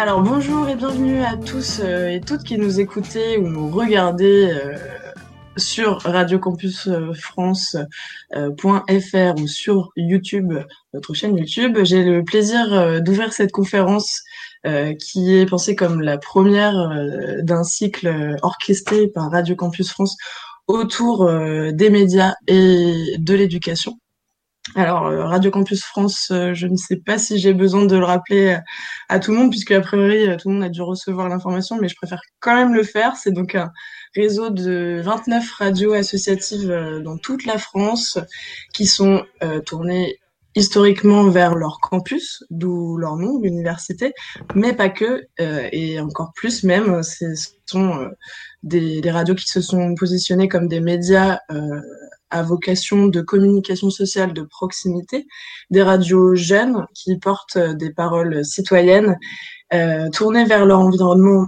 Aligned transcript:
Alors 0.00 0.22
bonjour 0.22 0.68
et 0.68 0.76
bienvenue 0.76 1.24
à 1.24 1.36
tous 1.36 1.80
euh, 1.82 2.06
et 2.06 2.20
toutes 2.20 2.44
qui 2.44 2.56
nous 2.56 2.78
écoutez 2.78 3.36
ou 3.36 3.48
nous 3.48 3.68
regardez 3.68 4.48
euh, 4.48 4.76
sur 5.56 6.00
Radio 6.02 6.38
Campus 6.38 6.88
France.fr 7.14 7.82
ou 9.42 9.48
sur 9.48 9.90
YouTube, 9.96 10.54
notre 10.94 11.14
chaîne 11.14 11.36
YouTube. 11.36 11.78
J'ai 11.82 12.04
le 12.04 12.22
plaisir 12.22 13.02
d'ouvrir 13.02 13.32
cette 13.32 13.50
conférence 13.50 14.22
qui 15.00 15.34
est 15.34 15.46
pensée 15.46 15.74
comme 15.74 16.00
la 16.00 16.16
première 16.16 17.04
d'un 17.42 17.64
cycle 17.64 18.36
orchestré 18.42 19.08
par 19.08 19.32
Radio 19.32 19.56
Campus 19.56 19.90
France 19.90 20.16
autour 20.68 21.28
des 21.72 21.90
médias 21.90 22.34
et 22.46 23.16
de 23.18 23.34
l'éducation. 23.34 23.98
Alors, 24.74 25.06
euh, 25.06 25.24
Radio 25.24 25.50
Campus 25.50 25.82
France, 25.82 26.28
euh, 26.30 26.52
je 26.52 26.66
ne 26.66 26.76
sais 26.76 26.96
pas 26.96 27.18
si 27.18 27.38
j'ai 27.38 27.54
besoin 27.54 27.86
de 27.86 27.96
le 27.96 28.04
rappeler 28.04 28.48
euh, 28.48 28.58
à 29.08 29.18
tout 29.18 29.32
le 29.32 29.38
monde, 29.38 29.50
puisque 29.50 29.70
a 29.70 29.80
priori, 29.80 30.26
tout 30.36 30.48
le 30.48 30.54
monde 30.54 30.64
a 30.64 30.68
dû 30.68 30.82
recevoir 30.82 31.28
l'information, 31.28 31.78
mais 31.80 31.88
je 31.88 31.96
préfère 31.96 32.20
quand 32.40 32.54
même 32.54 32.74
le 32.74 32.82
faire. 32.82 33.16
C'est 33.16 33.32
donc 33.32 33.54
un 33.54 33.72
réseau 34.14 34.50
de 34.50 35.00
29 35.02 35.50
radios 35.52 35.92
associatives 35.94 37.00
dans 37.02 37.16
toute 37.18 37.46
la 37.46 37.58
France 37.58 38.18
qui 38.74 38.86
sont 38.86 39.24
tournées 39.66 40.18
historiquement 40.54 41.28
vers 41.28 41.54
leur 41.54 41.78
campus, 41.80 42.44
d'où 42.50 42.96
leur 42.96 43.16
nom, 43.16 43.38
l'université, 43.40 44.12
mais 44.54 44.72
pas 44.72 44.88
que, 44.88 45.26
et 45.38 46.00
encore 46.00 46.32
plus 46.34 46.64
même, 46.64 47.02
ce 47.02 47.26
sont 47.66 48.08
des, 48.62 49.00
des, 49.00 49.10
radios 49.10 49.34
qui 49.34 49.46
se 49.46 49.60
sont 49.60 49.94
positionnées 49.94 50.48
comme 50.48 50.68
des 50.68 50.80
médias 50.80 51.38
à 52.30 52.42
vocation 52.42 53.06
de 53.06 53.20
communication 53.20 53.90
sociale 53.90 54.32
de 54.32 54.42
proximité, 54.42 55.26
des 55.70 55.82
radios 55.82 56.34
jeunes 56.34 56.86
qui 56.94 57.18
portent 57.18 57.56
euh, 57.56 57.74
des 57.74 57.92
paroles 57.92 58.44
citoyennes 58.44 59.16
euh, 59.74 60.08
tournées 60.10 60.46
vers 60.46 60.64
leur 60.64 60.80
environnement 60.80 61.46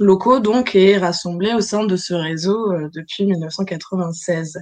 locaux 0.00 0.40
donc 0.40 0.74
et 0.74 0.98
rassemblés 0.98 1.54
au 1.54 1.60
sein 1.60 1.84
de 1.84 1.94
ce 1.96 2.12
réseau 2.12 2.72
euh, 2.72 2.88
depuis 2.92 3.26
1996. 3.26 4.58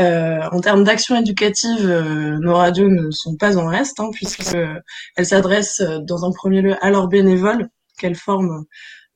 Euh, 0.00 0.40
en 0.50 0.60
termes 0.60 0.82
d'action 0.82 1.16
éducative, 1.16 1.88
nos 2.40 2.56
radios 2.56 2.88
ne 2.88 3.10
sont 3.12 3.36
pas 3.36 3.56
en 3.56 3.68
reste 3.68 4.00
hein, 4.00 4.10
puisqu'elles 4.12 4.82
s'adressent 5.22 5.82
dans 6.02 6.24
un 6.24 6.32
premier 6.32 6.60
lieu 6.60 6.76
à 6.84 6.90
leurs 6.90 7.06
bénévoles 7.06 7.68
qu'elles 7.98 8.16
forment 8.16 8.64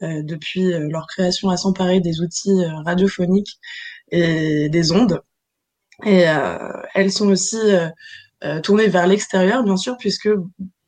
depuis 0.01 0.71
leur 0.91 1.09
création 1.09 1.51
à 1.51 1.57
s'emparer 1.57 1.99
des 1.99 2.21
outils 2.21 2.65
radiophoniques 2.85 3.59
et 4.13 4.69
des 4.69 4.93
ondes 4.93 5.21
et 6.05 6.29
euh, 6.29 6.59
elles 6.95 7.13
sont 7.13 7.29
aussi 7.29 7.57
euh, 7.57 7.89
euh, 8.45 8.61
tournées 8.61 8.89
vers 8.89 9.07
l'extérieur, 9.07 9.63
bien 9.65 9.77
sûr, 9.77 9.97
puisque 9.99 10.31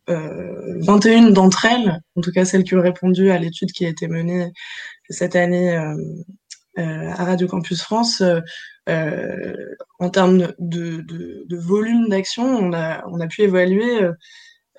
21 0.09 1.31
d'entre 1.31 1.67
elles, 1.67 2.01
en 2.17 2.21
tout 2.21 2.33
cas 2.33 2.45
celles 2.45 2.65
qui 2.65 2.75
ont 2.75 2.83
répondu 2.83 3.31
à 3.31 3.39
l'étude 3.39 3.71
qui 3.71 3.87
a 3.87 3.89
été 3.89 4.09
menée 4.09 4.51
cette 5.09 5.37
année 5.37 5.73
à 6.77 7.25
Radio 7.25 7.47
Campus 7.47 7.81
France, 7.81 8.21
en 8.89 10.11
termes 10.11 10.53
de, 10.59 11.03
de, 11.03 11.45
de 11.49 11.57
volume 11.57 12.09
d'action, 12.09 12.43
on 12.45 12.73
a, 12.73 13.05
on 13.07 13.21
a 13.21 13.29
pu 13.29 13.43
évaluer 13.43 14.01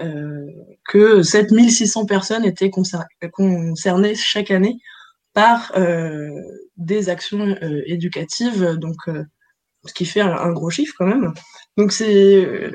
euh, 0.02 0.48
que 0.86 1.22
7600 1.22 2.06
personnes 2.06 2.46
étaient 2.46 2.72
concernées 2.72 4.16
chaque 4.16 4.50
année 4.50 4.78
par 5.34 5.72
euh, 5.78 6.32
des 6.78 7.10
actions 7.10 7.56
euh, 7.62 7.82
éducatives, 7.86 8.78
donc 8.78 8.98
ce 9.86 9.94
qui 9.94 10.06
fait 10.06 10.22
un, 10.22 10.52
gros 10.52 10.70
chiffre 10.70 10.94
quand 10.98 11.08
même. 11.08 11.34
Donc 11.78 11.92
c'est, 11.92 12.72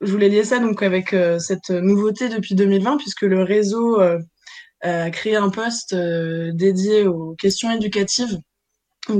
je 0.00 0.12
voulais 0.12 0.28
lier 0.28 0.44
ça 0.44 0.58
donc 0.58 0.82
avec 0.82 1.12
euh, 1.12 1.38
cette 1.38 1.70
nouveauté 1.70 2.28
depuis 2.28 2.54
2020 2.54 2.96
puisque 2.98 3.22
le 3.22 3.42
réseau 3.42 4.00
euh, 4.00 4.18
a 4.82 5.10
créé 5.10 5.36
un 5.36 5.50
poste 5.50 5.92
euh, 5.92 6.52
dédié 6.54 7.06
aux 7.06 7.34
questions 7.34 7.70
éducatives 7.70 8.38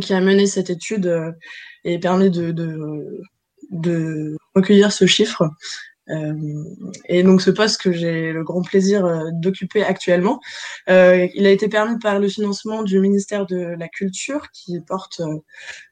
qui 0.01 0.13
a 0.13 0.21
mené 0.21 0.47
cette 0.47 0.71
étude 0.71 1.35
et 1.85 1.99
permis 1.99 2.31
de, 2.31 2.53
de, 2.53 3.23
de 3.71 4.37
recueillir 4.55 4.93
ce 4.93 5.07
chiffre. 5.07 5.49
Euh, 6.11 6.65
et 7.07 7.23
donc 7.23 7.43
ce 7.43 7.51
poste 7.51 7.81
que 7.81 7.93
j'ai 7.93 8.33
le 8.33 8.43
grand 8.43 8.63
plaisir 8.63 9.05
euh, 9.05 9.31
d'occuper 9.33 9.83
actuellement, 9.83 10.41
euh, 10.89 11.29
il 11.35 11.47
a 11.47 11.51
été 11.51 11.69
permis 11.69 11.99
par 11.99 12.19
le 12.19 12.29
financement 12.29 12.83
du 12.83 13.01
ministère 13.01 13.47
de 13.47 13.75
la 13.79 13.89
Culture 13.89 14.51
qui 14.53 14.81
porte 14.81 15.23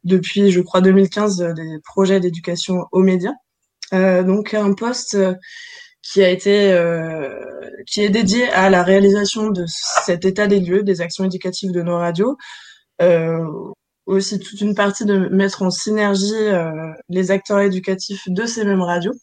depuis, 0.05 0.51
je 0.51 0.61
crois, 0.61 0.81
2015 0.81 1.55
des 1.56 1.79
projets 1.84 2.21
d'éducation 2.21 2.87
aux 2.93 3.03
médias. 3.03 3.34
donc 3.93 4.55
un 4.55 4.73
poste 4.75 5.17
qui 6.03 6.23
a 6.23 6.31
été 6.31 6.77
qui 7.87 8.03
est 8.03 8.11
dédié 8.11 8.49
à 8.50 8.71
la 8.71 8.83
réalisation 8.83 9.50
de 9.50 9.65
cet 9.67 10.25
état 10.25 10.47
des 10.47 10.61
lieux 10.61 10.83
des 10.83 11.00
actions 11.00 11.25
éducatives 11.25 11.73
de 11.73 11.83
nos 11.83 11.97
radios 11.99 12.37
aussi 14.06 14.39
toute 14.39 14.61
une 14.61 14.75
partie 14.75 15.05
de 15.05 15.29
mettre 15.29 15.62
en 15.62 15.71
synergie 15.71 16.35
les 17.09 17.31
acteurs 17.31 17.61
éducatifs 17.61 18.29
de 18.29 18.47
ces 18.47 18.65
mêmes 18.65 18.83
radios 18.83 19.15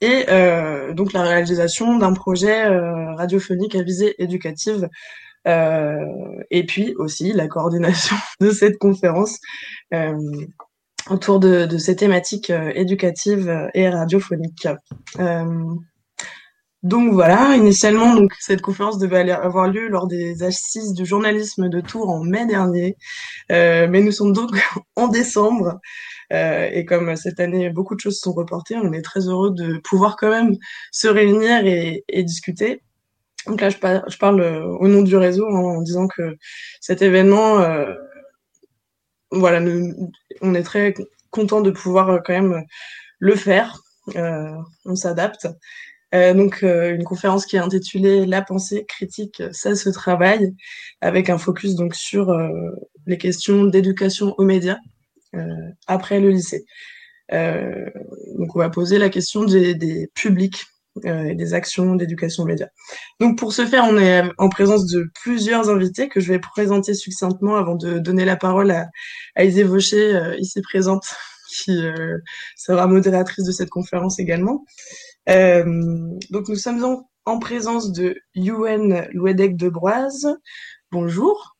et 0.00 0.24
euh, 0.28 0.94
donc 0.94 1.12
la 1.12 1.22
réalisation 1.22 1.98
d'un 1.98 2.12
projet 2.12 2.66
euh, 2.66 3.14
radiophonique 3.14 3.74
à 3.74 3.82
visée 3.82 4.14
éducative 4.22 4.88
et 6.50 6.66
puis 6.66 6.94
aussi 6.98 7.32
la 7.32 7.48
coordination 7.48 8.16
de 8.40 8.50
cette 8.50 8.76
conférence 8.76 9.38
autour 11.08 11.40
de, 11.40 11.78
ces 11.78 11.96
thématiques 11.96 12.52
éducatives 12.74 13.70
et 13.72 13.88
radiophoniques. 13.88 14.68
Donc 16.82 17.12
voilà, 17.12 17.56
initialement, 17.56 18.16
cette 18.38 18.62
conférence 18.62 18.98
devait 18.98 19.30
avoir 19.30 19.68
lieu 19.68 19.88
lors 19.88 20.06
des 20.06 20.42
assises 20.42 20.94
du 20.94 21.04
journalisme 21.04 21.68
de 21.68 21.80
Tours 21.80 22.08
en 22.08 22.22
mai 22.22 22.46
dernier, 22.46 22.96
mais 23.50 24.00
nous 24.00 24.12
sommes 24.12 24.32
donc 24.32 24.50
en 24.96 25.08
décembre 25.08 25.80
euh, 26.32 26.68
et 26.72 26.84
comme 26.84 27.16
cette 27.16 27.40
année, 27.40 27.70
beaucoup 27.70 27.94
de 27.94 28.00
choses 28.00 28.20
sont 28.20 28.32
reportées, 28.32 28.76
on 28.76 28.92
est 28.92 29.02
très 29.02 29.20
heureux 29.20 29.52
de 29.52 29.78
pouvoir 29.78 30.16
quand 30.16 30.30
même 30.30 30.56
se 30.92 31.08
réunir 31.08 31.66
et, 31.66 32.04
discuter. 32.22 32.82
Donc 33.46 33.60
là, 33.60 33.70
je, 33.70 33.78
parle 34.18 34.40
euh, 34.40 34.64
au 34.64 34.88
nom 34.88 35.02
du 35.02 35.16
réseau 35.16 35.46
en 35.48 35.80
disant 35.80 36.06
que 36.06 36.36
cet 36.80 37.00
événement, 37.02 37.60
euh, 37.60 37.94
voilà, 39.30 39.60
nous, 39.60 40.10
on 40.42 40.54
est 40.54 40.62
très 40.62 40.94
content 41.30 41.60
de 41.60 41.70
pouvoir 41.70 42.10
euh, 42.10 42.18
quand 42.24 42.34
même 42.34 42.64
le 43.18 43.34
faire. 43.34 43.78
Euh, 44.16 44.54
on 44.84 44.96
s'adapte. 44.96 45.48
Euh, 46.14 46.32
donc 46.32 46.62
une 46.62 47.04
conférence 47.04 47.44
qui 47.44 47.56
est 47.56 47.60
intitulée 47.60 48.24
La 48.24 48.42
pensée 48.42 48.86
critique, 48.86 49.42
ça 49.52 49.74
se 49.74 49.90
travaille, 49.90 50.54
avec 51.00 51.30
un 51.30 51.38
focus 51.38 51.74
donc 51.74 51.94
sur 51.94 52.32
les 53.06 53.18
questions 53.18 53.64
d'éducation 53.64 54.34
aux 54.38 54.44
médias 54.44 54.78
euh, 55.34 55.40
après 55.86 56.20
le 56.20 56.30
lycée. 56.30 56.64
Euh, 57.32 57.90
donc 58.38 58.54
on 58.54 58.58
va 58.58 58.70
poser 58.70 58.98
la 58.98 59.10
question 59.10 59.44
des, 59.44 59.74
des 59.74 60.08
publics 60.14 60.64
euh, 61.04 61.24
et 61.24 61.34
des 61.34 61.52
actions 61.52 61.96
d'éducation 61.96 62.44
média. 62.44 62.68
Donc 63.20 63.36
pour 63.38 63.52
ce 63.52 63.66
faire, 63.66 63.84
on 63.84 63.98
est 63.98 64.22
en 64.38 64.48
présence 64.48 64.86
de 64.86 65.06
plusieurs 65.22 65.68
invités 65.68 66.08
que 66.08 66.20
je 66.20 66.28
vais 66.32 66.38
présenter 66.38 66.94
succinctement 66.94 67.56
avant 67.56 67.74
de 67.74 67.98
donner 67.98 68.24
la 68.24 68.36
parole 68.36 68.70
à, 68.70 68.88
à 69.34 69.44
Isée 69.44 69.64
Vaucher, 69.64 70.34
ici 70.38 70.62
présente, 70.62 71.04
qui 71.48 71.76
euh, 71.76 72.18
sera 72.56 72.86
modératrice 72.86 73.44
de 73.44 73.52
cette 73.52 73.70
conférence 73.70 74.18
également. 74.18 74.64
Euh, 75.28 75.64
donc 76.30 76.48
nous 76.48 76.56
sommes 76.56 76.84
en, 76.84 77.08
en 77.24 77.38
présence 77.38 77.92
de 77.92 78.16
Yuen 78.34 79.08
Louedec 79.12 79.56
de 79.56 79.68
Broise. 79.68 80.38
Bonjour. 80.90 81.56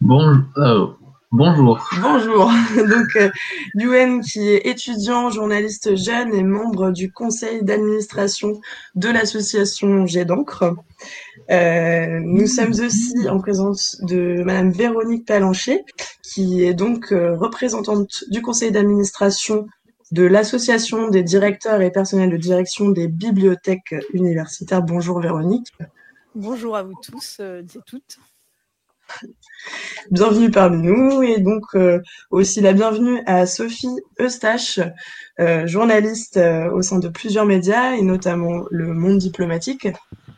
Bonjour. 0.00 1.00
Bonjour. 1.32 1.78
Bonjour. 2.02 2.50
Donc, 2.88 3.14
euh, 3.14 3.30
Yuen, 3.76 4.20
qui 4.20 4.48
est 4.48 4.66
étudiant, 4.66 5.30
journaliste 5.30 5.94
jeune 5.94 6.34
et 6.34 6.42
membre 6.42 6.90
du 6.90 7.12
conseil 7.12 7.62
d'administration 7.62 8.60
de 8.96 9.08
l'association 9.08 10.06
Jet 10.06 10.24
d'encre. 10.24 10.74
Euh, 11.52 12.18
nous 12.24 12.48
sommes 12.48 12.72
aussi 12.72 13.28
en 13.28 13.38
présence 13.38 13.96
de 14.02 14.42
Madame 14.42 14.72
Véronique 14.72 15.24
Palancher, 15.24 15.84
qui 16.24 16.64
est 16.64 16.74
donc 16.74 17.12
euh, 17.12 17.36
représentante 17.36 18.24
du 18.30 18.42
conseil 18.42 18.72
d'administration 18.72 19.68
de 20.10 20.24
l'association 20.24 21.08
des 21.08 21.22
directeurs 21.22 21.80
et 21.80 21.90
personnels 21.90 22.30
de 22.30 22.36
direction 22.36 22.90
des 22.90 23.08
bibliothèques 23.08 23.94
universitaires. 24.12 24.82
Bonjour 24.82 25.20
Véronique. 25.20 25.72
Bonjour 26.34 26.76
à 26.76 26.82
vous 26.82 26.94
tous 27.02 27.38
euh, 27.40 27.62
et 27.62 27.78
toutes 27.86 28.18
bienvenue 30.10 30.50
parmi 30.50 30.82
nous 30.82 31.22
et 31.22 31.40
donc 31.40 31.64
euh, 31.74 32.00
aussi 32.30 32.60
la 32.60 32.72
bienvenue 32.72 33.22
à 33.26 33.46
Sophie 33.46 33.96
Eustache, 34.20 34.80
euh, 35.38 35.66
journaliste 35.66 36.36
euh, 36.36 36.70
au 36.70 36.82
sein 36.82 36.98
de 36.98 37.08
plusieurs 37.08 37.46
médias 37.46 37.92
et 37.94 38.02
notamment 38.02 38.64
Le 38.70 38.92
Monde 38.92 39.18
diplomatique, 39.18 39.88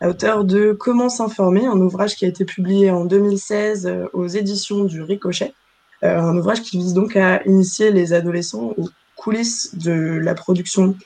auteur 0.01 0.45
de 0.45 0.73
Comment 0.73 1.09
s'informer, 1.09 1.67
un 1.67 1.81
ouvrage 1.81 2.17
qui 2.17 2.25
a 2.25 2.29
été 2.29 2.45
publié 2.45 2.91
en 2.91 3.05
2016 3.05 4.09
aux 4.13 4.27
éditions 4.27 4.85
du 4.85 5.03
Ricochet, 5.03 5.53
un 6.03 6.37
ouvrage 6.37 6.63
qui 6.63 6.79
vise 6.79 6.95
donc 6.95 7.17
à 7.17 7.43
initier 7.45 7.93
les 7.93 8.13
adolescents 8.13 8.75
coulisses 9.23 9.77
de 9.77 10.19
la 10.19 10.35
production 10.35 10.97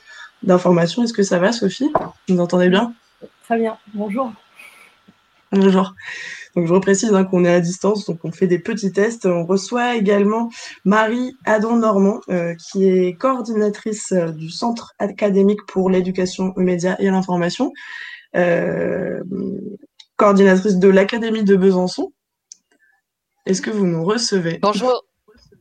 d'information. 0.41 1.03
Est-ce 1.03 1.13
que 1.13 1.21
ça 1.21 1.37
va, 1.37 1.51
Sophie? 1.51 1.91
Vous 2.27 2.35
m'entendez 2.35 2.69
bien? 2.69 2.93
Très 3.43 3.57
bien. 3.59 3.77
Bonjour. 3.93 4.33
Bonjour. 5.51 5.93
Donc 6.55 6.65
je 6.65 6.73
reprécise 6.73 7.13
hein, 7.13 7.23
qu'on 7.23 7.45
est 7.45 7.53
à 7.53 7.59
distance, 7.59 8.05
donc 8.05 8.19
on 8.23 8.31
fait 8.31 8.47
des 8.47 8.57
petits 8.57 8.91
tests. 8.91 9.27
On 9.27 9.45
reçoit 9.45 9.95
également 9.95 10.49
Marie 10.83 11.37
Adon-Normand, 11.45 12.19
euh, 12.29 12.55
qui 12.55 12.85
est 12.85 13.13
coordinatrice 13.13 14.11
euh, 14.11 14.31
du 14.31 14.49
Centre 14.49 14.93
académique 14.97 15.63
pour 15.67 15.91
l'éducation 15.91 16.53
aux 16.55 16.61
médias 16.61 16.95
et 16.97 17.11
l'information, 17.11 17.71
euh, 18.35 19.21
coordinatrice 20.15 20.77
de 20.77 20.87
l'Académie 20.87 21.43
de 21.43 21.55
Besançon. 21.55 22.11
Est-ce 23.45 23.61
que 23.61 23.69
vous 23.69 23.85
nous 23.85 24.03
recevez? 24.03 24.57
Bonjour. 24.59 25.05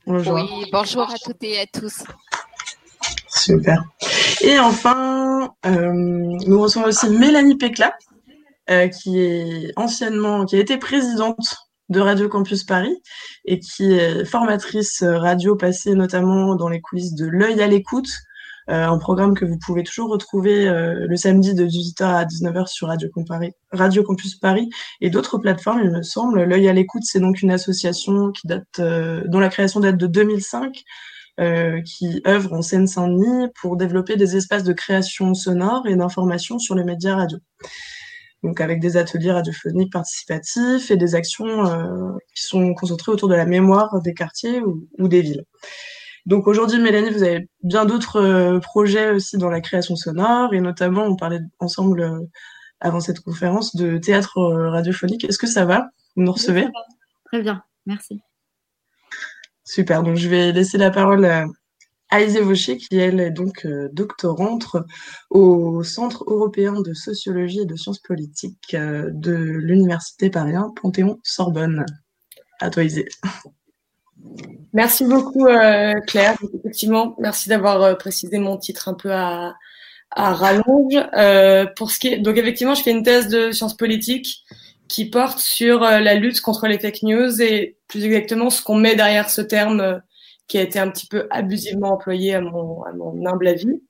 Bonjour. 0.07 0.35
Oui, 0.35 0.71
bonjour 0.73 1.03
à 1.03 1.19
toutes 1.23 1.43
et 1.43 1.59
à 1.61 1.67
tous. 1.67 2.05
Super. 3.47 3.85
Et 4.43 4.59
enfin, 4.59 5.55
euh, 5.67 5.93
nous 5.93 6.61
recevons 6.61 6.87
aussi 6.87 7.09
Mélanie 7.09 7.57
Pécla, 7.57 7.95
euh, 8.71 8.89
qui 8.89 9.21
est 9.21 9.73
anciennement, 9.77 10.45
qui 10.47 10.57
a 10.57 10.59
été 10.59 10.79
présidente 10.79 11.57
de 11.89 12.01
Radio 12.01 12.29
Campus 12.29 12.65
Paris 12.65 12.97
et 13.45 13.61
qui 13.61 13.93
est 13.93 14.25
formatrice 14.25 15.05
radio 15.05 15.55
passée 15.55 15.95
notamment 15.95 16.57
dans 16.57 16.69
les 16.69 16.81
coulisses 16.81 17.15
de 17.15 17.27
L'œil 17.27 17.63
à 17.63 17.69
l'écoute, 17.69 18.09
euh, 18.69 18.85
un 18.85 18.99
programme 18.99 19.37
que 19.37 19.45
vous 19.45 19.59
pouvez 19.65 19.85
toujours 19.85 20.11
retrouver 20.11 20.65
le 20.67 21.17
samedi 21.17 21.55
de 21.55 21.65
18h 21.65 22.03
à 22.03 22.25
19h 22.25 22.67
sur 22.67 22.89
Radio, 22.89 23.09
Campus 24.03 24.35
Paris 24.35 24.69
et 25.01 25.09
d'autres 25.09 25.39
plateformes, 25.39 25.83
il 25.85 25.91
me 25.93 26.03
semble. 26.03 26.43
L'œil 26.43 26.69
à 26.69 26.73
l'écoute, 26.73 27.05
c'est 27.05 27.21
donc 27.21 27.43
une 27.43 27.53
association 27.53 28.33
qui 28.33 28.49
date, 28.49 28.81
dont 28.81 29.39
la 29.39 29.51
création 29.51 29.79
date 29.79 29.99
de 29.99 30.09
2005. 30.09 30.83
Euh, 31.39 31.83
qui 31.83 32.23
œuvre 32.27 32.55
en 32.55 32.63
Seine-Saint-Denis 32.63 33.49
pour 33.61 33.77
développer 33.77 34.17
des 34.17 34.37
espaces 34.37 34.65
de 34.65 34.73
création 34.73 35.35
sonore 35.35 35.87
et 35.87 35.95
d'information 35.95 36.59
sur 36.59 36.75
les 36.75 36.83
médias 36.83 37.15
radio 37.15 37.37
donc 38.43 38.63
avec 38.63 38.81
des 38.81 38.97
ateliers 38.97 39.33
radiophoniques 39.33 39.93
participatifs 39.93 40.91
et 40.91 40.97
des 40.97 41.15
actions 41.15 41.67
euh, 41.67 42.13
qui 42.35 42.45
sont 42.45 42.73
concentrées 42.73 43.13
autour 43.13 43.29
de 43.29 43.35
la 43.35 43.45
mémoire 43.45 44.01
des 44.01 44.15
quartiers 44.15 44.63
ou, 44.63 45.09
des 45.09 45.21
villes. 45.21 45.45
Donc 46.25 46.47
aujourd'hui, 46.47 46.79
Mélanie, 46.79 47.11
vous 47.11 47.23
avez 47.23 47.47
bien 47.63 47.85
d'autres 47.85 48.23
euh, 48.23 48.59
projets 48.59 49.11
aussi 49.11 49.37
dans 49.37 49.51
la 49.51 49.61
création 49.61 49.95
sonore 49.95 50.55
et 50.55 50.61
notamment, 50.61 51.05
on 51.05 51.17
parlait 51.17 51.41
ensemble 51.59 52.27
avant 52.81 53.01
cette 53.01 53.21
conférence 53.21 53.77
de 53.77 53.99
théâtre 53.99 54.41
radiophonique. 54.71 55.25
Est-ce 55.25 55.39
que 55.39 55.47
ça 55.47 55.67
va? 55.67 55.89
Vous 56.17 56.23
nous 56.23 56.33
recevez? 56.33 56.67
Très 57.27 57.43
bien, 57.43 57.63
merci. 57.85 58.23
Super, 59.67 60.05
donc 60.05 60.17
je 60.17 60.29
vais 60.29 60.53
laisser 60.53 60.79
la 60.79 60.93
parole 60.93 61.25
à 61.25 61.45
Aïsé 62.09 62.41
Vaucher, 62.41 62.77
qui 62.77 62.97
elle 62.97 63.19
est 63.19 63.33
donc 63.33 63.67
euh, 63.67 63.89
doctorante 63.93 64.77
au 65.29 65.83
Centre 65.83 66.25
européen 66.29 66.81
de 66.81 66.95
sociologie 66.95 67.63
et 67.63 67.67
de 67.67 67.75
sciences 67.75 67.99
politiques 67.99 68.75
euh, 68.75 69.11
de 69.13 69.35
l'Université 69.35 70.31
Paris 70.31 70.53
Panthéon-Sorbonne. 70.81 71.85
À 72.61 72.71
toi, 72.71 72.85
Aïsé. 72.85 73.09
Merci 74.73 75.05
beaucoup, 75.05 75.47
euh, 75.47 75.95
Claire. 76.07 76.37
Effectivement, 76.61 77.17
merci 77.19 77.49
d'avoir 77.49 77.99
précisé 77.99 78.39
mon 78.39 78.59
titre 78.59 78.89
un 78.89 78.95
peu 78.95 79.13
à, 79.13 79.57
à 80.13 80.33
rallonge. 80.33 80.95
pour 81.75 81.91
ce 81.91 81.99
qui 81.99 82.09
est... 82.09 82.19
Donc, 82.19 82.37
effectivement, 82.37 82.75
je 82.75 82.85
fais 82.85 82.93
une 82.93 83.03
thèse 83.03 83.27
de 83.27 83.51
sciences 83.51 83.77
politiques 83.77 84.45
qui 84.89 85.11
porte 85.11 85.39
sur 85.39 85.81
la 85.81 86.15
lutte 86.15 86.41
contre 86.41 86.67
les 86.67 86.79
fake 86.79 87.03
news 87.03 87.43
et 87.43 87.77
plus 87.89 88.05
exactement 88.05 88.51
ce 88.51 88.63
qu'on 88.63 88.77
met 88.77 88.95
derrière 88.95 89.31
ce 89.31 89.41
terme 89.41 90.01
qui 90.49 90.59
a 90.59 90.63
été 90.63 90.79
un 90.79 90.91
petit 90.91 91.07
peu 91.07 91.27
abusivement 91.31 91.93
employé 91.93 92.35
à 92.35 92.41
mon, 92.41 92.85
humble 93.27 93.49
avis. 93.49 93.83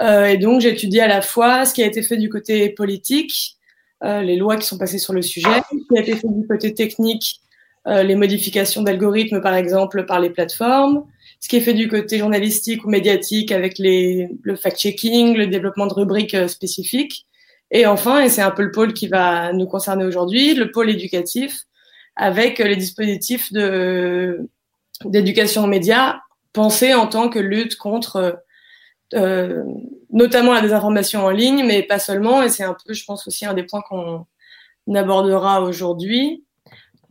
Euh, 0.00 0.26
et 0.26 0.36
donc, 0.36 0.60
j'ai 0.60 0.70
étudié 0.70 1.00
à 1.02 1.08
la 1.08 1.20
fois 1.20 1.64
ce 1.64 1.74
qui 1.74 1.82
a 1.82 1.86
été 1.86 2.02
fait 2.02 2.16
du 2.16 2.28
côté 2.28 2.68
politique, 2.70 3.56
euh, 4.04 4.22
les 4.22 4.36
lois 4.36 4.56
qui 4.56 4.66
sont 4.66 4.78
passées 4.78 4.98
sur 4.98 5.12
le 5.12 5.22
sujet, 5.22 5.48
ce 5.70 5.88
qui 5.88 5.98
a 5.98 6.02
été 6.02 6.16
fait 6.16 6.28
du 6.28 6.46
côté 6.46 6.74
technique, 6.74 7.40
euh, 7.86 8.02
les 8.02 8.14
modifications 8.14 8.82
d'algorithmes, 8.82 9.40
par 9.40 9.54
exemple, 9.54 10.06
par 10.06 10.20
les 10.20 10.30
plateformes, 10.30 11.04
ce 11.40 11.48
qui 11.48 11.56
est 11.56 11.60
fait 11.60 11.74
du 11.74 11.88
côté 11.88 12.18
journalistique 12.18 12.84
ou 12.84 12.88
médiatique 12.88 13.52
avec 13.52 13.78
les, 13.78 14.28
le 14.42 14.56
fact-checking, 14.56 15.36
le 15.36 15.46
développement 15.46 15.86
de 15.86 15.94
rubriques 15.94 16.34
euh, 16.34 16.48
spécifiques. 16.48 17.26
Et 17.70 17.86
enfin, 17.86 18.20
et 18.20 18.28
c'est 18.28 18.42
un 18.42 18.50
peu 18.50 18.62
le 18.62 18.70
pôle 18.70 18.92
qui 18.92 19.08
va 19.08 19.52
nous 19.52 19.66
concerner 19.66 20.04
aujourd'hui, 20.04 20.54
le 20.54 20.70
pôle 20.70 20.90
éducatif, 20.90 21.64
avec 22.14 22.58
les 22.58 22.76
dispositifs 22.76 23.52
de 23.52 24.48
d'éducation 25.04 25.64
aux 25.64 25.66
médias 25.66 26.20
pensée 26.54 26.94
en 26.94 27.06
tant 27.06 27.28
que 27.28 27.38
lutte 27.38 27.76
contre 27.76 28.42
euh, 29.14 29.62
notamment 30.10 30.54
la 30.54 30.62
désinformation 30.62 31.24
en 31.24 31.30
ligne, 31.30 31.64
mais 31.64 31.82
pas 31.82 31.98
seulement. 31.98 32.42
Et 32.42 32.48
c'est 32.48 32.64
un 32.64 32.74
peu, 32.86 32.94
je 32.94 33.04
pense 33.04 33.28
aussi, 33.28 33.44
un 33.46 33.54
des 33.54 33.62
points 33.62 33.82
qu'on 33.82 34.26
abordera 34.94 35.60
aujourd'hui. 35.60 36.44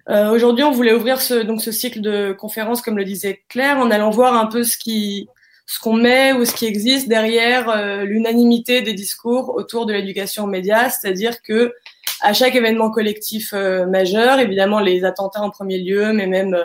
Euh, 0.10 0.32
aujourd'hui, 0.32 0.64
on 0.64 0.72
voulait 0.72 0.94
ouvrir 0.94 1.22
ce, 1.22 1.36
donc 1.36 1.62
ce 1.62 1.72
cycle 1.72 2.02
de 2.02 2.34
conférences, 2.34 2.82
comme 2.82 2.98
le 2.98 3.06
disait 3.06 3.44
Claire, 3.50 3.78
en 3.78 3.92
allant 3.92 4.10
voir 4.10 4.36
un 4.36 4.48
peu 4.48 4.64
ce 4.64 4.78
qui, 4.78 5.28
ce 5.66 5.80
qu'on 5.80 5.94
met 5.94 6.34
ou 6.34 6.46
ce 6.46 6.54
qui 6.54 6.66
existe 6.66 7.08
derrière 7.08 7.70
euh, 7.70 8.04
l'unanimité 8.04 8.82
des 8.82 8.94
discours 8.94 9.56
autour 9.56 9.86
de 9.86 9.94
l'éducation 9.94 10.44
aux 10.44 10.48
médias, 10.48 10.90
c'est-à-dire 10.90 11.42
que 11.42 11.74
à 12.22 12.34
chaque 12.34 12.56
événement 12.56 12.92
collectif 12.92 13.54
euh, 13.54 13.86
majeur, 13.86 14.40
évidemment 14.40 14.80
les 14.80 15.04
attentats 15.04 15.42
en 15.42 15.50
premier 15.50 15.80
lieu, 15.80 16.14
mais 16.14 16.28
même 16.28 16.56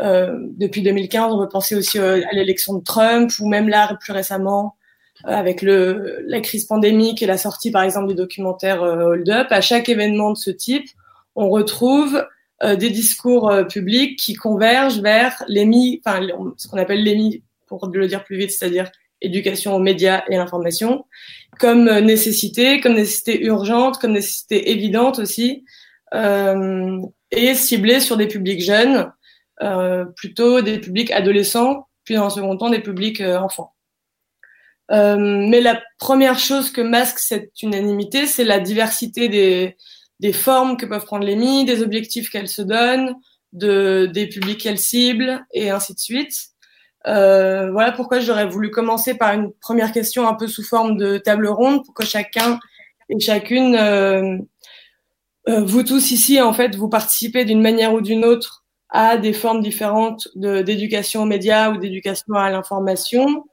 euh, 0.00 0.38
depuis 0.56 0.82
2015, 0.82 1.32
on 1.32 1.38
peut 1.38 1.48
penser 1.48 1.74
aussi 1.74 1.98
euh, 1.98 2.20
à 2.30 2.34
l'élection 2.34 2.74
de 2.74 2.84
Trump 2.84 3.30
ou 3.40 3.48
même 3.48 3.68
là 3.68 3.96
plus 4.00 4.12
récemment 4.12 4.76
euh, 5.26 5.30
avec 5.30 5.62
le, 5.62 6.24
la 6.26 6.40
crise 6.40 6.66
pandémique 6.66 7.22
et 7.22 7.26
la 7.26 7.38
sortie 7.38 7.70
par 7.70 7.82
exemple 7.82 8.06
du 8.08 8.14
documentaire 8.14 8.82
Hold 8.82 9.28
Up. 9.28 9.48
À 9.50 9.60
chaque 9.60 9.88
événement 9.88 10.32
de 10.32 10.36
ce 10.36 10.50
type, 10.50 10.88
on 11.34 11.48
retrouve 11.50 12.24
des 12.60 12.90
discours 12.90 13.52
publics 13.70 14.18
qui 14.18 14.34
convergent 14.34 15.00
vers 15.00 15.44
l'émi, 15.46 16.02
enfin 16.04 16.26
ce 16.56 16.66
qu'on 16.66 16.76
appelle 16.76 17.04
l'émi 17.04 17.44
pour 17.68 17.86
le 17.86 18.08
dire 18.08 18.24
plus 18.24 18.36
vite, 18.36 18.50
c'est-à-dire 18.50 18.90
éducation 19.20 19.74
aux 19.74 19.80
médias 19.80 20.22
et 20.28 20.36
l'information, 20.36 21.04
comme 21.58 21.90
nécessité, 22.00 22.80
comme 22.80 22.94
nécessité 22.94 23.44
urgente, 23.44 23.98
comme 23.98 24.12
nécessité 24.12 24.70
évidente 24.70 25.18
aussi, 25.18 25.64
euh, 26.14 27.00
et 27.30 27.54
ciblée 27.54 28.00
sur 28.00 28.16
des 28.16 28.28
publics 28.28 28.62
jeunes 28.62 29.12
euh, 29.62 30.04
plutôt 30.04 30.62
des 30.62 30.78
publics 30.78 31.10
adolescents, 31.10 31.88
puis 32.04 32.14
dans 32.14 32.26
un 32.26 32.30
second 32.30 32.56
temps 32.56 32.70
des 32.70 32.80
publics 32.80 33.20
euh, 33.20 33.38
enfants. 33.38 33.74
Euh, 34.90 35.16
mais 35.18 35.60
la 35.60 35.82
première 35.98 36.38
chose 36.38 36.70
que 36.70 36.80
masque 36.80 37.18
cette 37.18 37.60
unanimité, 37.62 38.26
c'est 38.26 38.44
la 38.44 38.60
diversité 38.60 39.28
des, 39.28 39.76
des 40.20 40.32
formes 40.32 40.76
que 40.76 40.86
peuvent 40.86 41.04
prendre 41.04 41.26
les 41.26 41.34
MI, 41.34 41.64
des 41.64 41.82
objectifs 41.82 42.30
qu'elles 42.30 42.48
se 42.48 42.62
donnent, 42.62 43.16
de, 43.52 44.06
des 44.06 44.28
publics 44.28 44.60
qu'elles 44.60 44.78
ciblent, 44.78 45.44
et 45.52 45.70
ainsi 45.70 45.94
de 45.94 45.98
suite. 45.98 46.50
Euh, 47.06 47.70
voilà 47.70 47.92
pourquoi 47.92 48.20
j'aurais 48.20 48.46
voulu 48.46 48.70
commencer 48.70 49.14
par 49.14 49.32
une 49.32 49.52
première 49.52 49.92
question 49.92 50.26
un 50.26 50.34
peu 50.34 50.48
sous 50.48 50.64
forme 50.64 50.96
de 50.96 51.18
table 51.18 51.46
ronde 51.46 51.84
pour 51.84 51.94
que 51.94 52.04
chacun 52.04 52.58
et 53.08 53.20
chacune, 53.20 53.74
euh, 53.76 54.36
euh, 55.48 55.62
vous 55.62 55.82
tous 55.82 56.10
ici, 56.10 56.40
en 56.40 56.52
fait, 56.52 56.76
vous 56.76 56.88
participez 56.88 57.44
d'une 57.44 57.62
manière 57.62 57.94
ou 57.94 58.00
d'une 58.00 58.24
autre 58.24 58.64
à 58.90 59.16
des 59.16 59.32
formes 59.32 59.62
différentes 59.62 60.28
d'éducation 60.34 61.22
aux 61.22 61.26
médias 61.26 61.70
ou 61.70 61.78
d'éducation 61.78 62.34
à 62.34 62.50
l'information. 62.50 63.44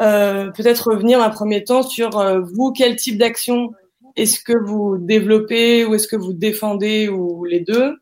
Euh, 0.00 0.50
Peut-être 0.50 0.90
revenir 0.90 1.22
un 1.22 1.30
premier 1.30 1.64
temps 1.64 1.82
sur 1.82 2.18
euh, 2.18 2.40
vous, 2.40 2.72
quel 2.72 2.96
type 2.96 3.18
d'action 3.18 3.72
est-ce 4.16 4.40
que 4.40 4.56
vous 4.56 4.98
développez 4.98 5.84
ou 5.84 5.94
est-ce 5.94 6.08
que 6.08 6.16
vous 6.16 6.32
défendez 6.34 7.08
ou 7.08 7.44
les 7.44 7.60
deux, 7.60 7.96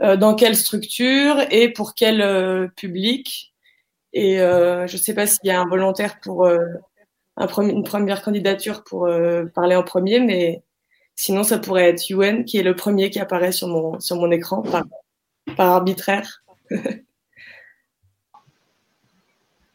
euh, 0.00 0.16
dans 0.16 0.34
quelle 0.34 0.56
structure 0.56 1.36
et 1.50 1.70
pour 1.70 1.94
quel 1.94 2.70
public? 2.76 3.51
Et 4.12 4.40
euh, 4.40 4.86
je 4.86 4.96
ne 4.96 5.00
sais 5.00 5.14
pas 5.14 5.26
s'il 5.26 5.46
y 5.46 5.50
a 5.50 5.60
un 5.60 5.68
volontaire 5.68 6.20
pour 6.20 6.48
premier, 7.36 7.72
une 7.72 7.84
première 7.84 8.22
candidature 8.22 8.84
pour 8.84 9.08
parler 9.54 9.76
en 9.76 9.82
premier, 9.82 10.20
mais 10.20 10.62
sinon 11.16 11.44
ça 11.44 11.58
pourrait 11.58 11.90
être 11.90 12.08
Yuen 12.10 12.44
qui 12.44 12.58
est 12.58 12.62
le 12.62 12.76
premier 12.76 13.10
qui 13.10 13.20
apparaît 13.20 13.52
sur 13.52 13.68
mon 13.68 14.00
sur 14.00 14.16
mon 14.16 14.30
écran. 14.30 14.62
Par 15.56 15.66
arbitraire 15.66 16.42
ben, 16.70 17.04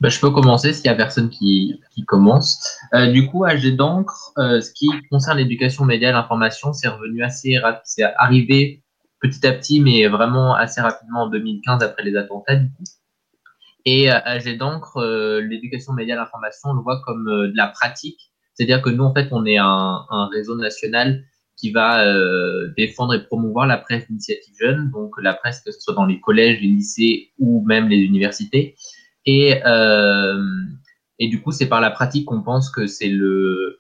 Je 0.10 0.20
peux 0.20 0.32
commencer 0.32 0.74
s'il 0.74 0.84
n'y 0.84 0.90
a 0.90 0.96
personne 0.96 1.30
qui, 1.30 1.82
commence. 2.08 2.78
Euh, 2.94 3.12
du 3.12 3.28
coup, 3.28 3.46
AG 3.46 3.76
d'encre, 3.76 4.34
euh, 4.38 4.62
ce 4.62 4.72
qui 4.72 4.90
concerne 5.10 5.38
l'éducation 5.38 5.86
média 5.86 6.10
et 6.10 6.14
l'information, 6.14 6.74
c'est 6.74 6.88
revenu 6.88 7.24
assez 7.24 7.58
rapide, 7.58 7.82
c'est 7.84 8.04
arrivé 8.04 8.82
petit 9.20 9.46
à 9.46 9.52
petit, 9.52 9.80
mais 9.80 10.08
vraiment 10.08 10.56
assez 10.56 10.80
rapidement 10.80 11.24
en 11.24 11.30
2015 11.30 11.84
après 11.84 12.04
les 12.04 12.16
attentats. 12.16 12.56
Du 12.56 12.70
coup. 12.70 12.84
Et 13.90 14.12
euh, 14.12 14.20
AG 14.26 14.58
d'encre, 14.58 14.98
euh, 14.98 15.40
l'éducation 15.40 15.94
média 15.94 16.14
et 16.14 16.18
l'information, 16.18 16.72
on 16.72 16.74
le 16.74 16.82
voit 16.82 17.02
comme 17.06 17.24
de 17.24 17.54
la 17.56 17.68
pratique. 17.68 18.20
C'est-à-dire 18.54 18.82
que 18.82 18.90
nous, 18.90 19.06
en 19.06 19.14
fait, 19.14 19.30
on 19.32 19.46
est 19.46 19.58
un, 19.58 20.28
réseau 20.34 20.58
national 20.58 21.24
qui 21.56 21.72
va 21.72 22.06
euh, 22.06 22.68
défendre 22.76 23.14
et 23.14 23.24
promouvoir 23.24 23.66
la 23.66 23.78
presse 23.78 24.06
d'initiative 24.08 24.54
jeune, 24.60 24.92
donc 24.92 25.14
la 25.22 25.34
presse 25.34 25.62
que 25.62 25.72
ce 25.72 25.80
soit 25.80 25.94
dans 25.94 26.06
les 26.06 26.20
collèges, 26.20 26.60
les 26.60 26.68
lycées 26.68 27.32
ou 27.40 27.64
même 27.66 27.88
les 27.88 28.00
universités. 28.00 28.76
Et 29.26 29.66
euh, 29.66 30.44
Et 31.20 31.30
du 31.30 31.42
coup, 31.42 31.54
c'est 31.54 31.70
par 31.70 31.80
la 31.80 31.90
pratique 31.90 32.26
qu'on 32.26 32.44
pense 32.44 32.70
que 32.70 32.88
c'est 32.88 33.08
le, 33.08 33.80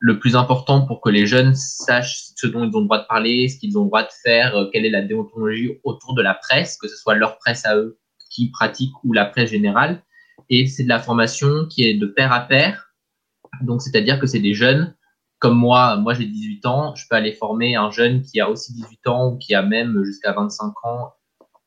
le 0.00 0.18
plus 0.18 0.34
important 0.34 0.86
pour 0.86 1.02
que 1.02 1.10
les 1.10 1.26
jeunes 1.26 1.54
sachent 1.54 2.30
ce 2.36 2.46
dont 2.46 2.64
ils 2.64 2.74
ont 2.74 2.80
le 2.80 2.86
droit 2.86 3.02
de 3.02 3.06
parler, 3.06 3.48
ce 3.48 3.58
qu'ils 3.58 3.76
ont 3.76 3.82
le 3.82 3.88
droit 3.88 4.02
de 4.02 4.12
faire, 4.24 4.56
euh, 4.56 4.70
quelle 4.72 4.86
est 4.86 4.90
la 4.90 5.02
déontologie 5.02 5.78
autour 5.84 6.14
de 6.14 6.22
la 6.22 6.32
presse, 6.32 6.78
que 6.78 6.88
ce 6.88 6.96
soit 6.96 7.16
leur 7.16 7.36
presse 7.36 7.66
à 7.66 7.76
eux 7.76 7.98
qui 8.32 8.50
pratiquent 8.50 9.04
ou 9.04 9.12
la 9.12 9.26
presse 9.26 9.50
générale. 9.50 10.02
Et 10.48 10.66
c'est 10.66 10.84
de 10.84 10.88
la 10.88 10.98
formation 10.98 11.66
qui 11.66 11.84
est 11.84 11.94
de 11.94 12.06
pair 12.06 12.32
à 12.32 12.40
pair. 12.40 12.92
Donc, 13.60 13.82
c'est-à-dire 13.82 14.18
que 14.18 14.26
c'est 14.26 14.40
des 14.40 14.54
jeunes 14.54 14.94
comme 15.42 15.58
moi, 15.58 15.96
moi 15.96 16.14
j'ai 16.14 16.24
18 16.24 16.66
ans, 16.66 16.94
je 16.94 17.04
peux 17.10 17.16
aller 17.16 17.32
former 17.32 17.74
un 17.74 17.90
jeune 17.90 18.22
qui 18.22 18.38
a 18.38 18.48
aussi 18.48 18.72
18 18.74 19.08
ans 19.08 19.32
ou 19.32 19.38
qui 19.38 19.56
a 19.56 19.62
même 19.62 20.04
jusqu'à 20.04 20.32
25 20.32 20.72
ans 20.84 21.14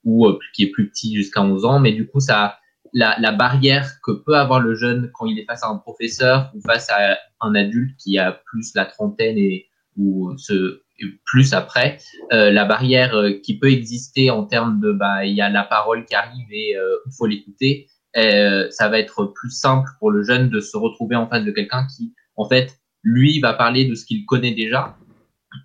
ou 0.05 0.27
euh, 0.27 0.39
qui 0.53 0.63
est 0.63 0.71
plus 0.71 0.89
petit 0.89 1.13
jusqu'à 1.13 1.41
11 1.41 1.65
ans. 1.65 1.79
Mais 1.81 1.91
du 1.91 2.07
coup, 2.07 2.21
ça, 2.21 2.57
la, 2.93 3.17
la, 3.19 3.33
barrière 3.33 3.99
que 4.01 4.13
peut 4.13 4.37
avoir 4.37 4.61
le 4.61 4.75
jeune 4.75 5.11
quand 5.13 5.25
il 5.25 5.37
est 5.39 5.43
face 5.43 5.61
à 5.61 5.67
un 5.67 5.75
professeur 5.75 6.51
ou 6.55 6.61
face 6.61 6.89
à 6.89 7.17
un 7.41 7.53
adulte 7.53 7.97
qui 7.97 8.17
a 8.17 8.31
plus 8.31 8.73
la 8.75 8.85
trentaine 8.85 9.37
et 9.37 9.67
ou 9.97 10.33
ce 10.37 10.84
plus 11.25 11.53
après, 11.53 11.99
euh, 12.31 12.51
la 12.51 12.65
barrière 12.65 13.15
euh, 13.15 13.31
qui 13.43 13.57
peut 13.57 13.71
exister 13.71 14.29
en 14.29 14.45
termes 14.45 14.79
de 14.79 14.91
bah 14.91 15.25
il 15.25 15.35
y 15.35 15.41
a 15.41 15.49
la 15.49 15.63
parole 15.63 16.05
qui 16.05 16.15
arrive 16.15 16.47
et 16.51 16.75
euh, 16.77 16.97
il 17.05 17.11
faut 17.17 17.25
l'écouter, 17.25 17.87
ça 18.15 18.87
va 18.87 18.99
être 18.99 19.25
plus 19.25 19.49
simple 19.49 19.89
pour 19.99 20.09
le 20.09 20.23
jeune 20.23 20.49
de 20.49 20.61
se 20.61 20.77
retrouver 20.77 21.17
en 21.17 21.27
face 21.27 21.43
de 21.43 21.51
quelqu'un 21.51 21.85
qui 21.85 22.13
en 22.37 22.47
fait 22.47 22.79
lui 23.03 23.41
va 23.41 23.53
parler 23.53 23.85
de 23.85 23.93
ce 23.93 24.05
qu'il 24.05 24.25
connaît 24.25 24.53
déjà 24.53 24.95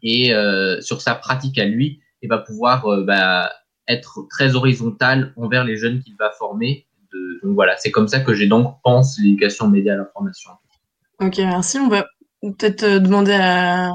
et 0.03 0.33
sur 0.81 1.01
sa 1.01 1.15
pratique 1.15 1.59
à 1.59 1.65
lui 1.65 2.01
et 2.23 2.27
va 2.27 2.39
pouvoir 2.39 3.05
bah, 3.05 3.53
être 3.87 4.27
très 4.29 4.57
horizontal 4.57 5.33
envers 5.37 5.63
les 5.63 5.77
jeunes 5.77 6.03
qu'il 6.03 6.17
va 6.17 6.33
former 6.33 6.89
donc 7.43 7.55
voilà, 7.55 7.77
c'est 7.77 7.91
comme 7.91 8.09
ça 8.09 8.21
que 8.21 8.35
j'ai 8.35 8.47
donc 8.47 8.77
pense 8.83 9.19
l'éducation 9.19 9.69
média 9.69 9.95
à 9.95 9.97
l'information. 9.97 10.51
Ok, 11.21 11.39
merci. 11.39 11.79
On 11.79 11.89
va 11.89 12.07
peut-être 12.43 12.99
demander 12.99 13.33
à, 13.33 13.93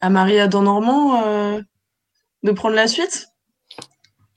à 0.00 0.10
Maria 0.10 0.48
Normand 0.48 1.22
euh, 1.24 1.60
de 2.42 2.52
prendre 2.52 2.74
la 2.74 2.86
suite? 2.86 3.28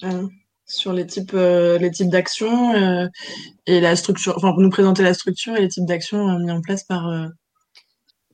Euh, 0.04 0.28
sur 0.66 0.94
les 0.94 1.06
types, 1.06 1.34
euh, 1.34 1.90
types 1.90 2.10
d'actions 2.10 3.10
et 3.66 3.82
la 3.82 3.96
structure, 3.96 4.36
enfin 4.38 4.52
pour 4.52 4.62
nous 4.62 4.70
présenter 4.70 5.04
la 5.04 5.14
structure 5.14 5.56
et 5.56 5.62
les 5.62 5.68
types 5.68 5.86
d'actions 5.86 6.40
mis 6.40 6.52
en 6.52 6.62
place 6.62 6.84
par. 6.84 7.10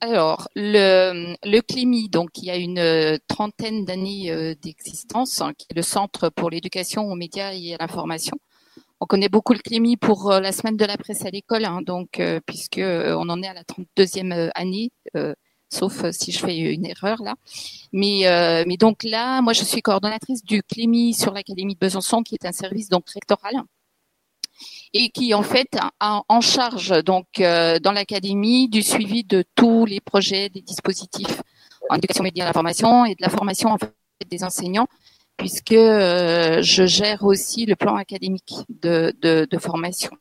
Alors, 0.01 0.49
le, 0.55 1.33
le 1.43 1.61
CLIMI, 1.61 2.09
donc, 2.09 2.29
il 2.37 2.45
y 2.45 2.51
a 2.51 2.57
une 2.57 3.17
trentaine 3.27 3.85
d'années 3.85 4.55
d'existence, 4.61 5.41
hein, 5.41 5.53
qui 5.57 5.67
est 5.71 5.75
le 5.75 5.81
Centre 5.81 6.29
pour 6.29 6.49
l'éducation 6.49 7.03
aux 7.03 7.15
médias 7.15 7.53
et 7.53 7.73
à 7.73 7.77
l'information 7.79 8.37
on 9.01 9.05
connaît 9.05 9.29
beaucoup 9.29 9.53
le 9.53 9.59
CLIMI 9.59 9.97
pour 9.97 10.31
la 10.31 10.51
semaine 10.51 10.77
de 10.77 10.85
la 10.85 10.97
presse 10.97 11.25
à 11.25 11.29
l'école, 11.29 11.65
hein, 11.65 11.81
donc 11.81 12.19
euh, 12.19 12.39
puisque 12.45 12.79
on 12.79 13.29
en 13.29 13.43
est 13.43 13.47
à 13.47 13.53
la 13.53 13.63
32e 13.63 14.51
année, 14.55 14.91
sauf 15.75 16.09
si 16.11 16.31
je 16.31 16.39
fais 16.39 16.57
une 16.57 16.85
erreur 16.85 17.21
là. 17.21 17.35
Mais, 17.93 18.23
mais 18.67 18.77
donc 18.77 19.03
là, 19.03 19.41
moi 19.41 19.53
je 19.53 19.63
suis 19.63 19.81
coordonnatrice 19.81 20.43
du 20.43 20.63
CLIMI 20.63 21.13
sur 21.13 21.33
l'Académie 21.33 21.75
de 21.75 21.79
Besançon, 21.79 22.23
qui 22.23 22.35
est 22.35 22.45
un 22.45 22.51
service 22.51 22.89
donc 22.89 23.09
rectoral 23.09 23.63
et 24.93 25.09
qui 25.09 25.33
en 25.33 25.43
fait 25.43 25.77
a 25.99 26.23
en 26.29 26.41
charge 26.41 27.03
donc 27.03 27.27
dans 27.37 27.91
l'académie 27.93 28.69
du 28.69 28.81
suivi 28.81 29.23
de 29.23 29.43
tous 29.55 29.85
les 29.85 29.99
projets, 29.99 30.49
des 30.49 30.61
dispositifs 30.61 31.41
en 31.89 31.95
éducation 31.95 32.23
média 32.23 32.43
à 32.43 32.47
l'information 32.47 33.05
et 33.05 33.15
de 33.15 33.21
la 33.21 33.29
formation 33.29 33.69
en 33.69 33.77
fait, 33.77 33.93
des 34.29 34.43
enseignants 34.43 34.87
puisque 35.37 35.73
euh, 35.73 36.61
je 36.61 36.85
gère 36.85 37.23
aussi 37.23 37.65
le 37.65 37.75
plan 37.75 37.95
académique 37.95 38.53
de, 38.69 39.13
formation. 39.59 40.11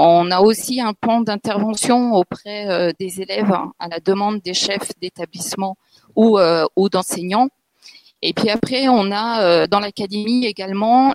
On 0.00 0.30
a 0.30 0.40
aussi 0.40 0.80
un 0.80 0.92
plan 0.94 1.20
d'intervention 1.22 2.12
auprès 2.12 2.68
euh, 2.68 2.92
des 3.00 3.20
élèves 3.20 3.50
hein, 3.52 3.72
à 3.78 3.88
la 3.88 3.98
demande 3.98 4.40
des 4.40 4.54
chefs 4.54 4.92
d'établissement 5.00 5.76
ou, 6.14 6.38
euh, 6.38 6.66
d'enseignants. 6.92 7.48
Et 8.22 8.32
puis 8.32 8.50
après, 8.50 8.88
on 8.88 9.12
a 9.12 9.68
dans 9.68 9.78
l'académie 9.78 10.44
également 10.44 11.14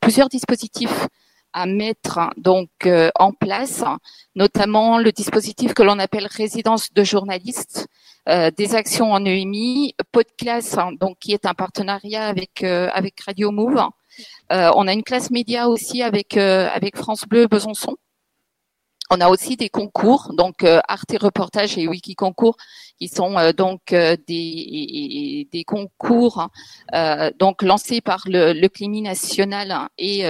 plusieurs 0.00 0.28
dispositifs 0.28 1.06
à 1.54 1.64
mettre 1.64 2.20
donc 2.36 2.68
en 3.18 3.32
place, 3.32 3.82
notamment 4.34 4.98
le 4.98 5.12
dispositif 5.12 5.72
que 5.72 5.82
l'on 5.82 5.98
appelle 5.98 6.26
résidence 6.26 6.92
de 6.92 7.02
journalistes, 7.04 7.88
euh, 8.28 8.50
des 8.50 8.74
actions 8.74 9.12
en 9.12 9.24
EMI, 9.24 9.94
Podclass, 10.12 10.76
hein, 10.76 10.92
donc 11.00 11.18
qui 11.18 11.32
est 11.32 11.46
un 11.46 11.54
partenariat 11.54 12.34
euh, 12.62 12.88
avec 12.92 13.20
Radio 13.26 13.50
Move. 13.50 13.82
Euh, 14.52 14.70
on 14.74 14.86
a 14.88 14.92
une 14.92 15.02
classe 15.02 15.30
média 15.30 15.68
aussi 15.68 16.02
avec 16.02 16.36
avec 16.36 16.96
France 16.96 17.24
Bleu 17.28 17.46
Besançon. 17.46 17.96
On 19.12 19.20
a 19.20 19.28
aussi 19.28 19.56
des 19.56 19.68
concours, 19.68 20.32
donc 20.34 20.62
Arte 20.62 21.16
Reportage 21.20 21.76
et 21.76 21.88
Wiki 21.88 22.14
Concours, 22.14 22.56
qui 22.96 23.08
sont 23.08 23.34
donc 23.56 23.92
des, 23.92 25.64
concours 25.66 26.48
donc 27.40 27.62
lancés 27.62 28.00
par 28.00 28.22
le, 28.26 28.52
le 28.52 28.68
CLIMI 28.68 29.02
national 29.02 29.88
et 29.98 30.22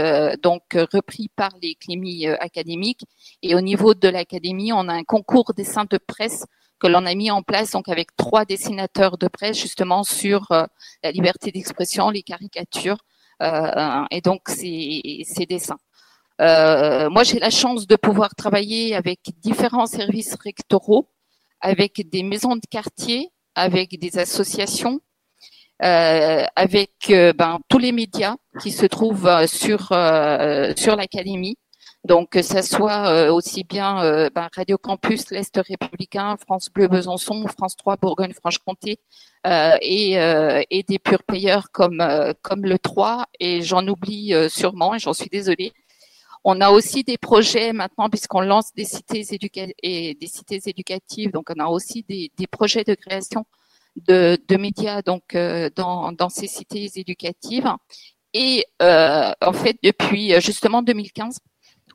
donc 0.43 0.63
repris 0.73 1.29
par 1.37 1.51
les 1.61 1.75
CLIMI 1.75 2.29
académiques. 2.29 3.05
Et 3.43 3.55
au 3.55 3.61
niveau 3.61 3.93
de 3.93 4.09
l'académie, 4.09 4.73
on 4.73 4.89
a 4.89 4.95
un 4.95 5.05
concours 5.05 5.53
dessin 5.53 5.85
de 5.85 5.99
presse 5.99 6.47
que 6.81 6.87
l'on 6.87 7.07
a 7.07 7.15
mis 7.15 7.31
en 7.31 7.43
place 7.43 7.73
donc 7.73 7.89
avec 7.89 8.17
trois 8.17 8.45
dessinateurs 8.45 9.19
de 9.19 9.29
presse 9.29 9.59
justement 9.59 10.03
sur 10.03 10.51
euh, 10.51 10.65
la 11.05 11.13
liberté 11.13 11.53
d'expression, 11.53 12.11
les 12.11 12.23
caricatures 12.23 12.97
euh, 12.97 13.10
et 13.41 14.21
donc 14.21 14.43
ces, 14.49 15.47
dessins. 15.49 15.79
Euh, 16.41 17.11
moi, 17.11 17.23
j'ai 17.23 17.39
la 17.39 17.51
chance 17.51 17.87
de 17.87 17.97
pouvoir 17.97 18.35
travailler 18.35 18.95
avec 18.95 19.21
différents 19.39 19.87
services 19.87 20.37
rectoraux, 20.43 21.11
avec 21.61 22.09
des 22.09 22.23
maisons 22.23 22.57
de 22.57 22.67
quartier, 22.71 23.31
avec 23.55 23.99
des 23.99 24.19
associations, 24.19 25.01
euh, 25.83 26.45
avec 26.57 26.93
ben, 27.09 27.59
tous 27.69 27.79
les 27.79 27.93
médias 27.93 28.37
qui 28.61 28.71
se 28.71 28.87
trouvent 28.87 29.47
sur 29.47 29.89
sur 30.77 30.97
l'académie. 30.97 31.57
Donc, 32.05 32.31
que 32.31 32.41
ça 32.41 32.63
soit 32.63 33.09
euh, 33.09 33.31
aussi 33.31 33.63
bien 33.63 34.03
euh, 34.03 34.31
ben, 34.35 34.49
Radio 34.57 34.79
Campus, 34.79 35.31
l'Est 35.31 35.55
républicain, 35.57 36.37
France 36.39 36.71
Bleu 36.71 36.89
Besançon, 36.89 37.47
France 37.47 37.77
3 37.77 37.97
Bourgogne-Franche-Comté 37.97 38.99
euh, 39.47 39.77
et, 39.83 40.83
des 40.89 40.99
pure 40.99 41.23
players 41.25 41.69
comme, 41.73 42.03
comme 42.43 42.65
le 42.65 42.79
3. 42.79 43.27
Et 43.39 43.61
j'en 43.61 43.87
oublie 43.87 44.33
sûrement 44.49 44.95
et 44.95 44.99
j'en 44.99 45.13
suis 45.13 45.29
désolée. 45.29 45.73
On 46.43 46.63
a 46.63 46.71
aussi 46.71 47.05
des 47.05 47.19
projets 47.19 47.75
maintenant 47.75 48.09
puisqu'on 48.09 48.41
lance 48.41 48.73
des 48.75 48.87
cités, 48.87 49.27
et 49.83 50.15
des 50.15 50.27
cités 50.27 50.61
éducatives. 50.65 51.33
Donc, 51.33 51.51
on 51.55 51.61
a 51.61 51.67
aussi 51.67 52.03
des, 52.09 52.33
des 52.39 52.47
projets 52.47 52.83
de 52.83 52.95
création 52.95 53.45
de, 54.09 54.39
de 54.49 54.57
médias 54.57 55.03
donc 55.03 55.37
dans, 55.77 56.13
dans 56.13 56.31
ces 56.31 56.47
cités 56.47 56.91
éducatives. 56.97 57.71
Et 58.33 58.65
en 58.81 59.53
fait, 59.53 59.77
depuis 59.83 60.41
justement 60.41 60.81
2015, 60.81 61.41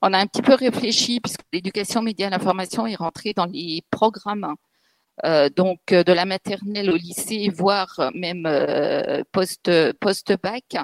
on 0.01 0.13
a 0.13 0.17
un 0.17 0.27
petit 0.27 0.41
peu 0.41 0.53
réfléchi 0.53 1.19
puisque 1.19 1.41
l'éducation 1.53 2.01
média 2.01 2.29
l'information 2.29 2.85
est 2.85 2.95
rentrée 2.95 3.33
dans 3.33 3.45
les 3.45 3.81
programmes 3.91 4.55
euh, 5.23 5.49
donc 5.49 5.79
de 5.87 6.11
la 6.11 6.25
maternelle 6.25 6.89
au 6.91 6.95
lycée, 6.95 7.49
voire 7.49 8.11
même 8.13 8.45
euh, 8.45 9.23
post 9.31 9.71
post 9.99 10.33
bac. 10.43 10.75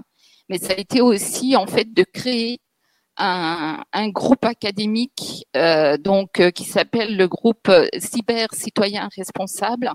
Mais 0.50 0.58
ça 0.58 0.74
a 0.74 0.78
été 0.78 1.02
aussi 1.02 1.56
en 1.56 1.68
fait 1.68 1.94
de 1.94 2.04
créer 2.04 2.60
un, 3.18 3.84
groupe 4.10 4.46
académique 4.46 5.46
euh, 5.56 5.98
donc 5.98 6.42
qui 6.52 6.64
s'appelle 6.64 7.18
le 7.18 7.28
groupe 7.28 7.72
cyber 8.00 8.48
citoyen 8.54 9.10
responsable 9.16 9.92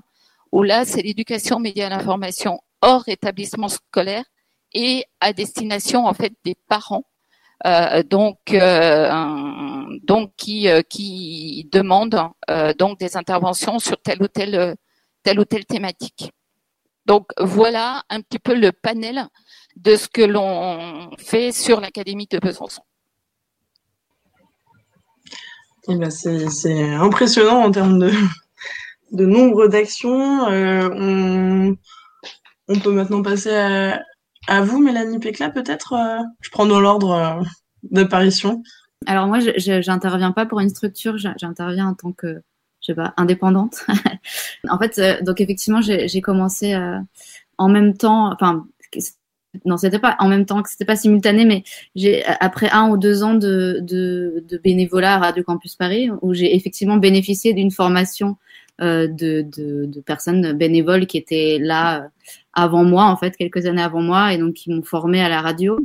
où 0.52 0.62
là 0.62 0.84
c'est 0.84 1.02
l'éducation 1.02 1.58
média 1.58 1.88
l'information 1.88 2.60
hors 2.82 3.08
établissement 3.08 3.68
scolaire 3.68 4.24
et 4.72 5.04
à 5.20 5.32
destination 5.32 6.06
en 6.06 6.14
fait 6.14 6.34
des 6.44 6.54
parents 6.68 7.02
euh, 7.02 7.15
donc, 7.64 8.38
euh, 8.52 9.84
donc 10.02 10.32
qui, 10.36 10.68
euh, 10.68 10.82
qui 10.82 11.68
demande 11.72 12.18
donc 12.78 12.98
des 12.98 13.16
interventions 13.16 13.78
sur 13.78 14.00
telle 14.00 14.22
ou 14.22 14.28
telle, 14.28 14.76
telle 15.22 15.40
ou 15.40 15.44
telle 15.44 15.64
thématique. 15.64 16.32
Donc 17.06 17.28
voilà 17.38 18.02
un 18.10 18.20
petit 18.20 18.38
peu 18.38 18.54
le 18.54 18.72
panel 18.72 19.26
de 19.76 19.96
ce 19.96 20.08
que 20.08 20.22
l'on 20.22 21.10
fait 21.18 21.52
sur 21.52 21.80
l'Académie 21.80 22.26
de 22.30 22.38
Besançon. 22.38 22.82
Eh 25.88 25.94
ben 25.94 26.10
c'est 26.10 26.94
impressionnant 26.94 27.62
en 27.62 27.70
termes 27.70 28.00
de, 28.00 28.10
de 29.12 29.24
nombre 29.24 29.68
d'actions. 29.68 30.46
on, 30.48 31.76
on, 32.66 32.80
peut 32.80 32.90
maintenant 32.90 33.22
passer 33.22 33.54
à, 33.54 34.00
à 34.46 34.60
vous, 34.60 34.80
Mélanie 34.80 35.18
Pécla, 35.18 35.50
peut-être 35.50 35.94
euh, 35.94 36.22
Je 36.40 36.50
prends 36.50 36.66
dans 36.66 36.80
l'ordre 36.80 37.12
euh, 37.12 37.42
d'apparition. 37.82 38.62
Alors 39.06 39.26
moi, 39.26 39.40
je 39.40 39.88
n'interviens 39.88 40.32
pas 40.32 40.46
pour 40.46 40.60
une 40.60 40.68
structure, 40.68 41.16
j'interviens 41.18 41.88
en 41.88 41.94
tant 41.94 42.12
que, 42.12 42.42
je 42.80 42.86
sais 42.86 42.94
pas, 42.94 43.12
indépendante. 43.16 43.84
en 44.68 44.78
fait, 44.78 44.98
euh, 44.98 45.22
donc 45.22 45.40
effectivement, 45.40 45.80
j'ai 45.80 46.20
commencé 46.20 46.76
en 47.58 47.68
même 47.68 47.96
temps, 47.96 48.32
enfin, 48.32 48.66
non, 49.64 49.76
c'était 49.76 49.98
pas 49.98 50.16
en 50.18 50.28
même 50.28 50.44
temps 50.44 50.62
c'était 50.66 50.84
pas 50.84 50.96
simultané, 50.96 51.44
mais 51.44 51.62
j'ai 51.94 52.24
après 52.24 52.68
un 52.70 52.88
ou 52.88 52.96
deux 52.96 53.22
ans 53.22 53.34
de, 53.34 53.84
bénévolat 54.62 55.14
à 55.14 55.18
Radio 55.18 55.44
Campus 55.44 55.76
Paris, 55.76 56.10
où 56.22 56.34
j'ai 56.34 56.54
effectivement 56.54 56.96
bénéficié 56.96 57.52
d'une 57.52 57.70
formation 57.70 58.36
de, 58.80 60.00
personnes 60.04 60.52
bénévoles 60.54 61.06
qui 61.06 61.18
étaient 61.18 61.58
là 61.60 62.08
avant 62.56 62.84
moi, 62.84 63.04
en 63.04 63.16
fait, 63.16 63.36
quelques 63.36 63.66
années 63.66 63.82
avant 63.82 64.02
moi, 64.02 64.32
et 64.32 64.38
donc 64.38 64.54
qui 64.54 64.70
m'ont 64.70 64.82
formé 64.82 65.22
à 65.22 65.28
la 65.28 65.40
radio. 65.42 65.78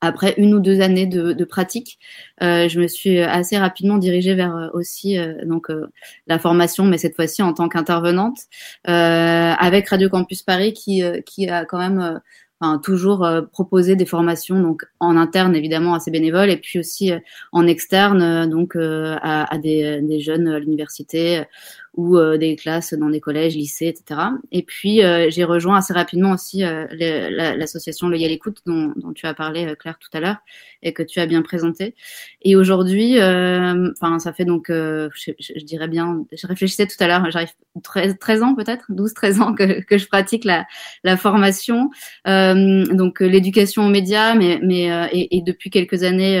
Après 0.00 0.34
une 0.36 0.54
ou 0.54 0.60
deux 0.60 0.80
années 0.80 1.06
de, 1.06 1.32
de 1.32 1.44
pratique, 1.44 1.98
euh, 2.40 2.68
je 2.68 2.78
me 2.78 2.86
suis 2.86 3.18
assez 3.18 3.58
rapidement 3.58 3.98
dirigée 3.98 4.34
vers 4.34 4.54
euh, 4.54 4.68
aussi 4.72 5.18
euh, 5.18 5.44
donc 5.44 5.70
euh, 5.70 5.88
la 6.28 6.38
formation, 6.38 6.84
mais 6.84 6.98
cette 6.98 7.16
fois-ci 7.16 7.42
en 7.42 7.52
tant 7.52 7.68
qu'intervenante 7.68 8.38
avec 8.84 9.88
Radio 9.88 10.08
Campus 10.08 10.42
Paris, 10.42 10.72
qui 10.72 11.02
qui 11.26 11.48
a 11.48 11.64
quand 11.64 11.78
même 11.78 12.20
Enfin, 12.60 12.80
toujours 12.80 13.24
proposé 13.52 13.94
des 13.94 14.04
formations 14.04 14.60
donc 14.60 14.84
en 14.98 15.16
interne 15.16 15.54
évidemment 15.54 15.94
à 15.94 16.00
ses 16.00 16.10
bénévoles 16.10 16.50
et 16.50 16.56
puis 16.56 16.80
aussi 16.80 17.12
en 17.52 17.68
externe 17.68 18.50
donc 18.50 18.74
à, 18.74 19.44
à 19.44 19.58
des, 19.58 20.00
des, 20.02 20.18
jeunes 20.18 20.48
à 20.48 20.58
l'université 20.58 21.44
ou 21.98 22.16
euh, 22.16 22.38
des 22.38 22.54
classes 22.54 22.94
dans 22.94 23.10
des 23.10 23.18
collèges, 23.18 23.56
lycées, 23.56 23.88
etc. 23.88 24.20
Et 24.52 24.62
puis 24.62 25.02
euh, 25.02 25.30
j'ai 25.30 25.42
rejoint 25.42 25.78
assez 25.78 25.92
rapidement 25.92 26.30
aussi 26.30 26.62
euh, 26.62 26.86
l'association 26.92 28.08
Loyal 28.08 28.30
Écoute 28.30 28.58
dont, 28.66 28.92
dont, 28.94 29.12
tu 29.12 29.26
as 29.26 29.34
parlé 29.34 29.74
Claire 29.80 29.98
tout 29.98 30.08
à 30.12 30.20
l'heure 30.20 30.36
et 30.80 30.92
que 30.92 31.02
tu 31.02 31.18
as 31.18 31.26
bien 31.26 31.42
présenté. 31.42 31.96
Et 32.42 32.54
aujourd'hui, 32.54 33.16
enfin 33.16 34.20
ça 34.20 34.32
fait 34.32 34.44
donc, 34.44 34.66
je, 34.68 35.08
je, 35.40 35.64
dirais 35.64 35.88
bien, 35.88 36.24
je 36.30 36.46
réfléchissais 36.46 36.86
tout 36.86 37.02
à 37.02 37.08
l'heure, 37.08 37.28
j'arrive 37.32 37.50
13, 37.82 38.16
13 38.20 38.42
ans 38.44 38.54
peut-être, 38.54 38.84
12, 38.90 39.12
13 39.12 39.40
ans 39.40 39.54
que, 39.54 39.80
que 39.82 39.98
je 39.98 40.06
pratique 40.06 40.44
la, 40.44 40.66
la 41.02 41.16
formation, 41.16 41.90
donc 42.24 43.18
l'éducation 43.18 43.86
aux 43.86 43.90
médias, 43.90 44.36
mais, 44.36 44.60
mais 44.62 44.84
et, 45.10 45.36
et, 45.36 45.42
depuis 45.42 45.70
quelques 45.70 46.04
années 46.04 46.38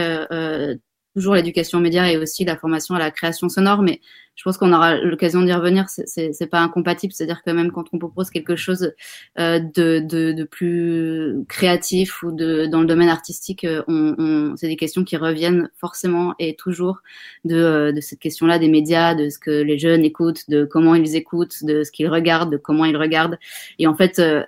toujours 1.14 1.34
l'éducation 1.34 1.78
aux 1.78 1.82
médias 1.82 2.06
et 2.06 2.16
aussi 2.16 2.44
la 2.44 2.56
formation 2.56 2.94
à 2.94 3.00
la 3.00 3.10
création 3.10 3.48
sonore, 3.48 3.82
mais 3.82 4.00
je 4.38 4.44
pense 4.44 4.56
qu'on 4.56 4.72
aura 4.72 4.94
l'occasion 4.98 5.42
d'y 5.42 5.52
revenir. 5.52 5.86
C'est 5.88 6.46
pas 6.48 6.60
incompatible, 6.60 7.12
c'est-à-dire 7.12 7.42
que 7.44 7.50
même 7.50 7.72
quand 7.72 7.86
on 7.92 7.98
propose 7.98 8.30
quelque 8.30 8.54
chose 8.54 8.92
euh, 9.40 9.58
de, 9.58 9.98
de, 9.98 10.30
de, 10.30 10.44
plus 10.44 11.34
créatif 11.48 12.22
ou 12.22 12.30
de 12.30 12.66
dans 12.66 12.80
le 12.80 12.86
domaine 12.86 13.08
artistique, 13.08 13.64
euh, 13.64 13.82
on, 13.88 14.14
on 14.16 14.56
c'est 14.56 14.68
des 14.68 14.76
questions 14.76 15.02
qui 15.02 15.16
reviennent 15.16 15.70
forcément 15.76 16.36
et 16.38 16.54
toujours 16.54 17.02
de, 17.44 17.56
euh, 17.56 17.92
de 17.92 18.00
cette 18.00 18.20
question-là 18.20 18.60
des 18.60 18.68
médias, 18.68 19.16
de 19.16 19.28
ce 19.28 19.40
que 19.40 19.50
les 19.50 19.76
jeunes 19.76 20.04
écoutent, 20.04 20.48
de 20.48 20.64
comment 20.64 20.94
ils 20.94 21.16
écoutent, 21.16 21.64
de 21.64 21.82
ce 21.82 21.90
qu'ils 21.90 22.08
regardent, 22.08 22.52
de 22.52 22.58
comment 22.58 22.84
ils 22.84 22.96
regardent. 22.96 23.40
Et 23.80 23.88
en 23.88 23.96
fait, 23.96 24.20
euh, 24.20 24.44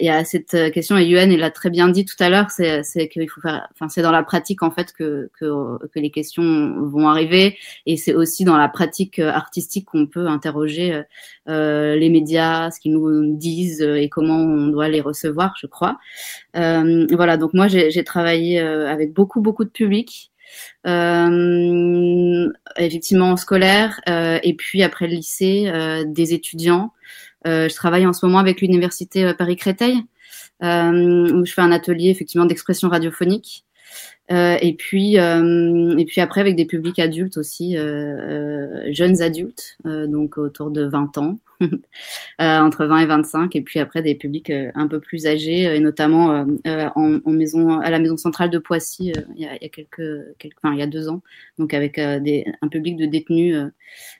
il 0.00 0.06
y 0.06 0.08
a 0.08 0.24
cette 0.24 0.72
question 0.72 0.96
et 0.96 1.04
Yuen 1.04 1.30
il 1.30 1.40
l'a 1.40 1.50
très 1.50 1.68
bien 1.68 1.88
dit 1.88 2.06
tout 2.06 2.16
à 2.20 2.30
l'heure, 2.30 2.50
c'est 2.50 3.08
qu'il 3.08 3.28
faut 3.28 3.42
faire, 3.42 3.68
enfin 3.74 3.90
c'est 3.90 4.00
dans 4.00 4.12
la 4.12 4.22
pratique 4.22 4.62
en 4.62 4.70
fait 4.70 4.94
que, 4.94 5.28
que 5.38 5.44
que 5.88 5.98
les 6.00 6.10
questions 6.10 6.80
vont 6.86 7.06
arriver 7.06 7.58
et 7.84 7.98
c'est 7.98 8.14
aussi 8.14 8.44
dans 8.44 8.56
la 8.56 8.68
pratique 8.70 8.93
euh, 9.18 9.30
artistique 9.30 9.86
qu'on 9.86 10.06
peut 10.06 10.26
interroger 10.26 10.94
euh, 10.94 11.02
euh, 11.48 11.96
les 11.96 12.08
médias, 12.08 12.70
ce 12.70 12.80
qu'ils 12.80 12.92
nous 12.92 13.36
disent 13.36 13.82
et 13.82 14.08
comment 14.08 14.38
on 14.38 14.68
doit 14.68 14.88
les 14.88 15.00
recevoir, 15.00 15.54
je 15.60 15.66
crois. 15.66 15.98
voilà, 16.54 17.36
donc 17.36 17.54
moi 17.54 17.68
j'ai 17.68 18.04
travaillé 18.04 18.58
avec 18.60 19.12
beaucoup 19.12 19.40
beaucoup 19.40 19.64
de 19.64 19.70
publics. 19.70 20.30
Effectivement 22.76 23.36
scolaire 23.36 24.00
et 24.06 24.54
puis 24.54 24.82
après 24.82 25.06
le 25.06 25.14
lycée 25.14 25.70
des 26.06 26.34
étudiants. 26.34 26.92
je 27.44 27.74
travaille 27.74 28.06
en 28.06 28.12
ce 28.12 28.24
moment 28.24 28.38
avec 28.38 28.60
l'université 28.60 29.32
Paris 29.34 29.56
Créteil 29.56 29.96
où 30.62 31.44
je 31.44 31.52
fais 31.52 31.62
un 31.62 31.72
atelier 31.72 32.10
effectivement 32.10 32.46
d'expression 32.46 32.88
radiophonique. 32.88 33.64
Euh, 34.32 34.56
et 34.62 34.72
puis 34.72 35.18
euh, 35.18 35.98
et 35.98 36.06
puis 36.06 36.22
après 36.22 36.40
avec 36.40 36.56
des 36.56 36.64
publics 36.64 36.98
adultes 36.98 37.36
aussi, 37.36 37.76
euh, 37.76 38.90
jeunes 38.90 39.20
adultes, 39.20 39.76
donc 39.84 40.38
autour 40.38 40.70
de 40.70 40.86
20 40.86 41.18
ans, 41.18 41.38
entre 42.38 42.86
20 42.86 42.98
et 43.00 43.06
25, 43.06 43.54
et 43.56 43.60
puis 43.60 43.80
après 43.80 44.00
des 44.00 44.14
publics 44.14 44.50
un 44.50 44.88
peu 44.88 44.98
plus 44.98 45.26
âgés, 45.26 45.64
et 45.76 45.80
notamment 45.80 46.46
en, 46.64 47.20
maison 47.26 47.80
à 47.80 47.90
la 47.90 47.98
maison 47.98 48.16
centrale 48.16 48.48
de 48.48 48.58
Poissy 48.58 49.12
il 49.36 49.42
y, 49.42 49.46
a, 49.46 49.58
quelques, 49.68 50.00
enfin 50.62 50.72
il 50.72 50.78
y 50.78 50.82
a 50.82 50.86
deux 50.86 51.08
ans, 51.10 51.20
donc 51.58 51.74
avec 51.74 51.98
un 51.98 52.68
public 52.70 52.96
de 52.96 53.04
détenus, 53.04 53.56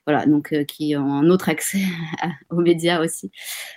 voilà, 0.07 0.27
donc 0.27 0.55
qui 0.67 0.95
ont 0.97 1.15
un 1.15 1.31
autre 1.31 1.49
accès 1.49 1.81
aux 2.51 2.61
médias 2.61 3.03
aussi, 3.03 3.31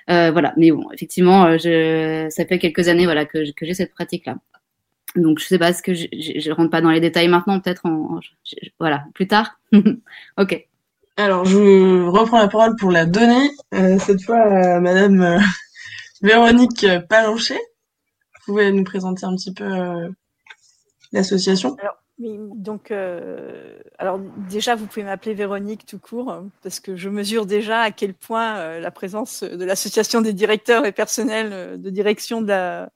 voilà. 0.08 0.54
Mais 0.58 0.72
bon, 0.72 0.92
effectivement, 0.92 1.58
ça 1.58 2.46
fait 2.46 2.60
quelques 2.60 2.90
années 2.90 3.06
voilà 3.06 3.26
que, 3.26 3.50
que 3.54 3.66
j'ai 3.66 3.74
cette 3.74 3.94
pratique 3.94 4.26
là. 4.26 4.38
Donc, 5.16 5.40
je 5.40 5.46
sais 5.46 5.58
pas, 5.58 5.74
ce 5.74 5.82
que 5.82 5.94
je, 5.94 6.08
je, 6.12 6.52
rentre 6.52 6.70
pas 6.70 6.82
dans 6.82 6.92
les 6.92 7.00
détails 7.00 7.28
maintenant, 7.28 7.60
peut-être 7.60 7.86
en, 7.86 8.20
voilà, 8.80 9.06
plus 9.14 9.28
tard. 9.28 9.60
ok. 10.38 10.68
Alors, 11.16 11.46
je 11.46 12.06
reprends 12.06 12.38
la 12.38 12.48
parole 12.48 12.76
pour 12.76 12.92
la 12.92 13.06
donner, 13.06 13.50
euh, 13.74 13.98
cette 13.98 14.22
fois 14.24 14.40
à 14.40 14.80
Madame 14.80 15.22
euh, 15.22 15.40
Véronique 16.22 16.86
Palanchet. 17.10 17.56
Vous 17.56 18.54
pouvez 18.54 18.72
nous 18.72 18.84
présenter 18.84 19.26
un 19.26 19.36
petit 19.36 19.54
peu 19.54 19.64
euh, 19.64 20.10
l'association? 21.12 21.76
Alors, 21.80 21.96
oui, 22.20 22.38
donc, 22.56 22.92
euh, 22.92 23.80
alors 23.98 24.20
déjà, 24.50 24.76
vous 24.76 24.86
pouvez 24.86 25.04
m'appeler 25.04 25.34
Véronique 25.34 25.88
tout 25.88 26.00
court, 26.00 26.44
parce 26.62 26.80
que 26.80 26.96
je 26.96 27.10
mesure 27.10 27.48
déjà 27.48 27.82
à 27.82 27.92
quel 27.92 28.14
point 28.14 28.80
la 28.80 28.92
présence 28.92 29.44
de 29.44 29.66
l'association 29.66 30.22
des 30.22 30.34
directeurs 30.34 30.86
et 30.86 30.92
personnels 30.92 31.82
de 31.82 31.90
direction 31.90 32.42
de 32.42 32.48
la, 32.48 32.90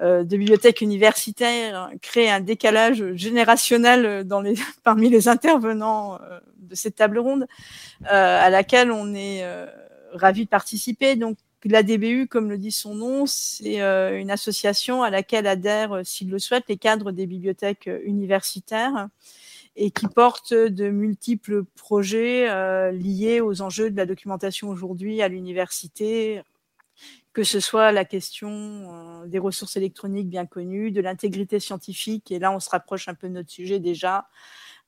de 0.00 0.36
bibliothèques 0.36 0.80
universitaires 0.80 1.90
crée 2.02 2.28
un 2.28 2.40
décalage 2.40 3.14
générationnel 3.14 4.24
dans 4.24 4.40
les, 4.40 4.54
parmi 4.82 5.08
les 5.08 5.28
intervenants 5.28 6.20
euh, 6.20 6.40
de 6.58 6.74
cette 6.74 6.96
table 6.96 7.18
ronde, 7.18 7.46
euh, 8.02 8.06
à 8.40 8.50
laquelle 8.50 8.90
on 8.90 9.14
est 9.14 9.44
ravi 10.12 10.44
de 10.44 10.48
participer. 10.48 11.16
Donc, 11.16 11.38
la 11.64 11.82
DBU, 11.82 12.26
comme 12.26 12.50
le 12.50 12.58
dit 12.58 12.72
son 12.72 12.94
nom, 12.94 13.24
c'est 13.26 13.80
une 13.80 14.30
association 14.30 15.02
à 15.02 15.08
laquelle 15.08 15.46
adhèrent, 15.46 16.02
s'ils 16.04 16.28
le 16.28 16.38
souhaitent, 16.38 16.68
les 16.68 16.76
cadres 16.76 17.10
des 17.10 17.26
bibliothèques 17.26 17.88
universitaires 18.04 19.08
et 19.74 19.90
qui 19.90 20.06
porte 20.06 20.52
de 20.52 20.90
multiples 20.90 21.64
projets 21.64 22.92
liés 22.92 23.40
aux 23.40 23.62
enjeux 23.62 23.90
de 23.90 23.96
la 23.96 24.04
documentation 24.04 24.68
aujourd'hui 24.68 25.22
à 25.22 25.28
l'université, 25.28 26.42
que 27.34 27.42
ce 27.42 27.60
soit 27.60 27.92
la 27.92 28.04
question 28.04 28.48
euh, 28.50 29.26
des 29.26 29.40
ressources 29.40 29.76
électroniques 29.76 30.28
bien 30.28 30.46
connues, 30.46 30.92
de 30.92 31.00
l'intégrité 31.00 31.60
scientifique, 31.60 32.30
et 32.30 32.38
là 32.38 32.52
on 32.52 32.60
se 32.60 32.70
rapproche 32.70 33.08
un 33.08 33.14
peu 33.14 33.28
de 33.28 33.34
notre 33.34 33.50
sujet 33.50 33.80
déjà, 33.80 34.28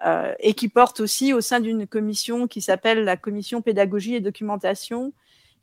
euh, 0.07 0.33
et 0.39 0.55
qui 0.55 0.69
porte 0.69 1.01
aussi 1.01 1.33
au 1.33 1.41
sein 1.41 1.59
d'une 1.59 1.87
commission 1.87 2.47
qui 2.47 2.63
s'appelle 2.63 3.03
la 3.03 3.17
commission 3.17 3.63
pédagogie 3.63 4.15
et 4.15 4.21
documentation, 4.21 5.13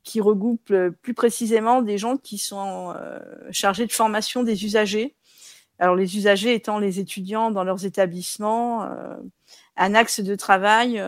qui 0.03 0.19
regroupe 0.19 0.71
euh, 0.71 0.91
plus 0.91 1.13
précisément 1.13 1.81
des 1.81 1.97
gens 1.97 2.17
qui 2.17 2.37
sont 2.37 2.93
chargés 3.51 3.85
de 3.87 3.93
formation 3.93 4.43
des 4.43 4.65
usagers. 4.65 5.15
Alors 5.79 5.95
les 5.95 6.17
usagers 6.17 6.53
étant 6.53 6.79
les 6.79 6.99
étudiants 6.99 7.49
dans 7.49 7.63
leurs 7.63 7.85
établissements, 7.85 8.87
un 9.75 9.95
axe 9.95 10.19
de 10.19 10.35
travail 10.35 11.01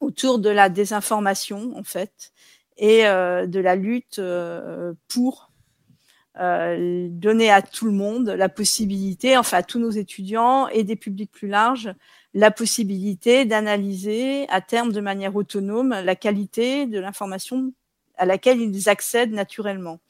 autour 0.00 0.38
de 0.38 0.48
la 0.48 0.68
désinformation 0.68 1.76
en 1.76 1.82
fait 1.82 2.32
et 2.78 3.06
euh, 3.06 3.46
de 3.46 3.60
la 3.60 3.76
lutte 3.76 4.18
euh, 4.18 4.92
pour 5.08 5.50
euh, 6.38 7.08
donner 7.10 7.50
à 7.50 7.62
tout 7.62 7.86
le 7.86 7.92
monde 7.92 8.28
la 8.28 8.48
possibilité, 8.48 9.36
enfin 9.36 9.58
à 9.58 9.62
tous 9.62 9.78
nos 9.78 9.90
étudiants 9.90 10.68
et 10.68 10.84
des 10.84 10.96
publics 10.96 11.32
plus 11.32 11.48
larges, 11.48 11.94
la 12.34 12.50
possibilité 12.50 13.46
d'analyser 13.46 14.46
à 14.50 14.60
terme 14.60 14.92
de 14.92 15.00
manière 15.00 15.34
autonome 15.34 15.90
la 15.90 16.16
qualité 16.16 16.86
de 16.86 16.98
l'information 16.98 17.72
à 18.18 18.26
laquelle 18.26 18.60
ils 18.60 18.88
accèdent 18.88 19.32
naturellement. 19.32 20.00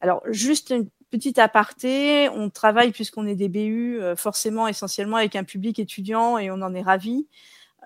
Alors, 0.00 0.22
juste 0.28 0.70
une 0.70 0.88
petite 1.10 1.38
aparté, 1.38 2.28
on 2.28 2.50
travaille, 2.50 2.92
puisqu'on 2.92 3.26
est 3.26 3.34
des 3.34 3.48
BU, 3.48 4.00
forcément 4.16 4.68
essentiellement 4.68 5.16
avec 5.16 5.34
un 5.34 5.44
public 5.44 5.78
étudiant 5.78 6.38
et 6.38 6.50
on 6.50 6.60
en 6.62 6.74
est 6.74 6.82
ravis. 6.82 7.26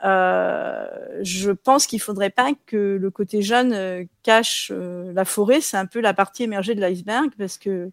Euh, 0.04 0.86
je 1.22 1.50
pense 1.50 1.86
qu'il 1.86 2.00
faudrait 2.00 2.30
pas 2.30 2.52
que 2.66 2.96
le 3.00 3.10
côté 3.10 3.42
jeune 3.42 3.72
euh, 3.72 4.04
cache 4.22 4.72
euh, 4.74 5.12
la 5.12 5.24
forêt. 5.24 5.60
C'est 5.60 5.76
un 5.76 5.86
peu 5.86 6.00
la 6.00 6.14
partie 6.14 6.42
émergée 6.42 6.74
de 6.74 6.80
l'iceberg 6.80 7.30
parce 7.38 7.58
que 7.58 7.90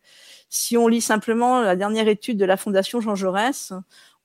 si 0.50 0.78
on 0.78 0.88
lit 0.88 1.02
simplement 1.02 1.62
la 1.62 1.76
dernière 1.76 2.08
étude 2.08 2.38
de 2.38 2.46
la 2.46 2.56
Fondation 2.56 3.02
Jean 3.02 3.16
Jaurès, 3.16 3.74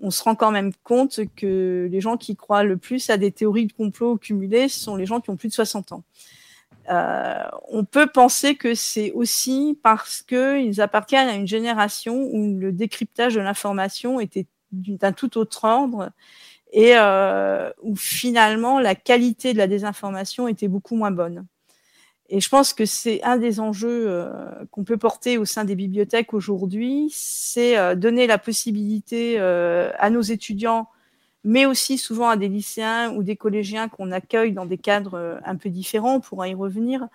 on 0.01 0.11
se 0.11 0.23
rend 0.23 0.35
quand 0.35 0.51
même 0.51 0.73
compte 0.85 1.21
que 1.37 1.89
les 1.91 2.01
gens 2.01 2.17
qui 2.17 2.37
croient 2.37 2.65
le 2.65 2.77
plus 2.77 3.11
à 3.11 3.17
des 3.17 3.33
théories 3.33 3.67
de 3.67 3.73
complot 3.73 4.17
cumulées 4.17 4.69
sont 4.69 4.97
les 4.97 5.07
gens 5.07 5.21
qui 5.21 5.31
ont 5.31 5.37
plus 5.37 5.49
de 5.49 5.55
60 5.55 5.93
ans. 5.93 6.05
Euh, 6.91 7.45
on 7.69 7.85
peut 7.85 8.09
penser 8.09 8.57
que 8.57 8.75
c'est 8.75 9.13
aussi 9.13 9.79
parce 9.83 10.23
qu'ils 10.23 10.81
appartiennent 10.81 11.29
à 11.29 11.35
une 11.35 11.47
génération 11.47 12.29
où 12.33 12.59
le 12.59 12.73
décryptage 12.73 13.35
de 13.35 13.41
l'information 13.41 14.21
était 14.21 14.47
d'un 14.73 15.13
tout 15.13 15.39
autre 15.39 15.65
ordre 15.65 16.11
et 16.73 16.95
euh, 16.97 17.71
où 17.83 17.95
finalement 17.95 18.81
la 18.81 18.95
qualité 18.95 19.53
de 19.53 19.59
la 19.59 19.67
désinformation 19.67 20.49
était 20.49 20.69
beaucoup 20.69 20.97
moins 20.97 21.11
bonne. 21.11 21.47
et 22.31 22.41
je 22.41 22.49
pense 22.49 22.73
que 22.73 22.87
c'est 22.87 23.23
un 23.23 23.37
des 23.37 23.61
enjeux 23.61 24.07
euh, 24.09 24.31
qu'on 24.71 24.85
peut 24.85 24.97
porter 24.97 25.37
au 25.39 25.45
sein 25.45 25.65
des 25.65 25.77
bibliothèques 25.77 26.33
aujourd'hui, 26.35 27.09
c'est 27.13 27.79
euh, 27.79 27.95
donner 27.95 28.27
la 28.27 28.39
possibilité 28.39 29.37
euh, 29.39 29.91
à 29.99 30.09
nos 30.09 30.23
étudiants, 30.23 30.89
mais 31.45 31.67
aussi 31.67 31.99
souvent 31.99 32.31
à 32.31 32.37
des 32.37 32.49
lycéens 32.49 33.13
ou 33.13 33.23
des 33.23 33.37
collégiens 33.37 33.89
qu'on 33.89 34.11
accueille 34.11 34.53
dans 34.53 34.67
des 34.67 34.79
cadres 34.79 35.41
un 35.45 35.57
peu 35.57 35.69
différents, 35.69 36.17
on 36.17 36.21
pourra 36.21 36.49
y 36.49 36.55
revenir, 36.55 37.09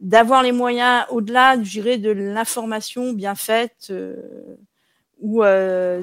d'avoir 0.00 0.42
les 0.42 0.52
moyens 0.52 1.04
au-delà, 1.10 1.56
je 1.62 1.70
dirais, 1.70 1.98
de 1.98 2.10
l'information 2.10 3.12
bien 3.12 3.34
faite 3.34 3.92
ou 5.20 5.42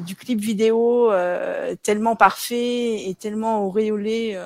du 0.05 0.15
clip 0.15 0.39
vidéo 0.39 1.11
tellement 1.83 2.15
parfait 2.15 3.07
et 3.07 3.15
tellement 3.15 3.65
auréolé 3.65 4.37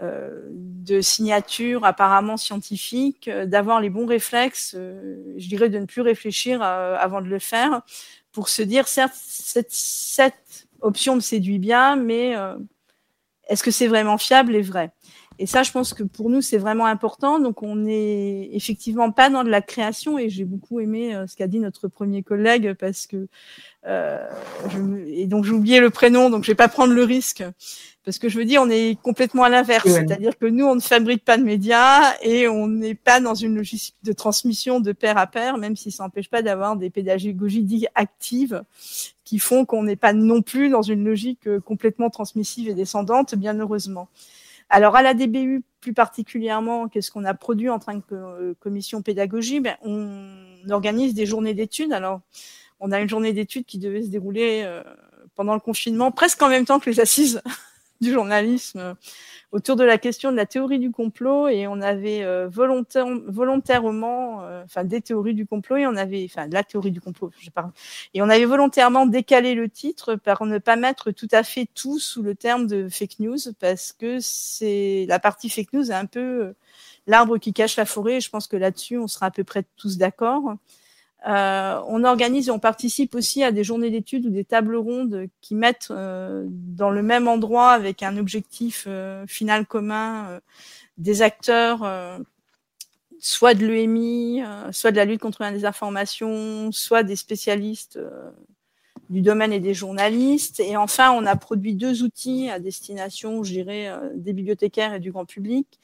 euh, 0.00 0.30
de 0.52 1.00
signature 1.00 1.84
apparemment 1.84 2.36
scientifique, 2.36 3.26
euh, 3.26 3.46
d'avoir 3.46 3.80
les 3.80 3.90
bons 3.90 4.06
réflexes, 4.06 4.76
euh, 4.78 5.34
je 5.36 5.48
dirais 5.48 5.70
de 5.70 5.78
ne 5.80 5.86
plus 5.86 6.02
réfléchir 6.02 6.62
avant 6.62 7.20
de 7.20 7.26
le 7.26 7.40
faire, 7.40 7.82
pour 8.30 8.48
se 8.48 8.62
dire, 8.62 8.86
certes, 8.86 9.16
cette 9.16 10.68
option 10.82 11.16
me 11.16 11.20
séduit 11.20 11.58
bien, 11.58 11.96
mais 11.96 12.36
est-ce 13.48 13.64
que 13.64 13.72
c'est 13.72 13.88
vraiment 13.88 14.18
fiable 14.18 14.54
et 14.54 14.62
vrai? 14.62 14.92
Et 15.38 15.46
ça, 15.46 15.62
je 15.62 15.70
pense 15.70 15.94
que 15.94 16.02
pour 16.02 16.30
nous, 16.30 16.42
c'est 16.42 16.58
vraiment 16.58 16.86
important. 16.86 17.38
Donc, 17.38 17.62
on 17.62 17.76
n'est 17.76 18.50
effectivement 18.52 19.12
pas 19.12 19.30
dans 19.30 19.44
de 19.44 19.50
la 19.50 19.62
création. 19.62 20.18
Et 20.18 20.28
j'ai 20.28 20.44
beaucoup 20.44 20.80
aimé 20.80 21.16
ce 21.26 21.36
qu'a 21.36 21.46
dit 21.46 21.60
notre 21.60 21.88
premier 21.88 22.22
collègue 22.22 22.74
parce 22.74 23.06
que 23.06 23.28
euh, 23.86 24.18
je, 24.68 24.78
et 25.06 25.26
donc 25.26 25.44
j'ai 25.44 25.52
oublié 25.52 25.80
le 25.80 25.90
prénom, 25.90 26.28
donc 26.28 26.44
je 26.44 26.50
vais 26.50 26.56
pas 26.56 26.68
prendre 26.68 26.92
le 26.92 27.04
risque. 27.04 27.44
Parce 28.04 28.18
que 28.18 28.28
je 28.28 28.38
veux 28.38 28.44
dire, 28.44 28.62
on 28.62 28.70
est 28.70 28.98
complètement 29.00 29.44
à 29.44 29.48
l'inverse. 29.48 29.86
C'est-à-dire 29.86 30.36
que 30.38 30.46
nous, 30.46 30.64
on 30.64 30.74
ne 30.74 30.80
fabrique 30.80 31.24
pas 31.24 31.36
de 31.36 31.42
médias 31.42 32.14
et 32.22 32.48
on 32.48 32.66
n'est 32.66 32.94
pas 32.94 33.20
dans 33.20 33.34
une 33.34 33.54
logique 33.54 33.94
de 34.02 34.12
transmission 34.12 34.80
de 34.80 34.92
pair 34.92 35.18
à 35.18 35.26
pair, 35.26 35.58
même 35.58 35.76
si 35.76 35.90
ça 35.90 36.04
n'empêche 36.04 36.30
pas 36.30 36.40
d'avoir 36.40 36.76
des 36.76 36.90
pédagogies 36.90 37.62
dites 37.62 37.86
actives 37.94 38.62
qui 39.24 39.38
font 39.38 39.66
qu'on 39.66 39.82
n'est 39.82 39.96
pas 39.96 40.14
non 40.14 40.40
plus 40.40 40.70
dans 40.70 40.80
une 40.80 41.04
logique 41.04 41.46
euh, 41.46 41.60
complètement 41.60 42.08
transmissive 42.08 42.70
et 42.70 42.74
descendante, 42.74 43.34
bien 43.34 43.58
heureusement. 43.58 44.08
Alors 44.70 44.96
à 44.96 45.02
la 45.02 45.14
DBU 45.14 45.62
plus 45.80 45.94
particulièrement, 45.94 46.88
qu'est-ce 46.88 47.10
qu'on 47.10 47.24
a 47.24 47.34
produit 47.34 47.70
en 47.70 47.78
tant 47.78 48.00
que 48.00 48.14
euh, 48.14 48.54
commission 48.60 49.02
pédagogie? 49.02 49.60
Ben, 49.60 49.76
On 49.82 50.70
organise 50.70 51.14
des 51.14 51.26
journées 51.26 51.54
d'études. 51.54 51.92
Alors 51.92 52.20
on 52.80 52.92
a 52.92 53.00
une 53.00 53.08
journée 53.08 53.32
d'études 53.32 53.64
qui 53.64 53.78
devait 53.78 54.02
se 54.02 54.08
dérouler 54.08 54.62
euh, 54.64 54.82
pendant 55.34 55.54
le 55.54 55.60
confinement, 55.60 56.10
presque 56.10 56.42
en 56.42 56.48
même 56.48 56.64
temps 56.64 56.78
que 56.78 56.90
les 56.90 57.00
assises 57.00 57.42
du 58.00 58.12
journalisme 58.12 58.96
autour 59.52 59.76
de 59.76 59.84
la 59.84 59.98
question 59.98 60.30
de 60.30 60.36
la 60.36 60.46
théorie 60.46 60.78
du 60.78 60.90
complot 60.90 61.48
et 61.48 61.66
on 61.66 61.80
avait 61.80 62.22
euh, 62.22 62.48
volontaire, 62.48 63.06
volontairement, 63.26 64.42
enfin 64.64 64.84
des 64.84 65.00
théories 65.00 65.34
du 65.34 65.46
complot 65.46 65.76
et 65.76 65.86
on 65.86 65.96
avait, 65.96 66.24
enfin 66.24 66.46
la 66.48 66.62
théorie 66.64 66.90
du 66.90 67.00
complot, 67.00 67.30
je 67.38 67.50
parle, 67.50 67.70
et 68.14 68.22
on 68.22 68.28
avait 68.28 68.44
volontairement 68.44 69.06
décalé 69.06 69.54
le 69.54 69.68
titre 69.68 70.16
par 70.16 70.44
ne 70.44 70.58
pas 70.58 70.76
mettre 70.76 71.10
tout 71.12 71.28
à 71.32 71.42
fait 71.42 71.66
tout 71.74 71.98
sous 71.98 72.22
le 72.22 72.34
terme 72.34 72.66
de 72.66 72.88
fake 72.88 73.20
news 73.20 73.38
parce 73.58 73.92
que 73.92 74.18
c'est 74.20 75.06
la 75.08 75.18
partie 75.18 75.48
fake 75.48 75.72
news 75.72 75.90
est 75.90 75.94
un 75.94 76.06
peu 76.06 76.54
l'arbre 77.06 77.38
qui 77.38 77.52
cache 77.52 77.76
la 77.76 77.86
forêt. 77.86 78.16
Et 78.16 78.20
je 78.20 78.30
pense 78.30 78.46
que 78.46 78.56
là-dessus 78.56 78.98
on 78.98 79.08
sera 79.08 79.26
à 79.26 79.30
peu 79.30 79.44
près 79.44 79.64
tous 79.76 79.98
d'accord. 79.98 80.54
Euh, 81.26 81.80
on 81.86 82.04
organise 82.04 82.48
et 82.48 82.50
on 82.52 82.60
participe 82.60 83.14
aussi 83.14 83.42
à 83.42 83.50
des 83.50 83.64
journées 83.64 83.90
d'études 83.90 84.26
ou 84.26 84.30
des 84.30 84.44
tables 84.44 84.76
rondes 84.76 85.26
qui 85.40 85.56
mettent 85.56 85.88
euh, 85.90 86.44
dans 86.48 86.90
le 86.90 87.02
même 87.02 87.26
endroit 87.26 87.70
avec 87.70 88.04
un 88.04 88.16
objectif 88.16 88.84
euh, 88.86 89.26
final 89.26 89.66
commun 89.66 90.40
des 90.96 91.22
acteurs, 91.22 91.88
soit 93.20 93.54
de 93.54 93.66
l'EMI, 93.66 94.42
soit 94.72 94.90
de 94.90 94.96
la 94.96 95.04
lutte 95.04 95.20
contre 95.20 95.42
la 95.42 95.52
désinformation, 95.52 96.72
soit 96.72 97.04
des 97.04 97.14
spécialistes 97.14 98.00
du 99.08 99.22
domaine 99.22 99.52
et 99.52 99.60
des 99.60 99.74
journalistes. 99.74 100.58
Et 100.58 100.76
enfin, 100.76 101.12
on 101.12 101.24
a 101.24 101.36
produit 101.36 101.76
deux 101.76 102.02
outils 102.02 102.50
à 102.50 102.58
destination, 102.58 103.44
je 103.44 103.52
dirais, 103.52 103.92
des 104.14 104.32
bibliothécaires 104.32 104.94
et 104.94 105.00
du 105.00 105.12
grand 105.12 105.24
public 105.24 105.78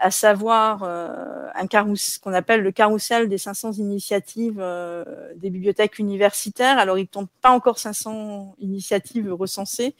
à 0.00 0.10
savoir 0.10 0.82
euh, 0.82 1.46
un 1.54 1.66
carrousel, 1.66 2.20
qu'on 2.20 2.32
appelle 2.32 2.62
le 2.62 2.72
carrousel 2.72 3.28
des 3.28 3.36
500 3.36 3.72
initiatives 3.72 4.58
euh, 4.58 5.04
des 5.36 5.50
bibliothèques 5.50 5.98
universitaires. 5.98 6.78
Alors, 6.78 6.96
il 6.96 7.02
ne 7.02 7.06
tombe 7.06 7.28
pas 7.42 7.50
encore 7.50 7.78
500 7.78 8.56
initiatives 8.60 9.30
recensées, 9.32 9.94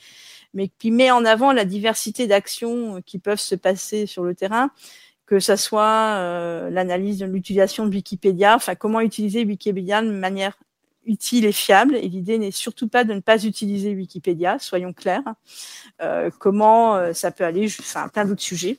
mais 0.55 0.69
qui 0.79 0.91
met 0.91 1.11
en 1.11 1.27
avant 1.27 1.53
la 1.53 1.67
diversité 1.67 2.27
d'actions 2.27 3.03
qui 3.05 3.19
peuvent 3.19 3.39
se 3.41 3.55
passer 3.55 4.07
sur 4.07 4.25
le 4.25 4.35
terrain, 4.35 4.71
que 5.27 5.39
ce 5.39 5.55
soit 5.55 6.17
euh, 6.17 6.71
l'analyse 6.71 7.19
de 7.19 7.27
l'utilisation 7.27 7.87
de 7.87 7.95
Wikipédia, 7.95 8.57
enfin 8.57 8.75
comment 8.75 9.01
utiliser 9.01 9.45
Wikipédia 9.45 10.01
de 10.01 10.11
manière 10.11 10.57
utile 11.05 11.45
et 11.45 11.53
fiable. 11.53 11.95
Et 11.97 12.09
l'idée 12.09 12.39
n'est 12.39 12.51
surtout 12.51 12.89
pas 12.89 13.05
de 13.05 13.13
ne 13.13 13.21
pas 13.21 13.45
utiliser 13.45 13.95
Wikipédia, 13.95 14.59
soyons 14.59 14.95
clairs. 14.95 15.35
Euh, 16.01 16.31
comment 16.39 17.13
ça 17.13 17.31
peut 17.31 17.45
aller, 17.45 17.67
enfin 17.81 18.09
plein 18.09 18.25
d'autres 18.25 18.41
sujets. 18.41 18.79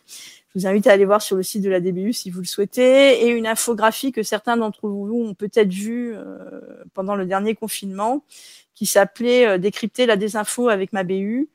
Je 0.53 0.59
vous 0.59 0.67
invite 0.67 0.87
à 0.87 0.91
aller 0.91 1.05
voir 1.05 1.21
sur 1.21 1.37
le 1.37 1.43
site 1.43 1.63
de 1.63 1.69
la 1.69 1.79
DBU 1.79 2.11
si 2.11 2.29
vous 2.29 2.41
le 2.41 2.45
souhaitez, 2.45 3.25
et 3.25 3.29
une 3.29 3.47
infographie 3.47 4.11
que 4.11 4.21
certains 4.21 4.57
d'entre 4.57 4.89
vous 4.89 5.09
ont 5.13 5.33
peut-être 5.33 5.71
vue 5.71 6.13
euh, 6.13 6.83
pendant 6.93 7.15
le 7.15 7.25
dernier 7.25 7.55
confinement, 7.55 8.25
qui 8.75 8.85
s'appelait 8.85 9.47
euh, 9.47 9.57
Décrypter 9.57 10.05
la 10.05 10.17
désinfo 10.17 10.67
avec 10.67 10.91
ma 10.91 11.03
BU, 11.03 11.47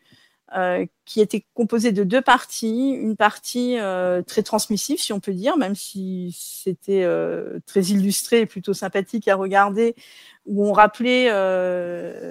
euh, 0.54 0.86
qui 1.04 1.20
était 1.20 1.44
composée 1.54 1.92
de 1.92 2.04
deux 2.04 2.20
parties, 2.20 2.90
une 2.90 3.16
partie 3.16 3.76
très 4.26 4.42
transmissive, 4.42 4.98
si 4.98 5.12
on 5.12 5.20
peut 5.20 5.32
dire, 5.32 5.56
même 5.56 5.74
si 5.74 6.36
c'était 6.38 7.08
très 7.66 7.82
illustré 7.82 8.40
et 8.40 8.46
plutôt 8.46 8.74
sympathique 8.74 9.28
à 9.28 9.36
regarder, 9.36 9.94
où 10.46 10.66
on 10.66 10.72
rappelait 10.72 11.26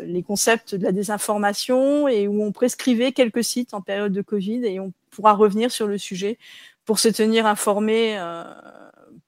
les 0.05 0.23
concepts 0.23 0.75
de 0.75 0.83
la 0.83 0.91
désinformation 0.91 2.09
et 2.09 2.27
où 2.27 2.43
on 2.43 2.51
prescrivait 2.51 3.13
quelques 3.13 3.45
sites 3.45 3.73
en 3.73 3.81
période 3.81 4.11
de 4.11 4.21
Covid 4.21 4.65
et 4.65 4.79
on 4.79 4.91
pourra 5.09 5.33
revenir 5.33 5.71
sur 5.71 5.87
le 5.87 5.97
sujet 5.97 6.37
pour 6.85 6.99
se 6.99 7.09
tenir 7.09 7.45
informé 7.45 8.17
euh, 8.17 8.43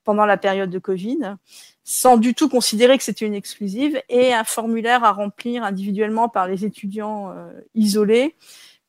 pendant 0.04 0.26
la 0.26 0.38
période 0.38 0.69
de 0.69 0.80
Covid, 0.80 1.36
sans 1.84 2.17
du 2.17 2.34
tout 2.34 2.50
considérer 2.50 2.97
que 2.97 3.04
c'était 3.04 3.26
une 3.26 3.34
exclusive, 3.34 4.02
et 4.10 4.34
un 4.34 4.43
formulaire 4.43 5.04
à 5.04 5.12
remplir 5.12 5.63
individuellement 5.63 6.30
par 6.30 6.47
les 6.47 6.63
étudiants 6.63 7.32
euh, 7.32 7.52
isolés 7.76 8.36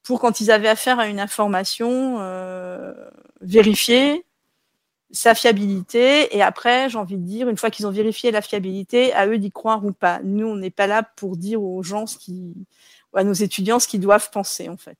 pour 0.09 0.21
quand 0.21 0.41
ils 0.41 0.51
avaient 0.51 0.69
affaire 0.69 0.99
à 0.99 1.07
une 1.07 1.21
information, 1.21 2.17
euh, 2.21 2.93
vérifier 3.41 4.25
sa 5.11 5.35
fiabilité. 5.35 6.37
Et 6.37 6.43
après, 6.43 6.91
j'ai 6.91 6.99
envie 6.99 7.17
de 7.17 7.25
dire, 7.25 7.49
une 7.49 7.57
fois 7.57 7.71
qu'ils 7.71 7.87
ont 7.87 7.93
vérifié 7.93 8.31
la 8.31 8.43
fiabilité, 8.43 9.13
à 9.13 9.27
eux 9.27 9.39
d'y 9.39 9.51
croire 9.51 9.85
ou 9.85 9.93
pas. 9.93 10.21
Nous, 10.25 10.47
on 10.47 10.57
n'est 10.57 10.71
pas 10.71 10.87
là 10.87 11.03
pour 11.03 11.37
dire 11.37 11.63
aux 11.63 11.83
gens 11.83 12.07
ce 12.07 12.19
qui, 12.19 12.55
à 13.15 13.23
nos 13.23 13.33
étudiants 13.33 13.79
ce 13.79 13.87
qu'ils 13.87 14.01
doivent 14.01 14.31
penser, 14.31 14.69
en 14.69 14.77
fait 14.77 14.99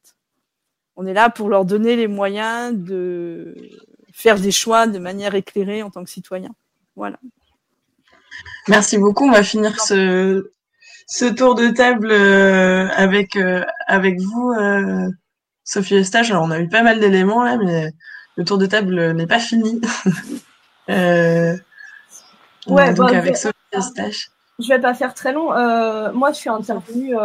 on 0.99 1.07
est 1.07 1.15
là 1.15 1.31
pour 1.31 1.49
leur 1.49 1.65
donner 1.65 1.95
les 1.95 2.09
moyens 2.09 2.77
de 2.77 3.55
faire 4.13 4.39
des 4.39 4.51
choix 4.51 4.89
de 4.89 4.99
manière 4.99 5.37
éclairée 5.37 5.85
en 5.85 5.91
tant 5.91 6.03
que 6.03 6.11
citoyen. 6.11 6.51
Voilà. 6.97 7.21
Merci 8.67 8.99
beaucoup. 8.99 9.29
On 9.29 9.31
va 9.31 9.45
finir 9.45 9.81
ce, 9.81 10.51
ce 11.09 11.25
tour 11.25 11.57
de 11.57 11.69
table 11.69 12.11
euh, 12.13 12.87
avec, 12.95 13.35
euh, 13.35 13.65
avec 13.89 14.21
vous, 14.21 14.53
euh, 14.53 15.09
Sophie 15.65 15.97
Eustache. 15.97 16.31
Alors, 16.31 16.45
on 16.45 16.51
a 16.53 16.61
eu 16.61 16.69
pas 16.69 16.85
mal 16.85 17.01
d'éléments 17.01 17.43
là, 17.43 17.57
mais 17.57 17.91
le 18.37 18.45
tour 18.45 18.59
de 18.59 18.67
table 18.67 19.13
n'est 19.15 19.27
pas 19.27 19.41
fini. 19.41 19.81
ouais, 20.89 21.59
donc 22.67 23.11
bah, 23.11 23.17
avec 23.17 23.37
Sophie 23.37 23.57
Eustache. 23.75 24.31
Je 24.61 24.69
vais 24.69 24.81
pas 24.81 24.95
faire 24.95 25.15
très 25.15 25.33
long. 25.33 25.49
moi, 26.13 26.31
je 26.33 26.37
suis 26.37 26.51
intervenue 26.51 27.17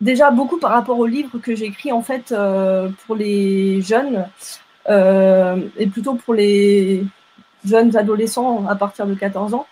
déjà 0.00 0.30
beaucoup 0.30 0.58
par 0.58 0.72
rapport 0.72 0.98
au 0.98 1.06
livre 1.06 1.38
que 1.38 1.54
j'écris 1.54 1.92
en 1.92 2.02
fait 2.02 2.32
euh, 2.32 2.88
pour 3.06 3.16
les 3.16 3.80
jeunes 3.82 4.26
euh, 4.88 5.60
et 5.76 5.86
plutôt 5.86 6.14
pour 6.14 6.34
les 6.34 7.04
jeunes 7.64 7.96
adolescents 7.96 8.66
à 8.66 8.76
partir 8.76 9.06
de 9.06 9.14
14 9.14 9.54
ans. 9.54 9.66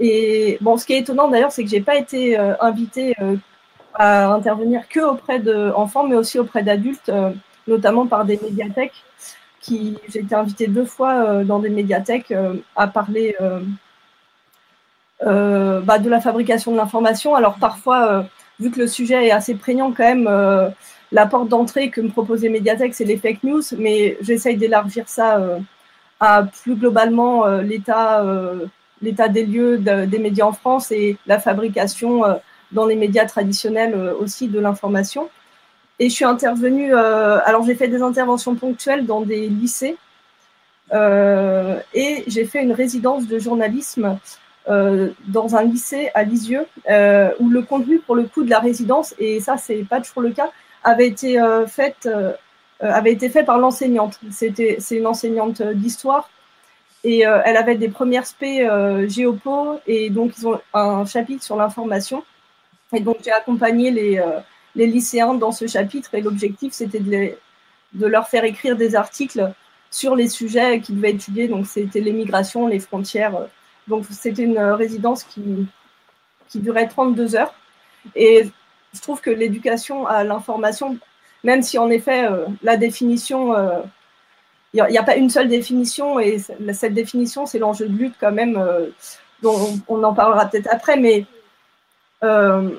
Et 0.00 0.58
bon, 0.60 0.76
ce 0.76 0.86
qui 0.86 0.94
est 0.94 0.98
étonnant 0.98 1.28
d'ailleurs, 1.28 1.52
c'est 1.52 1.62
que 1.62 1.70
j'ai 1.70 1.80
pas 1.80 1.96
été 1.96 2.38
euh, 2.38 2.54
invitée 2.60 3.14
à 3.94 4.32
intervenir 4.32 4.88
que 4.88 5.00
auprès 5.00 5.38
d'enfants, 5.40 6.06
mais 6.06 6.16
aussi 6.16 6.38
auprès 6.38 6.62
d'adultes, 6.62 7.12
notamment 7.66 8.06
par 8.06 8.24
des 8.24 8.38
médiathèques. 8.42 9.04
Qui 9.60 9.98
j'ai 10.08 10.20
été 10.20 10.34
invitée 10.34 10.68
deux 10.68 10.86
fois 10.86 11.44
dans 11.44 11.58
des 11.58 11.68
médiathèques 11.68 12.32
à 12.76 12.86
parler 12.86 13.36
bah, 15.20 15.98
de 15.98 16.08
la 16.08 16.20
fabrication 16.20 16.72
de 16.72 16.78
l'information. 16.78 17.34
Alors 17.34 17.56
parfois 17.56 18.24
vu 18.60 18.70
que 18.70 18.78
le 18.78 18.86
sujet 18.86 19.26
est 19.26 19.30
assez 19.30 19.54
prégnant 19.54 19.92
quand 19.92 20.04
même, 20.04 20.28
euh, 20.28 20.68
la 21.10 21.26
porte 21.26 21.48
d'entrée 21.48 21.90
que 21.90 22.00
me 22.00 22.10
proposait 22.10 22.50
Mediatek, 22.50 22.94
c'est 22.94 23.04
les 23.04 23.16
fake 23.16 23.42
news, 23.42 23.62
mais 23.78 24.16
j'essaye 24.20 24.56
d'élargir 24.56 25.08
ça 25.08 25.38
euh, 25.38 25.58
à 26.20 26.44
plus 26.44 26.76
globalement 26.76 27.46
euh, 27.46 27.62
l'état, 27.62 28.22
l'état 29.02 29.28
des 29.28 29.46
lieux 29.46 29.78
des 29.78 30.18
médias 30.18 30.46
en 30.46 30.52
France 30.52 30.92
et 30.92 31.16
la 31.26 31.38
fabrication 31.38 32.22
dans 32.72 32.86
les 32.86 32.96
médias 32.96 33.26
traditionnels 33.26 33.94
aussi 34.20 34.48
de 34.48 34.60
l'information. 34.60 35.28
Et 35.98 36.08
je 36.08 36.14
suis 36.14 36.24
intervenue, 36.24 36.94
alors 36.94 37.64
j'ai 37.64 37.74
fait 37.74 37.88
des 37.88 38.02
interventions 38.02 38.54
ponctuelles 38.54 39.06
dans 39.06 39.20
des 39.20 39.48
lycées 39.48 39.96
et 40.92 42.24
j'ai 42.26 42.44
fait 42.44 42.62
une 42.62 42.72
résidence 42.72 43.26
de 43.26 43.38
journalisme 43.38 44.18
dans 44.66 45.56
un 45.56 45.62
lycée 45.62 46.10
à 46.14 46.22
Lisieux, 46.22 46.66
où 47.40 47.48
le 47.48 47.62
contenu 47.62 47.98
pour 47.98 48.14
le 48.14 48.24
coup 48.24 48.44
de 48.44 48.50
la 48.50 48.60
résidence, 48.60 49.14
et 49.18 49.40
ça 49.40 49.56
c'est 49.56 49.84
pas 49.84 50.00
toujours 50.00 50.22
le 50.22 50.30
cas, 50.30 50.50
avait 50.84 51.08
été 51.08 51.38
fait 51.66 52.08
avait 52.80 53.12
été 53.12 53.28
fait 53.28 53.44
par 53.44 53.58
l'enseignante. 53.58 54.18
C'est 54.30 54.90
une 54.90 55.06
enseignante 55.06 55.60
d'histoire 55.62 56.30
et 57.02 57.26
euh, 57.26 57.40
elle 57.44 57.56
avait 57.56 57.76
des 57.76 57.88
premières 57.88 58.26
spé 58.26 58.68
euh, 58.68 59.08
géopo 59.08 59.80
et 59.86 60.10
donc 60.10 60.36
ils 60.36 60.46
ont 60.46 60.60
un 60.74 61.06
chapitre 61.06 61.42
sur 61.42 61.56
l'information. 61.56 62.24
Et 62.92 63.00
donc 63.00 63.18
j'ai 63.24 63.32
accompagné 63.32 63.90
les, 63.90 64.18
euh, 64.18 64.40
les 64.74 64.86
lycéens 64.86 65.34
dans 65.34 65.52
ce 65.52 65.66
chapitre 65.66 66.14
et 66.14 66.20
l'objectif 66.20 66.72
c'était 66.72 67.00
de, 67.00 67.32
de 67.94 68.06
leur 68.06 68.28
faire 68.28 68.44
écrire 68.44 68.76
des 68.76 68.94
articles 68.96 69.52
sur 69.90 70.14
les 70.14 70.28
sujets 70.28 70.80
qu'ils 70.80 70.96
devaient 70.96 71.12
étudier. 71.12 71.48
Donc 71.48 71.66
c'était 71.66 72.00
les 72.00 72.12
migrations, 72.12 72.66
les 72.66 72.80
frontières. 72.80 73.46
Donc 73.88 74.04
c'était 74.10 74.42
une 74.42 74.58
résidence 74.58 75.24
qui, 75.24 75.66
qui 76.48 76.58
durait 76.60 76.88
32 76.88 77.34
heures. 77.34 77.54
Et 78.14 78.50
je 78.92 79.00
trouve 79.00 79.20
que 79.20 79.30
l'éducation 79.30 80.06
à 80.06 80.22
l'information, 80.24 80.98
même 81.44 81.62
si 81.62 81.78
en 81.78 81.90
effet 81.90 82.28
la 82.62 82.76
définition 82.76 83.54
il 84.72 84.84
n'y 84.88 84.98
a, 84.98 85.02
pas 85.02 85.16
une 85.16 85.30
seule 85.30 85.48
définition 85.48 86.20
et 86.20 86.38
cette 86.38 86.94
définition, 86.94 87.44
c'est 87.44 87.58
l'enjeu 87.58 87.88
de 87.88 87.96
lutte 87.96 88.14
quand 88.20 88.30
même, 88.30 88.56
euh, 88.56 88.90
dont 89.42 89.80
on, 89.88 90.02
en 90.04 90.14
parlera 90.14 90.46
peut-être 90.46 90.68
après, 90.70 90.96
mais 90.96 91.26
euh, 92.22 92.78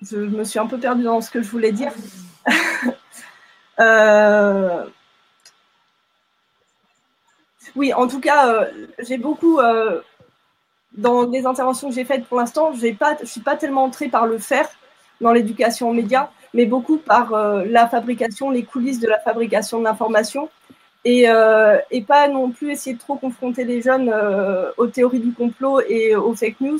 je 0.00 0.18
me 0.18 0.44
suis 0.44 0.60
un 0.60 0.66
peu 0.66 0.78
perdue 0.78 1.02
dans 1.02 1.20
ce 1.20 1.30
que 1.30 1.42
je 1.42 1.48
voulais 1.48 1.72
dire. 1.72 1.92
Euh, 3.80 4.84
oui, 7.74 7.92
en 7.94 8.06
tout 8.06 8.20
cas, 8.20 8.66
j'ai 8.98 9.16
beaucoup, 9.16 9.60
dans 10.92 11.26
les 11.26 11.46
interventions 11.46 11.88
que 11.88 11.94
j'ai 11.94 12.04
faites 12.04 12.26
pour 12.26 12.38
l'instant, 12.38 12.72
je 12.74 12.86
ne 12.86 13.26
suis 13.26 13.40
pas 13.40 13.56
tellement 13.56 13.84
entrée 13.84 14.08
par 14.08 14.26
le 14.26 14.38
faire 14.38 14.68
dans 15.22 15.32
l'éducation 15.32 15.88
aux 15.88 15.94
médias, 15.94 16.30
mais 16.54 16.66
beaucoup 16.66 16.98
par 16.98 17.34
euh, 17.34 17.64
la 17.66 17.88
fabrication, 17.88 18.50
les 18.50 18.64
coulisses 18.64 19.00
de 19.00 19.08
la 19.08 19.18
fabrication 19.18 19.78
de 19.78 19.84
l'information. 19.84 20.48
Et, 21.04 21.28
euh, 21.28 21.78
et, 21.90 22.02
pas 22.02 22.28
non 22.28 22.50
plus 22.50 22.70
essayer 22.70 22.94
de 22.94 23.00
trop 23.00 23.16
confronter 23.16 23.64
les 23.64 23.82
jeunes 23.82 24.08
euh, 24.12 24.70
aux 24.76 24.86
théories 24.86 25.18
du 25.18 25.32
complot 25.32 25.80
et 25.88 26.14
aux 26.14 26.34
fake 26.34 26.60
news, 26.60 26.78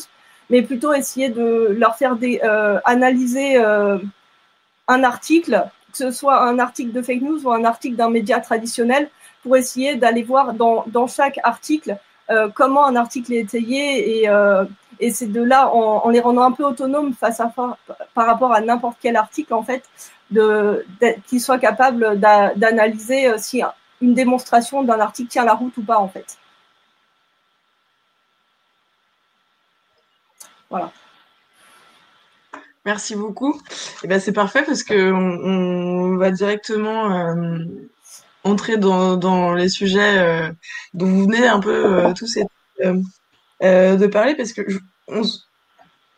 mais 0.49 0.63
plutôt 0.63 0.93
essayer 0.93 1.29
de 1.29 1.75
leur 1.77 1.97
faire 1.97 2.15
des, 2.15 2.41
analyser 2.85 3.57
un 3.57 5.05
article, 5.05 5.65
que 5.91 5.99
ce 5.99 6.11
soit 6.13 6.41
un 6.41 6.61
article 6.61 6.93
de 6.93 7.03
fake 7.03 7.23
news 7.23 7.45
ou 7.45 7.51
un 7.51 7.65
article 7.65 7.97
d'un 7.97 8.11
média 8.11 8.39
traditionnel, 8.39 9.11
pour 9.43 9.57
essayer 9.57 9.97
d'aller 9.97 10.23
voir 10.23 10.55
dans, 10.55 10.85
dans 10.87 11.09
chaque 11.09 11.41
article 11.43 11.97
comment 12.55 12.87
un 12.87 12.95
article 12.95 13.33
est 13.33 13.41
étayé 13.41 14.23
et, 14.23 14.29
et 15.03 15.11
c'est 15.11 15.27
de 15.27 15.43
là, 15.43 15.69
en, 15.75 16.09
les 16.11 16.21
rendant 16.21 16.45
un 16.45 16.53
peu 16.53 16.65
autonomes 16.65 17.13
face 17.13 17.43
par, 17.57 17.77
rapport 18.15 18.53
à 18.53 18.61
n'importe 18.61 18.99
quel 19.03 19.17
article, 19.17 19.53
en 19.53 19.65
fait, 19.65 19.83
qu'ils 21.27 21.41
soient 21.41 21.59
capables 21.59 22.21
d'analyser 22.21 23.27
euh, 23.27 23.37
si 23.37 23.63
une 24.01 24.15
démonstration 24.15 24.85
d'un 24.85 25.01
article 25.01 25.29
tient 25.29 25.45
la 25.45 25.55
route 25.55 25.77
ou 25.77 25.83
pas, 25.83 25.99
en 25.99 26.09
fait. 26.09 26.39
Voilà. 30.71 30.93
Merci 32.85 33.17
beaucoup. 33.17 33.61
Eh 34.05 34.07
ben, 34.07 34.21
c'est 34.21 34.33
parfait 34.33 34.63
parce 34.65 34.85
qu'on 34.85 34.95
on 34.95 36.17
va 36.17 36.31
directement 36.31 37.11
euh, 37.13 37.59
entrer 38.45 38.77
dans, 38.77 39.53
les 39.55 39.69
sujets 39.69 40.19
euh, 40.19 40.53
dont 40.95 41.07
vous 41.07 41.25
venez 41.25 41.49
un 41.49 41.59
peu 41.59 42.05
tous 42.17 42.39
de 43.65 44.07
parler 44.07 44.37
parce 44.37 44.53
que 44.53 44.63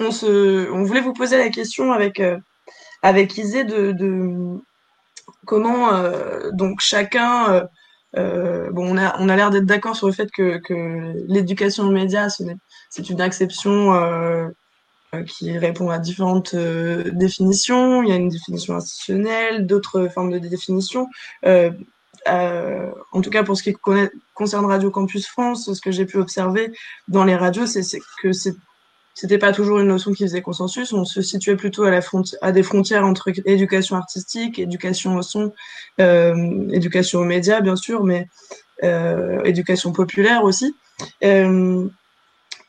on, 0.00 0.10
se, 0.10 0.68
voulait 0.68 1.00
vous 1.00 1.12
poser 1.12 1.38
la 1.38 1.50
question 1.50 1.92
avec, 1.92 2.20
euh, 2.20 2.38
Isée 3.04 3.64
de, 3.64 4.58
comment 5.46 5.92
euh, 5.92 6.50
donc 6.52 6.80
chacun. 6.80 7.66
Euh, 8.16 8.70
on 8.76 8.96
a, 8.96 9.36
l'air 9.36 9.50
d'être 9.50 9.66
d'accord 9.66 9.96
sur 9.96 10.06
le 10.06 10.12
fait 10.12 10.30
que, 10.30 10.60
l'éducation 11.26 11.84
aux 11.84 11.90
médias, 11.90 12.28
c'est 12.28 13.10
une 13.10 13.20
exception 13.20 14.52
qui 15.26 15.58
répond 15.58 15.90
à 15.90 15.98
différentes 15.98 16.54
définitions. 16.54 18.02
Il 18.02 18.08
y 18.08 18.12
a 18.12 18.16
une 18.16 18.28
définition 18.28 18.76
institutionnelle, 18.76 19.66
d'autres 19.66 20.08
formes 20.08 20.30
de 20.30 20.38
définition. 20.38 21.08
En 21.44 23.20
tout 23.20 23.30
cas 23.30 23.42
pour 23.42 23.56
ce 23.56 23.64
qui 23.64 23.74
concerne 24.34 24.66
Radio 24.66 24.90
Campus 24.90 25.26
France, 25.26 25.72
ce 25.72 25.80
que 25.80 25.90
j'ai 25.90 26.06
pu 26.06 26.18
observer 26.18 26.72
dans 27.08 27.24
les 27.24 27.36
radios, 27.36 27.66
c'est 27.66 27.82
que 28.22 28.32
c'était 29.14 29.38
pas 29.38 29.52
toujours 29.52 29.78
une 29.78 29.88
notion 29.88 30.12
qui 30.12 30.24
faisait 30.24 30.42
consensus. 30.42 30.92
On 30.92 31.04
se 31.04 31.22
situait 31.22 31.56
plutôt 31.56 31.84
à, 31.84 31.90
la 31.90 32.00
à 32.42 32.52
des 32.52 32.62
frontières 32.62 33.06
entre 33.06 33.30
éducation 33.46 33.96
artistique, 33.96 34.58
éducation 34.58 35.16
au 35.16 35.22
son, 35.22 35.52
euh, 36.00 36.68
éducation 36.70 37.20
aux 37.20 37.24
médias, 37.24 37.60
bien 37.60 37.76
sûr, 37.76 38.04
mais 38.04 38.28
euh, 38.82 39.42
éducation 39.44 39.92
populaire 39.92 40.42
aussi. 40.44 40.74
Euh, 41.22 41.86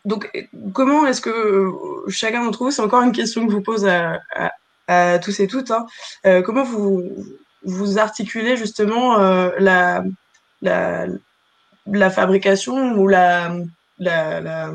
donc, 0.05 0.29
comment 0.73 1.08
est-ce 1.08 1.21
que 1.21 1.71
chacun 2.10 2.45
d'entre 2.45 2.63
vous, 2.63 2.71
c'est 2.71 2.81
encore 2.81 3.01
une 3.01 3.12
question 3.12 3.45
que 3.45 3.51
je 3.51 3.58
vous 3.58 3.63
pose 3.63 3.88
à, 3.88 4.19
à, 4.36 4.51
à 4.88 5.19
tous 5.19 5.39
et 5.39 5.47
toutes, 5.47 5.71
hein, 5.71 5.88
euh, 6.27 6.43
comment 6.43 6.63
vous, 6.63 7.03
vous 7.63 7.97
articulez 7.97 8.55
justement 8.55 9.19
euh, 9.19 9.49
la, 9.58 10.03
la, 10.62 11.08
la, 11.88 12.10
fabrication 12.12 12.93
ou 12.99 13.08
la, 13.08 13.55
la, 13.99 14.71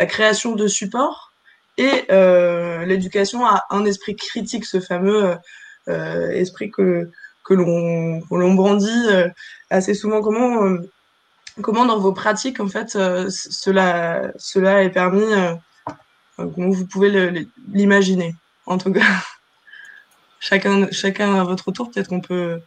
création 0.00 0.54
de 0.54 0.66
supports 0.66 1.32
et 1.78 2.04
euh, 2.10 2.84
l'éducation 2.86 3.46
à 3.46 3.64
un 3.70 3.84
esprit 3.84 4.16
critique, 4.16 4.64
ce 4.64 4.80
fameux 4.80 5.36
euh, 5.88 6.30
esprit 6.30 6.70
que, 6.70 7.10
que 7.44 7.54
l'on 7.54 8.54
brandit 8.54 9.08
assez 9.70 9.94
souvent. 9.94 10.22
Comment, 10.22 10.78
comment 11.60 11.84
dans 11.84 11.98
vos 11.98 12.12
pratiques, 12.12 12.60
en 12.60 12.68
fait, 12.68 12.90
cela, 12.90 14.32
cela 14.36 14.82
est 14.82 14.90
permis, 14.90 15.32
comment 16.36 16.70
vous 16.70 16.86
pouvez 16.86 17.46
l'imaginer, 17.68 18.34
en 18.66 18.78
tout 18.78 18.92
cas? 18.92 19.00
Chacun, 20.38 20.86
chacun 20.92 21.34
à 21.34 21.44
votre 21.44 21.72
tour, 21.72 21.90
peut-être 21.90 22.08
qu'on 22.08 22.20
peut 22.20 22.60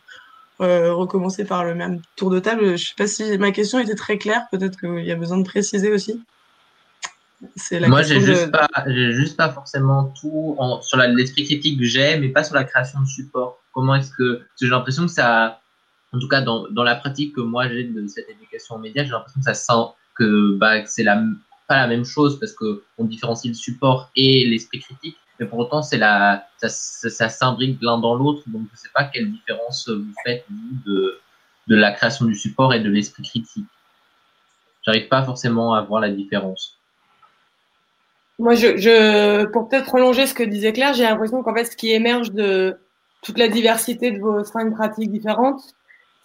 euh, 0.61 0.93
recommencer 0.93 1.45
par 1.45 1.63
le 1.63 1.75
même 1.75 2.01
tour 2.15 2.29
de 2.29 2.39
table. 2.39 2.65
Je 2.65 2.71
ne 2.71 2.77
sais 2.77 2.93
pas 2.97 3.07
si 3.07 3.37
ma 3.37 3.51
question 3.51 3.79
était 3.79 3.95
très 3.95 4.17
claire, 4.17 4.47
peut-être 4.51 4.79
qu'il 4.79 5.05
y 5.05 5.11
a 5.11 5.15
besoin 5.15 5.37
de 5.37 5.43
préciser 5.43 5.91
aussi. 5.91 6.21
Moi, 7.71 8.03
j'ai 8.03 8.19
juste, 8.19 8.51
pas, 8.51 8.67
juste 8.87 9.37
pas 9.37 9.49
forcément 9.49 10.13
tout 10.19 10.57
sur 10.81 10.97
l'esprit 10.97 11.45
critique 11.45 11.79
que 11.79 11.85
j'ai, 11.85 12.19
mais 12.19 12.29
pas 12.29 12.43
sur 12.43 12.55
la 12.55 12.65
création 12.65 12.99
de 12.99 13.07
support. 13.07 13.61
Comment 13.73 13.95
est-ce 13.95 14.11
que. 14.11 14.41
j'ai 14.59 14.67
l'impression 14.67 15.05
que 15.05 15.11
ça. 15.11 15.61
En 16.11 16.19
tout 16.19 16.27
cas, 16.27 16.41
dans, 16.41 16.67
dans 16.69 16.83
la 16.83 16.95
pratique 16.95 17.35
que 17.35 17.41
moi 17.41 17.69
j'ai 17.69 17.83
de 17.83 18.07
cette 18.07 18.29
éducation 18.29 18.75
aux 18.75 18.79
médias, 18.79 19.03
j'ai 19.03 19.11
l'impression 19.11 19.39
que 19.39 19.45
ça 19.45 19.53
sent 19.53 19.93
que, 20.15 20.57
bah, 20.57 20.81
que 20.81 20.89
c'est 20.89 21.03
la, 21.03 21.23
pas 21.67 21.77
la 21.77 21.87
même 21.87 22.03
chose 22.03 22.39
parce 22.39 22.51
qu'on 22.51 23.05
différencie 23.05 23.47
le 23.47 23.55
support 23.55 24.09
et 24.15 24.45
l'esprit 24.45 24.79
critique 24.79 25.17
mais 25.39 25.45
pour 25.45 25.59
autant, 25.59 25.81
c'est 25.81 25.97
la, 25.97 26.47
ça, 26.57 26.67
ça, 26.69 27.29
s'imbrique 27.29 27.79
l'un 27.81 27.97
dans 27.97 28.15
l'autre. 28.15 28.43
Donc, 28.47 28.63
je 28.67 28.73
ne 28.73 28.77
sais 28.77 28.89
pas 28.93 29.05
quelle 29.05 29.31
différence 29.31 29.87
vous 29.87 30.13
faites, 30.25 30.43
vous, 30.49 30.91
de, 30.91 31.19
de 31.67 31.75
la 31.75 31.91
création 31.91 32.25
du 32.25 32.35
support 32.35 32.73
et 32.73 32.81
de 32.81 32.89
l'esprit 32.89 33.23
critique. 33.23 33.65
J'arrive 34.85 35.07
pas 35.07 35.23
forcément 35.23 35.73
à 35.73 35.81
voir 35.81 36.01
la 36.01 36.09
différence. 36.09 36.77
Moi, 38.37 38.55
je, 38.55 38.77
je 38.77 39.45
pour 39.45 39.67
peut-être 39.69 39.85
prolonger 39.85 40.25
ce 40.25 40.33
que 40.33 40.43
disait 40.43 40.73
Claire, 40.73 40.93
j'ai 40.93 41.03
l'impression 41.03 41.43
qu'en 41.43 41.53
fait, 41.53 41.65
ce 41.65 41.75
qui 41.75 41.91
émerge 41.91 42.31
de 42.31 42.77
toute 43.21 43.37
la 43.37 43.49
diversité 43.49 44.11
de 44.11 44.19
vos 44.19 44.43
cinq 44.43 44.73
pratiques 44.73 45.11
différentes, 45.11 45.61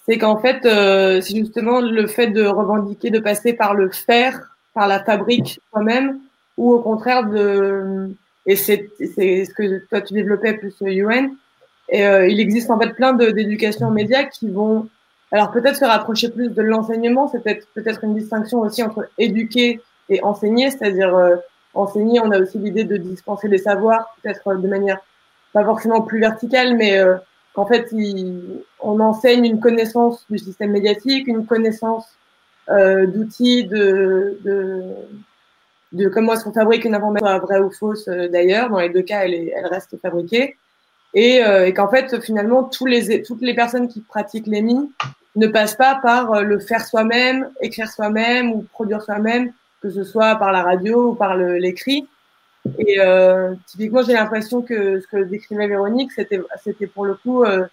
c'est 0.06 0.18
qu'en 0.18 0.38
fait, 0.38 0.64
euh, 0.64 1.20
c'est 1.20 1.36
justement 1.36 1.80
le 1.80 2.06
fait 2.06 2.28
de 2.28 2.44
revendiquer, 2.44 3.10
de 3.10 3.18
passer 3.18 3.52
par 3.52 3.74
le 3.74 3.90
faire, 3.90 4.56
par 4.74 4.86
la 4.86 5.02
fabrique 5.02 5.60
soi-même, 5.70 6.20
ou 6.56 6.72
au 6.72 6.80
contraire 6.80 7.26
de 7.26 8.14
et 8.46 8.56
c'est 8.56 8.90
ce 8.98 9.54
que 9.54 9.78
toi 9.86 10.00
tu 10.00 10.14
développais 10.14 10.54
plus 10.54 10.74
UN. 10.80 11.30
Et 11.88 12.06
euh, 12.06 12.26
il 12.26 12.40
existe 12.40 12.70
en 12.70 12.78
fait 12.78 12.94
plein 12.94 13.12
d'éducation 13.12 13.88
aux 13.88 13.92
médias 13.92 14.24
qui 14.24 14.48
vont, 14.48 14.88
alors 15.32 15.50
peut-être 15.50 15.76
se 15.76 15.84
rapprocher 15.84 16.30
plus 16.30 16.48
de 16.48 16.62
l'enseignement. 16.62 17.28
C'est 17.28 17.42
peut-être 17.42 17.66
peut-être 17.74 18.04
une 18.04 18.14
distinction 18.14 18.60
aussi 18.60 18.82
entre 18.82 19.08
éduquer 19.18 19.80
et 20.08 20.22
enseigner, 20.22 20.70
c'est-à-dire 20.70 21.14
euh, 21.14 21.36
enseigner. 21.74 22.20
On 22.20 22.30
a 22.30 22.38
aussi 22.38 22.58
l'idée 22.58 22.84
de 22.84 22.96
dispenser 22.96 23.48
des 23.48 23.58
savoirs, 23.58 24.14
peut-être 24.22 24.54
de 24.54 24.68
manière 24.68 24.98
pas 25.52 25.64
forcément 25.64 26.02
plus 26.02 26.20
verticale, 26.20 26.76
mais 26.76 26.98
euh, 26.98 27.16
qu'en 27.54 27.66
fait 27.66 27.90
on 28.80 29.00
enseigne 29.00 29.44
une 29.44 29.60
connaissance 29.60 30.24
du 30.28 30.38
système 30.38 30.72
médiatique, 30.72 31.28
une 31.28 31.46
connaissance 31.46 32.06
euh, 32.70 33.06
d'outils 33.06 33.64
de, 33.64 34.38
de 34.42 34.82
de 35.94 36.08
comment 36.08 36.34
est-ce 36.34 36.44
qu'on 36.44 36.52
fabrique 36.52 36.84
une 36.84 36.94
information 36.94 37.38
vraie 37.38 37.60
ou 37.60 37.70
fausse 37.70 38.08
euh, 38.08 38.28
d'ailleurs. 38.28 38.68
Dans 38.70 38.80
les 38.80 38.90
deux 38.90 39.02
cas, 39.02 39.24
elle, 39.24 39.34
est, 39.34 39.52
elle 39.56 39.66
reste 39.66 39.96
fabriquée. 40.00 40.56
Et, 41.14 41.42
euh, 41.44 41.66
et 41.66 41.72
qu'en 41.72 41.88
fait, 41.88 42.20
finalement, 42.20 42.64
tous 42.64 42.86
les, 42.86 43.22
toutes 43.22 43.40
les 43.40 43.54
personnes 43.54 43.88
qui 43.88 44.00
pratiquent 44.00 44.46
l'EMI 44.46 44.90
ne 45.36 45.46
passe 45.46 45.74
pas 45.74 46.00
par 46.02 46.42
le 46.42 46.58
faire 46.58 46.84
soi-même, 46.84 47.50
écrire 47.60 47.88
soi-même 47.88 48.52
ou 48.52 48.66
produire 48.72 49.02
soi-même, 49.02 49.52
que 49.80 49.90
ce 49.90 50.04
soit 50.04 50.36
par 50.36 50.52
la 50.52 50.62
radio 50.62 51.10
ou 51.10 51.14
par 51.14 51.36
l'écrit. 51.36 52.08
Et 52.78 52.98
euh, 52.98 53.54
typiquement, 53.66 54.02
j'ai 54.02 54.14
l'impression 54.14 54.62
que 54.62 55.00
ce 55.00 55.06
que 55.06 55.22
décrivait 55.22 55.68
Véronique, 55.68 56.12
c'était, 56.12 56.40
c'était 56.62 56.86
pour 56.86 57.04
le 57.04 57.14
coup 57.14 57.44
euh, 57.44 57.66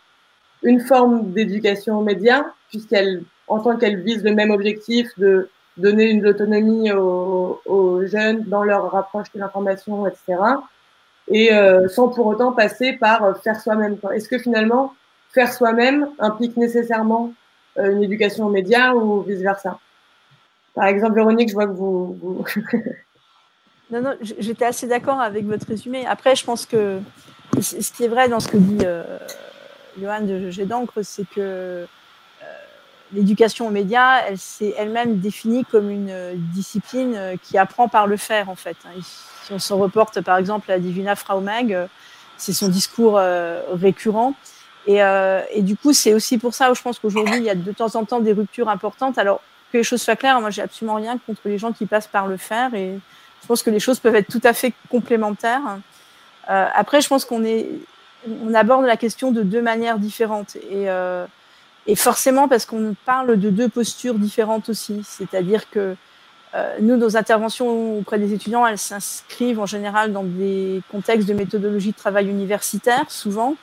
une 0.63 0.81
forme 0.81 1.31
d'éducation 1.31 1.99
aux 1.99 2.03
médias, 2.03 2.45
puisqu'elle, 2.69 3.23
en 3.47 3.59
tant 3.59 3.77
qu'elle 3.77 4.01
vise 4.01 4.23
le 4.23 4.33
même 4.33 4.51
objectif 4.51 5.07
de 5.17 5.49
donner 5.77 6.09
une 6.09 6.25
autonomie 6.27 6.91
aux, 6.91 8.01
jeunes 8.05 8.43
dans 8.47 8.63
leur 8.63 8.91
rapproche 8.91 9.31
de 9.33 9.39
l'information, 9.39 10.07
etc. 10.07 10.37
Et 11.27 11.53
euh, 11.53 11.87
sans 11.87 12.09
pour 12.09 12.25
autant 12.27 12.51
passer 12.51 12.93
par 12.93 13.37
faire 13.41 13.59
soi-même. 13.59 13.97
Est-ce 14.13 14.27
que 14.27 14.37
finalement, 14.37 14.93
faire 15.33 15.53
soi-même 15.53 16.09
implique 16.19 16.57
nécessairement 16.57 17.33
euh, 17.77 17.91
une 17.91 18.03
éducation 18.03 18.47
aux 18.47 18.49
médias 18.49 18.93
ou 18.93 19.21
vice-versa? 19.21 19.79
Par 20.73 20.85
exemple, 20.85 21.15
Véronique, 21.15 21.49
je 21.49 21.53
vois 21.53 21.67
que 21.67 21.73
vous... 21.73 22.43
Non, 23.91 24.01
non, 24.01 24.15
j'étais 24.21 24.63
assez 24.63 24.87
d'accord 24.87 25.19
avec 25.19 25.45
votre 25.45 25.67
résumé. 25.67 26.05
Après, 26.05 26.33
je 26.37 26.45
pense 26.45 26.65
que 26.65 27.01
ce 27.59 27.91
qui 27.91 28.05
est 28.05 28.07
vrai 28.07 28.29
dans 28.29 28.39
ce 28.39 28.47
que 28.47 28.55
dit 28.55 28.85
euh, 28.85 29.19
Johan 29.99 30.21
de 30.21 30.49
G 30.49 30.65
d'encre, 30.65 31.01
c'est 31.03 31.25
que 31.25 31.39
euh, 31.39 31.85
l'éducation 33.13 33.67
aux 33.67 33.71
médias, 33.71 34.21
elle 34.27 34.37
s'est 34.37 34.73
elle-même 34.77 35.19
définie 35.19 35.65
comme 35.65 35.89
une 35.89 36.09
euh, 36.09 36.33
discipline 36.35 37.15
euh, 37.15 37.35
qui 37.41 37.57
apprend 37.57 37.87
par 37.87 38.07
le 38.07 38.17
faire, 38.17 38.49
en 38.49 38.55
fait. 38.55 38.77
Hein. 38.85 39.01
Si 39.43 39.53
on 39.53 39.59
se 39.59 39.73
reporte, 39.73 40.21
par 40.21 40.37
exemple, 40.37 40.71
à 40.71 40.79
Divina 40.79 41.15
Fraumag, 41.15 41.73
euh, 41.73 41.87
c'est 42.37 42.53
son 42.53 42.69
discours 42.69 43.21
récurrent. 43.71 44.33
Et, 44.87 44.99
du 45.61 45.75
coup, 45.75 45.93
c'est 45.93 46.15
aussi 46.15 46.39
pour 46.39 46.55
ça 46.55 46.71
où 46.71 46.75
je 46.75 46.81
pense 46.81 46.97
qu'aujourd'hui, 46.97 47.37
il 47.37 47.43
y 47.43 47.51
a 47.51 47.55
de 47.55 47.71
temps 47.71 47.95
en 47.95 48.03
temps 48.03 48.19
des 48.19 48.33
ruptures 48.33 48.67
importantes. 48.67 49.19
Alors, 49.19 49.41
que 49.71 49.77
les 49.77 49.83
choses 49.83 50.01
soient 50.01 50.15
claires, 50.15 50.41
moi, 50.41 50.49
j'ai 50.49 50.63
absolument 50.63 50.95
rien 50.95 51.19
contre 51.19 51.41
les 51.45 51.59
gens 51.59 51.71
qui 51.71 51.85
passent 51.85 52.07
par 52.07 52.25
le 52.25 52.37
faire. 52.37 52.73
Et 52.73 52.97
je 53.43 53.47
pense 53.47 53.61
que 53.61 53.69
les 53.69 53.79
choses 53.79 53.99
peuvent 53.99 54.15
être 54.15 54.27
tout 54.27 54.41
à 54.43 54.53
fait 54.53 54.73
complémentaires. 54.89 55.61
Après, 56.47 56.99
je 56.99 57.07
pense 57.07 57.25
qu'on 57.25 57.43
est, 57.43 57.67
on 58.43 58.55
aborde 58.55 58.85
la 58.85 58.97
question 58.97 59.31
de 59.31 59.43
deux 59.43 59.61
manières 59.61 59.99
différentes 59.99 60.55
et, 60.55 60.87
et 61.87 61.95
forcément 61.95 62.47
parce 62.47 62.65
qu'on 62.65 62.95
parle 63.05 63.39
de 63.39 63.49
deux 63.49 63.69
postures 63.69 64.15
différentes 64.15 64.69
aussi. 64.69 65.01
C'est-à-dire 65.03 65.69
que 65.69 65.95
euh, 66.53 66.75
nous, 66.81 66.97
nos 66.97 67.17
interventions 67.17 67.97
auprès 67.97 68.19
des 68.19 68.33
étudiants, 68.33 68.67
elles 68.67 68.77
s'inscrivent 68.77 69.59
en 69.59 69.65
général 69.65 70.11
dans 70.11 70.23
des 70.23 70.81
contextes 70.91 71.27
de 71.27 71.33
méthodologie 71.33 71.91
de 71.91 71.95
travail 71.95 72.27
universitaire, 72.27 73.05
souvent, 73.09 73.55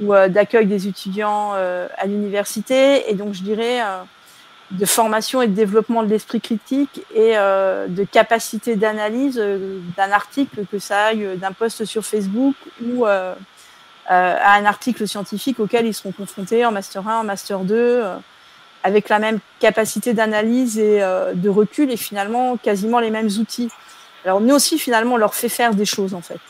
ou 0.00 0.12
euh, 0.12 0.28
d'accueil 0.28 0.66
des 0.66 0.88
étudiants 0.88 1.52
euh, 1.54 1.86
à 1.96 2.06
l'université. 2.06 3.10
Et 3.10 3.14
donc, 3.14 3.32
je 3.32 3.42
dirais 3.42 3.80
de 4.70 4.84
formation 4.84 5.42
et 5.42 5.46
de 5.46 5.54
développement 5.54 6.02
de 6.02 6.08
l'esprit 6.08 6.40
critique 6.40 7.02
et 7.14 7.36
euh, 7.36 7.86
de 7.88 8.04
capacité 8.04 8.76
d'analyse 8.76 9.38
euh, 9.38 9.78
d'un 9.96 10.10
article, 10.10 10.66
que 10.70 10.78
ça 10.78 11.06
aille 11.06 11.36
d'un 11.36 11.52
post 11.52 11.84
sur 11.84 12.04
Facebook 12.04 12.54
ou 12.84 13.06
euh, 13.06 13.34
à 14.08 14.54
un 14.54 14.64
article 14.64 15.06
scientifique 15.06 15.60
auquel 15.60 15.86
ils 15.86 15.94
seront 15.94 16.12
confrontés 16.12 16.64
en 16.64 16.72
master 16.72 17.06
1, 17.08 17.20
en 17.20 17.24
master 17.24 17.60
2, 17.60 18.04
avec 18.82 19.08
la 19.08 19.18
même 19.18 19.40
capacité 19.58 20.14
d'analyse 20.14 20.78
et 20.78 21.00
de 21.34 21.48
recul 21.48 21.90
et 21.90 21.96
finalement 21.96 22.56
quasiment 22.56 23.00
les 23.00 23.10
mêmes 23.10 23.30
outils. 23.38 23.70
Alors 24.24 24.40
nous 24.40 24.54
aussi 24.54 24.78
finalement 24.78 25.14
on 25.14 25.18
leur 25.18 25.34
fait 25.34 25.48
faire 25.48 25.74
des 25.74 25.84
choses 25.84 26.14
en 26.14 26.20
fait, 26.20 26.40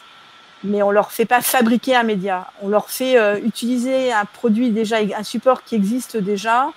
mais 0.64 0.82
on 0.82 0.90
leur 0.90 1.12
fait 1.12 1.24
pas 1.24 1.40
fabriquer 1.40 1.94
un 1.96 2.02
média, 2.02 2.50
on 2.62 2.68
leur 2.68 2.90
fait 2.90 3.40
utiliser 3.42 4.12
un 4.12 4.24
produit 4.24 4.70
déjà, 4.70 4.98
un 4.98 5.22
support 5.22 5.62
qui 5.64 5.74
existe 5.74 6.16
déjà, 6.16 6.70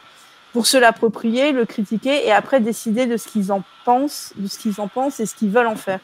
pour 0.52 0.66
se 0.66 0.78
l'approprier, 0.78 1.52
le 1.52 1.66
critiquer 1.66 2.26
et 2.26 2.32
après 2.32 2.60
décider 2.60 3.06
de 3.06 3.18
ce 3.18 3.28
qu'ils 3.28 3.52
en 3.52 3.62
pensent, 3.86 4.34
de 4.36 4.48
ce 4.48 4.58
qu'ils 4.58 4.82
en 4.82 4.88
pensent 4.88 5.20
et 5.20 5.28
ce 5.28 5.36
qu'ils 5.36 5.52
veulent 5.52 5.68
en 5.68 5.76
faire. 5.76 6.00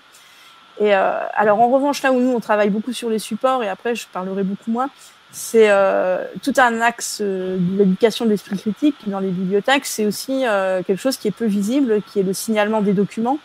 Et 0.80 0.94
euh, 0.94 1.20
alors 1.34 1.60
en 1.60 1.70
revanche 1.70 2.02
là 2.02 2.12
où 2.12 2.20
nous 2.20 2.32
on 2.32 2.40
travaille 2.40 2.70
beaucoup 2.70 2.94
sur 2.94 3.10
les 3.10 3.20
supports 3.20 3.64
et 3.64 3.70
après 3.70 3.96
je 3.96 4.08
parlerai 4.12 4.44
beaucoup 4.44 4.72
moins, 4.72 4.90
c'est 5.32 5.70
euh, 5.70 6.24
tout 6.44 6.54
un 6.58 6.82
axe 6.82 7.20
euh, 7.22 7.58
de 7.58 7.78
l'éducation 7.78 8.26
de 8.26 8.32
l'esprit 8.32 8.58
critique 8.58 8.96
dans 9.08 9.20
les 9.20 9.30
bibliothèques. 9.30 9.86
C'est 9.86 10.06
aussi 10.06 10.44
quelque 10.86 11.00
chose 11.00 11.18
qui 11.18 11.28
est 11.28 11.32
peu 11.32 11.46
visible, 11.46 12.02
qui 12.02 12.20
est 12.20 12.24
le 12.24 12.34
signalement 12.34 12.82
des 12.82 12.94
documents. 12.94 13.40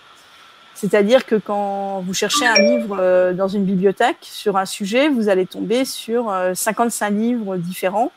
C'est-à-dire 0.75 1.27
que 1.27 1.35
quand 1.35 2.03
vous 2.07 2.15
cherchez 2.15 2.47
un 2.47 2.55
livre 2.55 3.33
dans 3.33 3.49
une 3.49 3.65
bibliothèque 3.65 4.19
sur 4.23 4.57
un 4.57 4.65
sujet, 4.65 5.09
vous 5.09 5.29
allez 5.29 5.45
tomber 5.45 5.85
sur 5.85 6.33
55 6.55 7.11
livres 7.11 7.57
différents 7.59 8.13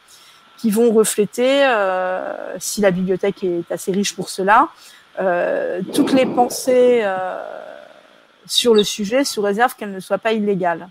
qui 0.63 0.71
vont 0.71 0.93
refléter, 0.93 1.65
euh, 1.65 2.55
si 2.57 2.79
la 2.79 2.91
bibliothèque 2.91 3.43
est 3.43 3.69
assez 3.69 3.91
riche 3.91 4.15
pour 4.15 4.29
cela, 4.29 4.69
euh, 5.19 5.81
toutes 5.93 6.13
les 6.13 6.25
pensées 6.25 7.01
euh, 7.03 7.35
sur 8.45 8.73
le 8.73 8.83
sujet 8.83 9.23
sous 9.23 9.41
réserve 9.41 9.75
qu'elles 9.75 9.91
ne 9.91 9.99
soient 9.99 10.17
pas 10.17 10.33
illégales. 10.33 10.87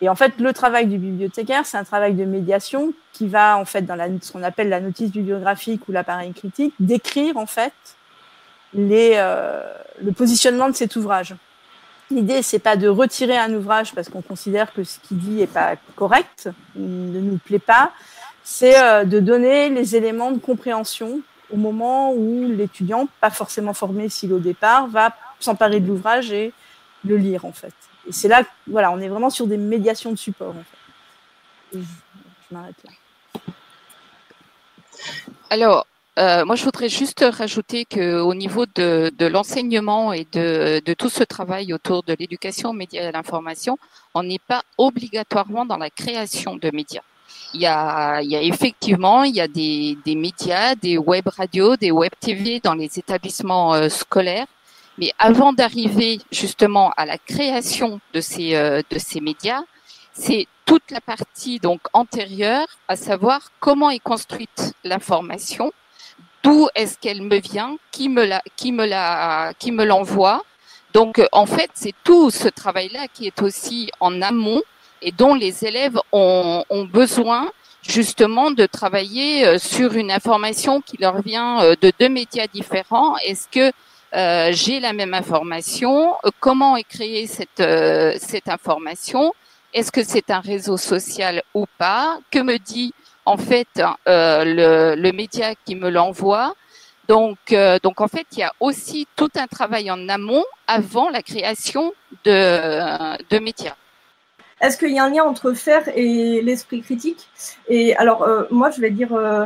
Et 0.00 0.08
en 0.08 0.14
fait, 0.14 0.38
le 0.38 0.52
travail 0.52 0.86
du 0.86 0.98
bibliothécaire, 0.98 1.64
c'est 1.66 1.76
un 1.76 1.84
travail 1.84 2.14
de 2.14 2.24
médiation 2.24 2.92
qui 3.12 3.28
va, 3.28 3.56
en 3.56 3.64
fait, 3.64 3.82
dans 3.82 3.94
la, 3.94 4.08
ce 4.20 4.32
qu'on 4.32 4.42
appelle 4.42 4.68
la 4.68 4.80
notice 4.80 5.10
bibliographique 5.10 5.88
ou 5.88 5.92
l'appareil 5.92 6.32
critique, 6.32 6.74
décrire, 6.80 7.36
en 7.36 7.46
fait, 7.46 7.72
les, 8.74 9.12
euh, 9.14 9.62
le 10.02 10.12
positionnement 10.12 10.68
de 10.68 10.74
cet 10.74 10.96
ouvrage. 10.96 11.34
L'idée, 12.10 12.42
c'est 12.42 12.58
pas 12.58 12.76
de 12.76 12.88
retirer 12.88 13.38
un 13.38 13.52
ouvrage 13.54 13.94
parce 13.94 14.08
qu'on 14.08 14.20
considère 14.20 14.72
que 14.74 14.84
ce 14.84 14.98
qu'il 14.98 15.18
dit 15.18 15.40
est 15.40 15.46
pas 15.46 15.76
correct, 15.96 16.50
ne 16.76 17.20
nous 17.20 17.38
plaît 17.38 17.58
pas, 17.58 17.92
c'est 18.42 18.78
euh, 18.78 19.04
de 19.04 19.20
donner 19.20 19.70
les 19.70 19.96
éléments 19.96 20.32
de 20.32 20.38
compréhension 20.38 21.20
au 21.50 21.56
moment 21.56 22.12
où 22.12 22.46
l'étudiant, 22.48 23.08
pas 23.20 23.30
forcément 23.30 23.72
formé 23.72 24.08
s'il 24.08 24.32
au 24.32 24.38
départ, 24.38 24.86
va 24.88 25.14
s'emparer 25.44 25.80
de 25.80 25.86
l'ouvrage 25.86 26.32
et 26.32 26.52
le 27.04 27.16
lire 27.16 27.44
en 27.44 27.52
fait. 27.52 27.74
Et 28.06 28.12
c'est 28.12 28.28
là, 28.28 28.42
voilà, 28.66 28.90
on 28.90 29.00
est 29.00 29.08
vraiment 29.08 29.30
sur 29.30 29.46
des 29.46 29.56
médiations 29.56 30.10
de 30.10 30.16
support 30.16 30.54
en 30.56 30.64
fait. 30.64 31.78
je, 31.78 32.54
m'arrête 32.54 32.76
là. 32.84 32.90
Alors, 35.50 35.86
euh, 36.18 36.44
moi, 36.44 36.54
je 36.54 36.64
voudrais 36.64 36.88
juste 36.88 37.24
rajouter 37.28 37.84
qu'au 37.84 38.34
niveau 38.34 38.66
de, 38.66 39.12
de 39.16 39.26
l'enseignement 39.26 40.12
et 40.12 40.26
de, 40.32 40.80
de, 40.84 40.94
tout 40.94 41.08
ce 41.08 41.24
travail 41.24 41.72
autour 41.72 42.02
de 42.04 42.14
l'éducation 42.18 42.70
aux 42.70 42.74
médias 42.74 43.02
et 43.02 43.06
à 43.06 43.12
l'information, 43.12 43.78
on 44.14 44.22
n'est 44.22 44.38
pas 44.38 44.62
obligatoirement 44.78 45.66
dans 45.66 45.78
la 45.78 45.90
création 45.90 46.56
de 46.56 46.70
médias 46.72 47.02
il 47.54 47.60
y 47.60 47.66
a, 47.66 48.20
il 48.20 48.30
y 48.30 48.36
a 48.36 48.42
effectivement 48.42 49.22
il 49.22 49.34
y 49.34 49.40
a 49.40 49.48
des, 49.48 49.96
des 50.04 50.16
médias, 50.16 50.74
des 50.74 50.98
web 50.98 51.26
radios, 51.28 51.76
des 51.76 51.90
web 51.90 52.12
TV 52.20 52.60
dans 52.60 52.74
les 52.74 52.98
établissements 52.98 53.74
euh, 53.74 53.88
scolaires. 53.88 54.46
Mais 54.98 55.12
avant 55.18 55.52
d'arriver 55.52 56.20
justement 56.30 56.90
à 56.96 57.04
la 57.04 57.18
création 57.18 58.00
de 58.12 58.20
ces 58.20 58.54
euh, 58.54 58.82
de 58.90 58.98
ces 58.98 59.20
médias, 59.20 59.62
c'est 60.12 60.46
toute 60.64 60.90
la 60.90 61.00
partie 61.00 61.58
donc 61.58 61.80
antérieure, 61.92 62.66
à 62.88 62.96
savoir 62.96 63.50
comment 63.60 63.90
est 63.90 63.98
construite 63.98 64.74
l'information, 64.84 65.72
d'où 66.42 66.68
est-ce 66.74 66.96
qu'elle 66.98 67.22
me 67.22 67.38
vient, 67.40 67.76
qui 67.90 68.08
me 68.08 68.24
la 68.24 68.42
qui 68.56 68.72
me 68.72 68.86
la 68.86 69.52
qui 69.58 69.72
me 69.72 69.84
l'envoie. 69.84 70.42
Donc 70.92 71.20
en 71.32 71.46
fait, 71.46 71.70
c'est 71.74 71.94
tout 72.04 72.30
ce 72.30 72.48
travail-là 72.48 73.08
qui 73.12 73.26
est 73.26 73.42
aussi 73.42 73.90
en 73.98 74.22
amont 74.22 74.62
et 75.02 75.10
dont 75.10 75.34
les 75.34 75.64
élèves 75.64 75.98
ont, 76.12 76.64
ont 76.70 76.84
besoin 76.84 77.50
justement 77.86 78.50
de 78.50 78.66
travailler 78.66 79.46
euh, 79.46 79.58
sur 79.58 79.94
une 79.94 80.10
information 80.10 80.80
qui 80.80 80.96
leur 80.98 81.20
vient 81.20 81.62
euh, 81.62 81.74
de 81.80 81.92
deux 81.98 82.08
médias 82.08 82.46
différents. 82.46 83.16
Est-ce 83.18 83.48
que 83.48 83.72
euh, 84.14 84.50
j'ai 84.52 84.80
la 84.80 84.92
même 84.92 85.14
information. 85.14 86.14
Comment 86.40 86.76
est 86.76 86.84
créée 86.84 87.26
cette, 87.26 87.60
euh, 87.60 88.14
cette 88.18 88.48
information? 88.48 89.34
Est-ce 89.72 89.90
que 89.90 90.04
c'est 90.04 90.30
un 90.30 90.40
réseau 90.40 90.76
social 90.76 91.42
ou 91.54 91.66
pas? 91.78 92.18
Que 92.30 92.38
me 92.40 92.58
dit 92.58 92.94
en 93.26 93.36
fait 93.36 93.68
le, 94.06 94.94
le, 94.94 95.12
média 95.12 95.54
qui 95.64 95.74
me 95.74 95.90
l'envoie? 95.90 96.54
Donc, 97.08 97.54
donc 97.82 98.00
en 98.00 98.08
fait, 98.08 98.26
il 98.32 98.38
y 98.38 98.42
a 98.42 98.52
aussi 98.60 99.06
tout 99.16 99.30
un 99.36 99.46
travail 99.46 99.90
en 99.90 100.08
amont 100.08 100.44
avant 100.66 101.10
la 101.10 101.22
création 101.22 101.92
de, 102.24 103.18
de 103.28 103.38
médias. 103.40 103.74
Est-ce 104.64 104.78
qu'il 104.78 104.92
y 104.92 104.98
a 104.98 105.04
un 105.04 105.10
lien 105.10 105.24
entre 105.24 105.52
faire 105.52 105.82
et 105.94 106.40
l'esprit 106.40 106.80
critique? 106.80 107.28
Et 107.68 107.94
alors, 107.96 108.22
euh, 108.22 108.44
moi, 108.50 108.70
je 108.70 108.80
vais 108.80 108.90
dire 108.90 109.12
euh, 109.12 109.44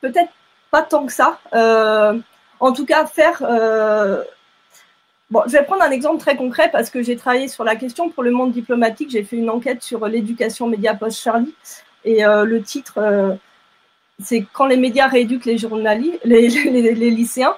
peut-être 0.00 0.32
pas 0.72 0.82
tant 0.82 1.06
que 1.06 1.12
ça. 1.12 1.38
Euh, 1.54 2.18
en 2.60 2.72
tout 2.72 2.86
cas, 2.86 3.06
faire. 3.06 3.42
Euh, 3.42 4.22
bon, 5.30 5.42
je 5.46 5.52
vais 5.52 5.64
prendre 5.64 5.82
un 5.82 5.90
exemple 5.90 6.20
très 6.20 6.36
concret 6.36 6.70
parce 6.70 6.90
que 6.90 7.02
j'ai 7.02 7.16
travaillé 7.16 7.48
sur 7.48 7.64
la 7.64 7.76
question 7.76 8.10
pour 8.10 8.22
le 8.22 8.30
monde 8.30 8.52
diplomatique. 8.52 9.10
J'ai 9.10 9.24
fait 9.24 9.36
une 9.36 9.50
enquête 9.50 9.82
sur 9.82 10.06
l'éducation 10.06 10.66
média 10.66 10.94
post-Charlie. 10.94 11.54
Et 12.04 12.22
le 12.22 12.62
titre, 12.62 13.38
c'est 14.22 14.46
Quand 14.52 14.66
les 14.66 14.76
médias 14.76 15.06
rééduquent 15.06 15.44
les 15.44 15.58
journalistes, 15.58 16.20
les, 16.24 16.48
lycéens. 17.10 17.54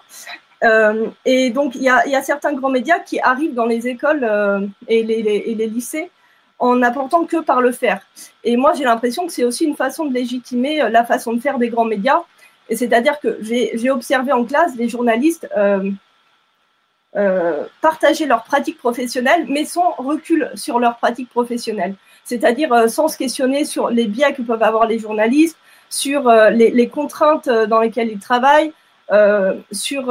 Euh, 0.65 1.09
et 1.25 1.51
donc, 1.51 1.75
il 1.75 1.83
y 1.83 1.89
a, 1.89 2.23
certains 2.23 2.53
grands 2.53 2.71
médias 2.71 3.01
qui 3.01 3.21
arrivent 3.21 3.55
dans 3.55 3.67
les 3.67 3.89
écoles 3.89 4.25
euh, 4.25 4.67
et, 4.89 5.03
les, 5.03 5.67
lycées 5.67 6.11
en 6.59 6.77
n'apportant 6.77 7.25
que 7.25 7.39
par 7.39 7.61
le 7.61 7.73
faire. 7.73 8.03
Et 8.45 8.57
moi, 8.57 8.73
j'ai 8.75 8.85
l'impression 8.85 9.27
que 9.27 9.33
c'est 9.33 9.45
aussi 9.45 9.65
une 9.65 9.75
façon 9.75 10.05
de 10.05 10.15
légitimer 10.15 10.83
euh, 10.83 10.89
la 10.89 11.05
façon 11.05 11.33
de 11.33 11.41
faire 11.41 11.59
des 11.59 11.69
grands 11.69 11.85
médias 11.85 12.23
Et 12.69 12.77
c'est-à-dire 12.77 13.21
que 13.21 13.39
j'ai 13.43 13.91
observé 13.91 14.33
en 14.33 14.45
classe 14.45 14.75
les 14.77 14.89
journalistes 14.89 15.49
euh, 15.57 15.91
euh, 17.17 17.65
partager 17.81 18.27
leurs 18.27 18.45
pratiques 18.45 18.79
professionnelles, 18.79 19.47
mais 19.49 19.65
sans 19.65 19.93
recul 19.99 20.51
sur 20.55 20.79
leurs 20.79 20.97
pratiques 20.97 21.29
professionnelles. 21.29 21.95
C'est-à-dire 22.25 22.73
euh, 22.73 22.89
sans 22.89 23.09
se 23.09 23.19
questionner 23.19 23.65
sur 23.65 23.91
les 23.91 24.07
biais 24.07 24.33
que 24.33 24.43
peuvent 24.43 24.63
avoir 24.63 24.87
les 24.87 24.99
journalistes, 24.99 25.59
sur 25.91 26.31
les, 26.31 26.71
les, 26.71 26.89
contraintes 26.89 27.51
dans 27.51 27.79
lesquelles 27.79 28.11
ils 28.11 28.19
travaillent, 28.19 28.73
sur 29.73 30.11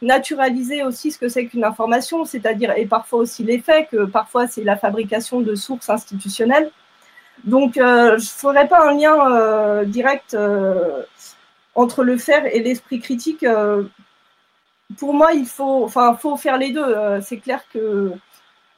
naturaliser 0.00 0.82
aussi 0.82 1.12
ce 1.12 1.18
que 1.20 1.28
c'est 1.28 1.46
qu'une 1.46 1.62
information, 1.62 2.24
c'est-à-dire 2.24 2.76
et 2.76 2.86
parfois 2.86 3.20
aussi 3.20 3.44
les 3.44 3.60
faits, 3.60 3.88
que 3.92 4.04
parfois 4.04 4.48
c'est 4.48 4.64
la 4.64 4.76
fabrication 4.76 5.40
de 5.40 5.54
sources 5.54 5.88
institutionnelles. 5.90 6.72
Donc, 7.44 7.74
je 7.76 8.14
ne 8.14 8.18
ferai 8.18 8.66
pas 8.66 8.88
un 8.88 8.96
lien 8.96 9.84
direct 9.84 10.36
entre 11.74 12.04
le 12.04 12.16
faire 12.16 12.46
et 12.46 12.60
l'esprit 12.60 13.00
critique 13.00 13.44
pour 14.98 15.14
moi, 15.14 15.32
il 15.32 15.46
faut, 15.46 15.88
faire 16.36 16.58
les 16.58 16.70
deux. 16.70 16.84
Euh, 16.84 17.20
c'est 17.20 17.38
clair 17.38 17.62
que 17.72 18.12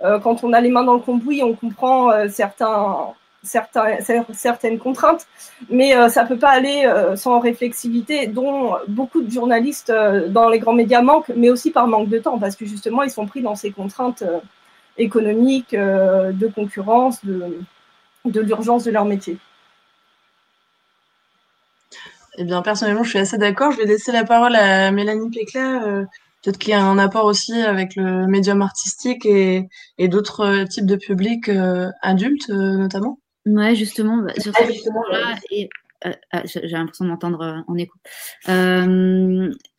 euh, 0.02 0.18
quand 0.18 0.44
on 0.44 0.52
a 0.52 0.60
les 0.60 0.70
mains 0.70 0.84
dans 0.84 0.94
le 0.94 1.00
cambouis, 1.00 1.42
on 1.42 1.54
comprend 1.54 2.10
euh, 2.10 2.28
certaines 2.28 3.14
contraintes, 4.78 5.26
mais 5.70 5.92
ça 6.08 6.24
ne 6.24 6.28
peut 6.28 6.38
pas 6.38 6.50
aller 6.50 6.90
sans 7.16 7.40
réflexivité, 7.40 8.26
dont 8.26 8.74
beaucoup 8.88 9.22
de 9.22 9.30
journalistes 9.30 9.92
dans 10.28 10.48
les 10.48 10.58
grands 10.58 10.72
médias 10.72 11.02
manquent, 11.02 11.32
mais 11.36 11.50
aussi 11.50 11.70
par 11.70 11.86
manque 11.86 12.08
de 12.08 12.18
temps, 12.18 12.38
parce 12.38 12.56
que 12.56 12.64
justement, 12.64 13.02
ils 13.02 13.10
sont 13.10 13.26
pris 13.26 13.42
dans 13.42 13.54
ces 13.54 13.70
contraintes 13.70 14.24
économiques, 14.96 15.74
de 15.74 16.46
concurrence, 16.54 17.22
de 17.22 18.40
l'urgence 18.40 18.84
de 18.84 18.90
leur 18.90 19.04
métier. 19.04 19.36
Eh 22.36 22.44
bien, 22.44 22.62
personnellement, 22.62 23.04
je 23.04 23.10
suis 23.10 23.18
assez 23.18 23.38
d'accord. 23.38 23.72
Je 23.72 23.78
vais 23.78 23.86
laisser 23.86 24.12
la 24.12 24.24
parole 24.24 24.56
à 24.56 24.90
Mélanie 24.90 25.30
Pécla. 25.30 25.84
Euh, 25.84 26.04
peut-être 26.42 26.58
qu'il 26.58 26.70
y 26.70 26.74
a 26.74 26.82
un 26.82 26.98
apport 26.98 27.26
aussi 27.26 27.54
avec 27.54 27.96
le 27.96 28.26
médium 28.26 28.62
artistique 28.62 29.24
et, 29.24 29.68
et 29.98 30.08
d'autres 30.08 30.40
euh, 30.40 30.64
types 30.64 30.86
de 30.86 30.96
publics 30.96 31.48
euh, 31.48 31.90
adultes, 32.02 32.48
notamment. 32.48 33.18
Ouais, 33.46 33.74
justement, 33.74 34.16
bah, 34.18 34.32
sur 34.38 34.52
ce 34.54 35.12
là 35.12 35.36
ah, 36.32 36.42
j'ai 36.44 36.68
l'impression 36.68 37.06
d'entendre 37.06 37.64
en 37.66 37.76
écho 37.76 37.96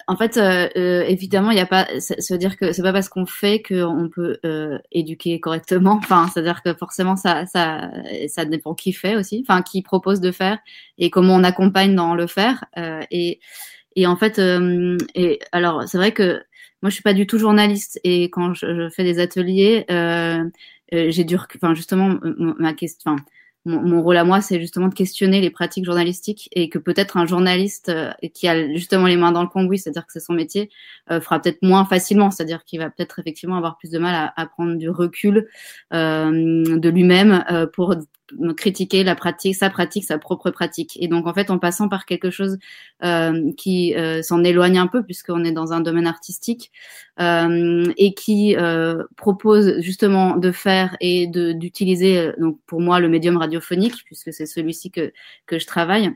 en 0.07 0.15
fait, 0.15 0.37
euh, 0.37 0.69
euh, 0.77 1.03
évidemment, 1.07 1.49
il 1.49 1.55
n'y 1.55 1.61
a 1.61 1.65
pas, 1.65 1.87
veut 2.29 2.37
dire 2.37 2.57
que 2.57 2.71
c'est 2.71 2.83
pas 2.83 2.93
parce 2.93 3.09
qu'on 3.09 3.25
fait 3.25 3.63
qu'on 3.63 4.09
peut 4.13 4.39
euh, 4.45 4.77
éduquer 4.91 5.39
correctement. 5.39 5.99
Enfin, 6.03 6.29
c'est-à-dire 6.31 6.61
que 6.63 6.73
forcément, 6.75 7.15
ça, 7.15 7.45
ça, 7.47 7.91
ça 8.27 8.45
dépend 8.45 8.75
qui 8.75 8.93
fait 8.93 9.15
aussi, 9.15 9.43
enfin, 9.47 9.63
qui 9.63 9.81
propose 9.81 10.21
de 10.21 10.31
faire 10.31 10.59
et 10.99 11.09
comment 11.09 11.35
on 11.35 11.43
accompagne 11.43 11.95
dans 11.95 12.13
le 12.13 12.27
faire. 12.27 12.65
Euh, 12.77 13.01
et, 13.09 13.39
et 13.95 14.05
en 14.07 14.15
fait, 14.15 14.37
euh, 14.39 14.97
et 15.15 15.39
alors, 15.51 15.87
c'est 15.87 15.97
vrai 15.97 16.11
que 16.11 16.43
moi, 16.81 16.89
je 16.89 16.95
suis 16.95 17.03
pas 17.03 17.13
du 17.13 17.25
tout 17.25 17.39
journaliste 17.39 17.99
et 18.03 18.25
quand 18.25 18.53
je, 18.53 18.89
fais 18.89 19.03
des 19.03 19.19
ateliers, 19.19 19.85
j'ai 20.91 21.23
dû, 21.23 21.35
enfin, 21.55 21.73
justement, 21.73 22.19
ma 22.21 22.73
question, 22.73 23.15
mon, 23.65 24.01
rôle 24.01 24.17
à 24.17 24.23
moi, 24.23 24.41
c'est 24.41 24.59
justement 24.59 24.87
de 24.87 24.93
questionner 24.93 25.41
les 25.41 25.49
pratiques 25.49 25.85
journalistiques 25.85 26.49
et 26.51 26.69
que 26.69 26.77
peut-être 26.77 27.17
un 27.17 27.25
journaliste 27.25 27.89
euh, 27.89 28.11
qui 28.33 28.47
a 28.47 28.71
justement 28.73 29.07
les 29.07 29.17
mains 29.17 29.31
dans 29.31 29.41
le 29.41 29.47
cambouis, 29.47 29.79
c'est-à-dire 29.79 30.05
que 30.05 30.13
c'est 30.13 30.19
son 30.19 30.33
métier, 30.33 30.69
euh, 31.11 31.19
fera 31.19 31.41
peut-être 31.41 31.63
moins 31.63 31.85
facilement, 31.85 32.29
c'est-à-dire 32.29 32.63
qu'il 32.63 32.79
va 32.79 32.89
peut-être 32.89 33.17
effectivement 33.19 33.57
avoir 33.57 33.77
plus 33.77 33.89
de 33.89 33.97
mal 33.97 34.13
à, 34.13 34.33
à 34.39 34.45
prendre 34.45 34.75
du 34.75 34.89
recul 34.89 35.47
euh, 35.93 36.77
de 36.77 36.89
lui-même 36.89 37.43
pour 37.73 37.95
critiquer 38.57 39.03
la 39.03 39.15
pratique, 39.15 39.55
sa 39.55 39.69
pratique, 39.69 40.03
sa 40.03 40.17
propre 40.17 40.51
pratique. 40.51 40.97
Et 40.99 41.07
donc 41.07 41.27
en 41.27 41.33
fait, 41.33 41.49
en 41.49 41.59
passant 41.59 41.89
par 41.89 42.05
quelque 42.05 42.31
chose 42.31 42.57
euh, 43.03 43.51
qui 43.57 43.95
euh, 43.95 44.21
s'en 44.21 44.43
éloigne 44.43 44.77
un 44.77 44.87
peu, 44.87 45.03
puisqu'on 45.03 45.43
est 45.43 45.51
dans 45.51 45.73
un 45.73 45.81
domaine 45.81 46.07
artistique, 46.07 46.71
euh, 47.19 47.85
et 47.97 48.13
qui 48.13 48.55
propose 49.15 49.79
justement 49.79 50.37
de 50.37 50.51
faire 50.51 50.97
et 50.99 51.27
d'utiliser, 51.27 52.31
donc 52.39 52.59
pour 52.65 52.81
moi, 52.81 52.99
le 52.99 53.09
médium 53.09 53.37
radiophonique, 53.37 54.03
puisque 54.05 54.33
c'est 54.33 54.45
celui-ci 54.45 54.91
que 54.91 55.13
que 55.45 55.59
je 55.59 55.65
travaille. 55.65 56.11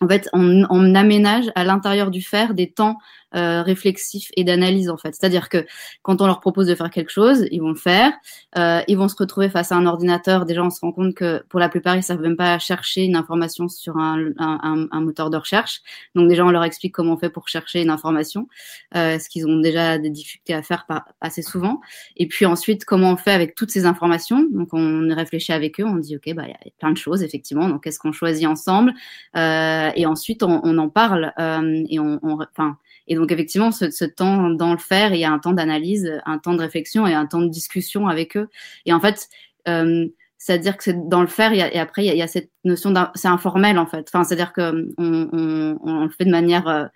En 0.00 0.08
fait, 0.08 0.28
on, 0.34 0.66
on 0.68 0.94
aménage 0.94 1.46
à 1.54 1.64
l'intérieur 1.64 2.10
du 2.10 2.20
faire 2.20 2.52
des 2.52 2.70
temps 2.70 2.98
euh, 3.34 3.62
réflexif 3.62 4.30
et 4.36 4.44
d'analyse 4.44 4.88
en 4.88 4.96
fait. 4.96 5.14
C'est-à-dire 5.14 5.48
que 5.48 5.66
quand 6.02 6.20
on 6.20 6.26
leur 6.26 6.40
propose 6.40 6.66
de 6.66 6.74
faire 6.74 6.90
quelque 6.90 7.10
chose, 7.10 7.46
ils 7.50 7.60
vont 7.60 7.70
le 7.70 7.74
faire. 7.74 8.12
Euh, 8.56 8.80
ils 8.88 8.96
vont 8.96 9.08
se 9.08 9.16
retrouver 9.16 9.48
face 9.48 9.72
à 9.72 9.76
un 9.76 9.86
ordinateur. 9.86 10.46
Déjà, 10.46 10.62
on 10.62 10.70
se 10.70 10.80
rend 10.80 10.92
compte 10.92 11.14
que 11.14 11.42
pour 11.48 11.58
la 11.60 11.68
plupart, 11.68 11.96
ils 11.96 12.02
savent 12.02 12.20
même 12.20 12.36
pas 12.36 12.58
chercher 12.58 13.04
une 13.04 13.16
information 13.16 13.68
sur 13.68 13.96
un, 13.96 14.30
un, 14.38 14.86
un 14.90 15.00
moteur 15.00 15.30
de 15.30 15.36
recherche. 15.36 15.80
Donc 16.14 16.28
déjà, 16.28 16.44
on 16.44 16.50
leur 16.50 16.64
explique 16.64 16.94
comment 16.94 17.14
on 17.14 17.18
fait 17.18 17.30
pour 17.30 17.48
chercher 17.48 17.82
une 17.82 17.90
information, 17.90 18.48
euh, 18.94 19.18
ce 19.18 19.28
qu'ils 19.28 19.46
ont 19.46 19.58
déjà 19.60 19.98
des 19.98 20.10
difficultés 20.10 20.54
à 20.54 20.62
faire 20.62 20.86
pas 20.86 21.04
assez 21.20 21.42
souvent. 21.42 21.80
Et 22.16 22.28
puis 22.28 22.46
ensuite, 22.46 22.84
comment 22.84 23.12
on 23.12 23.16
fait 23.16 23.32
avec 23.32 23.54
toutes 23.54 23.70
ces 23.70 23.86
informations? 23.86 24.46
Donc 24.50 24.68
on 24.72 25.08
réfléchit 25.14 25.52
avec 25.52 25.80
eux, 25.80 25.84
on 25.84 25.96
dit 25.96 26.16
ok, 26.16 26.34
bah 26.34 26.44
il 26.46 26.50
y 26.50 26.52
a 26.52 26.58
plein 26.78 26.92
de 26.92 26.96
choses 26.96 27.22
effectivement. 27.22 27.68
Donc 27.68 27.84
qu'est-ce 27.84 27.98
qu'on 27.98 28.12
choisit 28.12 28.46
ensemble? 28.46 28.94
Euh, 29.36 29.90
Et 29.96 30.06
ensuite, 30.06 30.42
on, 30.42 30.60
on 30.62 30.78
en 30.78 30.88
parle 30.88 31.32
euh, 31.38 31.84
et 31.88 31.98
on, 31.98 32.20
enfin 32.22 32.78
et 33.08 33.14
donc 33.14 33.32
effectivement, 33.32 33.70
ce, 33.70 33.90
ce, 33.90 34.04
temps 34.04 34.50
dans 34.50 34.72
le 34.72 34.78
faire, 34.78 35.14
il 35.14 35.20
y 35.20 35.24
a 35.24 35.32
un 35.32 35.38
temps 35.38 35.52
d'analyse, 35.52 36.20
un 36.26 36.38
temps 36.38 36.54
de 36.54 36.60
réflexion 36.60 37.06
et 37.06 37.14
un 37.14 37.26
temps 37.26 37.40
de 37.40 37.48
discussion 37.48 38.08
avec 38.08 38.36
eux. 38.36 38.48
Et 38.84 38.92
en 38.92 39.00
fait, 39.00 39.28
euh, 39.68 40.06
c'est-à-dire 40.38 40.76
que 40.76 40.84
c'est 40.84 41.08
dans 41.08 41.20
le 41.20 41.26
faire 41.26 41.52
et, 41.52 41.58
et 41.58 41.78
après 41.78 42.04
il 42.04 42.06
y, 42.06 42.10
a, 42.10 42.14
il 42.14 42.18
y 42.18 42.22
a, 42.22 42.26
cette 42.28 42.50
notion 42.64 42.92
c'est 43.14 43.28
informel 43.28 43.78
en 43.78 43.86
fait. 43.86 44.08
Enfin, 44.08 44.24
c'est-à-dire 44.24 44.52
que 44.52 44.92
on, 44.98 45.28
on, 45.32 45.78
on, 45.82 46.04
le 46.04 46.10
fait 46.10 46.24
de 46.24 46.30
manière 46.30 46.90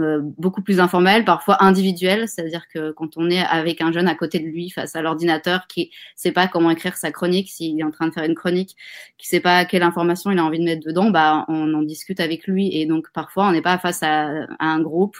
euh, 0.00 0.18
euh, 0.18 0.20
beaucoup 0.38 0.62
plus 0.62 0.80
informel, 0.80 1.24
parfois 1.24 1.62
individuel, 1.62 2.28
c'est-à-dire 2.28 2.66
que 2.72 2.92
quand 2.92 3.16
on 3.16 3.30
est 3.30 3.40
avec 3.40 3.80
un 3.80 3.92
jeune 3.92 4.08
à 4.08 4.14
côté 4.14 4.38
de 4.38 4.46
lui 4.46 4.70
face 4.70 4.96
à 4.96 5.02
l'ordinateur 5.02 5.66
qui 5.68 5.90
sait 6.16 6.32
pas 6.32 6.46
comment 6.48 6.70
écrire 6.70 6.96
sa 6.96 7.10
chronique, 7.10 7.48
s'il 7.50 7.78
est 7.78 7.84
en 7.84 7.90
train 7.90 8.08
de 8.08 8.12
faire 8.12 8.24
une 8.24 8.34
chronique, 8.34 8.76
qui 9.16 9.28
sait 9.28 9.40
pas 9.40 9.64
quelle 9.64 9.82
information 9.82 10.30
il 10.30 10.38
a 10.38 10.44
envie 10.44 10.58
de 10.58 10.64
mettre 10.64 10.86
dedans, 10.86 11.10
bah 11.10 11.44
on 11.48 11.72
en 11.74 11.82
discute 11.82 12.20
avec 12.20 12.46
lui 12.46 12.74
et 12.76 12.86
donc 12.86 13.10
parfois 13.12 13.48
on 13.48 13.52
n'est 13.52 13.62
pas 13.62 13.78
face 13.78 14.02
à, 14.02 14.46
un 14.60 14.80
groupe, 14.80 15.16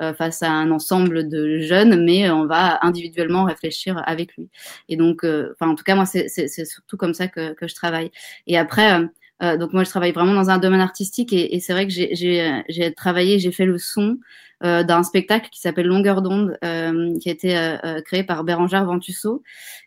euh, 0.00 0.14
face 0.14 0.42
à 0.42 0.50
un 0.50 0.70
ensemble 0.70 1.28
de 1.28 1.58
jeunes, 1.58 2.04
mais 2.04 2.30
on 2.30 2.46
va 2.46 2.78
individuellement 2.82 3.44
réfléchir 3.44 4.02
avec 4.06 4.36
lui. 4.36 4.48
Et 4.88 4.96
donc, 4.96 5.24
euh, 5.24 5.52
enfin 5.54 5.70
en 5.70 5.74
tout 5.74 5.84
cas 5.84 5.94
moi 5.94 6.06
c'est 6.06 6.48
surtout 6.64 6.96
comme 6.96 7.14
ça 7.14 7.28
que, 7.28 7.52
que 7.54 7.68
je 7.68 7.74
travaille. 7.74 8.10
Et 8.46 8.58
après 8.58 9.08
euh, 9.42 9.56
donc 9.56 9.72
moi, 9.72 9.84
je 9.84 9.90
travaille 9.90 10.12
vraiment 10.12 10.34
dans 10.34 10.50
un 10.50 10.58
domaine 10.58 10.80
artistique 10.80 11.32
et, 11.32 11.54
et 11.54 11.60
c'est 11.60 11.72
vrai 11.72 11.86
que 11.86 11.92
j'ai 11.92 12.94
travaillé, 12.94 13.38
j'ai 13.38 13.52
fait 13.52 13.64
le 13.64 13.78
son 13.78 14.18
euh, 14.62 14.82
d'un 14.82 15.02
spectacle 15.02 15.48
qui 15.50 15.58
s'appelle 15.60 15.86
Longueur 15.86 16.20
d'onde, 16.20 16.58
euh, 16.64 17.18
qui 17.18 17.30
a 17.30 17.32
été 17.32 17.56
euh, 17.56 17.78
euh, 17.84 18.02
créé 18.02 18.24
par 18.24 18.44
Bérangère 18.44 18.84
Ventusso 18.84 19.42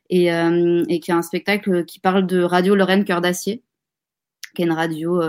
et, 0.10 0.28
et, 0.28 0.99
qui 0.99 1.12
est 1.12 1.14
un 1.14 1.22
spectacle 1.22 1.86
qui 1.86 1.99
parle 1.99 2.26
de 2.26 2.41
Radio 2.41 2.76
Lorraine 2.76 3.06
Cœur 3.06 3.22
d'Acier 3.22 3.64
qui 4.56 4.62
est 4.62 4.66
une 4.66 4.72
radio 4.72 5.20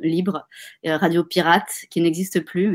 libre, 0.00 0.46
radio 0.84 1.24
pirate, 1.24 1.68
qui 1.90 2.00
n'existe 2.00 2.44
plus. 2.44 2.68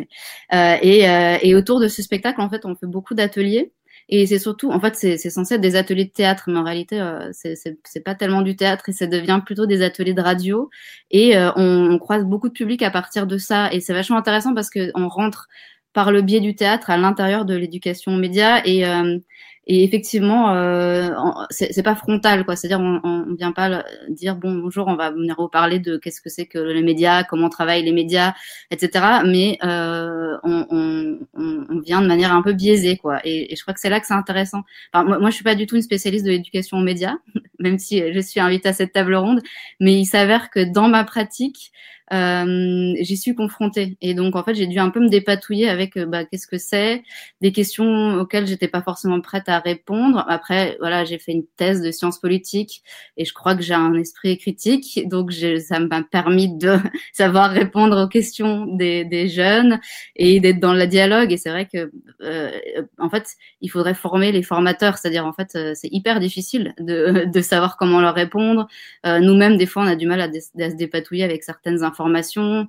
Mais, 0.51 0.80
et, 0.82 1.06
et, 1.47 1.56
autour 1.56 1.80
de 1.80 1.88
ce 1.88 2.01
spectacle, 2.01 2.41
en 2.41 2.49
fait, 2.49 2.66
on 2.66 2.76
fait 2.76 2.88
beaucoup 2.88 3.14
d'ateliers. 3.14 3.72
Et 4.10 4.26
c'est 4.28 4.39
surtout, 4.39 4.72
en 4.72 4.80
fait, 4.80 4.95
c'est 4.95 5.18
censé 5.30 5.56
être 5.56 5.62
des 5.62 5.76
ateliers 5.76 6.06
de 6.06 6.12
théâtre, 6.12 6.43
mais 6.47 6.60
en 6.60 6.64
réalité, 6.64 6.99
euh, 6.99 7.32
c'est 7.34 8.04
pas 8.04 8.16
tellement 8.16 8.41
du 8.41 8.56
théâtre 8.56 8.89
et 8.89 8.91
ça 8.93 9.08
devient 9.08 9.41
plutôt 9.45 9.66
des 9.66 9.82
ateliers 9.82 10.14
de 10.14 10.22
radio. 10.22 10.70
Et 11.12 11.38
euh, 11.38 11.51
on, 11.56 11.91
on, 11.91 11.99
croise 11.99 12.24
beaucoup 12.26 12.49
de 12.49 12.54
public 12.54 12.82
à 12.82 12.91
partir 12.91 13.28
de 13.28 13.38
ça. 13.38 13.72
Et 13.74 13.80
c'est 13.80 13.93
vachement 13.93 14.18
intéressant 14.18 14.54
parce 14.54 14.70
qu'on 14.70 15.08
rentre 15.08 15.47
par 15.93 16.12
le 16.12 16.22
biais 16.22 16.39
du 16.39 16.56
théâtre 16.56 16.89
à 16.89 16.97
l'intérieur 16.97 17.45
de 17.45 17.56
l'éducation 17.56 18.16
média 18.18 18.66
et 18.66 18.86
euh, 18.86 19.20
et 19.66 19.84
effectivement, 19.86 20.53
euh, 20.55 21.09
c'est 21.49 21.84
pas 21.84 21.95
frontal, 21.95 22.43
quoi. 22.43 22.57
C'est-à-dire, 22.57 22.82
on, 22.82 22.99
on 23.03 23.34
vient 23.34 23.53
pas 23.53 23.86
dire 24.09 24.36
bon 24.36 24.55
bonjour, 24.55 24.88
on 24.88 24.95
va 24.95 25.11
venir 25.11 25.36
vous 25.38 25.47
parler 25.47 25.80
de 25.80 25.95
qu'est-ce 25.95 26.20
que 26.20 26.30
c'est 26.30 26.47
que 26.47 26.59
les 26.59 26.82
médias, 26.82 27.24
comment 27.24 27.47
travaillent 27.47 27.84
les 27.84 27.93
médias, 27.93 28.34
etc. 28.72 29.22
Mais 29.26 29.57
euh, 29.64 30.38
on, 30.43 31.80
vient 31.86 32.01
de 32.01 32.07
manière 32.07 32.34
un 32.34 32.41
peu 32.41 32.53
biaisée, 32.53 32.97
quoi. 32.97 33.22
Et, 33.24 33.55
je 33.55 33.61
crois 33.61 33.74
que 33.74 33.80
c'est 33.80 33.89
là 33.89 34.01
que 34.01 34.07
c'est 34.07 34.14
intéressant. 34.14 34.64
Moi, 34.93 35.20
moi, 35.20 35.30
je 35.30 35.36
suis 35.36 35.43
pas 35.43 35.55
du 35.55 35.66
tout 35.66 35.78
une 35.78 35.82
spécialiste 35.82 36.26
de 36.26 36.32
l'éducation 36.32 36.78
aux 36.78 36.84
médias, 36.84 37.16
même 37.59 37.80
si 37.80 38.01
je 38.14 38.20
suis 38.20 38.41
invitée 38.41 38.70
à 38.70 38.74
cette 38.74 38.91
table 38.91 39.16
ronde. 39.16 39.41
Mais 39.80 39.93
il 39.93 40.05
s'avère 40.05 40.49
que 40.49 40.59
dans 40.59 40.89
ma 40.89 41.05
pratique, 41.05 41.72
euh, 42.12 42.93
j'y 42.99 43.18
suis 43.18 43.34
confrontée. 43.34 43.97
Et 44.01 44.14
donc, 44.14 44.36
en 44.36 44.43
fait, 44.43 44.54
j'ai 44.56 44.68
dû 44.68 44.78
un 44.80 44.89
peu 44.89 44.99
me 44.99 45.10
dépatouiller 45.10 45.70
avec 45.70 45.95
euh, 45.95 46.06
bah, 46.06 46.26
qu'est-ce 46.26 46.47
que 46.47 46.58
c'est, 46.58 47.04
des 47.41 47.51
questions 47.51 48.16
auxquelles 48.16 48.45
j'étais 48.45 48.68
pas 48.68 48.82
forcément 48.82 49.22
prête 49.22 49.47
à 49.47 49.60
répondre. 49.60 50.26
Après, 50.28 50.78
voilà, 50.80 51.06
j'ai 51.06 51.18
fait 51.18 51.32
une 51.32 51.45
thèse 51.56 51.82
de 51.82 51.91
sciences 51.91 52.20
politiques 52.20 52.84
et 53.18 53.26
je 53.26 53.34
crois 53.34 53.56
que 53.56 53.64
j'ai 53.64 53.74
un 53.74 53.93
esprit 53.95 54.38
critique, 54.38 55.08
donc 55.08 55.32
ça 55.32 55.80
m'a 55.80 56.04
permis 56.04 56.56
de 56.58 56.78
savoir 57.14 57.51
répondre 57.51 58.04
aux 58.04 58.08
questions 58.08 58.66
des, 58.66 59.06
des 59.06 59.30
jeunes 59.30 59.80
et 60.16 60.39
d'être 60.39 60.60
dans 60.60 60.74
le 60.74 60.88
dialogue. 60.88 61.32
Et 61.32 61.38
c'est 61.38 61.49
vrai 61.49 61.68
que, 61.72 61.91
euh, 62.22 62.51
en 62.99 63.10
fait, 63.10 63.28
il 63.62 63.70
faudrait 63.70 63.93
former 63.93 64.32
les 64.32 64.43
formateurs, 64.43 64.97
c'est-à-dire 64.97 65.26
en 65.26 65.34
fait, 65.34 65.56
euh, 65.56 65.72
c'est 65.76 65.89
hyper 65.91 66.20
difficile 66.20 66.74
de, 66.80 67.26
de 67.34 67.41
savoir 67.41 67.78
comment 67.78 68.01
leur 68.01 68.14
répondre. 68.14 68.68
Euh, 69.06 69.20
Nous-mêmes, 69.20 69.58
des 69.58 69.66
fois, 69.66 69.84
on 69.84 69.88
a 69.88 69.95
du 69.95 70.06
mal 70.06 70.22
à, 70.22 70.26
à 70.26 70.70
se 70.70 70.76
dépatouiller 70.76 71.24
avec 71.24 71.43
certaines 71.43 71.84
informations 71.84 71.93
informations. 71.94 72.68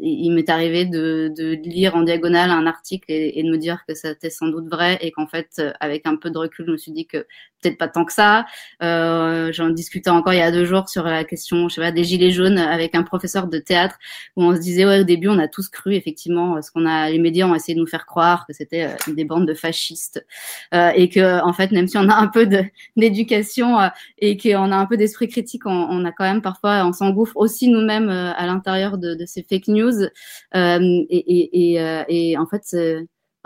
Il 0.00 0.30
m'est 0.32 0.48
arrivé 0.50 0.84
de, 0.84 1.32
de, 1.36 1.54
lire 1.62 1.94
en 1.94 2.02
diagonale 2.02 2.50
un 2.50 2.66
article 2.66 3.06
et, 3.08 3.38
et 3.38 3.42
de 3.44 3.50
me 3.50 3.56
dire 3.56 3.84
que 3.86 3.94
c'était 3.94 4.30
sans 4.30 4.48
doute 4.48 4.68
vrai 4.68 4.98
et 5.00 5.12
qu'en 5.12 5.28
fait, 5.28 5.62
avec 5.80 6.06
un 6.06 6.16
peu 6.16 6.30
de 6.30 6.38
recul, 6.38 6.66
je 6.66 6.72
me 6.72 6.76
suis 6.76 6.92
dit 6.92 7.06
que 7.06 7.26
peut-être 7.62 7.78
pas 7.78 7.88
tant 7.88 8.04
que 8.04 8.12
ça. 8.12 8.46
Euh, 8.82 9.52
J'en 9.52 9.70
discutais 9.70 10.10
encore 10.10 10.32
il 10.32 10.38
y 10.38 10.42
a 10.42 10.50
deux 10.50 10.64
jours 10.64 10.88
sur 10.88 11.04
la 11.04 11.24
question, 11.24 11.68
je 11.68 11.76
sais 11.76 11.80
pas, 11.80 11.92
des 11.92 12.04
gilets 12.04 12.30
jaunes 12.30 12.58
avec 12.58 12.94
un 12.94 13.02
professeur 13.02 13.46
de 13.46 13.58
théâtre 13.58 13.96
où 14.36 14.42
on 14.42 14.54
se 14.54 14.60
disait 14.60 14.84
ouais 14.84 15.00
au 15.00 15.04
début 15.04 15.28
on 15.28 15.38
a 15.38 15.48
tous 15.48 15.68
cru 15.68 15.94
effectivement 15.94 16.60
ce 16.62 16.70
qu'on 16.70 16.86
a 16.86 17.10
les 17.10 17.18
médias 17.18 17.46
ont 17.46 17.54
essayé 17.54 17.74
de 17.74 17.80
nous 17.80 17.86
faire 17.86 18.06
croire 18.06 18.46
que 18.46 18.52
c'était 18.52 18.84
euh, 18.84 19.12
des 19.12 19.24
bandes 19.24 19.46
de 19.46 19.54
fascistes 19.54 20.24
euh, 20.74 20.90
et 20.94 21.08
que 21.08 21.42
en 21.42 21.52
fait 21.52 21.70
même 21.72 21.88
si 21.88 21.96
on 21.96 22.08
a 22.08 22.14
un 22.14 22.28
peu 22.28 22.48
d'éducation 22.96 23.80
euh, 23.80 23.88
et 24.18 24.36
qu'on 24.36 24.72
a 24.72 24.76
un 24.76 24.86
peu 24.86 24.96
d'esprit 24.96 25.28
critique, 25.28 25.66
on, 25.66 25.70
on, 25.70 26.04
a 26.04 26.12
quand 26.12 26.24
même 26.24 26.42
parfois 26.42 26.84
on 26.86 26.92
s'engouffre 26.92 27.36
aussi 27.36 27.68
nous-mêmes 27.68 28.08
euh, 28.08 28.32
à 28.36 28.46
l'intérieur 28.46 28.65
de, 28.66 29.14
de, 29.14 29.26
ces 29.26 29.42
fake 29.42 29.68
news 29.68 30.02
euh, 30.54 31.04
et, 31.08 31.78
et, 32.08 32.38
en 32.38 32.46
fait 32.46 32.74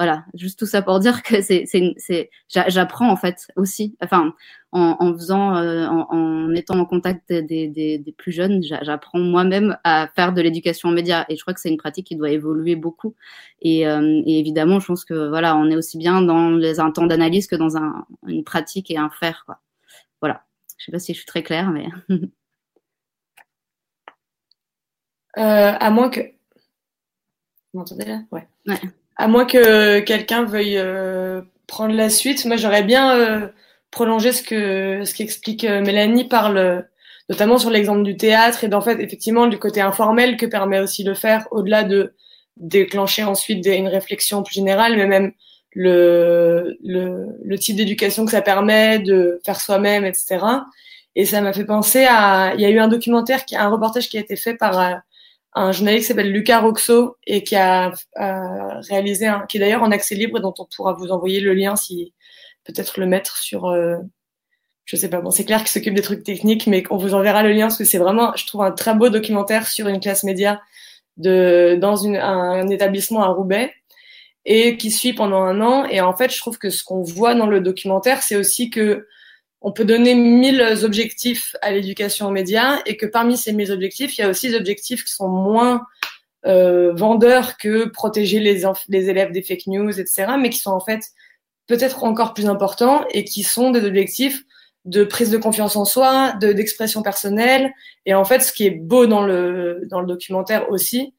voilà, 0.00 0.24
juste 0.32 0.58
tout 0.58 0.64
ça 0.64 0.80
pour 0.80 0.98
dire 0.98 1.22
que 1.22 1.42
c'est, 1.42 2.30
j'apprends 2.48 3.10
en 3.10 3.16
fait 3.16 3.48
aussi. 3.56 3.98
Enfin, 4.02 4.32
en, 4.72 5.12
faisant, 5.12 5.56
euh, 5.56 5.86
en, 5.88 6.54
étant 6.54 6.78
en 6.78 6.86
contact 6.86 7.30
des, 7.30 8.14
plus 8.16 8.32
jeunes, 8.32 8.62
j'apprends 8.62 9.18
moi-même 9.18 9.76
à 9.84 10.08
faire 10.16 10.32
de 10.32 10.40
l'éducation 10.40 10.88
aux 10.88 10.92
médias. 10.92 11.26
Et 11.28 11.36
je 11.36 11.42
crois 11.42 11.52
que 11.52 11.60
c'est 11.60 11.68
une 11.68 11.76
pratique 11.76 12.06
qui 12.06 12.16
doit 12.16 12.30
évoluer 12.30 12.76
beaucoup. 12.76 13.14
Et, 13.60 13.86
euh, 13.86 14.22
évidemment, 14.24 14.80
je 14.80 14.86
pense 14.86 15.04
que 15.04 15.28
voilà, 15.28 15.54
on 15.54 15.68
est 15.68 15.76
aussi 15.76 15.98
bien 15.98 16.22
dans 16.22 16.58
un 16.80 16.90
temps 16.92 17.06
d'analyse 17.06 17.46
que 17.46 17.56
dans 17.56 17.76
un, 17.76 18.06
une 18.26 18.42
pratique 18.42 18.90
et 18.90 18.96
un 18.96 19.10
faire. 19.10 19.42
Quoi. 19.44 19.58
Voilà. 20.22 20.46
Je 20.78 20.86
sais 20.86 20.92
pas 20.92 20.98
si 20.98 21.12
je 21.12 21.18
suis 21.18 21.26
très 21.26 21.42
claire, 21.42 21.70
mais. 21.72 21.88
euh, 25.38 25.72
à 25.78 25.90
moins 25.90 26.10
que. 26.10 26.20
Vous 27.72 27.78
m'entendez 27.78 28.04
là? 28.04 28.20
Ouais. 28.32 28.46
Ouais 28.66 28.80
à 29.20 29.28
moins 29.28 29.44
que 29.44 30.00
quelqu'un 30.00 30.44
veuille 30.44 30.78
euh, 30.78 31.42
prendre 31.66 31.94
la 31.94 32.08
suite, 32.08 32.46
moi 32.46 32.56
j'aurais 32.56 32.82
bien 32.82 33.14
euh, 33.18 33.48
prolongé 33.90 34.32
ce 34.32 34.42
que 34.42 35.04
ce 35.04 35.14
qu'explique 35.14 35.64
Mélanie 35.64 36.24
parle 36.24 36.86
notamment 37.28 37.58
sur 37.58 37.68
l'exemple 37.68 38.02
du 38.02 38.16
théâtre 38.16 38.64
et 38.64 38.68
d'en 38.68 38.80
fait 38.80 38.98
effectivement 38.98 39.46
du 39.46 39.58
côté 39.58 39.82
informel 39.82 40.38
que 40.38 40.46
permet 40.46 40.80
aussi 40.80 41.04
le 41.04 41.12
faire 41.12 41.46
au-delà 41.50 41.82
de 41.84 42.14
déclencher 42.56 43.22
ensuite 43.22 43.66
une 43.66 43.88
réflexion 43.88 44.42
plus 44.42 44.54
générale, 44.54 44.96
mais 44.96 45.06
même 45.06 45.32
le, 45.72 46.78
le, 46.82 47.26
le 47.44 47.58
type 47.58 47.76
d'éducation 47.76 48.24
que 48.24 48.30
ça 48.30 48.40
permet 48.40 49.00
de 49.00 49.38
faire 49.44 49.60
soi-même, 49.60 50.06
etc. 50.06 50.38
Et 51.14 51.26
ça 51.26 51.42
m'a 51.42 51.52
fait 51.52 51.66
penser 51.66 52.06
à, 52.08 52.54
il 52.54 52.60
y 52.62 52.64
a 52.64 52.70
eu 52.70 52.78
un 52.78 52.88
documentaire, 52.88 53.42
un 53.52 53.68
reportage 53.68 54.08
qui 54.08 54.16
a 54.16 54.20
été 54.20 54.36
fait 54.36 54.54
par 54.54 55.02
un 55.54 55.72
journaliste 55.72 56.04
qui 56.04 56.08
s'appelle 56.08 56.32
Lucas 56.32 56.60
Roxo 56.60 57.16
et 57.26 57.42
qui 57.42 57.56
a 57.56 57.92
euh, 58.20 58.80
réalisé 58.88 59.26
un, 59.26 59.46
qui 59.46 59.56
est 59.56 59.60
d'ailleurs 59.60 59.82
en 59.82 59.90
accès 59.90 60.14
libre 60.14 60.38
et 60.38 60.40
dont 60.40 60.54
on 60.58 60.64
pourra 60.64 60.92
vous 60.92 61.10
envoyer 61.10 61.40
le 61.40 61.54
lien 61.54 61.76
si 61.76 62.14
peut-être 62.64 63.00
le 63.00 63.06
mettre 63.06 63.38
sur 63.38 63.66
euh, 63.66 63.96
je 64.84 64.96
sais 64.96 65.10
pas. 65.10 65.20
Bon 65.20 65.30
c'est 65.30 65.44
clair 65.44 65.60
qu'il 65.60 65.68
s'occupe 65.68 65.94
des 65.94 66.02
trucs 66.02 66.22
techniques 66.22 66.66
mais 66.66 66.84
on 66.90 66.96
vous 66.96 67.14
enverra 67.14 67.42
le 67.42 67.52
lien 67.52 67.66
parce 67.66 67.78
que 67.78 67.84
c'est 67.84 67.98
vraiment 67.98 68.32
je 68.36 68.46
trouve 68.46 68.62
un 68.62 68.70
très 68.70 68.94
beau 68.94 69.08
documentaire 69.08 69.66
sur 69.66 69.88
une 69.88 70.00
classe 70.00 70.24
média 70.24 70.60
de 71.16 71.76
dans 71.80 71.96
une, 71.96 72.16
un, 72.16 72.68
établissement 72.68 73.22
à 73.22 73.28
Roubaix 73.28 73.72
et 74.44 74.76
qui 74.76 74.90
suit 74.90 75.12
pendant 75.12 75.42
un 75.42 75.60
an. 75.60 75.84
Et 75.86 76.00
en 76.00 76.16
fait 76.16 76.32
je 76.32 76.38
trouve 76.38 76.58
que 76.58 76.70
ce 76.70 76.84
qu'on 76.84 77.02
voit 77.02 77.34
dans 77.34 77.46
le 77.46 77.60
documentaire 77.60 78.22
c'est 78.22 78.36
aussi 78.36 78.70
que 78.70 79.06
on 79.60 79.72
peut 79.72 79.84
donner 79.84 80.14
mille 80.14 80.62
objectifs 80.82 81.54
à 81.62 81.70
l'éducation 81.70 82.28
aux 82.28 82.30
médias 82.30 82.80
et 82.86 82.96
que 82.96 83.06
parmi 83.06 83.36
ces 83.36 83.52
mille 83.52 83.70
objectifs, 83.72 84.16
il 84.16 84.22
y 84.22 84.24
a 84.24 84.28
aussi 84.28 84.48
des 84.48 84.56
objectifs 84.56 85.04
qui 85.04 85.12
sont 85.12 85.28
moins 85.28 85.86
euh, 86.46 86.92
vendeurs 86.94 87.58
que 87.58 87.88
protéger 87.88 88.40
les, 88.40 88.62
les 88.88 89.10
élèves 89.10 89.32
des 89.32 89.42
fake 89.42 89.66
news, 89.66 90.00
etc., 90.00 90.32
mais 90.38 90.48
qui 90.48 90.58
sont 90.58 90.70
en 90.70 90.80
fait 90.80 91.02
peut-être 91.66 92.04
encore 92.04 92.32
plus 92.32 92.46
importants 92.46 93.04
et 93.10 93.24
qui 93.24 93.42
sont 93.42 93.70
des 93.70 93.84
objectifs 93.84 94.42
de 94.86 95.04
prise 95.04 95.30
de 95.30 95.36
confiance 95.36 95.76
en 95.76 95.84
soi, 95.84 96.32
de 96.40 96.52
d'expression 96.52 97.02
personnelle. 97.02 97.72
Et 98.06 98.14
en 98.14 98.24
fait, 98.24 98.40
ce 98.40 98.52
qui 98.52 98.66
est 98.66 98.70
beau 98.70 99.06
dans 99.06 99.22
le 99.22 99.82
dans 99.90 100.00
le 100.00 100.06
documentaire 100.06 100.70
aussi, 100.70 101.12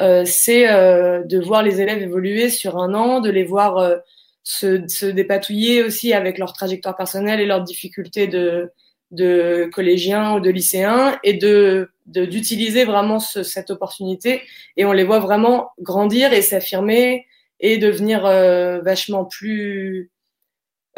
euh, 0.00 0.24
c'est 0.24 0.70
euh, 0.70 1.22
de 1.24 1.38
voir 1.38 1.62
les 1.62 1.80
élèves 1.80 2.02
évoluer 2.02 2.48
sur 2.48 2.78
un 2.78 2.94
an, 2.94 3.20
de 3.20 3.30
les 3.30 3.44
voir 3.44 3.76
euh, 3.76 3.96
se, 4.42 4.86
se, 4.88 5.06
dépatouiller 5.06 5.82
aussi 5.82 6.12
avec 6.12 6.38
leur 6.38 6.52
trajectoire 6.52 6.96
personnelle 6.96 7.40
et 7.40 7.46
leurs 7.46 7.62
difficultés 7.62 8.26
de, 8.26 8.72
de 9.12 9.70
collégiens 9.72 10.34
ou 10.34 10.40
de 10.40 10.50
lycéens 10.50 11.18
et 11.22 11.34
de 11.34 11.88
d'utiliser 12.06 12.84
vraiment 12.84 13.20
ce, 13.20 13.44
cette 13.44 13.70
opportunité. 13.70 14.42
Et 14.76 14.84
on 14.84 14.90
les 14.90 15.04
voit 15.04 15.20
vraiment 15.20 15.70
grandir 15.80 16.32
et 16.32 16.42
s'affirmer 16.42 17.26
et 17.60 17.78
devenir 17.78 18.26
euh, 18.26 18.80
vachement 18.80 19.24
plus 19.24 20.10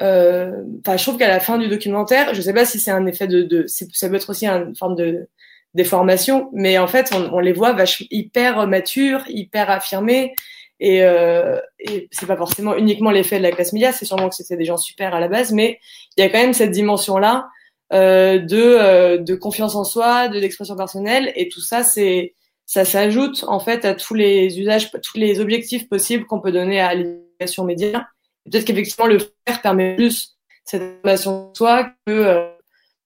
euh, 0.01 0.51
je 0.85 1.03
trouve 1.03 1.19
qu'à 1.19 1.29
la 1.29 1.39
fin 1.39 1.59
du 1.59 1.69
documentaire 1.69 2.35
je 2.35 2.41
sais 2.41 2.55
pas 2.55 2.65
si 2.65 2.81
c'est 2.81 2.91
un 2.91 3.07
effet 3.07 3.29
de, 3.29 3.67
ça 3.69 4.09
peut 4.09 4.17
être 4.17 4.31
aussi 4.31 4.45
une 4.45 4.75
forme 4.75 4.97
de 4.97 5.29
déformation 5.75 6.51
mais 6.53 6.79
en 6.79 6.89
fait 6.89 7.13
on, 7.15 7.33
on 7.33 7.39
les 7.39 7.53
voit 7.53 7.75
vachement 7.75 8.09
hyper 8.11 8.67
matures 8.67 9.23
hyper 9.29 9.71
affirmés 9.71 10.35
et, 10.81 11.03
euh, 11.03 11.61
et 11.79 12.09
c'est 12.11 12.27
pas 12.27 12.37
forcément 12.37 12.77
uniquement 12.77 13.11
l'effet 13.11 13.39
de 13.39 13.43
la 13.43 13.53
classe 13.53 13.73
média, 13.73 13.93
c'est 13.93 14.05
sûrement 14.05 14.29
que 14.29 14.35
c'était 14.35 14.57
des 14.57 14.65
gens 14.65 14.77
super 14.77 15.15
à 15.15 15.21
la 15.21 15.29
base, 15.29 15.53
mais 15.53 15.79
il 16.17 16.23
y 16.23 16.25
a 16.25 16.31
quand 16.31 16.39
même 16.41 16.53
cette 16.53 16.73
dimension-là 16.73 17.49
euh, 17.93 18.39
de, 18.39 18.61
euh, 18.61 19.19
de 19.19 19.35
confiance 19.35 19.75
en 19.77 19.85
soi, 19.85 20.29
de 20.29 20.39
l'expression 20.39 20.77
personnelle, 20.77 21.33
et 21.37 21.49
tout 21.49 21.61
ça, 21.61 21.83
c'est 21.83 22.35
ça 22.67 22.85
s'ajoute 22.85 23.45
en 23.47 23.61
fait 23.61 23.85
à 23.85 23.95
tous 23.95 24.15
les 24.15 24.59
usages, 24.59 24.91
tous 24.91 25.19
les 25.19 25.41
objectifs 25.41 25.89
possibles 25.89 26.25
qu'on 26.27 26.41
peut 26.41 26.53
donner 26.53 26.81
à 26.81 26.95
l'éducation 26.95 27.65
média. 27.65 28.09
Peut-être 28.45 28.65
qu'effectivement 28.65 29.07
le 29.07 29.19
faire 29.19 29.63
permet 29.63 29.97
plus 29.97 30.37
cette 30.65 30.83
information 30.83 31.51
de 31.51 31.57
soi 31.57 31.91
que 32.07 32.13
euh, 32.13 32.49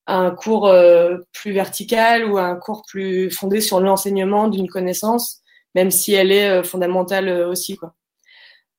un 0.06 0.30
cours 0.30 0.68
euh, 0.68 1.18
plus 1.32 1.52
vertical 1.52 2.24
ou 2.24 2.38
un 2.38 2.56
cours 2.56 2.82
plus 2.86 3.30
fondé 3.30 3.60
sur 3.60 3.80
l'enseignement 3.80 4.48
d'une 4.48 4.68
connaissance 4.68 5.42
même 5.74 5.90
si 5.90 6.14
elle 6.14 6.32
est 6.32 6.48
euh, 6.48 6.62
fondamentale 6.62 7.28
euh, 7.28 7.48
aussi. 7.48 7.76
Quoi. 7.76 7.94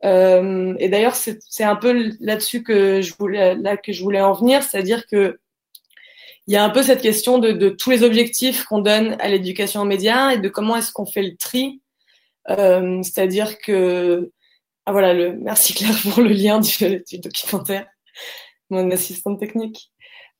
Euh, 0.05 0.75
et 0.79 0.89
d'ailleurs, 0.89 1.15
c'est 1.15 1.63
un 1.63 1.75
peu 1.75 2.13
là-dessus 2.19 2.63
que 2.63 3.01
je 3.01 3.13
voulais, 3.17 3.55
là 3.55 3.77
que 3.77 3.91
je 3.91 4.01
voulais 4.01 4.21
en 4.21 4.33
venir, 4.33 4.63
c'est-à-dire 4.63 5.05
que 5.07 5.39
il 6.47 6.53
y 6.53 6.57
a 6.57 6.63
un 6.63 6.69
peu 6.71 6.81
cette 6.81 7.01
question 7.01 7.37
de, 7.37 7.51
de 7.51 7.69
tous 7.69 7.91
les 7.91 8.01
objectifs 8.01 8.63
qu'on 8.63 8.79
donne 8.79 9.15
à 9.19 9.27
l'éducation 9.27 9.81
aux 9.81 9.85
médias 9.85 10.31
et 10.31 10.39
de 10.39 10.49
comment 10.49 10.75
est-ce 10.77 10.91
qu'on 10.91 11.05
fait 11.05 11.21
le 11.21 11.35
tri. 11.37 11.79
Euh, 12.49 13.03
c'est-à-dire 13.03 13.59
que 13.59 14.31
ah 14.85 14.91
voilà, 14.91 15.13
le 15.13 15.33
merci 15.41 15.73
Claire 15.73 15.95
pour 16.01 16.23
le 16.23 16.29
lien 16.29 16.59
du, 16.59 17.03
du 17.07 17.19
documentaire, 17.19 17.85
mon 18.69 18.89
assistante 18.89 19.39
technique. 19.39 19.91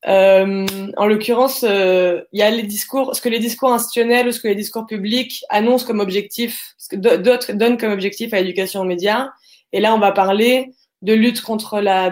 Euh, 0.07 0.65
en 0.95 1.07
l'occurrence, 1.07 1.65
euh, 1.67 2.21
il 2.31 2.39
y 2.39 2.41
a 2.41 2.49
les 2.49 2.63
discours, 2.63 3.15
ce 3.15 3.21
que 3.21 3.29
les 3.29 3.39
discours 3.39 3.71
institutionnels 3.71 4.27
ou 4.27 4.31
ce 4.31 4.39
que 4.39 4.47
les 4.47 4.55
discours 4.55 4.85
publics 4.85 5.43
annoncent 5.49 5.85
comme 5.85 5.99
objectif, 5.99 6.73
ce 6.77 6.89
que 6.89 6.95
d'autres 6.95 7.51
donnent 7.53 7.77
comme 7.77 7.91
objectif 7.91 8.33
à 8.33 8.37
l'éducation 8.37 8.81
aux 8.81 8.85
médias. 8.85 9.29
Et 9.73 9.79
là, 9.79 9.93
on 9.93 9.99
va 9.99 10.11
parler 10.11 10.71
de 11.01 11.13
lutte 11.13 11.41
contre 11.41 11.79
la, 11.81 12.09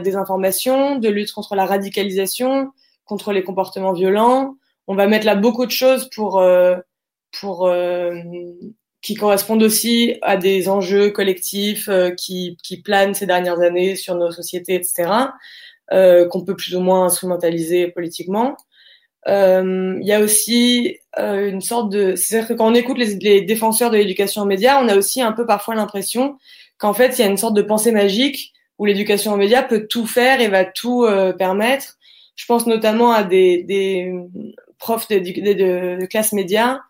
désinformation, 0.00 0.96
de 0.96 1.08
lutte 1.08 1.32
contre 1.32 1.54
la 1.54 1.66
radicalisation, 1.66 2.70
contre 3.04 3.32
les 3.32 3.42
comportements 3.42 3.92
violents. 3.92 4.56
On 4.86 4.94
va 4.94 5.06
mettre 5.06 5.26
là 5.26 5.34
beaucoup 5.34 5.66
de 5.66 5.70
choses 5.70 6.08
pour, 6.10 6.38
euh, 6.38 6.76
pour 7.40 7.66
euh, 7.66 8.14
qui 9.02 9.14
correspondent 9.14 9.62
aussi 9.62 10.16
à 10.22 10.36
des 10.36 10.68
enjeux 10.68 11.10
collectifs 11.10 11.88
euh, 11.88 12.10
qui, 12.10 12.56
planent 12.84 13.14
ces 13.14 13.26
dernières 13.26 13.60
années 13.60 13.96
sur 13.96 14.14
nos 14.14 14.30
sociétés, 14.30 14.74
etc 14.74 15.08
euh, 15.08 15.26
qu'on 15.90 16.44
peut 16.44 16.56
plus 16.56 16.76
ou 16.76 16.80
moins 16.80 17.06
instrumentaliser 17.06 17.88
politiquement. 17.88 18.56
Euh, 19.28 19.98
il 20.00 20.06
y 20.06 20.12
a 20.12 20.20
aussi 20.20 20.96
euh, 21.18 21.48
une 21.48 21.60
sorte 21.60 21.90
de... 21.90 22.14
C'est-à-dire 22.16 22.48
que 22.48 22.54
quand 22.54 22.70
on 22.70 22.74
écoute 22.74 22.98
les, 22.98 23.16
les 23.16 23.42
défenseurs 23.42 23.90
de 23.90 23.96
l'éducation 23.96 24.42
aux 24.42 24.46
médias, 24.46 24.82
on 24.82 24.88
a 24.88 24.96
aussi 24.96 25.20
un 25.20 25.32
peu 25.32 25.46
parfois 25.46 25.74
l'impression 25.74 26.38
qu'en 26.78 26.94
fait, 26.94 27.18
il 27.18 27.22
y 27.22 27.24
a 27.24 27.28
une 27.28 27.36
sorte 27.36 27.54
de 27.54 27.62
pensée 27.62 27.92
magique 27.92 28.52
où 28.78 28.86
l'éducation 28.86 29.34
aux 29.34 29.36
médias 29.36 29.62
peut 29.62 29.86
tout 29.86 30.06
faire 30.06 30.40
et 30.40 30.48
va 30.48 30.64
tout 30.64 31.04
euh, 31.04 31.32
permettre. 31.32 31.98
Je 32.34 32.46
pense 32.46 32.66
notamment 32.66 33.12
à 33.12 33.22
des, 33.22 33.62
des 33.62 34.10
profs 34.78 35.08
de, 35.08 35.18
de, 35.18 36.00
de, 36.00 36.06
classe 36.06 36.32
média 36.32 36.80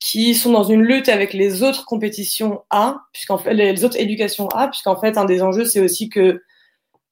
qui 0.00 0.34
sont 0.34 0.52
dans 0.52 0.64
une 0.64 0.82
lutte 0.82 1.10
avec 1.10 1.34
les 1.34 1.62
autres 1.62 1.84
compétitions 1.84 2.62
A, 2.70 3.02
puisqu'en 3.12 3.36
fait 3.36 3.52
les 3.52 3.84
autres 3.84 3.98
éducations 3.98 4.48
A, 4.48 4.68
puisqu'en 4.68 4.98
fait 4.98 5.18
un 5.18 5.26
des 5.26 5.42
enjeux 5.42 5.66
c'est 5.66 5.80
aussi 5.80 6.08
que 6.08 6.40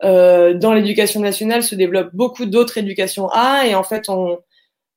euh, 0.03 0.55
dans 0.55 0.73
l'éducation 0.73 1.21
nationale 1.21 1.63
se 1.63 1.75
développent 1.75 2.15
beaucoup 2.15 2.47
d'autres 2.47 2.79
éducations 2.79 3.29
A 3.29 3.67
et 3.67 3.75
en 3.75 3.85
fait 3.85 4.09
on, 4.09 4.39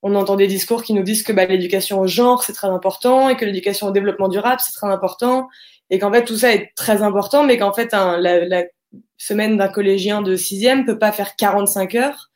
on 0.02 0.16
entend 0.16 0.36
des 0.36 0.48
discours 0.48 0.84
qui 0.84 0.94
nous 0.94 1.04
disent 1.04 1.24
que 1.24 1.32
bah, 1.32 1.46
l'éducation 1.46 2.00
au 2.00 2.08
genre 2.08 2.44
c'est 2.44 2.54
très 2.54 2.68
important 2.68 3.30
et 3.30 3.38
que 3.38 3.46
l'éducation 3.46 3.88
au 3.88 3.92
développement 3.92 4.28
durable 4.28 4.60
c'est 4.66 4.74
très 4.74 4.88
important 4.88 5.48
et 5.90 6.00
qu'en 6.00 6.12
fait 6.12 6.26
tout 6.26 6.38
ça 6.38 6.54
est 6.54 6.72
très 6.76 7.04
important 7.04 7.44
mais 7.44 7.58
qu'en 7.58 7.74
fait 7.74 7.94
un, 7.94 8.18
la, 8.18 8.46
la, 8.46 8.64
semaine 9.18 9.58
d'un 9.58 9.68
collégien 9.68 10.22
de 10.22 10.36
sixième 10.36 10.86
peut 10.86 11.00
pas 11.00 11.12
faire 11.12 11.36
45 11.36 11.96
heures 11.96 12.30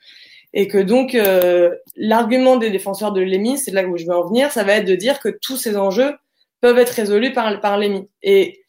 Et 0.53 0.67
que 0.67 0.79
donc, 0.79 1.15
euh, 1.15 1.75
l'argument 1.95 2.57
des 2.57 2.69
défenseurs 2.71 3.13
de 3.13 3.21
l'EMI, 3.21 3.57
c'est 3.57 3.71
là 3.71 3.85
où 3.85 3.97
je 3.97 4.05
veux 4.05 4.13
en 4.13 4.27
venir, 4.27 4.51
ça 4.51 4.63
va 4.63 4.73
être 4.73 4.87
de 4.87 4.95
dire 4.95 5.19
que 5.19 5.29
tous 5.29 5.57
ces 5.57 5.77
enjeux 5.77 6.13
peuvent 6.59 6.77
être 6.77 6.89
résolus 6.89 7.31
par, 7.31 7.59
par 7.61 7.77
l'EMI. 7.77 8.09
Et 8.21 8.61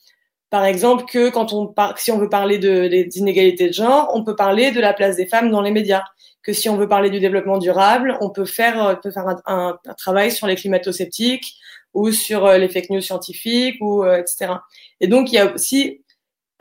par 0.53 0.67
exemple, 0.67 1.07
que 1.07 1.31
quand 1.31 1.55
on 1.55 1.67
par, 1.67 1.99
si 1.99 2.13
on 2.13 2.19
veut 2.19 2.29
parler 2.29 2.59
de, 2.59 2.87
des 2.87 3.09
inégalités 3.17 3.69
de 3.69 3.73
genre, 3.73 4.11
on 4.13 4.23
peut 4.23 4.37
parler 4.37 4.71
de 4.71 4.83
la 4.83 4.93
place 4.93 5.17
des 5.17 5.25
femmes 5.25 5.51
dans 5.51 5.63
les 5.63 5.71
médias. 5.71 6.03
Que 6.43 6.53
si 6.53 6.69
on 6.69 6.77
veut 6.77 6.87
parler 6.87 7.09
du 7.09 7.21
développement 7.21 7.57
durable, 7.57 8.19
on 8.21 8.29
peut 8.29 8.45
faire, 8.45 9.01
peut 9.03 9.11
faire 9.11 9.27
un, 9.29 9.39
un, 9.47 9.95
travail 9.95 10.31
sur 10.31 10.47
les 10.47 10.55
climato-sceptiques 10.55 11.55
ou 11.95 12.13
sur 12.13 12.45
euh, 12.45 12.59
les 12.59 12.69
fake 12.69 12.91
news 12.91 13.01
scientifiques 13.01 13.79
ou 13.81 14.05
euh, 14.05 14.19
etc. 14.19 14.57
Et 15.01 15.07
donc 15.07 15.33
il 15.33 15.37
y 15.37 15.39
a 15.39 15.55
aussi, 15.55 16.05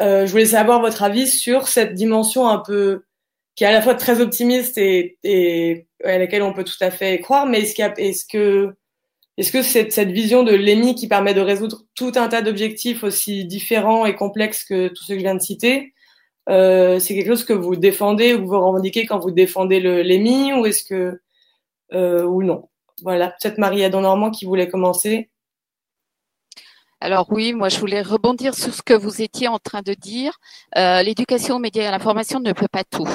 euh, 0.02 0.26
je 0.26 0.32
voulais 0.32 0.46
savoir 0.46 0.80
votre 0.80 1.04
avis 1.04 1.28
sur 1.28 1.68
cette 1.68 1.94
dimension 1.94 2.48
un 2.48 2.60
peu 2.60 3.04
qui 3.56 3.66
est 3.66 3.68
à 3.68 3.74
la 3.74 3.82
fois 3.82 3.96
très 3.96 4.22
optimiste 4.22 4.78
et, 4.78 5.18
et 5.26 5.86
à 6.06 6.18
laquelle 6.18 6.44
on 6.44 6.54
peut 6.54 6.64
tout 6.64 6.80
à 6.80 6.92
fait 6.92 7.20
croire, 7.20 7.46
mais 7.46 7.64
est-ce, 7.64 7.82
est-ce 8.00 8.26
que 8.26 8.74
est-ce 9.38 9.52
que 9.52 9.62
cette, 9.62 9.92
cette 9.94 10.12
vision 10.12 10.44
de 10.44 10.54
l'EMI 10.54 10.96
qui 10.96 11.08
permet 11.08 11.34
de 11.34 11.42
résoudre 11.42 11.84
tout 11.96 12.12
un 12.16 12.28
tas 12.28 12.42
d'objectifs 12.42 13.04
aussi 13.04 13.46
différents 13.46 14.06
et 14.06 14.16
complexes 14.16 14.64
que 14.66 14.90
tous 14.90 15.04
ceux 15.04 15.14
que 15.14 15.20
je 15.20 15.26
viens 15.26 15.36
de 15.36 15.42
citer, 15.42 15.94
euh, 16.50 17.00
c'est 17.00 17.16
quelque 17.16 17.28
chose 17.28 17.46
que 17.46 17.54
vous 17.54 17.76
défendez 17.76 18.34
ou 18.34 18.48
vous 18.48 18.60
revendiquez 18.60 19.06
quand 19.06 19.20
vous 19.20 19.32
défendez 19.32 19.80
le, 19.80 20.02
l'EMI 20.02 20.54
ou 20.54 20.66
est-ce 20.66 20.84
que 20.84 21.22
euh, 21.94 22.24
ou 22.24 22.44
non? 22.44 22.70
Voilà, 23.04 23.34
peut-être 23.42 23.58
Marie 23.58 23.84
Adam 23.84 24.02
Normand 24.02 24.32
qui 24.32 24.46
voulait 24.46 24.70
commencer. 24.70 25.30
Alors 27.00 27.32
oui, 27.32 27.54
moi 27.54 27.70
je 27.70 27.80
voulais 27.80 28.02
rebondir 28.04 28.54
sur 28.54 28.74
ce 28.74 28.84
que 28.84 28.94
vous 28.94 29.22
étiez 29.22 29.48
en 29.48 29.58
train 29.58 29.82
de 29.82 29.94
dire. 29.94 30.38
Euh, 30.78 31.02
l'éducation 31.02 31.56
aux 31.56 31.60
médias 31.60 31.84
et 31.84 31.88
à 31.88 31.92
l'information 31.92 32.40
ne 32.40 32.54
peut 32.54 32.68
pas 32.72 32.84
tout 32.84 33.08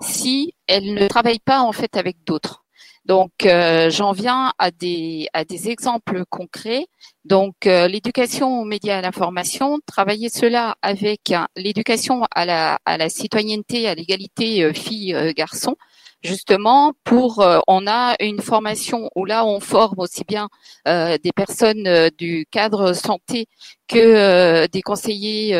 si 0.00 0.54
elle 0.66 0.94
ne 0.94 1.06
travaille 1.06 1.38
pas 1.38 1.60
en 1.60 1.72
fait 1.72 1.96
avec 1.96 2.24
d'autres. 2.24 2.65
Donc, 3.06 3.46
euh, 3.46 3.88
j'en 3.88 4.10
viens 4.10 4.52
à 4.58 4.72
des, 4.72 5.28
à 5.32 5.44
des 5.44 5.68
exemples 5.70 6.24
concrets. 6.28 6.86
Donc, 7.24 7.66
euh, 7.66 7.86
l'éducation 7.86 8.60
aux 8.60 8.64
médias 8.64 8.96
et 8.96 8.98
à 8.98 9.02
l'information, 9.02 9.78
travailler 9.86 10.28
cela 10.28 10.76
avec 10.82 11.32
l'éducation 11.56 12.24
à 12.34 12.44
la, 12.44 12.80
à 12.84 12.98
la 12.98 13.08
citoyenneté, 13.08 13.86
à 13.86 13.94
l'égalité 13.94 14.64
euh, 14.64 14.72
filles-garçons, 14.72 15.76
justement 16.24 16.94
pour 17.04 17.46
on 17.68 17.86
a 17.86 18.16
une 18.20 18.40
formation 18.40 19.08
où 19.14 19.24
là 19.24 19.46
on 19.46 19.60
forme 19.60 19.98
aussi 19.98 20.24
bien 20.26 20.48
des 20.86 21.32
personnes 21.36 22.10
du 22.18 22.46
cadre 22.50 22.94
santé 22.94 23.46
que 23.86 24.66
des 24.66 24.82
conseillers 24.82 25.52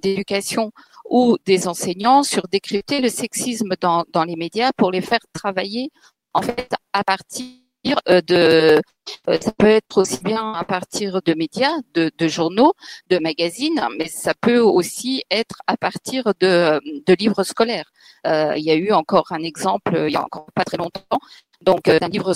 d'éducation 0.00 0.70
ou 1.10 1.36
des 1.46 1.66
enseignants 1.66 2.22
sur 2.22 2.46
décrypter 2.48 3.00
le 3.00 3.08
sexisme 3.08 3.74
dans, 3.80 4.04
dans 4.12 4.24
les 4.24 4.36
médias 4.36 4.70
pour 4.76 4.92
les 4.92 5.00
faire 5.00 5.24
travailler 5.32 5.90
en 6.34 6.42
fait, 6.42 6.70
à 6.92 7.04
partir 7.04 7.46
euh, 8.08 8.20
de, 8.22 8.80
euh, 9.28 9.38
ça 9.40 9.52
peut 9.58 9.66
être 9.66 9.98
aussi 9.98 10.22
bien 10.22 10.52
à 10.52 10.64
partir 10.64 11.20
de 11.22 11.34
médias, 11.34 11.74
de, 11.94 12.28
journaux, 12.28 12.74
de 13.10 13.18
magazines, 13.18 13.84
mais 13.98 14.08
ça 14.08 14.34
peut 14.34 14.58
aussi 14.58 15.24
être 15.30 15.56
à 15.66 15.76
partir 15.76 16.32
de, 16.40 16.80
livres 17.14 17.42
scolaires. 17.42 17.90
Euh, 18.26 18.54
il 18.56 18.64
y 18.64 18.70
a 18.70 18.74
eu 18.74 18.92
encore 18.92 19.32
un 19.32 19.42
exemple, 19.42 20.04
il 20.06 20.12
y 20.12 20.16
a 20.16 20.24
encore 20.24 20.46
pas 20.54 20.64
très 20.64 20.76
longtemps, 20.76 21.18
donc 21.60 21.84
d'un 21.84 22.08
livre 22.08 22.34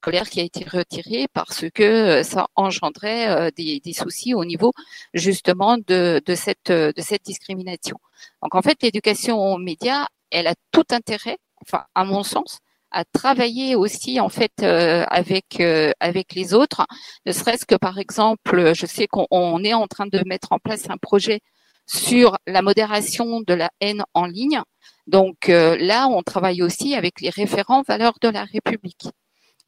scolaire 0.00 0.28
qui 0.28 0.40
a 0.40 0.44
été 0.44 0.64
retiré 0.64 1.26
parce 1.32 1.64
que 1.72 2.22
ça 2.24 2.48
engendrait 2.56 3.52
des, 3.52 3.80
soucis 3.92 4.34
au 4.34 4.44
niveau 4.44 4.72
justement 5.14 5.78
de, 5.78 6.20
cette, 6.34 6.72
de 6.72 7.00
cette 7.00 7.24
discrimination. 7.24 7.98
Donc 8.42 8.54
en 8.56 8.62
fait, 8.62 8.82
l'éducation 8.82 9.38
aux 9.38 9.58
médias, 9.58 10.06
elle 10.30 10.48
a 10.48 10.54
tout 10.72 10.84
intérêt, 10.90 11.38
enfin 11.62 11.84
à 11.94 12.04
mon 12.04 12.24
sens, 12.24 12.58
à 12.90 13.04
travailler 13.04 13.74
aussi 13.74 14.20
en 14.20 14.28
fait 14.28 14.52
euh, 14.62 15.04
avec 15.08 15.60
euh, 15.60 15.92
avec 16.00 16.34
les 16.34 16.54
autres, 16.54 16.86
ne 17.26 17.32
serait-ce 17.32 17.66
que 17.66 17.74
par 17.74 17.98
exemple, 17.98 18.74
je 18.74 18.86
sais 18.86 19.06
qu'on 19.06 19.62
est 19.64 19.74
en 19.74 19.86
train 19.86 20.06
de 20.06 20.22
mettre 20.26 20.52
en 20.52 20.58
place 20.58 20.88
un 20.90 20.96
projet 20.96 21.40
sur 21.86 22.36
la 22.46 22.62
modération 22.62 23.40
de 23.40 23.54
la 23.54 23.70
haine 23.80 24.04
en 24.14 24.26
ligne. 24.26 24.60
Donc 25.06 25.48
euh, 25.48 25.76
là, 25.78 26.08
on 26.08 26.22
travaille 26.22 26.62
aussi 26.62 26.94
avec 26.94 27.20
les 27.20 27.30
référents 27.30 27.82
valeurs 27.82 28.18
de 28.20 28.28
la 28.28 28.44
République. 28.44 29.08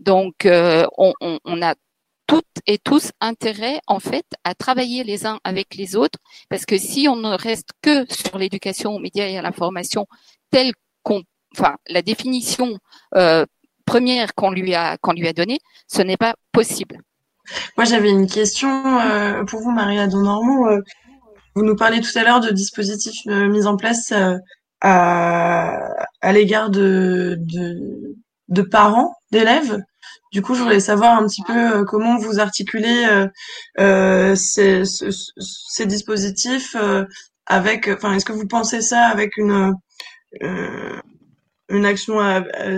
Donc 0.00 0.46
on, 0.46 1.12
on, 1.20 1.38
on 1.44 1.62
a 1.62 1.74
toutes 2.26 2.44
et 2.66 2.78
tous 2.78 3.10
intérêt 3.20 3.80
en 3.88 3.98
fait 3.98 4.24
à 4.44 4.54
travailler 4.54 5.02
les 5.02 5.26
uns 5.26 5.40
avec 5.42 5.74
les 5.74 5.96
autres 5.96 6.18
parce 6.48 6.64
que 6.64 6.78
si 6.78 7.08
on 7.08 7.16
ne 7.16 7.36
reste 7.36 7.70
que 7.82 8.06
sur 8.10 8.38
l'éducation 8.38 8.94
aux 8.94 9.00
médias 9.00 9.26
et 9.26 9.36
à 9.36 9.42
l'information 9.42 10.06
telle 10.50 10.72
qu'on 11.02 11.24
enfin, 11.56 11.76
la 11.88 12.02
définition 12.02 12.78
euh, 13.16 13.44
première 13.84 14.34
qu'on 14.34 14.50
lui 14.50 14.74
a 14.74 14.96
qu'on 14.98 15.12
lui 15.12 15.28
a 15.28 15.32
donnée, 15.32 15.58
ce 15.88 16.02
n'est 16.02 16.16
pas 16.16 16.34
possible. 16.52 17.00
Moi, 17.76 17.84
j'avais 17.84 18.10
une 18.10 18.28
question 18.28 19.00
euh, 19.00 19.44
pour 19.44 19.60
vous, 19.60 19.70
Maria 19.70 20.06
Donormand. 20.06 20.68
Euh, 20.68 20.80
vous 21.56 21.64
nous 21.64 21.74
parlez 21.74 22.00
tout 22.00 22.16
à 22.16 22.22
l'heure 22.22 22.40
de 22.40 22.50
dispositifs 22.50 23.26
mis 23.26 23.66
en 23.66 23.76
place 23.76 24.12
à, 24.80 26.32
l'égard 26.32 26.70
de, 26.70 27.36
parents 28.70 29.16
d'élèves. 29.32 29.82
Du 30.32 30.42
coup, 30.42 30.54
je 30.54 30.62
voulais 30.62 30.78
savoir 30.78 31.18
un 31.18 31.26
petit 31.26 31.42
peu 31.42 31.84
comment 31.84 32.18
vous 32.18 32.38
articulez 32.38 33.26
ces, 34.36 34.84
ces, 34.84 35.86
dispositifs 35.86 36.76
avec. 37.46 37.88
Enfin, 37.88 38.14
est-ce 38.14 38.24
que 38.24 38.32
vous 38.32 38.46
pensez 38.46 38.80
ça 38.80 39.06
avec 39.06 39.36
une 39.36 39.74
une 41.70 41.86
action 41.86 42.18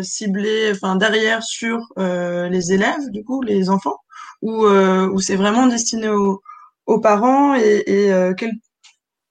ciblée, 0.02 0.72
enfin 0.74 0.96
derrière 0.96 1.42
sur 1.42 1.78
euh, 1.98 2.48
les 2.48 2.72
élèves, 2.72 3.10
du 3.10 3.24
coup, 3.24 3.42
les 3.42 3.70
enfants, 3.70 3.96
ou 4.40 4.66
euh, 4.66 5.16
c'est 5.18 5.36
vraiment 5.36 5.66
destiné 5.66 6.08
aux, 6.08 6.40
parents 7.00 7.54
et, 7.54 8.12
euh, 8.12 8.34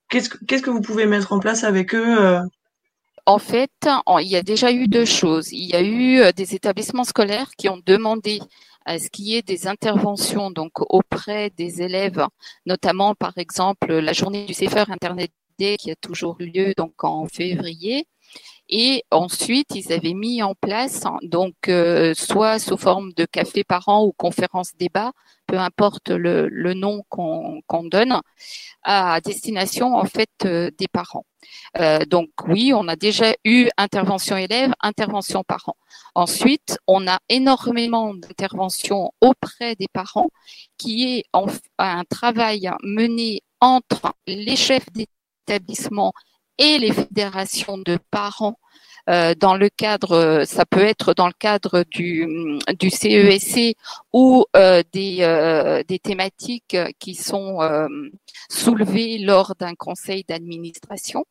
qu'est-ce 0.08 0.62
que 0.62 0.70
vous 0.70 0.80
pouvez 0.80 1.06
mettre 1.06 1.32
en 1.32 1.38
place 1.38 1.64
avec 1.64 1.94
eux? 1.94 2.40
En 3.24 3.38
fait, 3.38 3.70
il 4.20 4.26
y 4.26 4.36
a 4.36 4.42
déjà 4.42 4.72
eu 4.72 4.88
deux 4.88 5.04
choses. 5.04 5.52
Il 5.52 5.70
y 5.70 5.74
a 5.74 5.82
eu 5.82 6.32
des 6.32 6.56
établissements 6.56 7.04
scolaires 7.04 7.50
qui 7.56 7.68
ont 7.68 7.80
demandé 7.86 8.40
à 8.84 8.98
ce 8.98 9.08
qu'il 9.10 9.26
y 9.26 9.36
ait 9.36 9.42
des 9.42 9.68
interventions 9.68 10.50
donc 10.50 10.72
auprès 10.92 11.50
des 11.50 11.82
élèves, 11.82 12.26
notamment 12.66 13.14
par 13.14 13.38
exemple 13.38 13.92
la 13.92 14.12
journée 14.12 14.44
du 14.44 14.54
CFR 14.54 14.90
Internet 14.90 15.30
Day 15.58 15.76
qui 15.76 15.92
a 15.92 15.96
toujours 15.96 16.36
lieu 16.40 16.72
donc 16.76 17.04
en 17.04 17.26
février, 17.26 18.06
et 18.74 19.04
ensuite, 19.10 19.74
ils 19.74 19.92
avaient 19.92 20.14
mis 20.14 20.42
en 20.42 20.54
place, 20.54 21.04
donc 21.20 21.68
euh, 21.68 22.14
soit 22.14 22.58
sous 22.58 22.78
forme 22.78 23.12
de 23.12 23.26
café 23.26 23.64
par 23.64 23.86
an 23.90 24.02
ou 24.06 24.12
conférence 24.12 24.72
débat, 24.78 25.12
peu 25.46 25.58
importe 25.58 26.08
le, 26.08 26.72
nom 26.72 27.02
qu'on 27.10 27.84
donne, 27.84 28.18
à 28.82 29.20
destination 29.20 29.94
en 29.94 30.06
fait 30.06 30.30
euh, 30.46 30.70
des 30.78 30.88
parents. 30.88 31.26
Euh, 31.80 32.06
donc 32.06 32.30
oui, 32.48 32.72
on 32.74 32.88
a 32.88 32.96
déjà 32.96 33.34
eu 33.44 33.68
intervention 33.76 34.38
élève, 34.38 34.72
intervention 34.80 35.44
parents. 35.44 35.76
Ensuite, 36.14 36.78
on 36.86 37.06
a 37.06 37.18
énormément 37.28 38.14
d'interventions 38.14 39.12
auprès 39.20 39.76
des 39.76 39.88
parents, 39.92 40.30
qui 40.78 41.18
est 41.18 41.24
un 41.76 42.04
travail 42.04 42.70
mené 42.82 43.42
entre 43.60 44.14
les 44.26 44.56
chefs 44.56 44.86
d'établissement 44.94 46.14
et 46.58 46.78
les 46.78 46.92
fédérations 46.92 47.78
de 47.78 47.98
parents 48.10 48.58
euh, 49.08 49.34
dans 49.34 49.56
le 49.56 49.68
cadre, 49.68 50.44
ça 50.46 50.64
peut 50.64 50.84
être 50.84 51.12
dans 51.14 51.26
le 51.26 51.32
cadre 51.38 51.84
du, 51.90 52.58
du 52.78 52.90
CESC 52.90 53.58
e 53.58 53.72
ou 54.12 54.44
euh, 54.56 54.82
des, 54.92 55.18
euh, 55.20 55.82
des 55.88 55.98
thématiques 55.98 56.76
qui 56.98 57.14
sont 57.14 57.58
soulevées 58.48 59.18
lors 59.18 59.54
d'un 59.58 59.74
conseil 59.74 60.24
d'administration 60.28 61.24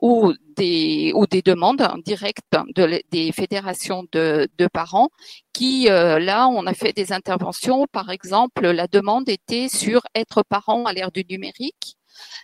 ou 0.00 0.32
des, 0.56 1.12
ou 1.14 1.26
des 1.26 1.42
demandes 1.42 1.82
directes 2.04 2.44
de, 2.76 3.02
des 3.10 3.32
fédérations 3.32 4.04
de, 4.12 4.48
de 4.56 4.66
parents 4.68 5.08
qui, 5.52 5.86
là, 5.86 6.48
on 6.48 6.66
a 6.66 6.74
fait 6.74 6.92
des 6.92 7.12
interventions. 7.12 7.86
Par 7.90 8.10
exemple, 8.10 8.68
la 8.68 8.86
demande 8.86 9.28
était 9.28 9.68
sur 9.68 10.02
être 10.14 10.44
parent 10.48 10.84
à 10.84 10.92
l'ère 10.92 11.10
du 11.10 11.24
numérique. 11.28 11.97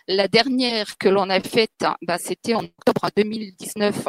La 0.07 0.27
dernière 0.27 0.97
que 0.97 1.09
l'on 1.09 1.29
a 1.29 1.39
faite, 1.39 1.85
bah, 2.01 2.17
c'était 2.17 2.53
en 2.53 2.63
octobre 2.63 3.09
2019 3.15 4.07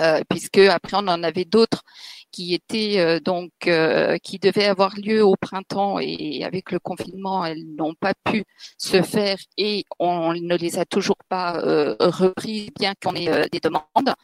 euh, 0.00 0.20
puisque 0.30 0.58
après 0.58 0.96
on 0.96 1.08
en 1.08 1.24
avait 1.24 1.44
d'autres 1.44 1.82
qui 2.30 2.54
étaient 2.54 3.00
euh, 3.00 3.18
donc 3.18 3.50
euh, 3.66 4.16
qui 4.18 4.38
devaient 4.38 4.66
avoir 4.66 4.94
lieu 4.94 5.24
au 5.24 5.34
printemps 5.34 5.98
et 5.98 6.44
avec 6.44 6.70
le 6.70 6.78
confinement 6.78 7.44
elles 7.44 7.64
n'ont 7.74 7.94
pas 7.94 8.12
pu 8.24 8.44
se 8.76 9.02
faire 9.02 9.38
et 9.56 9.84
on 9.98 10.34
ne 10.34 10.56
les 10.56 10.78
a 10.78 10.84
toujours 10.84 11.18
pas 11.28 11.60
repris 11.98 12.70
bien 12.78 12.94
qu'on 13.02 13.16
ait 13.16 13.48
des 13.50 13.58
demandes. 13.58 14.14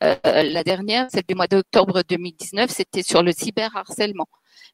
la 0.00 0.64
dernière, 0.64 1.08
celle 1.12 1.24
du 1.28 1.34
mois 1.34 1.46
d'octobre 1.46 2.02
2019, 2.08 2.70
c'était 2.70 3.02
sur 3.02 3.22
le 3.22 3.32
cyberharcèlement. 3.32 4.28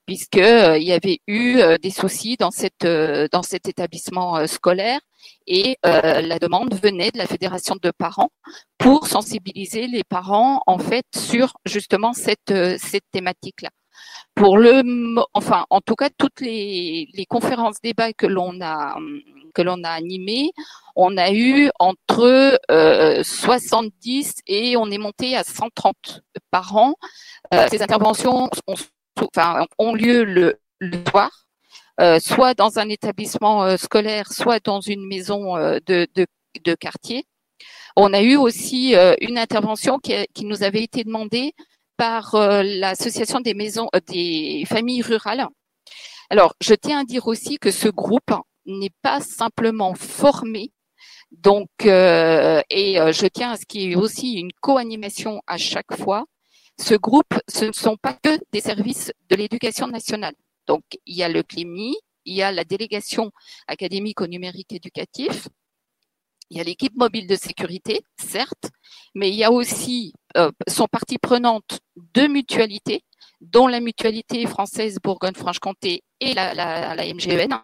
Puisque 0.07 0.37
il 0.37 0.83
y 0.83 0.93
avait 0.93 1.21
eu 1.27 1.61
des 1.83 1.91
soucis 1.91 2.37
dans 2.37 2.51
cette 2.51 2.87
dans 3.33 3.43
cet 3.43 3.69
établissement 3.69 4.47
scolaire 4.47 5.01
et 5.47 5.77
la 5.83 6.39
demande 6.39 6.75
venait 6.75 7.11
de 7.11 7.19
la 7.19 7.27
fédération 7.27 7.77
de 7.81 7.91
parents 7.91 8.31
pour 8.79 9.07
sensibiliser 9.07 9.87
les 9.87 10.05
parents 10.05 10.63
en 10.67 10.79
fait 10.79 11.07
sur 11.17 11.55
justement 11.65 12.13
cette 12.13 12.55
cette 12.79 13.05
thématique 13.13 13.63
là. 13.63 13.71
Pour 14.35 14.59
le, 14.59 14.83
enfin, 15.33 15.65
en 15.71 15.81
tout 15.81 15.95
cas, 15.95 16.09
toutes 16.19 16.41
les, 16.41 17.09
les 17.15 17.25
conférences 17.25 17.81
débats 17.81 18.13
que 18.13 18.27
l'on 18.27 18.61
a 18.61 18.97
que 19.55 19.63
l'on 19.63 19.85
a 19.85 19.91
animées, 19.91 20.51
on 20.97 21.17
a 21.17 21.33
eu 21.33 21.71
entre 21.79 22.59
euh, 22.71 23.23
70 23.23 24.35
et 24.47 24.77
on 24.77 24.91
est 24.91 24.99
monté 24.99 25.37
à 25.37 25.45
130 25.45 26.23
par 26.51 26.77
an. 26.77 26.95
Euh, 27.53 27.67
ces 27.71 27.81
interventions 27.83 28.51
ont, 28.67 28.75
ont 29.79 29.95
lieu 29.95 30.25
le, 30.25 30.59
soir, 31.11 31.31
euh, 32.01 32.19
soit 32.19 32.55
dans 32.55 32.79
un 32.79 32.89
établissement 32.89 33.65
euh, 33.65 33.77
scolaire, 33.77 34.33
soit 34.33 34.63
dans 34.65 34.81
une 34.81 35.07
maison 35.07 35.57
euh, 35.57 35.79
de, 35.87 36.75
quartier. 36.75 37.25
On 37.97 38.13
a 38.13 38.23
eu 38.23 38.37
aussi 38.37 38.95
une 39.21 39.39
intervention 39.39 39.99
qui, 39.99 40.45
nous 40.45 40.63
avait 40.63 40.83
été 40.83 41.05
demandée 41.05 41.53
par 41.97 42.35
l'association 42.35 43.41
des 43.41 43.55
maisons 43.55 43.89
des 44.09 44.65
familles 44.67 45.03
rurales. 45.03 45.47
Alors, 46.31 46.55
je 46.61 46.75
tiens 46.75 47.01
à 47.01 47.05
dire 47.05 47.29
aussi 47.29 47.59
que 47.59 47.71
ce 47.71 47.89
groupe 47.89 48.33
n'est 48.67 48.95
pas 49.03 49.21
simplement 49.21 49.95
formé, 49.95 50.73
donc 51.31 51.69
et 51.85 52.97
je 52.97 53.27
tiens 53.27 53.53
à 53.53 53.57
ce 53.57 53.67
qu'il 53.67 53.83
y 53.83 53.93
ait 53.93 53.97
aussi 53.97 54.35
une 54.35 54.53
co-animation 54.61 55.41
à 55.47 55.59
chaque 55.59 55.97
fois. 55.97 56.25
Ce 56.79 56.95
groupe, 56.95 57.35
ce 57.49 57.67
ne 57.67 57.73
sont 57.73 57.97
pas 57.97 58.15
que 58.15 58.39
des 58.53 58.61
services 58.61 59.13
de 59.29 59.37
l'éducation 59.37 59.87
nationale. 59.87 60.35
Donc, 60.67 60.83
il 61.07 61.17
y 61.17 61.23
a 61.23 61.29
le 61.29 61.43
CLIMI, 61.43 61.97
il 62.25 62.35
y 62.35 62.43
a 62.43 62.51
la 62.51 62.65
délégation 62.65 63.31
académique 63.67 64.21
au 64.21 64.27
numérique 64.27 64.73
éducatif, 64.73 65.49
il 66.51 66.59
y 66.59 66.61
a 66.61 66.65
l'équipe 66.65 66.95
mobile 66.97 67.27
de 67.27 67.37
sécurité, 67.37 68.03
certes, 68.17 68.71
mais 69.15 69.29
il 69.31 69.35
y 69.35 69.45
a 69.45 69.51
aussi 69.51 70.13
euh, 70.37 70.51
sont 70.69 70.87
partie 70.87 71.19
prenante 71.19 71.81
deux 71.97 72.29
mutualités, 72.29 73.03
dont 73.41 73.67
la 73.67 73.81
mutualité 73.81 74.47
française 74.47 74.99
Bourgogne-Franche-Comté 75.03 76.03
et 76.21 76.35
la, 76.35 76.55
la, 76.55 77.15
MGEN, 77.15 77.61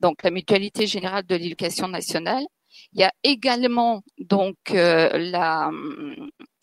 donc 0.00 0.22
la 0.22 0.30
mutualité 0.30 0.86
générale 0.86 1.26
de 1.26 1.36
l'éducation 1.36 1.88
nationale. 1.88 2.44
Il 2.92 3.00
y 3.00 3.04
a 3.04 3.12
également 3.22 4.02
donc 4.18 4.56
euh, 4.70 5.10
la, 5.18 5.70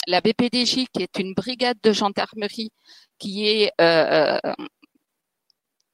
la 0.10 0.22
BPDJ 0.22 0.88
qui 0.92 1.04
est 1.04 1.20
une 1.20 1.34
brigade 1.36 1.78
de 1.84 1.94
gendarmerie 1.94 2.72
qui 3.20 3.48
est 3.48 3.72
euh, 3.80 4.40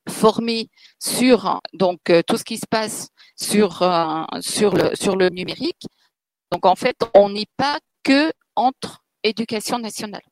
formée 0.07 0.70
sur 0.99 1.59
donc 1.74 1.99
euh, 2.09 2.22
tout 2.26 2.38
ce 2.38 2.45
qui 2.45 2.57
se 2.57 2.66
passe 2.66 3.09
sur 3.36 3.82
euh, 3.82 4.26
le 4.32 5.30
numérique. 5.30 5.86
Donc 6.51 6.66
en 6.66 6.76
fait, 6.76 6.95
on 7.13 7.30
n'est 7.30 7.49
pas 7.57 7.78
que 8.03 8.32
entre 8.55 9.03
éducation 9.24 9.80
nationale. 9.80 10.24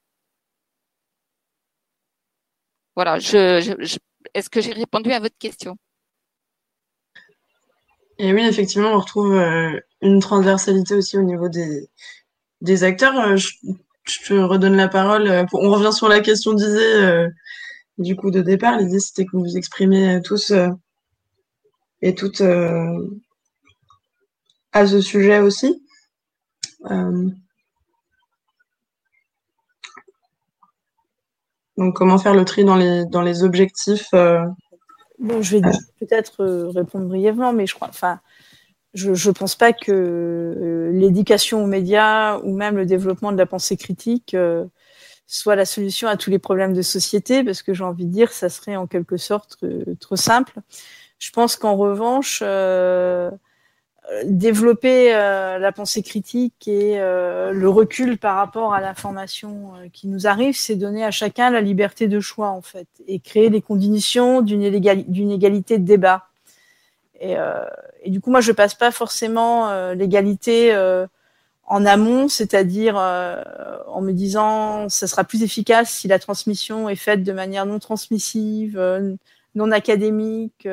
Voilà, 2.95 3.17
est-ce 3.17 4.49
que 4.49 4.61
j'ai 4.61 4.71
répondu 4.71 5.11
à 5.11 5.19
votre 5.19 5.37
question? 5.37 5.75
Et 8.19 8.31
oui, 8.31 8.45
effectivement, 8.45 8.93
on 8.93 8.99
retrouve 8.99 9.33
euh, 9.33 9.79
une 10.01 10.19
transversalité 10.19 10.93
aussi 10.93 11.17
au 11.17 11.23
niveau 11.23 11.49
des, 11.49 11.89
des 12.63 12.83
acteurs. 12.83 13.15
Euh, 13.19 13.35
je, 13.35 13.49
je, 14.05 14.19
te 14.27 14.33
redonne 14.33 14.75
la 14.75 14.87
parole. 14.87 15.27
Euh, 15.27 15.43
pour, 15.45 15.61
on 15.61 15.69
revient 15.69 15.93
sur 15.93 16.07
la 16.09 16.21
question 16.21 16.53
d'Isée, 16.53 16.95
euh, 16.95 17.29
du 17.99 18.15
coup, 18.15 18.31
de 18.31 18.41
départ. 18.41 18.79
L'idée, 18.79 18.99
c'était 18.99 19.25
que 19.25 19.31
vous 19.33 19.43
vous 19.43 19.57
exprimez 19.57 20.19
tous 20.23 20.51
et 22.01 22.15
toutes 22.15 22.41
à 24.71 24.87
ce 24.87 25.01
sujet 25.01 25.39
aussi. 25.39 25.85
Donc, 31.77 31.95
comment 31.95 32.17
faire 32.17 32.33
le 32.33 32.45
tri 32.45 32.65
dans 32.65 32.75
les, 32.75 33.05
dans 33.05 33.21
les 33.21 33.43
objectifs 33.43 34.07
euh... 34.13 34.45
Bon, 35.19 35.41
je 35.41 35.57
vais 35.57 35.61
peut-être 35.99 36.43
répondre 36.73 37.07
brièvement, 37.07 37.53
mais 37.53 37.65
je 37.65 37.75
crois, 37.75 37.87
enfin, 37.87 38.19
je 38.93 39.09
ne 39.09 39.33
pense 39.33 39.55
pas 39.55 39.73
que 39.73 39.91
euh, 39.91 40.91
l'éducation 40.91 41.63
aux 41.63 41.67
médias 41.67 42.37
ou 42.39 42.55
même 42.55 42.77
le 42.77 42.85
développement 42.85 43.31
de 43.31 43.37
la 43.37 43.45
pensée 43.45 43.75
critique 43.75 44.33
euh, 44.35 44.65
soit 45.25 45.55
la 45.55 45.65
solution 45.65 46.07
à 46.07 46.17
tous 46.17 46.29
les 46.29 46.37
problèmes 46.37 46.73
de 46.73 46.81
société, 46.81 47.43
parce 47.43 47.63
que 47.63 47.73
j'ai 47.73 47.83
envie 47.83 48.05
de 48.05 48.11
dire, 48.11 48.31
ça 48.31 48.49
serait 48.49 48.75
en 48.75 48.87
quelque 48.87 49.17
sorte 49.17 49.57
euh, 49.63 49.95
trop 49.99 50.15
simple. 50.15 50.59
Je 51.17 51.31
pense 51.31 51.55
qu'en 51.55 51.75
revanche, 51.77 52.43
développer 54.25 55.13
la 55.13 55.71
pensée 55.71 56.03
critique 56.03 56.67
et 56.67 56.97
le 56.97 57.69
recul 57.69 58.17
par 58.17 58.35
rapport 58.35 58.73
à 58.73 58.81
l'information 58.81 59.71
qui 59.93 60.09
nous 60.09 60.27
arrive, 60.27 60.57
c'est 60.57 60.75
donner 60.75 61.05
à 61.05 61.11
chacun 61.11 61.49
la 61.49 61.61
liberté 61.61 62.09
de 62.09 62.19
choix 62.19 62.49
en 62.49 62.61
fait 62.61 62.89
et 63.07 63.19
créer 63.19 63.49
les 63.49 63.61
conditions 63.61 64.41
d'une 64.41 64.63
égalité 64.63 65.77
de 65.77 65.85
débat. 65.85 66.27
Et, 67.23 67.37
euh, 67.37 67.65
et, 68.03 68.09
du 68.09 68.19
coup, 68.19 68.31
moi, 68.31 68.41
je 68.41 68.51
passe 68.51 68.75
pas 68.75 68.91
forcément 68.91 69.69
euh, 69.69 69.93
l'égalité 69.93 70.75
en 71.65 71.85
amont, 71.85 72.27
c'est-à-dire 72.27 72.97
en 72.97 74.01
me 74.01 74.11
disant 74.11 74.89
ça 74.89 75.07
sera 75.07 75.23
plus 75.23 75.43
efficace 75.43 75.89
si 75.89 76.07
la 76.09 76.19
transmission 76.19 76.89
est 76.89 76.97
faite 76.97 77.23
de 77.23 77.31
manière 77.31 77.65
non 77.65 77.79
transmissive, 77.79 78.77
non 79.55 79.71
académique. 79.71 80.67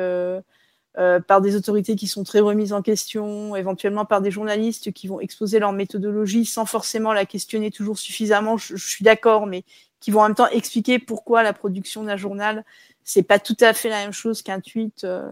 Euh, 0.97 1.21
par 1.21 1.39
des 1.39 1.55
autorités 1.55 1.95
qui 1.95 2.05
sont 2.05 2.25
très 2.25 2.41
remises 2.41 2.73
en 2.73 2.81
question, 2.81 3.55
éventuellement 3.55 4.03
par 4.03 4.19
des 4.21 4.29
journalistes 4.29 4.91
qui 4.91 5.07
vont 5.07 5.21
exposer 5.21 5.57
leur 5.57 5.71
méthodologie 5.71 6.43
sans 6.43 6.65
forcément 6.65 7.13
la 7.13 7.25
questionner 7.25 7.71
toujours 7.71 7.97
suffisamment. 7.97 8.57
Je, 8.57 8.75
je 8.75 8.87
suis 8.89 9.05
d'accord, 9.05 9.47
mais 9.47 9.63
qui 10.01 10.11
vont 10.11 10.19
en 10.19 10.27
même 10.27 10.35
temps 10.35 10.49
expliquer 10.49 10.99
pourquoi 10.99 11.43
la 11.43 11.53
production 11.53 12.03
d'un 12.03 12.17
journal 12.17 12.65
c'est 13.03 13.23
pas 13.23 13.39
tout 13.39 13.55
à 13.61 13.73
fait 13.73 13.89
la 13.89 13.99
même 14.03 14.11
chose 14.11 14.41
qu'un 14.41 14.59
tweet 14.59 15.03
euh, 15.03 15.27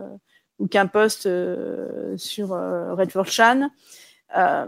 ou 0.59 0.67
qu'un 0.67 0.87
post 0.87 1.25
euh, 1.25 2.15
sur 2.17 2.53
euh, 2.53 2.93
Red 2.93 3.09
4chan. 3.09 3.69
Euh, 4.37 4.67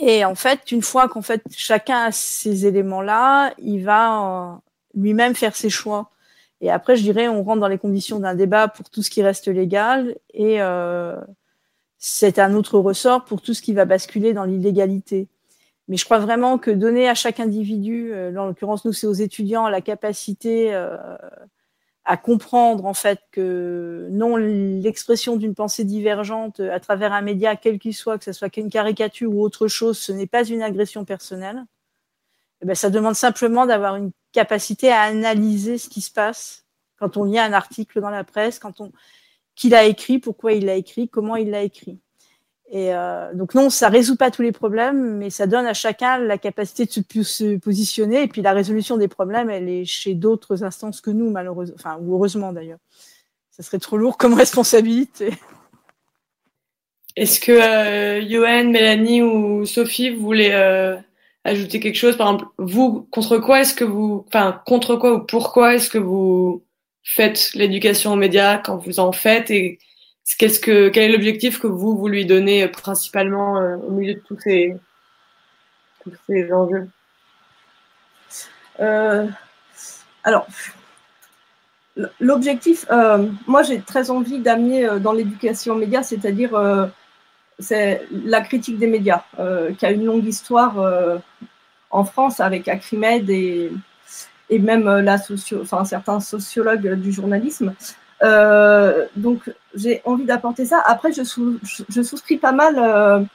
et 0.00 0.24
en 0.24 0.34
fait, 0.34 0.72
une 0.72 0.82
fois 0.82 1.08
qu'en 1.08 1.22
fait 1.22 1.42
chacun 1.56 2.06
a 2.06 2.12
ces 2.12 2.66
éléments-là, 2.66 3.54
il 3.58 3.84
va 3.84 4.60
lui-même 4.94 5.34
faire 5.34 5.54
ses 5.54 5.70
choix. 5.70 6.10
Et 6.60 6.70
après, 6.70 6.96
je 6.96 7.02
dirais, 7.02 7.28
on 7.28 7.42
rentre 7.42 7.60
dans 7.60 7.68
les 7.68 7.78
conditions 7.78 8.18
d'un 8.18 8.34
débat 8.34 8.68
pour 8.68 8.88
tout 8.88 9.02
ce 9.02 9.10
qui 9.10 9.22
reste 9.22 9.48
légal 9.48 10.16
et 10.32 10.62
euh, 10.62 11.16
c'est 11.98 12.38
un 12.38 12.54
autre 12.54 12.78
ressort 12.78 13.24
pour 13.24 13.42
tout 13.42 13.54
ce 13.54 13.62
qui 13.62 13.74
va 13.74 13.84
basculer 13.84 14.32
dans 14.32 14.44
l'illégalité. 14.44 15.28
Mais 15.88 15.96
je 15.96 16.04
crois 16.04 16.18
vraiment 16.18 16.58
que 16.58 16.70
donner 16.70 17.08
à 17.08 17.14
chaque 17.14 17.40
individu, 17.40 18.12
euh, 18.12 18.34
en 18.36 18.46
l'occurrence 18.46 18.84
nous 18.84 18.92
c'est 18.92 19.06
aux 19.06 19.12
étudiants, 19.12 19.68
la 19.68 19.80
capacité 19.80 20.74
euh, 20.74 20.96
à 22.06 22.16
comprendre 22.16 22.86
en 22.86 22.94
fait 22.94 23.18
que 23.32 24.06
non 24.12 24.36
l'expression 24.36 25.36
d'une 25.36 25.56
pensée 25.56 25.84
divergente 25.84 26.60
à 26.60 26.78
travers 26.78 27.12
un 27.12 27.20
média 27.20 27.56
quel 27.56 27.80
qu'il 27.80 27.94
soit, 27.94 28.16
que 28.16 28.24
ce 28.24 28.32
soit 28.32 28.48
qu'une 28.48 28.70
caricature 28.70 29.34
ou 29.34 29.42
autre 29.42 29.66
chose, 29.66 29.98
ce 29.98 30.12
n'est 30.12 30.28
pas 30.28 30.44
une 30.44 30.62
agression 30.62 31.04
personnelle. 31.04 31.64
Eh 32.62 32.66
ben, 32.66 32.76
ça 32.76 32.90
demande 32.90 33.16
simplement 33.16 33.66
d'avoir 33.66 33.96
une 33.96 34.12
capacité 34.32 34.90
à 34.90 35.02
analyser 35.02 35.78
ce 35.78 35.88
qui 35.88 36.00
se 36.00 36.12
passe 36.12 36.64
quand 36.96 37.16
on 37.16 37.24
lit 37.24 37.40
un 37.40 37.52
article 37.52 38.00
dans 38.00 38.10
la 38.10 38.24
presse, 38.24 38.60
quand 38.60 38.80
on 38.80 38.92
qui 39.56 39.68
l'a 39.70 39.84
écrit, 39.84 40.18
pourquoi 40.18 40.52
il 40.52 40.66
l'a 40.66 40.74
écrit, 40.76 41.08
comment 41.08 41.34
il 41.34 41.50
l'a 41.50 41.62
écrit. 41.62 41.98
Et 42.68 42.92
euh, 42.92 43.32
donc 43.32 43.54
non, 43.54 43.70
ça 43.70 43.88
résout 43.88 44.16
pas 44.16 44.30
tous 44.30 44.42
les 44.42 44.50
problèmes, 44.50 45.18
mais 45.18 45.30
ça 45.30 45.46
donne 45.46 45.66
à 45.66 45.74
chacun 45.74 46.18
la 46.18 46.36
capacité 46.36 46.84
de 46.84 47.22
se, 47.22 47.56
positionner. 47.58 48.22
Et 48.22 48.28
puis 48.28 48.42
la 48.42 48.52
résolution 48.52 48.96
des 48.96 49.08
problèmes, 49.08 49.50
elle 49.50 49.68
est 49.68 49.84
chez 49.84 50.14
d'autres 50.14 50.64
instances 50.64 51.00
que 51.00 51.10
nous, 51.10 51.30
malheureusement, 51.30 51.76
enfin 51.78 51.98
ou 52.00 52.14
heureusement 52.14 52.52
d'ailleurs. 52.52 52.78
Ça 53.50 53.62
serait 53.62 53.78
trop 53.78 53.96
lourd 53.96 54.18
comme 54.18 54.34
responsabilité. 54.46 55.32
Est-ce 57.14 57.40
que 57.40 57.52
euh, 57.52 58.28
Johan, 58.28 58.64
Mélanie 58.64 59.22
ou 59.22 59.64
Sophie, 59.64 60.10
vous 60.10 60.22
voulez 60.22 60.50
euh, 60.52 60.96
ajouter 61.44 61.78
quelque 61.78 61.96
chose? 61.96 62.16
Par 62.16 62.26
exemple, 62.26 62.50
vous, 62.58 63.06
contre 63.10 63.38
quoi 63.38 63.60
est-ce 63.60 63.74
que 63.74 63.84
vous, 63.84 64.24
enfin, 64.26 64.60
contre 64.66 64.96
quoi 64.96 65.14
ou 65.14 65.20
pourquoi 65.20 65.76
est-ce 65.76 65.88
que 65.88 65.98
vous 65.98 66.64
faites 67.04 67.52
l'éducation 67.54 68.12
aux 68.12 68.16
médias 68.16 68.58
quand 68.58 68.76
vous 68.76 68.98
en 68.98 69.12
faites? 69.12 69.50
Et 69.50 69.78
quel 70.34 70.50
est 70.96 71.08
l'objectif 71.08 71.58
que 71.60 71.66
vous, 71.66 71.96
vous 71.96 72.08
lui 72.08 72.26
donnez 72.26 72.64
euh, 72.64 72.68
principalement 72.68 73.58
euh, 73.58 73.76
au 73.76 73.90
milieu 73.92 74.14
de 74.14 74.20
tous 74.20 74.38
ces, 74.40 74.76
enjeux? 76.52 76.88
Euh, 78.80 79.26
Alors, 80.24 80.46
l'objectif, 82.20 82.86
moi 83.46 83.62
j'ai 83.62 83.80
très 83.80 84.10
envie 84.10 84.38
d'amener 84.38 85.00
dans 85.00 85.12
l'éducation 85.12 85.74
aux 85.74 85.78
médias, 85.78 86.02
c'est-à-dire 86.02 86.90
c'est 87.58 88.06
la 88.10 88.42
critique 88.42 88.78
des 88.78 88.86
médias, 88.86 89.24
qui 89.78 89.86
a 89.86 89.90
une 89.90 90.04
longue 90.04 90.26
histoire 90.26 91.22
en 91.90 92.04
France 92.04 92.40
avec 92.40 92.68
Acrimed 92.68 93.30
et, 93.30 93.72
même 94.50 95.02
certains 95.84 96.20
sociologues 96.20 96.94
du 96.94 97.12
journalisme. 97.12 97.74
Donc 98.22 99.50
j'ai 99.74 100.02
envie 100.04 100.24
d'apporter 100.24 100.64
ça. 100.66 100.82
Après, 100.84 101.12
je, 101.12 101.22
souscris 102.02 102.38
pas 102.38 102.52
mal 102.52 103.28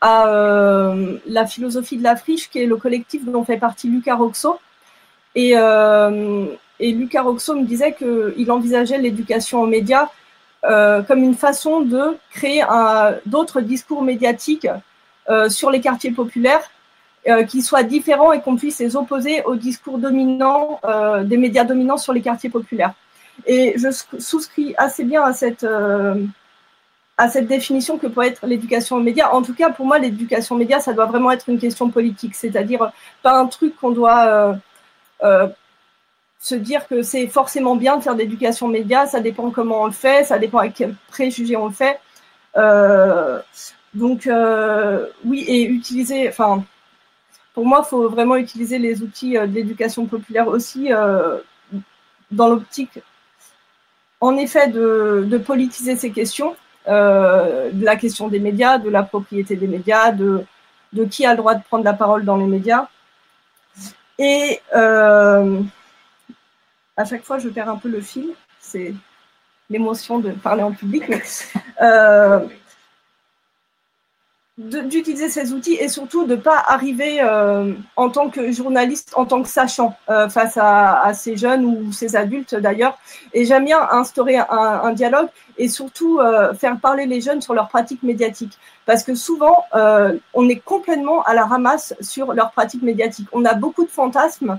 à 0.00 0.94
la 1.26 1.46
philosophie 1.46 1.96
de 1.96 2.02
la 2.02 2.16
friche, 2.16 2.50
qui 2.50 2.60
est 2.60 2.66
le 2.66 2.76
collectif 2.76 3.24
dont 3.24 3.44
fait 3.44 3.58
partie 3.58 3.88
Lucas 3.88 4.16
Roxo. 4.16 4.58
Et, 5.34 5.52
et 5.52 6.92
Lucas 6.92 7.22
Roxo 7.22 7.54
me 7.54 7.64
disait 7.64 7.94
qu'il 7.94 8.50
envisageait 8.50 8.98
l'éducation 8.98 9.62
aux 9.62 9.66
médias 9.66 10.08
euh, 10.64 11.02
comme 11.02 11.24
une 11.24 11.34
façon 11.34 11.80
de 11.80 12.16
créer 12.30 12.62
d'autres 13.26 13.60
discours 13.60 14.02
médiatiques 14.02 14.68
euh, 15.28 15.48
sur 15.48 15.70
les 15.70 15.80
quartiers 15.80 16.12
populaires 16.12 16.70
euh, 17.26 17.42
qui 17.42 17.62
soient 17.62 17.82
différents 17.82 18.32
et 18.32 18.40
qu'on 18.40 18.54
puisse 18.54 18.78
les 18.78 18.94
opposer 18.94 19.42
aux 19.42 19.56
discours 19.56 19.98
dominants 19.98 20.80
des 21.24 21.36
médias 21.36 21.64
dominants 21.64 21.96
sur 21.96 22.12
les 22.12 22.20
quartiers 22.20 22.50
populaires. 22.50 22.94
Et 23.46 23.74
je 23.76 23.88
souscris 24.18 24.74
assez 24.76 25.04
bien 25.04 25.22
à 25.22 25.32
cette, 25.32 25.66
à 27.16 27.28
cette 27.28 27.46
définition 27.46 27.98
que 27.98 28.06
peut 28.06 28.22
être 28.22 28.46
l'éducation 28.46 28.96
aux 28.96 29.00
médias. 29.02 29.30
En 29.30 29.42
tout 29.42 29.54
cas, 29.54 29.70
pour 29.70 29.86
moi, 29.86 29.98
l'éducation 29.98 30.54
aux 30.54 30.58
médias, 30.58 30.80
ça 30.80 30.92
doit 30.92 31.06
vraiment 31.06 31.30
être 31.30 31.48
une 31.48 31.58
question 31.58 31.90
politique, 31.90 32.34
c'est-à-dire 32.34 32.92
pas 33.22 33.38
un 33.38 33.46
truc 33.46 33.76
qu'on 33.76 33.90
doit 33.90 34.58
se 36.42 36.56
dire 36.56 36.88
que 36.88 37.02
c'est 37.02 37.28
forcément 37.28 37.76
bien 37.76 37.96
de 37.96 38.02
faire 38.02 38.16
d'éducation 38.16 38.66
média, 38.66 39.06
ça 39.06 39.20
dépend 39.20 39.50
comment 39.50 39.82
on 39.82 39.86
le 39.86 39.92
fait, 39.92 40.24
ça 40.24 40.38
dépend 40.38 40.58
avec 40.58 40.74
quel 40.74 40.96
préjugé 41.08 41.56
on 41.56 41.66
le 41.66 41.72
fait. 41.72 42.00
Euh, 42.56 43.40
donc 43.94 44.26
euh, 44.26 45.06
oui, 45.24 45.44
et 45.46 45.62
utiliser, 45.64 46.28
enfin, 46.28 46.64
pour 47.54 47.64
moi, 47.64 47.82
il 47.86 47.88
faut 47.88 48.08
vraiment 48.08 48.34
utiliser 48.36 48.78
les 48.78 49.02
outils 49.02 49.38
euh, 49.38 49.46
d'éducation 49.46 50.06
populaire 50.06 50.48
aussi 50.48 50.90
dans 52.32 52.48
l'optique, 52.48 52.98
en 54.22 54.36
effet, 54.38 54.68
de, 54.68 55.26
de, 55.28 55.38
politiser 55.38 55.96
ces 55.96 56.10
questions, 56.10 56.56
de 56.86 57.84
la 57.84 57.96
question 57.96 58.28
des 58.28 58.40
médias, 58.40 58.78
de 58.78 58.88
la 58.88 59.02
propriété 59.02 59.56
des 59.56 59.66
médias, 59.66 60.12
de, 60.12 60.44
de 60.92 61.04
qui 61.04 61.26
a 61.26 61.32
le 61.32 61.36
droit 61.36 61.54
de 61.54 61.62
prendre 61.62 61.84
la 61.84 61.92
parole 61.92 62.24
dans 62.24 62.36
les 62.36 62.46
médias. 62.46 62.86
Et 64.18 64.60
à 66.96 67.04
chaque 67.04 67.24
fois, 67.24 67.38
je 67.38 67.48
perds 67.48 67.68
un 67.68 67.76
peu 67.76 67.88
le 67.88 68.00
fil. 68.00 68.30
C'est 68.60 68.94
l'émotion 69.70 70.18
de 70.18 70.30
parler 70.30 70.62
en 70.62 70.72
public. 70.72 71.04
Euh, 71.80 72.38
d'utiliser 74.62 75.28
ces 75.28 75.52
outils 75.52 75.74
et 75.74 75.88
surtout 75.88 76.24
de 76.24 76.36
ne 76.36 76.40
pas 76.40 76.62
arriver 76.66 77.20
euh, 77.20 77.72
en 77.96 78.10
tant 78.10 78.30
que 78.30 78.52
journaliste, 78.52 79.12
en 79.16 79.24
tant 79.24 79.42
que 79.42 79.48
sachant 79.48 79.96
euh, 80.08 80.28
face 80.28 80.58
à, 80.60 81.12
ces 81.14 81.36
jeunes 81.36 81.64
ou 81.64 81.92
ces 81.92 82.16
adultes 82.16 82.54
d'ailleurs. 82.54 82.98
Et 83.32 83.44
j'aime 83.44 83.64
bien 83.64 83.80
instaurer 83.90 84.38
un, 84.38 84.92
dialogue 84.92 85.28
et 85.58 85.68
surtout 85.68 86.20
faire 86.58 86.78
parler 86.80 87.06
les 87.06 87.20
jeunes 87.20 87.40
sur 87.40 87.54
leurs 87.54 87.68
pratiques 87.68 88.02
médiatiques. 88.02 88.58
Parce 88.86 89.02
que 89.04 89.14
souvent, 89.14 89.64
on 90.34 90.48
est 90.48 90.60
complètement 90.60 91.22
à 91.22 91.34
la 91.34 91.44
ramasse 91.44 91.94
sur 92.00 92.32
leurs 92.32 92.52
pratiques 92.52 92.82
médiatiques. 92.82 93.28
On 93.32 93.44
a 93.44 93.54
beaucoup 93.54 93.84
de 93.84 93.90
fantasmes 93.90 94.58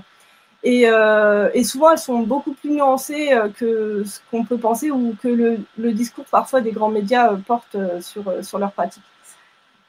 euh, 0.66 1.50
et, 1.54 1.64
souvent, 1.64 1.90
elles 1.90 1.98
sont 1.98 2.20
beaucoup 2.20 2.52
plus 2.54 2.70
nuancées 2.70 3.32
euh, 3.32 3.48
que 3.48 4.02
ce 4.04 4.20
qu'on 4.30 4.44
peut 4.44 4.58
penser 4.58 4.90
ou 4.90 5.14
que 5.22 5.28
le, 5.76 5.92
discours 5.92 6.24
parfois 6.30 6.60
des 6.60 6.72
grands 6.72 6.88
médias 6.88 7.32
euh, 7.32 7.36
porte 7.36 7.76
sur, 8.00 8.24
sur 8.42 8.58
leurs 8.58 8.72
pratiques. 8.72 9.02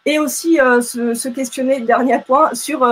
Et 0.05 0.19
aussi 0.19 0.57
se, 0.57 1.27
questionner, 1.29 1.81
dernier 1.81 2.19
point, 2.19 2.53
sur... 2.53 2.87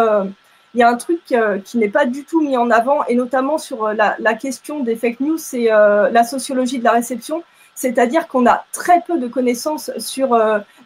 il 0.74 0.80
y 0.80 0.84
a 0.84 0.90
un 0.90 0.98
truc 0.98 1.22
qui 1.64 1.78
n'est 1.78 1.90
pas 1.90 2.06
du 2.06 2.24
tout 2.26 2.42
mis 2.42 2.58
en 2.58 2.72
avant, 2.72 3.06
et 3.06 3.16
notamment 3.16 3.58
sur 3.58 3.94
la, 3.94 4.34
question 4.34 4.80
des 4.80 4.96
fake 4.96 5.20
news, 5.20 5.38
c'est 5.38 5.66
la 5.66 6.24
sociologie 6.24 6.80
de 6.80 6.84
la 6.84 6.94
réception. 6.94 7.44
C'est-à-dire 7.76 8.28
qu'on 8.28 8.48
a 8.48 8.66
très 8.72 9.02
peu 9.02 9.20
de 9.20 9.28
connaissances 9.28 9.92
sur 10.00 10.36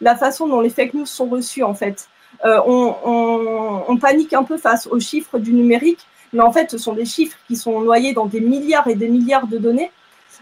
la 0.01 0.15
façon 0.17 0.47
dont 0.47 0.59
les 0.59 0.69
fake 0.69 0.95
news 0.95 1.05
sont 1.05 1.28
reçues, 1.28 1.63
en 1.63 1.73
fait. 1.73 2.09
On, 2.43 3.97
panique 4.01 4.34
un 4.34 4.43
peu 4.43 4.57
face 4.57 4.88
aux 4.88 4.99
chiffres 4.99 5.39
du 5.39 5.53
numérique, 5.53 6.05
mais 6.34 6.41
en 6.41 6.51
fait, 6.51 6.69
ce 6.71 6.78
sont 6.78 6.93
des 6.93 7.05
chiffres 7.05 7.38
qui 7.47 7.55
sont 7.55 7.80
noyés 7.82 8.13
dans 8.13 8.25
des 8.25 8.41
milliards 8.41 8.88
et 8.88 8.95
des 8.95 9.07
milliards 9.07 9.47
de 9.47 9.57
données. 9.57 9.91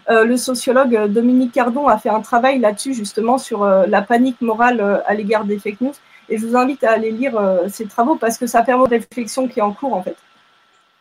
Euh, 0.08 0.24
le 0.24 0.36
sociologue 0.36 1.06
Dominique 1.08 1.52
Cardon 1.52 1.88
a 1.88 1.98
fait 1.98 2.10
un 2.10 2.20
travail 2.20 2.60
là-dessus, 2.60 2.94
justement, 2.94 3.38
sur 3.38 3.64
euh, 3.64 3.86
la 3.86 4.02
panique 4.02 4.40
morale 4.40 4.80
euh, 4.80 4.98
à 5.06 5.14
l'égard 5.14 5.44
des 5.44 5.58
fake 5.58 5.80
news. 5.80 5.94
Et 6.28 6.38
je 6.38 6.46
vous 6.46 6.56
invite 6.56 6.84
à 6.84 6.92
aller 6.92 7.10
lire 7.10 7.40
ces 7.68 7.86
travaux 7.86 8.16
parce 8.16 8.36
que 8.36 8.48
ça 8.48 8.62
permet 8.62 8.84
une 8.84 8.90
réflexion 8.90 9.46
qui 9.46 9.60
est 9.60 9.62
en 9.62 9.72
cours, 9.72 9.94
en 9.94 10.02
fait. 10.02 10.16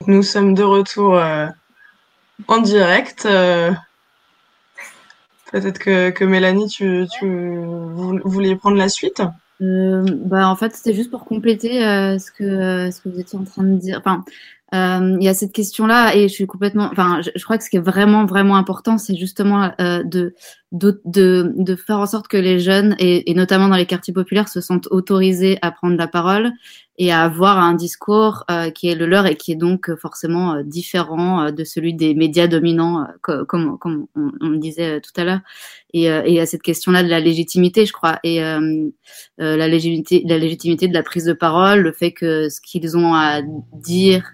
Nous 0.06 0.22
sommes 0.22 0.53
de 0.53 0.62
retour 0.62 1.20
en 2.47 2.58
direct. 2.60 3.24
Peut-être 5.51 5.80
que, 5.80 6.12
que, 6.12 6.24
Mélanie, 6.26 6.68
tu, 6.68 7.08
tu 7.18 7.26
voulais 8.24 8.56
prendre 8.56 8.78
la 8.78 8.88
suite? 8.88 9.24
Bah, 9.60 10.47
En 10.47 10.56
fait, 10.56 10.76
c'était 10.76 10.93
juste 10.93 11.10
pour 11.10 11.26
compléter 11.26 11.80
ce, 12.20 12.30
que, 12.30 12.91
ce 12.91 13.01
que 13.01 13.10
vous 13.10 13.20
étiez 13.20 13.39
en 13.39 13.45
train 13.45 13.64
de 13.64 13.78
dire. 13.78 13.97
Enfin, 13.97 14.24
euh, 14.28 14.32
il 14.76 15.23
y 15.23 15.28
a 15.28 15.34
cette 15.34 15.53
question-là 15.53 16.15
et 16.15 16.28
je 16.28 16.34
suis 16.34 16.47
complètement. 16.47 16.89
Enfin, 16.91 17.21
je, 17.21 17.43
crois 17.43 17.57
que 17.57 17.63
ce 17.63 17.69
qui 17.69 17.78
est 17.78 17.82
vraiment 17.82 18.26
vraiment 18.26 18.57
important, 18.57 18.97
c'est 18.97 19.15
justement 19.15 19.71
euh, 19.80 20.03
de, 20.03 20.36
de, 20.71 21.01
de 21.05 21.53
de 21.55 21.76
faire 21.76 21.99
en 21.99 22.05
sorte 22.05 22.28
que 22.28 22.38
les 22.38 22.59
jeunes 22.59 22.95
et, 22.99 23.30
et, 23.30 23.34
notamment 23.34 23.67
dans 23.67 23.76
les 23.76 23.86
quartiers 23.86 24.13
populaires 24.13 24.49
se 24.49 24.61
sentent 24.61 24.88
autorisés 24.91 25.57
à 25.61 25.71
prendre 25.71 25.95
la 25.97 26.07
parole 26.07 26.51
et 26.97 27.11
à 27.11 27.23
avoir 27.23 27.59
un 27.59 27.73
discours 27.73 28.45
euh, 28.49 28.69
qui 28.69 28.88
est 28.88 28.95
le 28.95 29.05
leur 29.05 29.26
et 29.26 29.36
qui 29.36 29.51
est 29.51 29.57
donc 29.57 29.93
forcément 29.95 30.55
euh, 30.55 30.63
différent 30.63 31.43
euh, 31.43 31.51
de 31.51 31.63
celui 31.63 31.93
des 31.93 32.15
médias 32.15 32.47
dominants, 32.47 33.05
comme, 33.21 33.78
comme 33.78 34.07
on, 34.15 34.32
on, 34.39 34.51
disait 34.51 35.01
tout 35.01 35.11
à 35.17 35.26
l'heure. 35.26 35.41
Et, 35.93 36.03
et 36.03 36.39
a 36.39 36.45
cette 36.45 36.61
question-là 36.61 37.03
de 37.03 37.09
la 37.09 37.19
légitimité, 37.19 37.86
je 37.86 37.93
crois, 37.93 38.19
et 38.23 38.39
la 39.38 39.67
légitimité, 39.67 40.23
la 40.26 40.38
légitimité 40.38 40.88
de 40.88 40.93
la 40.93 41.03
prise 41.03 41.26
de 41.26 41.34
parole, 41.34 41.82
le 41.82 41.91
fait 41.91 42.11
que 42.11 42.49
ce 42.49 42.59
qu'ils 42.59 42.97
ont 42.97 43.13
à 43.13 43.41
dire 43.73 44.34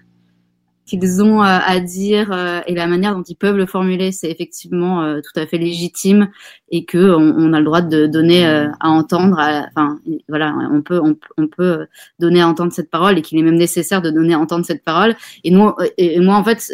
qu'ils 0.98 1.22
ont 1.22 1.42
euh, 1.42 1.58
à 1.64 1.80
dire 1.80 2.30
euh, 2.32 2.60
et 2.66 2.74
la 2.74 2.86
manière 2.86 3.14
dont 3.14 3.22
ils 3.22 3.36
peuvent 3.36 3.56
le 3.56 3.66
formuler, 3.66 4.12
c'est 4.12 4.30
effectivement 4.30 5.02
euh, 5.02 5.20
tout 5.20 5.40
à 5.40 5.46
fait 5.46 5.56
légitime 5.56 6.28
et 6.70 6.84
que 6.84 6.98
on, 6.98 7.52
a 7.52 7.58
le 7.58 7.64
droit 7.64 7.80
de 7.82 8.06
donner 8.06 8.46
à 8.46 8.88
entendre. 8.88 9.38
enfin, 9.38 9.98
voilà, 10.28 10.54
on 10.70 10.80
peut 10.80 11.00
on, 11.00 11.46
peut 11.46 11.86
donner 12.18 12.40
à 12.40 12.48
entendre 12.48 12.72
cette 12.72 12.90
parole 12.90 13.18
et 13.18 13.22
qu'il 13.22 13.38
est 13.38 13.42
même 13.42 13.56
nécessaire 13.56 14.00
de 14.00 14.10
donner 14.10 14.32
à 14.32 14.38
entendre 14.38 14.64
cette 14.64 14.82
parole. 14.82 15.14
Et 15.44 15.50
nous, 15.50 15.72
et, 15.98 16.18
moi 16.20 16.36
en 16.36 16.44
fait, 16.44 16.72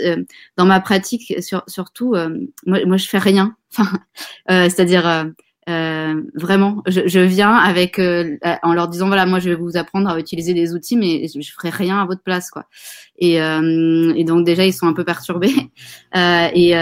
dans 0.57 0.67
ma 0.67 0.79
pratique, 0.79 1.35
sur, 1.43 1.65
surtout, 1.67 2.15
moi, 2.67 2.79
moi 2.87 2.97
je 2.97 3.09
fais 3.09 3.19
rien. 3.19 3.57
Enfin, 3.71 3.99
c'est-à-dire 4.49 5.33
euh, 5.69 6.23
vraiment, 6.35 6.83
je, 6.87 7.07
je, 7.07 7.21
viens 7.21 7.55
avec 7.55 7.99
euh, 7.99 8.39
en 8.63 8.73
leur 8.73 8.89
disant 8.89 9.09
voilà, 9.09 9.27
moi 9.27 9.39
je 9.39 9.51
vais 9.51 9.55
vous 9.55 9.77
apprendre 9.77 10.09
à 10.09 10.19
utiliser 10.19 10.55
des 10.55 10.73
outils, 10.73 10.97
mais 10.97 11.27
je 11.29 11.53
ferai 11.53 11.69
rien 11.69 12.01
à 12.01 12.07
votre 12.07 12.23
place, 12.23 12.51
quoi. 12.51 12.65
Et, 13.21 13.43
euh, 13.43 14.13
et 14.15 14.25
donc 14.25 14.47
déjà 14.47 14.65
ils 14.65 14.73
sont 14.73 14.87
un 14.87 14.93
peu 14.93 15.05
perturbés 15.05 15.53
euh, 16.17 16.49
et 16.55 16.73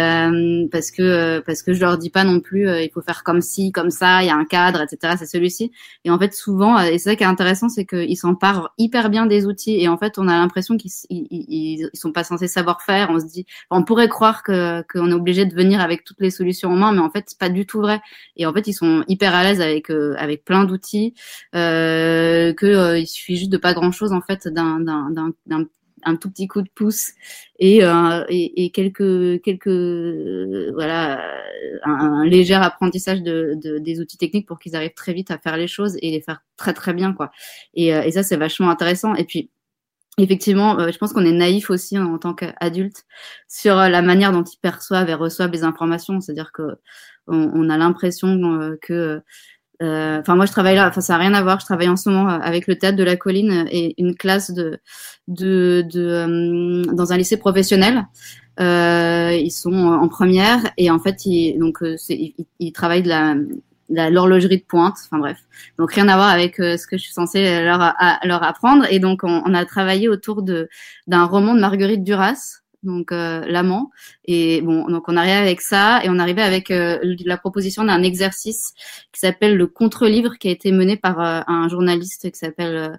parce 0.70 0.90
que 0.90 1.40
parce 1.40 1.62
que 1.62 1.72
je 1.72 1.80
leur 1.80 1.96
dis 1.96 2.10
pas 2.10 2.24
non 2.24 2.40
plus 2.40 2.68
il 2.68 2.90
faut 2.92 3.00
faire 3.00 3.24
comme 3.24 3.40
ci, 3.40 3.72
comme 3.72 3.90
ça, 3.90 4.22
il 4.22 4.26
y 4.26 4.30
a 4.30 4.36
un 4.36 4.44
cadre, 4.44 4.82
etc. 4.82 5.14
C'est 5.18 5.26
celui-ci. 5.26 5.72
Et 6.04 6.10
en 6.10 6.18
fait 6.18 6.34
souvent 6.34 6.78
et 6.78 6.98
c'est 6.98 7.10
ça 7.10 7.16
qui 7.16 7.22
est 7.22 7.26
intéressant, 7.26 7.68
c'est 7.68 7.86
qu'ils 7.86 8.16
s'emparent 8.16 8.74
hyper 8.78 9.08
bien 9.10 9.26
des 9.26 9.46
outils 9.46 9.80
et 9.80 9.88
en 9.88 9.96
fait 9.96 10.18
on 10.18 10.28
a 10.28 10.36
l'impression 10.36 10.76
qu'ils 10.76 10.90
ils, 11.10 11.26
ils, 11.30 11.90
sont 11.94 12.12
pas 12.12 12.24
censés 12.24 12.48
savoir 12.48 12.82
faire. 12.82 13.08
On 13.10 13.18
se 13.18 13.26
dit 13.26 13.46
on 13.70 13.82
pourrait 13.82 14.08
croire 14.08 14.42
que 14.42 14.82
qu'on 14.92 15.10
est 15.10 15.14
obligé 15.14 15.46
de 15.46 15.54
venir 15.54 15.80
avec 15.80 16.04
toutes 16.04 16.20
les 16.20 16.30
solutions 16.30 16.70
en 16.70 16.76
main, 16.76 16.92
mais 16.92 17.00
en 17.00 17.10
fait 17.10 17.24
c'est 17.28 17.38
pas 17.38 17.48
du 17.48 17.66
tout 17.66 17.80
vrai. 17.80 18.00
Et 18.36 18.46
en 18.46 18.52
fait 18.52 18.66
ils 18.66 18.74
sont 18.74 19.04
hyper 19.08 19.34
à 19.34 19.42
l'aise 19.42 19.60
avec 19.60 19.90
euh, 19.90 20.14
avec 20.18 20.44
plein 20.44 20.64
d'outils, 20.64 21.14
euh, 21.54 22.52
que 22.52 22.66
euh, 22.66 22.98
il 22.98 23.06
suffit 23.06 23.36
juste 23.36 23.50
de 23.50 23.56
pas 23.56 23.74
grand 23.74 23.92
chose 23.92 24.12
en 24.12 24.20
fait 24.20 24.48
d'un 24.48 24.80
d'un 24.80 25.32
d'un 25.46 25.64
un 26.04 26.16
tout 26.16 26.30
petit 26.30 26.46
coup 26.46 26.62
de 26.62 26.68
pouce 26.74 27.12
et, 27.58 27.84
euh, 27.84 28.24
et, 28.28 28.64
et, 28.64 28.70
quelques 28.70 29.42
quelques 29.42 30.72
voilà 30.74 31.20
un, 31.84 32.24
léger 32.24 32.54
apprentissage 32.54 33.22
de, 33.22 33.54
de, 33.62 33.78
des 33.78 34.00
outils 34.00 34.18
techniques 34.18 34.46
pour 34.46 34.58
qu'ils 34.58 34.76
arrivent 34.76 34.94
très 34.94 35.12
vite 35.12 35.30
à 35.30 35.38
faire 35.38 35.56
les 35.56 35.68
choses 35.68 35.96
et 36.02 36.10
les 36.10 36.20
faire 36.20 36.42
très 36.56 36.74
très 36.74 36.92
bien 36.94 37.12
quoi. 37.12 37.30
Et, 37.74 37.88
et 37.88 38.12
ça 38.12 38.22
c'est 38.22 38.36
vachement 38.36 38.70
intéressant. 38.70 39.14
Et 39.14 39.24
puis 39.24 39.50
effectivement 40.18 40.78
je 40.90 40.98
pense 40.98 41.12
qu'on 41.12 41.24
est 41.24 41.32
naïf 41.32 41.70
aussi 41.70 41.98
en 41.98 42.18
tant 42.18 42.34
qu'adulte 42.34 43.04
sur 43.48 43.76
la 43.76 44.02
manière 44.02 44.32
dont 44.32 44.44
ils 44.44 44.58
perçoivent 44.58 45.08
et 45.08 45.14
reçoivent 45.14 45.52
les 45.52 45.64
informations. 45.64 46.20
C'est 46.20 46.32
à 46.32 46.34
dire 46.34 46.52
que 46.52 46.78
on, 47.28 47.68
a 47.70 47.76
l'impression 47.76 48.60
euh, 48.60 48.76
que 48.80 49.22
euh, 49.82 50.20
Enfin, 50.20 50.36
moi, 50.36 50.46
je 50.46 50.52
travaille 50.52 50.76
là. 50.76 50.88
Enfin, 50.88 51.00
ça 51.00 51.14
n'a 51.14 51.18
rien 51.18 51.34
à 51.34 51.42
voir. 51.42 51.60
Je 51.60 51.66
travaille 51.66 51.88
en 51.88 51.96
ce 51.96 52.08
moment 52.08 52.30
euh, 52.30 52.38
avec 52.40 52.66
le 52.66 52.76
théâtre 52.76 52.96
de 52.96 53.04
la 53.04 53.16
colline 53.16 53.66
et 53.70 53.94
une 53.98 54.14
classe 54.14 54.50
de, 54.50 54.78
de, 55.28 55.84
de 55.90 56.82
dans 56.92 57.12
un 57.12 57.16
lycée 57.16 57.36
professionnel. 57.36 58.06
Euh, 58.58 59.32
ils 59.32 59.50
sont 59.50 59.74
en 59.74 60.08
première 60.08 60.60
et 60.78 60.90
en 60.90 60.98
fait, 60.98 61.26
ils, 61.26 61.58
donc, 61.58 61.78
ils, 62.08 62.34
ils, 62.58 62.72
travaillent 62.72 63.02
de 63.02 63.08
la 63.08 64.10
l'horlogerie 64.10 64.58
de 64.58 64.64
pointe. 64.64 64.96
Enfin 65.04 65.18
bref, 65.18 65.38
donc 65.78 65.92
rien 65.92 66.08
à 66.08 66.16
voir 66.16 66.28
avec 66.28 66.56
ce 66.56 66.86
que 66.86 66.96
je 66.96 67.02
suis 67.02 67.12
censée 67.12 67.62
leur, 67.62 67.94
leur 68.24 68.42
apprendre. 68.42 68.86
Et 68.90 68.98
donc, 68.98 69.24
on, 69.24 69.42
on 69.44 69.54
a 69.54 69.64
travaillé 69.66 70.08
autour 70.08 70.42
de 70.42 70.68
d'un 71.06 71.24
roman 71.24 71.54
de 71.54 71.60
Marguerite 71.60 72.02
Duras 72.02 72.62
donc 72.86 73.12
euh, 73.12 73.44
l'amant. 73.46 73.90
Et 74.24 74.62
bon, 74.62 74.86
donc 74.88 75.04
on 75.08 75.16
arrivait 75.16 75.32
avec 75.32 75.60
ça 75.60 76.00
et 76.02 76.08
on 76.08 76.18
arrivait 76.18 76.42
avec 76.42 76.70
euh, 76.70 76.98
la 77.24 77.36
proposition 77.36 77.84
d'un 77.84 78.02
exercice 78.02 78.72
qui 79.12 79.20
s'appelle 79.20 79.56
le 79.56 79.66
contre-livre, 79.66 80.38
qui 80.38 80.48
a 80.48 80.50
été 80.50 80.72
mené 80.72 80.96
par 80.96 81.20
euh, 81.20 81.40
un 81.46 81.68
journaliste 81.68 82.30
qui 82.30 82.38
s'appelle 82.38 82.98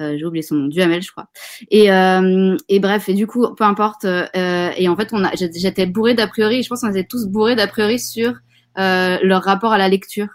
j'ai 0.00 0.24
oublié 0.24 0.42
son 0.42 0.54
nom, 0.54 0.66
Duhamel, 0.68 1.02
je 1.02 1.10
crois. 1.10 1.26
Et, 1.72 1.86
et 1.88 2.78
bref, 2.78 3.08
et 3.08 3.14
du 3.14 3.26
coup, 3.26 3.52
peu 3.56 3.64
importe. 3.64 4.04
et 4.04 4.88
en 4.88 4.94
fait, 4.96 5.08
on 5.10 5.24
a, 5.24 5.32
j'étais 5.34 5.86
bourrée 5.86 6.14
d'a 6.14 6.28
priori. 6.28 6.62
Je 6.62 6.68
pense 6.68 6.82
qu'on 6.82 6.90
était 6.90 7.02
tous 7.02 7.26
bourrés 7.26 7.56
d'a 7.56 7.66
priori 7.66 7.98
sur 7.98 8.34
leur 8.76 9.42
rapport 9.42 9.72
à 9.72 9.78
la 9.78 9.88
lecture 9.88 10.28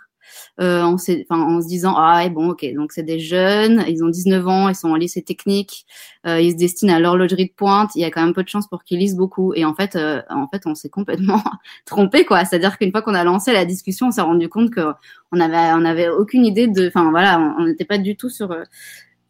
euh, 0.62 0.82
en, 0.82 0.96
en, 0.96 1.62
se 1.62 1.68
disant 1.68 1.96
ah 1.98 2.28
bon 2.30 2.50
ok 2.50 2.66
donc 2.76 2.92
c'est 2.92 3.04
des 3.04 3.20
jeunes, 3.20 3.84
ils 3.88 4.04
ont 4.04 4.10
19 4.10 4.48
ans, 4.48 4.70
ils 4.70 4.76
sont 4.76 4.90
en 4.90 4.96
lycée 4.96 5.22
technique, 5.22 5.86
euh, 6.26 6.40
ils 6.40 6.52
se 6.52 6.58
destinent 6.58 6.94
à 6.94 7.00
l'horlogerie 7.00 7.48
de 7.48 7.54
pointe, 7.54 7.92
il 7.96 8.02
y 8.02 8.06
a 8.06 8.12
quand 8.12 8.24
même 8.24 8.34
peu 8.34 8.44
de 8.44 8.50
chance 8.50 8.68
pour 8.68 8.84
qu'ils 8.84 9.00
lisent 9.00 9.16
beaucoup. 9.16 9.54
Et 9.54 9.66
en 9.66 9.74
fait 9.74 9.96
euh, 9.96 10.22
en 10.30 10.48
fait 10.48 10.64
on 10.66 10.76
s'est 10.76 10.90
complètement 10.90 11.44
trompé 11.86 12.26
quoi, 12.26 12.46
c'est-à-dire 12.46 12.78
qu'une 12.78 12.92
fois 12.92 13.02
qu'on 13.02 13.16
a 13.16 13.24
lancé 13.24 13.54
la 13.54 13.66
discussion, 13.66 14.08
on 14.08 14.12
s'est 14.12 14.22
rendu 14.22 14.50
compte 14.50 14.72
que 14.72 14.94
on 15.32 15.40
avait 15.40 15.74
on 15.74 15.86
avait 15.86 16.10
aucune 16.10 16.46
idée 16.46 16.68
de 16.68 16.88
enfin 16.88 17.10
voilà, 17.12 17.40
on 17.58 17.66
n'était 17.66 17.86
pas 17.86 17.98
du 17.98 18.16
tout 18.16 18.30
sur 18.30 18.52
euh, 18.52 18.64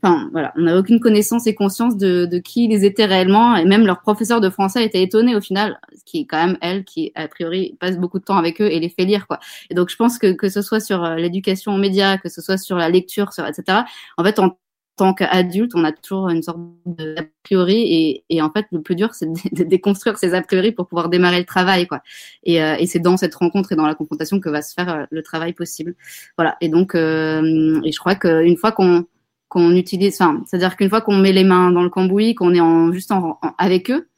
Enfin, 0.03 0.29
voilà, 0.33 0.51
on 0.57 0.63
n'a 0.63 0.77
aucune 0.77 0.99
connaissance 0.99 1.47
et 1.47 1.55
conscience 1.55 1.95
de, 1.95 2.25
de, 2.25 2.37
qui 2.37 2.65
ils 2.65 2.83
étaient 2.83 3.05
réellement, 3.05 3.55
et 3.55 3.63
même 3.63 3.85
leur 3.85 4.01
professeur 4.01 4.41
de 4.41 4.49
français 4.49 4.83
était 4.83 5.01
étonné 5.01 5.33
au 5.33 5.39
final, 5.39 5.79
qui 6.05 6.21
est 6.21 6.25
quand 6.25 6.45
même 6.45 6.57
elle 6.59 6.83
qui 6.83 7.13
a 7.15 7.27
priori 7.29 7.77
passe 7.79 7.97
beaucoup 7.97 8.19
de 8.19 8.25
temps 8.25 8.37
avec 8.37 8.61
eux 8.61 8.69
et 8.69 8.79
les 8.81 8.89
fait 8.89 9.05
lire 9.05 9.27
quoi. 9.27 9.39
Et 9.69 9.75
donc 9.75 9.89
je 9.89 9.95
pense 9.95 10.17
que 10.17 10.33
que 10.33 10.49
ce 10.49 10.61
soit 10.61 10.81
sur 10.81 11.05
euh, 11.05 11.15
l'éducation 11.15 11.73
aux 11.73 11.77
médias, 11.77 12.17
que 12.17 12.27
ce 12.27 12.41
soit 12.41 12.57
sur 12.57 12.75
la 12.75 12.89
lecture, 12.89 13.31
sur 13.31 13.47
etc. 13.47 13.83
En 14.17 14.23
fait, 14.25 14.39
en 14.39 14.57
tant 14.95 15.13
qu'adulte, 15.13 15.71
on 15.75 15.83
a 15.83 15.91
toujours 15.91 16.29
une 16.29 16.43
sorte 16.43 16.59
d'a 16.85 17.23
priori 17.43 17.81
et, 17.81 18.25
et, 18.29 18.41
en 18.41 18.51
fait 18.51 18.65
le 18.71 18.81
plus 18.81 18.95
dur 18.95 19.13
c'est 19.13 19.25
de, 19.25 19.63
déconstruire 19.63 20.17
ces 20.17 20.33
a 20.33 20.41
priori 20.41 20.71
pour 20.71 20.87
pouvoir 20.87 21.09
démarrer 21.09 21.39
le 21.39 21.45
travail 21.45 21.87
quoi. 21.87 22.01
Et, 22.43 22.61
euh, 22.61 22.75
et 22.77 22.85
c'est 22.87 22.99
dans 22.99 23.17
cette 23.17 23.35
rencontre 23.35 23.71
et 23.71 23.75
dans 23.75 23.87
la 23.87 23.95
confrontation 23.95 24.39
que 24.39 24.49
va 24.49 24.61
se 24.61 24.73
faire 24.73 24.89
euh, 24.89 25.05
le 25.09 25.23
travail 25.23 25.53
possible. 25.53 25.95
Voilà. 26.37 26.57
Et 26.61 26.69
donc 26.69 26.95
euh, 26.95 27.81
et 27.83 27.91
je 27.91 27.99
crois 27.99 28.15
qu'une 28.15 28.57
fois 28.57 28.71
qu'on 28.71 29.05
qu'on 29.53 29.75
utilise, 29.75 30.19
enfin, 30.19 30.43
c'est-à-dire 30.47 30.75
qu'une 30.75 30.89
fois 30.89 31.01
qu'on 31.01 31.17
met 31.17 31.31
les 31.31 31.43
mains 31.43 31.71
dans 31.71 31.83
le 31.83 31.89
cambouis, 31.89 32.35
qu'on 32.35 32.53
est 32.53 32.59
en, 32.59 32.91
juste 32.91 33.11
en, 33.11 33.39
avec 33.57 33.91
eux, 33.91 34.09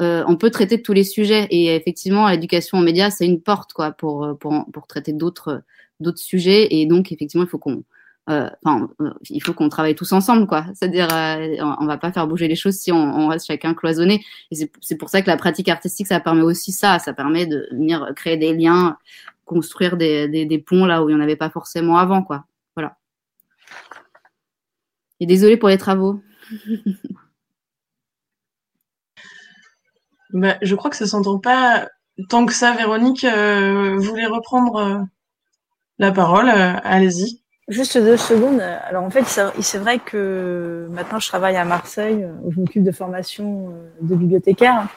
euh, 0.00 0.24
on 0.28 0.36
peut 0.36 0.50
traiter 0.50 0.82
tous 0.82 0.92
les 0.92 1.04
sujets. 1.04 1.46
Et 1.50 1.74
effectivement, 1.74 2.28
l'éducation 2.28 2.78
aux 2.78 2.82
médias, 2.82 3.10
c'est 3.10 3.26
une 3.26 3.40
porte, 3.40 3.72
quoi, 3.72 3.92
pour, 3.92 4.36
pour, 4.38 4.66
pour 4.72 4.86
traiter 4.86 5.12
d'autres, 5.12 5.62
d'autres 6.00 6.20
sujets. 6.20 6.68
Et 6.70 6.86
donc, 6.86 7.12
effectivement, 7.12 7.44
il 7.44 7.50
faut 7.50 7.58
qu'on, 7.58 7.84
euh, 8.30 8.48
enfin, 8.64 8.88
euh, 9.00 9.10
il 9.30 9.42
faut 9.42 9.52
qu'on 9.52 9.68
travaille 9.68 9.94
tous 9.96 10.12
ensemble, 10.12 10.46
quoi. 10.46 10.64
C'est-à-dire, 10.74 11.08
euh, 11.12 11.56
on, 11.80 11.86
va 11.86 11.98
pas 11.98 12.12
faire 12.12 12.26
bouger 12.28 12.46
les 12.46 12.54
choses 12.54 12.76
si 12.76 12.92
on, 12.92 12.96
on 12.96 13.28
reste 13.28 13.46
chacun 13.46 13.74
cloisonné. 13.74 14.24
Et 14.50 14.70
c'est 14.80 14.96
pour 14.96 15.08
ça 15.08 15.22
que 15.22 15.26
la 15.26 15.36
pratique 15.36 15.68
artistique, 15.68 16.06
ça 16.06 16.20
permet 16.20 16.42
aussi 16.42 16.72
ça. 16.72 16.98
Ça 16.98 17.12
permet 17.12 17.46
de 17.46 17.68
venir 17.72 18.12
créer 18.14 18.36
des 18.36 18.54
liens, 18.54 18.96
construire 19.44 19.96
des, 19.96 20.28
des, 20.28 20.44
des 20.44 20.58
ponts 20.58 20.86
là 20.86 21.02
où 21.02 21.08
il 21.08 21.16
n'y 21.16 21.20
en 21.20 21.24
avait 21.24 21.36
pas 21.36 21.50
forcément 21.50 21.98
avant, 21.98 22.22
quoi. 22.22 22.44
Et 25.22 25.26
désolé 25.26 25.56
pour 25.56 25.68
les 25.68 25.78
travaux. 25.78 26.20
bah, 30.32 30.56
je 30.60 30.74
crois 30.74 30.90
que 30.90 30.96
ça 30.96 31.06
s'entend 31.06 31.38
pas 31.38 31.86
tant 32.28 32.44
que 32.44 32.52
ça. 32.52 32.72
Véronique, 32.72 33.22
euh, 33.22 33.98
voulez 33.98 34.26
reprendre 34.26 34.76
euh, 34.78 34.98
la 36.00 36.10
parole 36.10 36.48
euh, 36.48 36.72
Allez-y. 36.82 37.40
Juste 37.68 37.96
deux 37.98 38.16
secondes. 38.16 38.60
Alors 38.60 39.04
en 39.04 39.10
fait, 39.10 39.22
c'est 39.60 39.78
vrai 39.78 40.00
que 40.00 40.88
maintenant 40.90 41.20
je 41.20 41.28
travaille 41.28 41.54
à 41.54 41.64
Marseille, 41.64 42.26
où 42.42 42.50
je 42.50 42.58
m'occupe 42.58 42.82
de 42.82 42.90
formation 42.90 43.72
de 44.00 44.16
bibliothécaire. 44.16 44.88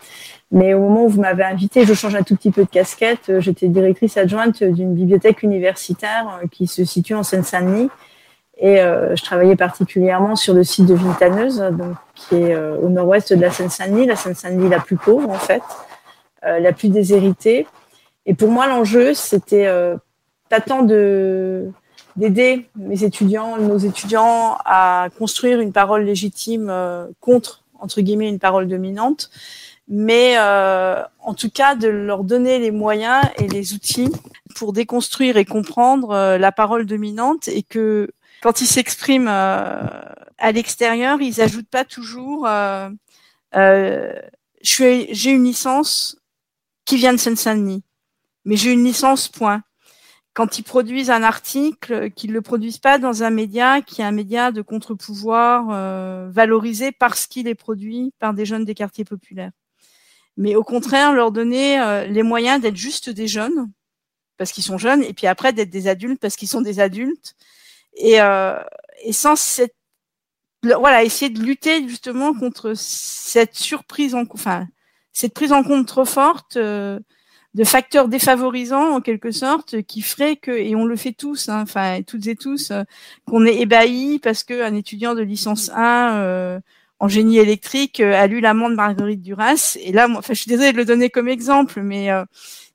Mais 0.49 0.73
au 0.73 0.79
moment 0.79 1.05
où 1.05 1.09
vous 1.09 1.21
m'avez 1.21 1.43
invité, 1.43 1.85
je 1.85 1.93
change 1.93 2.15
un 2.15 2.23
tout 2.23 2.35
petit 2.35 2.49
peu 2.49 2.63
de 2.63 2.69
casquette. 2.69 3.31
J'étais 3.37 3.67
directrice 3.67 4.17
adjointe 4.17 4.63
d'une 4.63 4.95
bibliothèque 4.95 5.43
universitaire 5.43 6.41
qui 6.51 6.65
se 6.65 6.83
situe 6.83 7.13
en 7.13 7.21
Seine-Saint-Denis 7.21 7.91
et 8.57 8.79
euh, 8.79 9.15
je 9.15 9.23
travaillais 9.23 9.55
particulièrement 9.55 10.35
sur 10.35 10.53
le 10.53 10.63
site 10.63 10.85
de 10.85 10.93
Vitaneuse, 10.93 11.59
donc, 11.59 11.95
qui 12.15 12.35
est 12.35 12.55
euh, 12.55 12.77
au 12.77 12.89
nord-ouest 12.89 13.33
de 13.33 13.41
la 13.41 13.51
Seine-Saint-Denis, 13.51 14.05
la 14.05 14.15
Seine-Saint-Denis 14.15 14.69
la 14.69 14.79
plus 14.79 14.95
pauvre 14.95 15.29
en 15.29 15.37
fait, 15.37 15.63
euh, 16.45 16.59
la 16.59 16.71
plus 16.71 16.89
déshéritée. 16.89 17.67
Et 18.25 18.33
pour 18.33 18.49
moi, 18.49 18.67
l'enjeu, 18.67 19.13
c'était 19.13 19.69
pas 20.49 20.59
tant 20.59 20.81
de 20.81 21.69
d'aider 22.15 22.69
mes 22.75 23.03
étudiants, 23.03 23.57
nos 23.57 23.77
étudiants 23.77 24.57
à 24.63 25.09
construire 25.19 25.59
une 25.59 25.73
parole 25.73 26.03
légitime 26.03 26.73
contre 27.19 27.61
entre 27.79 28.01
guillemets 28.01 28.29
une 28.29 28.39
parole 28.39 28.67
dominante, 28.67 29.29
mais 29.87 30.39
en 30.39 31.33
tout 31.35 31.51
cas 31.51 31.75
de 31.75 31.87
leur 31.87 32.23
donner 32.23 32.57
les 32.57 32.71
moyens 32.71 33.21
et 33.37 33.47
les 33.47 33.73
outils 33.73 34.11
pour 34.55 34.73
déconstruire 34.73 35.37
et 35.37 35.45
comprendre 35.45 36.37
la 36.37 36.51
parole 36.51 36.87
dominante 36.87 37.47
et 37.47 37.61
que 37.61 38.09
quand 38.45 38.61
ils 38.61 38.67
s'expriment 38.67 39.27
euh, 39.27 39.87
à 40.37 40.51
l'extérieur, 40.51 41.19
ils 41.19 41.41
ajoutent 41.41 41.67
pas 41.67 41.83
toujours 41.83 42.45
euh, 42.45 42.91
euh, 43.55 44.13
j'ai 44.61 45.31
une 45.31 45.45
licence 45.45 46.19
qui 46.85 46.95
vient 46.95 47.11
de 47.11 47.17
Seine-Saint-Denis, 47.17 47.81
mais 48.43 48.55
j'ai 48.55 48.71
une 48.71 48.83
licence 48.83 49.29
point. 49.29 49.63
Quand 50.35 50.59
ils 50.59 50.63
produisent 50.63 51.09
un 51.09 51.23
article, 51.23 52.11
qu'ils 52.11 52.33
le 52.33 52.43
produisent 52.43 52.77
pas 52.77 52.99
dans 52.99 53.23
un 53.23 53.31
média 53.31 53.81
qui 53.81 54.01
est 54.01 54.05
un 54.05 54.11
média 54.11 54.51
de 54.51 54.61
contre-pouvoir 54.61 56.29
valorisé 56.29 56.91
parce 56.91 57.25
qu'il 57.25 57.47
est 57.47 57.55
produit 57.55 58.13
par 58.19 58.35
des 58.35 58.45
jeunes 58.45 58.65
des 58.65 58.75
quartiers 58.75 59.05
populaires. 59.05 59.53
Mais 60.37 60.55
au 60.55 60.63
contraire, 60.63 61.13
leur 61.13 61.31
donner 61.31 62.05
les 62.09 62.21
moyens 62.21 62.61
d'être 62.61 62.75
juste 62.75 63.09
des 63.09 63.27
jeunes 63.27 63.71
parce 64.37 64.51
qu'ils 64.51 64.63
sont 64.63 64.77
jeunes, 64.77 65.01
et 65.01 65.13
puis 65.13 65.25
après 65.25 65.51
d'être 65.51 65.71
des 65.71 65.87
adultes 65.87 66.19
parce 66.19 66.35
qu'ils 66.35 66.49
sont 66.49 66.61
des 66.61 66.79
adultes, 66.79 67.35
et, 67.95 68.21
euh, 68.21 68.57
et 69.03 69.13
sans 69.13 69.35
cette 69.35 69.75
voilà 70.73 71.03
essayer 71.03 71.29
de 71.29 71.41
lutter 71.41 71.87
justement 71.87 72.33
contre 72.33 72.73
cette 72.75 73.55
surprise 73.55 74.15
en 74.15 74.23
enfin 74.31 74.67
cette 75.13 75.33
prise 75.33 75.51
en 75.51 75.63
compte 75.63 75.87
trop 75.87 76.05
forte 76.05 76.57
euh, 76.57 76.99
de 77.53 77.63
facteurs 77.63 78.07
défavorisants 78.07 78.95
en 78.95 79.01
quelque 79.01 79.31
sorte 79.31 79.81
qui 79.83 80.01
ferait 80.01 80.35
que 80.35 80.51
et 80.51 80.75
on 80.75 80.85
le 80.85 80.95
fait 80.95 81.13
tous 81.13 81.49
hein, 81.49 81.61
enfin 81.61 82.01
toutes 82.01 82.27
et 82.27 82.35
tous 82.35 82.71
euh, 82.71 82.83
qu'on 83.27 83.45
est 83.45 83.55
ébahi 83.61 84.19
parce 84.19 84.43
que 84.43 84.63
un 84.63 84.75
étudiant 84.75 85.15
de 85.15 85.21
licence 85.21 85.69
1 85.73 86.15
euh, 86.15 86.59
en 86.99 87.07
génie 87.07 87.37
électrique 87.37 87.99
a 87.99 88.25
lu 88.27 88.39
l'amant 88.39 88.69
de 88.69 88.75
Marguerite 88.75 89.21
Duras. 89.21 89.77
Et 89.81 89.91
là 89.91 90.07
enfin 90.09 90.33
je 90.33 90.39
suis 90.41 90.49
désolée 90.49 90.71
de 90.71 90.77
le 90.77 90.85
donner 90.85 91.09
comme 91.09 91.27
exemple 91.27 91.81
mais 91.81 92.09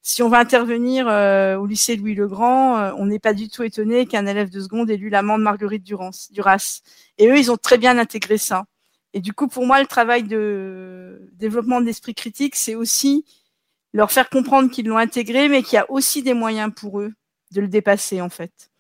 si 0.03 0.23
on 0.23 0.29
va 0.29 0.39
intervenir 0.39 1.09
euh, 1.09 1.57
au 1.57 1.67
lycée 1.67 1.97
Louis 1.97 2.15
le 2.15 2.27
Grand, 2.27 2.79
euh, 2.79 2.93
on 2.97 3.07
n'est 3.07 3.19
pas 3.19 3.35
du 3.35 3.49
tout 3.49 3.63
étonné 3.63 4.07
qu'un 4.07 4.27
élève 4.27 4.49
de 4.49 4.61
seconde 4.61 4.91
ait 4.91 4.97
lu 4.97 5.11
l'amant 5.11 5.39
de 5.39 5.43
Marguerite 5.43 5.85
Duras. 5.85 6.81
Et 7.19 7.29
eux, 7.29 7.39
ils 7.39 7.51
ont 7.51 7.59
très 7.59 7.77
bien 7.77 7.99
intégré 7.99 8.39
ça. 8.39 8.65
Et 9.13 9.21
du 9.21 9.33
coup, 9.33 9.49
pour 9.49 9.67
moi, 9.67 9.81
le 9.81 9.87
travail 9.87 10.23
de 10.23 11.31
développement 11.35 11.81
de 11.81 11.87
l'esprit 11.87 12.15
critique, 12.15 12.57
c'est 12.57 12.75
aussi 12.75 13.27
leur 13.93 14.11
faire 14.13 14.31
comprendre 14.31 14.71
qu'ils 14.71 14.87
l'ont 14.87 14.97
intégré, 14.97 15.49
mais 15.49 15.63
qu'il 15.63 15.75
y 15.75 15.79
a 15.79 15.91
aussi 15.91 16.23
des 16.23 16.35
moyens 16.35 16.73
pour 16.75 17.01
eux 17.01 17.13
de 17.53 17.61
le 17.61 17.69
dépasser, 17.69 18.21
en 18.21 18.31
fait. 18.31 18.71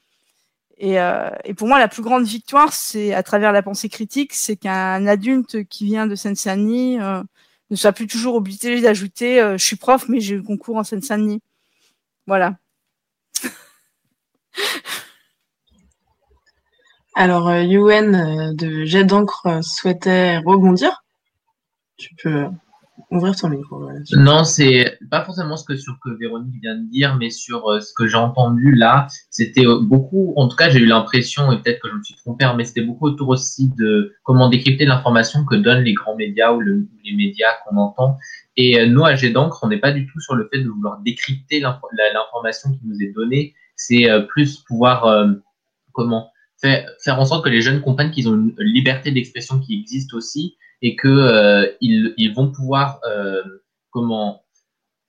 Et, 0.78 1.00
euh, 1.00 1.28
et 1.44 1.52
pour 1.52 1.68
moi, 1.68 1.78
la 1.78 1.88
plus 1.88 2.02
grande 2.02 2.24
victoire, 2.24 2.72
c'est 2.72 3.12
à 3.12 3.22
travers 3.22 3.52
la 3.52 3.62
pensée 3.62 3.90
critique, 3.90 4.32
c'est 4.32 4.56
qu'un 4.56 5.06
adulte 5.06 5.64
qui 5.64 5.84
vient 5.84 6.06
de 6.06 6.14
Seine-Saint-Denis 6.14 6.98
ne 7.70 7.76
soit 7.76 7.92
plus 7.92 8.06
toujours 8.06 8.34
obligé 8.34 8.80
d'ajouter 8.80 9.40
euh, 9.40 9.56
je 9.56 9.64
suis 9.64 9.76
prof 9.76 10.08
mais 10.08 10.20
j'ai 10.20 10.34
eu 10.36 10.42
concours 10.42 10.76
en 10.76 10.84
Seine-Saint-Denis. 10.84 11.40
Voilà. 12.26 12.56
Alors, 17.14 17.52
Yuen 17.54 18.14
euh, 18.14 18.52
de 18.54 18.84
Jet 18.84 19.04
d'encre 19.04 19.60
souhaitait 19.62 20.38
rebondir. 20.38 21.02
Tu 21.96 22.14
peux 22.14 22.46
ouvrir 23.11 23.34
ton 23.34 23.48
micro. 23.48 23.88
non, 24.12 24.44
c'est 24.44 24.98
pas 25.11 25.24
forcément 25.24 25.56
ce 25.56 25.64
que 25.64 25.76
sur 25.76 25.98
que 26.00 26.11
Véronique 26.11 26.61
vient 26.62 26.76
de 26.76 26.88
dire, 26.88 27.16
mais 27.16 27.30
sur 27.30 27.68
euh, 27.68 27.80
ce 27.80 27.92
que 27.92 28.06
j'ai 28.06 28.16
entendu 28.16 28.74
là. 28.74 29.08
C'était 29.30 29.66
euh, 29.66 29.80
beaucoup, 29.80 30.32
en 30.36 30.48
tout 30.48 30.56
cas, 30.56 30.70
j'ai 30.70 30.78
eu 30.78 30.86
l'impression, 30.86 31.50
et 31.50 31.61
peut-être 31.61 31.80
que 31.80 31.88
je 31.88 31.94
me 31.94 32.02
suis 32.02 32.14
trompé, 32.14 32.44
hein, 32.44 32.54
mais 32.56 32.64
c'était 32.64 32.82
beaucoup 32.82 33.06
autour 33.06 33.28
aussi 33.28 33.70
de 33.76 34.14
comment 34.22 34.48
décrypter 34.48 34.86
l'information 34.86 35.44
que 35.44 35.56
donnent 35.56 35.82
les 35.82 35.94
grands 35.94 36.14
médias 36.14 36.52
ou 36.52 36.61
les 36.61 37.12
médias 37.16 37.50
qu'on 37.64 37.76
entend. 37.76 38.16
Et 38.56 38.78
euh, 38.78 38.86
nous, 38.86 39.04
à 39.04 39.16
G 39.16 39.30
d'encre, 39.30 39.58
on 39.62 39.68
n'est 39.68 39.78
pas 39.78 39.92
du 39.92 40.06
tout 40.06 40.20
sur 40.20 40.34
le 40.36 40.48
fait 40.52 40.61
de 40.61 40.68
vouloir 40.68 41.00
décrypter 41.00 41.61
l'information 41.61 42.70
qui 42.70 42.80
nous 42.84 43.02
est 43.02 43.12
donnée. 43.12 43.54
C'est 43.74 44.06
plus 44.28 44.58
pouvoir, 44.58 45.26
comment, 45.92 46.30
faire, 46.61 46.86
faire 47.02 47.18
en 47.18 47.24
sorte 47.24 47.42
que 47.42 47.48
les 47.48 47.62
jeunes 47.62 47.80
comprennent 47.80 48.11
qu'ils 48.11 48.28
ont 48.28 48.34
une 48.34 48.54
liberté 48.58 49.11
d'expression 49.11 49.58
qui 49.58 49.80
existe 49.80 50.12
aussi 50.12 50.58
et 50.82 50.96
que 50.96 51.08
euh, 51.08 51.70
ils, 51.80 52.14
ils, 52.16 52.34
vont 52.34 52.50
pouvoir 52.50 53.00
euh, 53.04 53.42
comment 53.90 54.44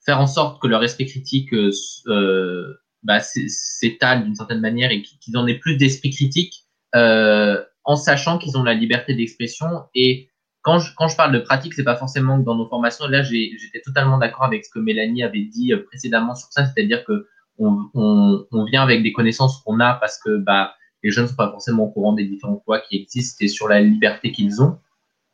faire 0.05 0.19
en 0.19 0.27
sorte 0.27 0.61
que 0.61 0.67
leur 0.67 0.83
esprit 0.83 1.05
critique 1.05 1.53
euh, 1.53 1.71
euh 2.07 2.73
bah, 3.03 3.19
s'étale 3.19 4.25
d'une 4.25 4.35
certaine 4.35 4.61
manière 4.61 4.91
et 4.91 5.01
qu'ils 5.01 5.35
en 5.35 5.47
aient 5.47 5.57
plus 5.57 5.75
d'esprit 5.75 6.11
critique 6.11 6.67
en 6.93 7.95
sachant 7.95 8.37
qu'ils 8.37 8.59
ont 8.59 8.63
la 8.63 8.75
liberté 8.75 9.15
d'expression 9.15 9.85
et 9.95 10.29
quand 10.61 10.77
je, 10.77 10.93
quand 10.95 11.07
je 11.07 11.15
parle 11.15 11.33
de 11.33 11.39
pratique, 11.39 11.73
c'est 11.73 11.83
pas 11.83 11.95
forcément 11.95 12.39
que 12.39 12.45
dans 12.45 12.53
nos 12.53 12.67
formations. 12.67 13.07
Là, 13.07 13.23
j'étais 13.23 13.81
totalement 13.83 14.19
d'accord 14.19 14.43
avec 14.43 14.63
ce 14.63 14.69
que 14.69 14.77
Mélanie 14.77 15.23
avait 15.23 15.41
dit 15.41 15.73
précédemment 15.87 16.35
sur 16.35 16.49
ça, 16.51 16.67
c'est-à-dire 16.67 17.03
que 17.05 17.25
on, 17.57 17.89
on, 17.95 18.45
on, 18.51 18.65
vient 18.65 18.83
avec 18.83 19.01
des 19.01 19.13
connaissances 19.13 19.63
qu'on 19.63 19.79
a 19.79 19.95
parce 19.95 20.19
que 20.19 20.37
bah, 20.37 20.75
les 21.03 21.11
jeunes 21.11 21.23
ne 21.23 21.29
sont 21.29 21.35
pas 21.35 21.49
forcément 21.49 21.85
au 21.85 21.89
courant 21.89 22.13
des 22.13 22.25
différents 22.25 22.61
lois 22.67 22.81
qui 22.81 22.97
existent 22.97 23.43
et 23.43 23.47
sur 23.47 23.67
la 23.67 23.81
liberté 23.81 24.31
qu'ils 24.31 24.61
ont. 24.61 24.77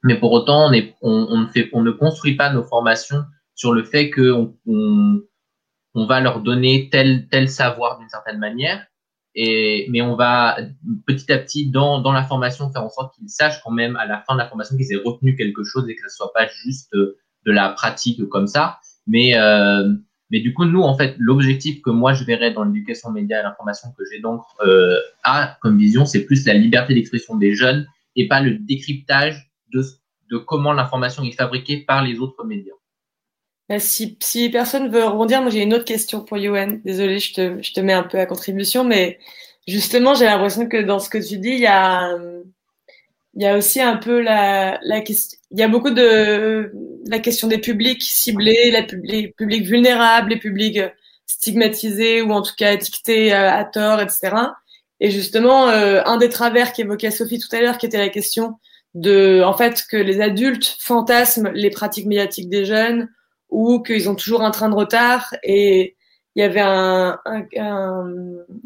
Mais 0.04 0.20
pour 0.20 0.32
autant, 0.32 0.70
on, 0.70 0.74
est, 0.74 0.96
on, 1.02 1.28
on, 1.30 1.42
ne 1.42 1.48
fait, 1.48 1.70
on 1.74 1.82
ne 1.82 1.92
construit 1.92 2.36
pas 2.36 2.52
nos 2.52 2.64
formations 2.64 3.24
sur 3.56 3.74
le 3.74 3.84
fait 3.84 4.12
qu'on 4.12 4.56
on, 4.68 5.22
on 5.96 6.06
va 6.06 6.22
leur 6.22 6.42
donner 6.42 6.90
tel, 6.92 7.28
tel 7.30 7.50
savoir 7.50 8.00
d'une 8.00 8.10
certaine 8.10 8.40
manière. 8.40 8.86
Et, 9.34 9.88
mais 9.92 10.02
on 10.02 10.16
va 10.16 10.58
petit 11.06 11.32
à 11.32 11.38
petit 11.38 11.70
dans, 11.70 12.02
dans 12.02 12.12
la 12.12 12.24
formation 12.24 12.72
faire 12.72 12.84
en 12.84 12.90
sorte 12.90 13.16
qu'ils 13.16 13.30
sachent 13.30 13.62
quand 13.64 13.72
même 13.72 13.96
à 13.96 14.06
la 14.06 14.24
fin 14.28 14.34
de 14.34 14.40
la 14.40 14.48
formation 14.48 14.76
qu'ils 14.78 14.92
aient 14.94 15.02
retenu 15.04 15.36
quelque 15.36 15.64
chose 15.64 15.88
et 15.90 15.96
que 15.96 16.02
ce 16.10 16.16
soit 16.16 16.32
pas 16.34 16.48
juste 16.48 16.92
de 16.94 17.52
la 17.52 17.70
pratique 17.70 18.28
comme 18.30 18.48
ça. 18.48 18.80
Mais, 19.08 19.36
euh, 19.36 19.94
mais 20.30 20.42
du 20.42 20.54
coup, 20.54 20.66
nous, 20.66 20.82
en 20.82 20.98
fait, 20.98 21.16
l'objectif 21.18 21.82
que 21.82 21.90
moi 21.90 22.14
je 22.14 22.24
verrais 22.24 22.52
dans 22.52 22.64
l'éducation 22.64 23.12
média 23.12 23.40
et 23.40 23.44
l'information 23.44 23.90
que 23.98 24.04
j'ai 24.12 24.20
donc 24.20 24.42
euh, 24.66 24.98
a 25.24 25.58
comme 25.62 25.78
vision, 25.78 26.06
c'est 26.06 26.26
plus 26.26 26.46
la 26.46 26.54
liberté 26.54 26.94
d'expression 26.94 27.36
des 27.36 27.56
jeunes 27.56 27.88
et 28.16 28.28
pas 28.28 28.42
le 28.42 28.58
décryptage 28.58 29.47
de, 29.74 29.84
de 30.32 30.38
comment 30.38 30.74
l'information 30.74 31.24
est 31.24 31.32
fabriquée 31.32 31.78
par 31.78 32.04
les 32.04 32.20
autres 32.20 32.44
médias. 32.44 32.74
Bah, 33.70 33.80
si, 33.80 34.18
si 34.22 34.50
personne 34.50 34.90
veut 34.90 35.04
rebondir, 35.04 35.42
moi 35.42 35.50
j'ai 35.52 35.62
une 35.62 35.74
autre 35.74 35.86
question 35.86 36.24
pour 36.24 36.38
Yoann. 36.38 36.82
Désolée, 36.86 37.20
je 37.20 37.34
te, 37.34 37.62
je 37.62 37.74
te 37.74 37.80
mets 37.82 37.94
un 37.94 38.04
peu 38.04 38.18
à 38.18 38.26
contribution, 38.26 38.86
mais 38.86 39.20
justement, 39.68 40.16
j'ai 40.16 40.26
l'impression 40.26 40.68
que 40.68 40.82
dans 40.82 41.00
ce 41.00 41.10
que 41.10 41.18
tu 41.18 41.38
dis, 41.38 41.50
il 41.50 41.60
y 41.60 41.68
a, 41.68 42.18
il 43.36 43.44
y 43.44 43.46
a 43.46 43.58
aussi 43.58 43.82
un 43.82 43.98
peu 43.98 44.22
la, 44.22 44.80
la 44.84 45.02
question. 45.02 45.38
Il 45.52 45.60
y 45.60 45.64
a 45.64 45.68
beaucoup 45.68 45.92
de 45.92 46.72
la 47.08 47.20
question 47.20 47.48
des 47.48 47.58
publics 47.58 48.04
ciblés, 48.04 48.72
les 49.04 49.28
publics 49.30 49.66
vulnérables, 49.66 50.30
les 50.30 50.40
publics 50.40 50.80
stigmatisés 51.26 52.22
ou 52.22 52.32
en 52.32 52.42
tout 52.42 52.56
cas 52.58 52.74
étiquetés 52.74 53.34
à, 53.34 53.56
à 53.56 53.66
tort, 53.66 54.02
etc. 54.02 54.32
Et 55.00 55.12
justement, 55.12 55.70
euh, 55.70 56.02
un 56.06 56.18
des 56.18 56.30
travers 56.30 56.74
qu'évoquait 56.74 57.12
Sophie 57.12 57.40
tout 57.40 57.54
à 57.56 57.62
l'heure, 57.62 57.78
qui 57.78 57.86
était 57.86 57.98
la 57.98 58.10
question 58.10 58.56
de, 58.94 59.44
en 59.44 59.54
fait, 59.54 59.84
que 59.90 59.98
les 59.98 60.22
adultes 60.22 60.78
fantasment 60.80 61.52
les 61.54 61.70
pratiques 61.70 62.06
médiatiques 62.06 62.50
des 62.50 62.66
jeunes 62.66 63.10
ou 63.50 63.82
qu'ils 63.82 64.10
ont 64.10 64.16
toujours 64.16 64.42
un 64.42 64.52
train 64.52 64.70
de 64.70 64.76
retard. 64.76 65.34
Et 65.44 65.96
il 66.36 66.42
y 66.42 66.44
avait 66.44 66.62
un, 66.62 67.20
un, 67.26 67.46
un, 67.58 68.14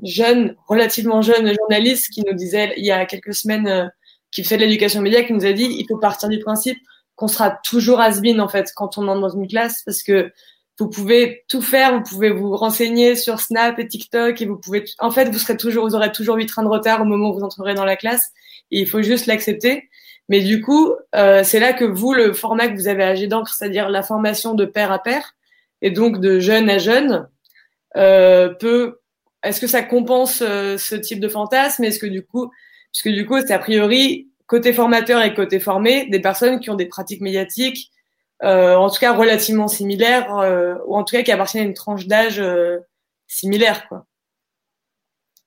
jeune, 0.04 0.56
relativement 0.68 1.22
jeune 1.22 1.54
journaliste 1.54 2.10
qui 2.14 2.24
nous 2.26 2.34
disait 2.34 2.74
il 2.78 2.86
y 2.86 2.92
a 2.92 3.06
quelques 3.06 3.34
semaines, 3.34 3.68
euh, 3.68 3.88
qui 4.32 4.44
fait 4.44 4.58
de 4.58 4.62
l'éducation 4.62 5.02
média, 5.02 5.24
qui 5.24 5.34
nous 5.34 5.46
a 5.46 5.54
dit 5.54 5.68
il 5.70 5.86
faut 5.88 5.98
partir 5.98 6.30
du 6.30 6.40
principe 6.40 6.78
qu'on 7.16 7.28
sera 7.28 7.52
toujours 7.64 8.00
has 8.00 8.20
en 8.40 8.48
fait 8.48 8.72
quand 8.76 8.98
on 8.98 9.08
entre 9.08 9.22
dans 9.22 9.30
une 9.30 9.48
classe 9.48 9.84
parce 9.86 10.02
que 10.02 10.32
vous 10.80 10.90
pouvez 10.90 11.44
tout 11.48 11.62
faire, 11.62 11.94
vous 11.94 12.04
pouvez 12.04 12.32
vous 12.32 12.56
renseigner 12.58 13.16
sur 13.16 13.40
Snap 13.40 13.78
et 13.78 13.88
TikTok 13.88 14.42
et 14.42 14.46
vous 14.48 14.58
pouvez, 14.58 14.84
en 14.98 15.12
fait, 15.12 15.30
vous 15.30 15.38
serez 15.38 15.56
toujours, 15.56 15.88
vous 15.88 15.94
aurez 15.94 16.12
toujours 16.12 16.38
huit 16.38 16.48
trains 16.48 16.64
de 16.64 16.68
retard 16.68 17.02
au 17.02 17.06
moment 17.06 17.30
où 17.30 17.34
vous 17.36 17.44
entrerez 17.44 17.76
dans 17.76 17.86
la 17.86 17.96
classe 17.96 18.32
et 18.72 18.80
il 18.80 18.88
faut 18.88 19.04
juste 19.04 19.28
l'accepter. 19.28 19.90
Mais 20.32 20.40
du 20.40 20.62
coup, 20.62 20.96
euh, 21.14 21.44
c'est 21.44 21.60
là 21.60 21.74
que 21.74 21.84
vous, 21.84 22.14
le 22.14 22.32
format 22.32 22.70
que 22.70 22.76
vous 22.76 22.88
avez 22.88 23.04
à 23.04 23.28
d'encre, 23.28 23.54
c'est-à-dire 23.54 23.90
la 23.90 24.02
formation 24.02 24.54
de 24.54 24.64
pair 24.64 24.90
à 24.90 25.00
pair, 25.00 25.36
et 25.82 25.92
donc 25.92 26.22
de 26.22 26.40
jeune 26.40 26.70
à 26.70 26.78
jeune, 26.78 27.28
euh, 27.98 28.48
peut. 28.48 29.02
Est-ce 29.44 29.60
que 29.60 29.68
ça 29.68 29.84
compense 29.84 30.42
euh, 30.42 30.78
ce 30.78 30.96
type 30.96 31.20
de 31.20 31.28
fantasme? 31.28 31.84
Est-ce 31.84 32.00
que 32.00 32.08
du 32.08 32.26
coup, 32.26 32.50
puisque 32.94 33.10
du 33.10 33.26
coup, 33.26 33.42
c'est 33.42 33.52
a 33.52 33.60
priori 33.60 34.30
côté 34.48 34.72
formateur 34.72 35.22
et 35.22 35.34
côté 35.34 35.60
formé, 35.60 36.06
des 36.06 36.22
personnes 36.22 36.62
qui 36.62 36.70
ont 36.70 36.76
des 36.76 36.86
pratiques 36.86 37.20
médiatiques, 37.20 37.92
euh, 38.44 38.76
en 38.76 38.90
tout 38.90 39.02
cas 39.02 39.12
relativement 39.14 39.68
similaires, 39.68 40.38
euh, 40.38 40.76
ou 40.88 40.96
en 40.96 41.04
tout 41.04 41.14
cas 41.14 41.24
qui 41.24 41.34
appartiennent 41.34 41.66
à 41.66 41.68
une 41.68 41.74
tranche 41.74 42.08
d'âge 42.08 42.40
euh, 42.40 42.80
similaire, 43.28 43.86
quoi. 43.90 44.06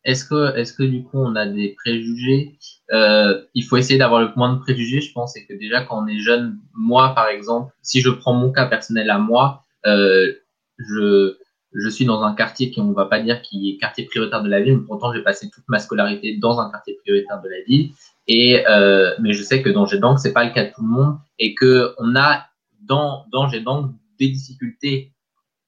Est-ce 0.04 0.24
que, 0.26 0.54
est-ce 0.56 0.74
que 0.74 0.82
du 0.82 1.02
coup 1.02 1.18
on 1.18 1.34
a 1.34 1.46
des 1.46 1.70
préjugés 1.70 2.58
euh, 2.92 3.42
Il 3.54 3.64
faut 3.64 3.76
essayer 3.76 3.98
d'avoir 3.98 4.20
le 4.20 4.30
moins 4.36 4.52
de 4.52 4.58
préjugés, 4.58 5.00
je 5.00 5.12
pense, 5.12 5.36
et 5.36 5.46
que 5.46 5.54
déjà 5.54 5.82
quand 5.82 6.04
on 6.04 6.06
est 6.06 6.18
jeune, 6.18 6.58
moi 6.74 7.14
par 7.14 7.28
exemple, 7.28 7.72
si 7.82 8.00
je 8.00 8.10
prends 8.10 8.34
mon 8.34 8.52
cas 8.52 8.66
personnel 8.66 9.08
à 9.08 9.18
moi, 9.18 9.62
euh, 9.86 10.32
je, 10.78 11.36
je 11.72 11.88
suis 11.88 12.04
dans 12.04 12.22
un 12.22 12.34
quartier 12.34 12.70
qui 12.70 12.80
on 12.80 12.92
va 12.92 13.06
pas 13.06 13.20
dire 13.20 13.40
qui 13.40 13.70
est 13.70 13.78
quartier 13.78 14.04
prioritaire 14.04 14.42
de 14.42 14.50
la 14.50 14.60
ville, 14.60 14.76
mais 14.78 14.86
pourtant 14.86 15.12
j'ai 15.14 15.22
passé 15.22 15.48
toute 15.48 15.64
ma 15.68 15.78
scolarité 15.78 16.36
dans 16.36 16.60
un 16.60 16.70
quartier 16.70 16.98
prioritaire 17.02 17.40
de 17.40 17.48
la 17.48 17.62
ville. 17.66 17.92
Et 18.26 18.62
euh, 18.68 19.14
mais 19.20 19.32
je 19.32 19.42
sais 19.42 19.62
que 19.62 19.70
dans 19.70 19.86
Gédank 19.86 20.18
c'est 20.18 20.32
pas 20.34 20.44
le 20.44 20.52
cas 20.52 20.64
de 20.64 20.70
tout 20.70 20.82
le 20.82 20.88
monde 20.88 21.16
et 21.38 21.54
que 21.54 21.94
on 21.98 22.14
a 22.14 22.46
dans 22.82 23.24
dans 23.32 23.48
des 24.18 24.28
difficultés 24.28 25.12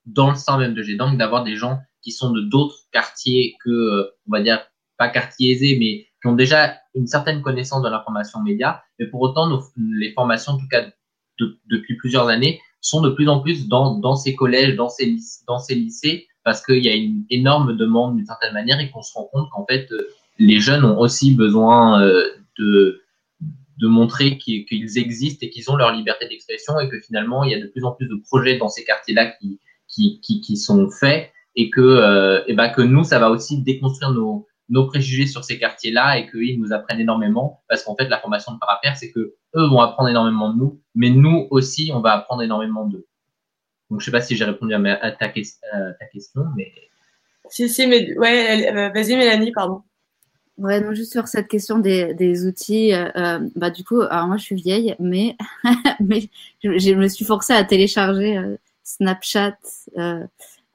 dans 0.05 0.30
le 0.30 0.37
sein 0.37 0.59
même 0.59 0.74
de 0.74 0.82
Gédank 0.82 1.18
d'avoir 1.18 1.43
des 1.43 1.57
gens 1.57 1.80
qui 2.07 2.12
sont 2.12 2.30
de 2.30 2.40
d'autres 2.40 2.76
quartiers 2.92 3.57
que, 3.64 3.70
euh, 3.70 4.04
on 4.28 4.30
va 4.30 4.40
dire, 4.40 4.61
pas 4.96 5.09
quartiers 5.09 5.50
aisés, 5.50 5.76
mais 5.76 6.07
qui 6.22 6.28
ont 6.28 6.36
déjà 6.36 6.76
une 6.94 7.09
certaine 7.09 7.42
connaissance 7.42 7.82
de 7.82 7.88
l'information 7.88 8.40
média. 8.44 8.84
Mais 9.00 9.07
pour 9.09 9.20
autant, 9.22 9.61
les 9.76 10.12
formations, 10.12 10.52
en 10.52 10.59
tout 10.59 10.68
cas 10.70 10.86
depuis 11.68 11.96
plusieurs 11.96 12.28
années, 12.28 12.61
sont 12.80 13.02
de 13.02 13.11
plus 13.11 13.28
en 13.28 13.40
plus 13.40 13.66
dans, 13.66 13.98
dans 13.98 14.14
ces 14.14 14.36
collèges, 14.36 14.76
dans 14.76 14.88
ces, 14.88 15.16
dans 15.48 15.59
ces 15.59 15.74
lycées, 15.74 16.28
parce 16.44 16.64
qu'il 16.64 16.84
y 16.84 16.88
a 16.88 16.94
une 16.94 17.24
énorme 17.28 17.76
demande 17.76 18.16
d'une 18.16 18.24
certaine 18.24 18.54
manière 18.54 18.78
et 18.78 18.88
qu'on 18.88 19.02
se 19.02 19.12
rend 19.12 19.24
compte 19.32 19.50
qu'en 19.50 19.66
fait, 19.66 19.90
euh, 19.90 20.07
les 20.38 20.61
jeunes 20.61 20.84
ont 20.84 21.00
aussi 21.00 21.34
besoin 21.34 22.00
euh, 22.02 22.24
de, 22.57 23.02
de 23.78 23.88
montrer 23.88 24.38
qu'ils 24.38 24.96
existent 24.96 25.44
et 25.44 25.50
qu'ils 25.50 25.68
ont 25.72 25.76
leur 25.76 25.92
liberté 25.92 26.28
d'expression 26.28 26.78
et 26.78 26.88
que 26.88 27.00
finalement, 27.00 27.42
il 27.42 27.50
y 27.50 27.54
a 27.54 27.61
de 27.61 27.66
plus 27.66 27.84
en 27.84 27.90
plus 27.90 28.07
de 28.07 28.14
projets 28.14 28.59
dans 28.59 28.68
ces 28.68 28.84
quartiers-là 28.84 29.26
qui, 29.26 29.59
qui, 29.88 30.20
qui, 30.20 30.57
sont 30.57 30.88
faits 30.88 31.32
et 31.57 31.70
que, 31.70 31.80
euh, 31.80 32.42
et 32.46 32.54
ben 32.54 32.68
que 32.68 32.82
nous, 32.82 33.04
ça 33.04 33.18
va 33.18 33.30
aussi 33.30 33.62
déconstruire 33.62 34.12
nos, 34.12 34.46
nos 34.68 34.86
préjugés 34.86 35.26
sur 35.26 35.44
ces 35.44 35.59
quartiers-là 35.59 36.18
et 36.18 36.30
qu'ils 36.30 36.61
nous 36.61 36.72
apprennent 36.72 37.00
énormément 37.00 37.62
parce 37.68 37.82
qu'en 37.82 37.96
fait, 37.96 38.09
la 38.09 38.20
formation 38.20 38.52
de 38.52 38.59
parapère, 38.59 38.96
c'est 38.96 39.11
que 39.11 39.34
eux 39.54 39.66
vont 39.66 39.80
apprendre 39.80 40.09
énormément 40.09 40.52
de 40.52 40.59
nous, 40.59 40.80
mais 40.94 41.11
nous 41.11 41.48
aussi, 41.50 41.90
on 41.94 42.00
va 42.00 42.12
apprendre 42.12 42.42
énormément 42.42 42.84
d'eux. 42.84 43.07
Donc, 43.90 44.00
je 44.00 44.04
sais 44.04 44.11
pas 44.11 44.20
si 44.20 44.36
j'ai 44.36 44.44
répondu 44.44 44.74
à, 44.74 44.78
à, 44.78 45.12
ta, 45.12 45.28
ta, 45.28 46.07
question, 46.12 46.42
mais. 46.57 46.72
Si, 47.48 47.68
si, 47.68 47.86
mais 47.86 48.16
ouais, 48.18 48.72
euh, 48.72 48.88
vas-y, 48.90 49.16
Mélanie, 49.16 49.52
pardon. 49.52 49.82
Ouais, 50.59 50.80
non, 50.80 50.94
juste 50.94 51.12
sur 51.12 51.28
cette 51.28 51.48
question 51.48 51.78
des, 51.78 52.14
des 52.14 52.46
outils, 52.46 52.94
euh, 52.94 53.11
euh 53.16 53.40
bah 53.57 53.68
du 53.68 53.84
coup, 53.84 54.00
alors 54.00 54.26
moi 54.26 54.38
je 54.38 54.42
suis 54.42 54.54
vieille, 54.54 54.96
mais 54.98 55.36
mais 56.00 56.30
je, 56.64 56.78
je, 56.78 56.94
me 56.94 57.09
suis 57.09 57.26
forcée 57.26 57.52
à 57.52 57.62
télécharger 57.62 58.38
euh, 58.38 58.57
Snapchat, 58.82 59.59
euh, 59.98 60.26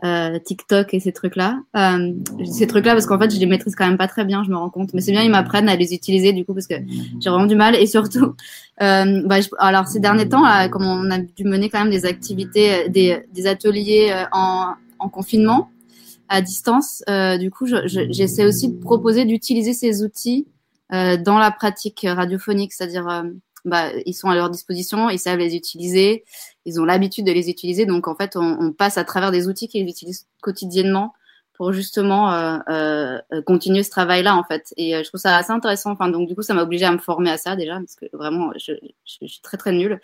euh, 0.04 0.40
TikTok 0.40 0.94
et 0.94 1.00
ces 1.00 1.12
trucs-là. 1.12 1.60
Euh, 1.76 2.14
ces 2.46 2.66
trucs-là 2.66 2.94
parce 2.94 3.06
qu'en 3.06 3.20
fait, 3.20 3.30
je 3.32 3.40
les 3.40 3.46
maîtrise 3.46 3.76
quand 3.76 3.86
même 3.86 3.98
pas 3.98 4.08
très 4.08 4.26
bien, 4.26 4.44
je 4.44 4.50
me 4.50 4.56
rends 4.56 4.70
compte. 4.70 4.94
Mais 4.94 5.02
c'est 5.02 5.12
bien, 5.12 5.22
ils 5.22 5.30
m'apprennent 5.30 5.70
à 5.70 5.76
les 5.76 5.94
utiliser 5.94 6.34
du 6.34 6.44
coup 6.44 6.54
parce 6.54 6.68
que 6.68 6.76
j'ai 7.20 7.30
vraiment 7.30 7.46
du 7.46 7.56
mal. 7.56 7.76
Et 7.76 7.86
surtout, 7.86 8.36
euh, 8.82 9.22
bah, 9.26 9.42
je, 9.42 9.50
alors 9.60 9.88
ces 9.88 10.00
derniers 10.00 10.28
temps, 10.28 10.44
là, 10.44 10.70
comme 10.70 10.86
on 10.86 11.12
a 11.12 11.20
dû 11.20 11.44
mener 11.44 11.70
quand 11.70 11.80
même 11.80 11.92
des 11.92 12.06
activités, 12.06 12.74
euh, 12.74 12.88
des, 12.88 13.24
des 13.32 13.48
ateliers 13.48 14.10
euh, 14.12 14.26
en, 14.32 14.74
en, 15.00 15.10
confinement 15.10 15.70
à 16.30 16.42
distance, 16.42 17.04
euh, 17.10 17.38
du 17.38 17.52
coup, 17.52 17.68
j'essaie 17.86 18.46
aussi 18.46 18.70
de 18.70 18.80
proposer 18.80 19.26
d'utiliser 19.26 19.74
ces 19.74 20.04
outils 20.04 20.48
dans 20.90 21.38
la 21.40 21.52
pratique 21.52 22.06
radiophonique, 22.06 22.74
c'est-à-dire 22.74 23.24
bah, 23.66 23.90
ils 24.06 24.14
sont 24.14 24.30
à 24.30 24.36
leur 24.36 24.50
disposition, 24.50 25.10
ils 25.10 25.20
savent 25.20 25.40
les 25.40 25.56
utiliser, 25.56 26.24
ils 26.66 26.80
ont 26.80 26.86
l'habitude 26.86 27.26
de 27.26 27.32
les 27.32 27.50
utiliser. 27.50 27.86
Donc 27.86 28.08
en 28.08 28.16
fait, 28.16 28.36
on, 28.36 28.58
on 28.60 28.72
passe 28.72 28.98
à 28.98 29.04
travers 29.04 29.32
des 29.32 29.48
outils 29.48 29.68
qu'ils 29.68 29.88
utilisent 29.88 30.28
quotidiennement 30.42 31.14
pour 31.62 31.74
justement 31.74 32.34
euh, 32.34 32.58
euh, 32.70 33.42
continuer 33.46 33.84
ce 33.84 33.92
travail-là 33.92 34.36
en 34.36 34.44
fait. 34.44 34.74
Et 34.78 34.96
euh, 34.96 35.04
je 35.04 35.10
trouve 35.10 35.22
ça 35.22 35.38
assez 35.38 35.52
intéressant. 35.52 35.92
Enfin 35.92 36.10
donc 36.10 36.28
du 36.28 36.34
coup, 36.34 36.42
ça 36.42 36.56
m'a 36.56 36.64
obligé 36.64 36.86
à 36.86 36.92
me 36.92 36.98
former 36.98 37.30
à 37.30 37.38
ça 37.38 37.56
déjà 37.56 37.76
parce 37.76 37.94
que 37.94 38.06
vraiment, 38.18 38.52
je, 38.56 38.74
je, 39.06 39.28
suis 39.28 39.42
très 39.44 39.58
très 39.58 39.72
nulle. 39.72 40.02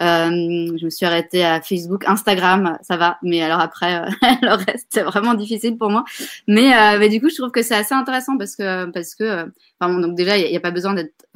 Euh, 0.00 0.30
je 0.30 0.84
me 0.84 0.88
suis 0.88 1.06
arrêtée 1.06 1.44
à 1.44 1.60
Facebook, 1.62 2.04
Instagram, 2.06 2.78
ça 2.82 2.96
va, 2.96 3.18
mais 3.22 3.42
alors 3.42 3.58
après 3.58 4.04
le 4.42 4.54
reste, 4.54 4.86
c'est 4.90 5.02
vraiment 5.02 5.34
difficile 5.34 5.76
pour 5.76 5.90
moi. 5.90 6.04
Mais, 6.46 6.70
mais 7.00 7.08
du 7.08 7.20
coup, 7.20 7.28
je 7.28 7.34
trouve 7.34 7.50
que 7.50 7.62
c'est 7.62 7.74
assez 7.74 7.94
intéressant 7.94 8.38
parce 8.38 8.54
que 8.54 8.84
parce 8.92 9.16
que, 9.16 9.50
enfin 9.80 9.92
bon, 9.92 9.98
donc 9.98 10.14
déjà, 10.14 10.38
il 10.38 10.48
n'y 10.48 10.54
a, 10.54 10.58
a, 10.58 10.62
pas 10.62 10.70
besoin 10.70 10.94
d'être, 10.94 11.26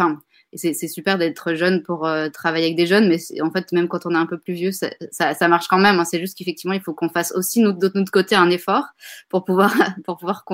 c'est 0.56 0.88
super 0.88 1.18
d'être 1.18 1.54
jeune 1.54 1.82
pour 1.82 2.06
euh, 2.06 2.28
travailler 2.28 2.66
avec 2.66 2.76
des 2.76 2.86
jeunes, 2.86 3.08
mais 3.08 3.18
en 3.42 3.50
fait, 3.50 3.72
même 3.72 3.88
quand 3.88 4.06
on 4.06 4.10
est 4.10 4.18
un 4.18 4.26
peu 4.26 4.38
plus 4.38 4.54
vieux, 4.54 4.72
ça, 4.72 4.88
ça, 5.10 5.34
ça 5.34 5.48
marche 5.48 5.68
quand 5.68 5.78
même. 5.78 5.98
Hein. 5.98 6.04
C'est 6.04 6.20
juste 6.20 6.36
qu'effectivement, 6.38 6.74
il 6.74 6.80
faut 6.80 6.94
qu'on 6.94 7.08
fasse 7.08 7.32
aussi 7.32 7.60
nous, 7.60 7.72
de 7.72 7.90
notre 7.94 8.10
côté 8.10 8.34
un 8.34 8.50
effort 8.50 8.84
pour 9.28 9.44
pouvoir 9.44 9.74
pour 10.04 10.16
pouvoir 10.16 10.44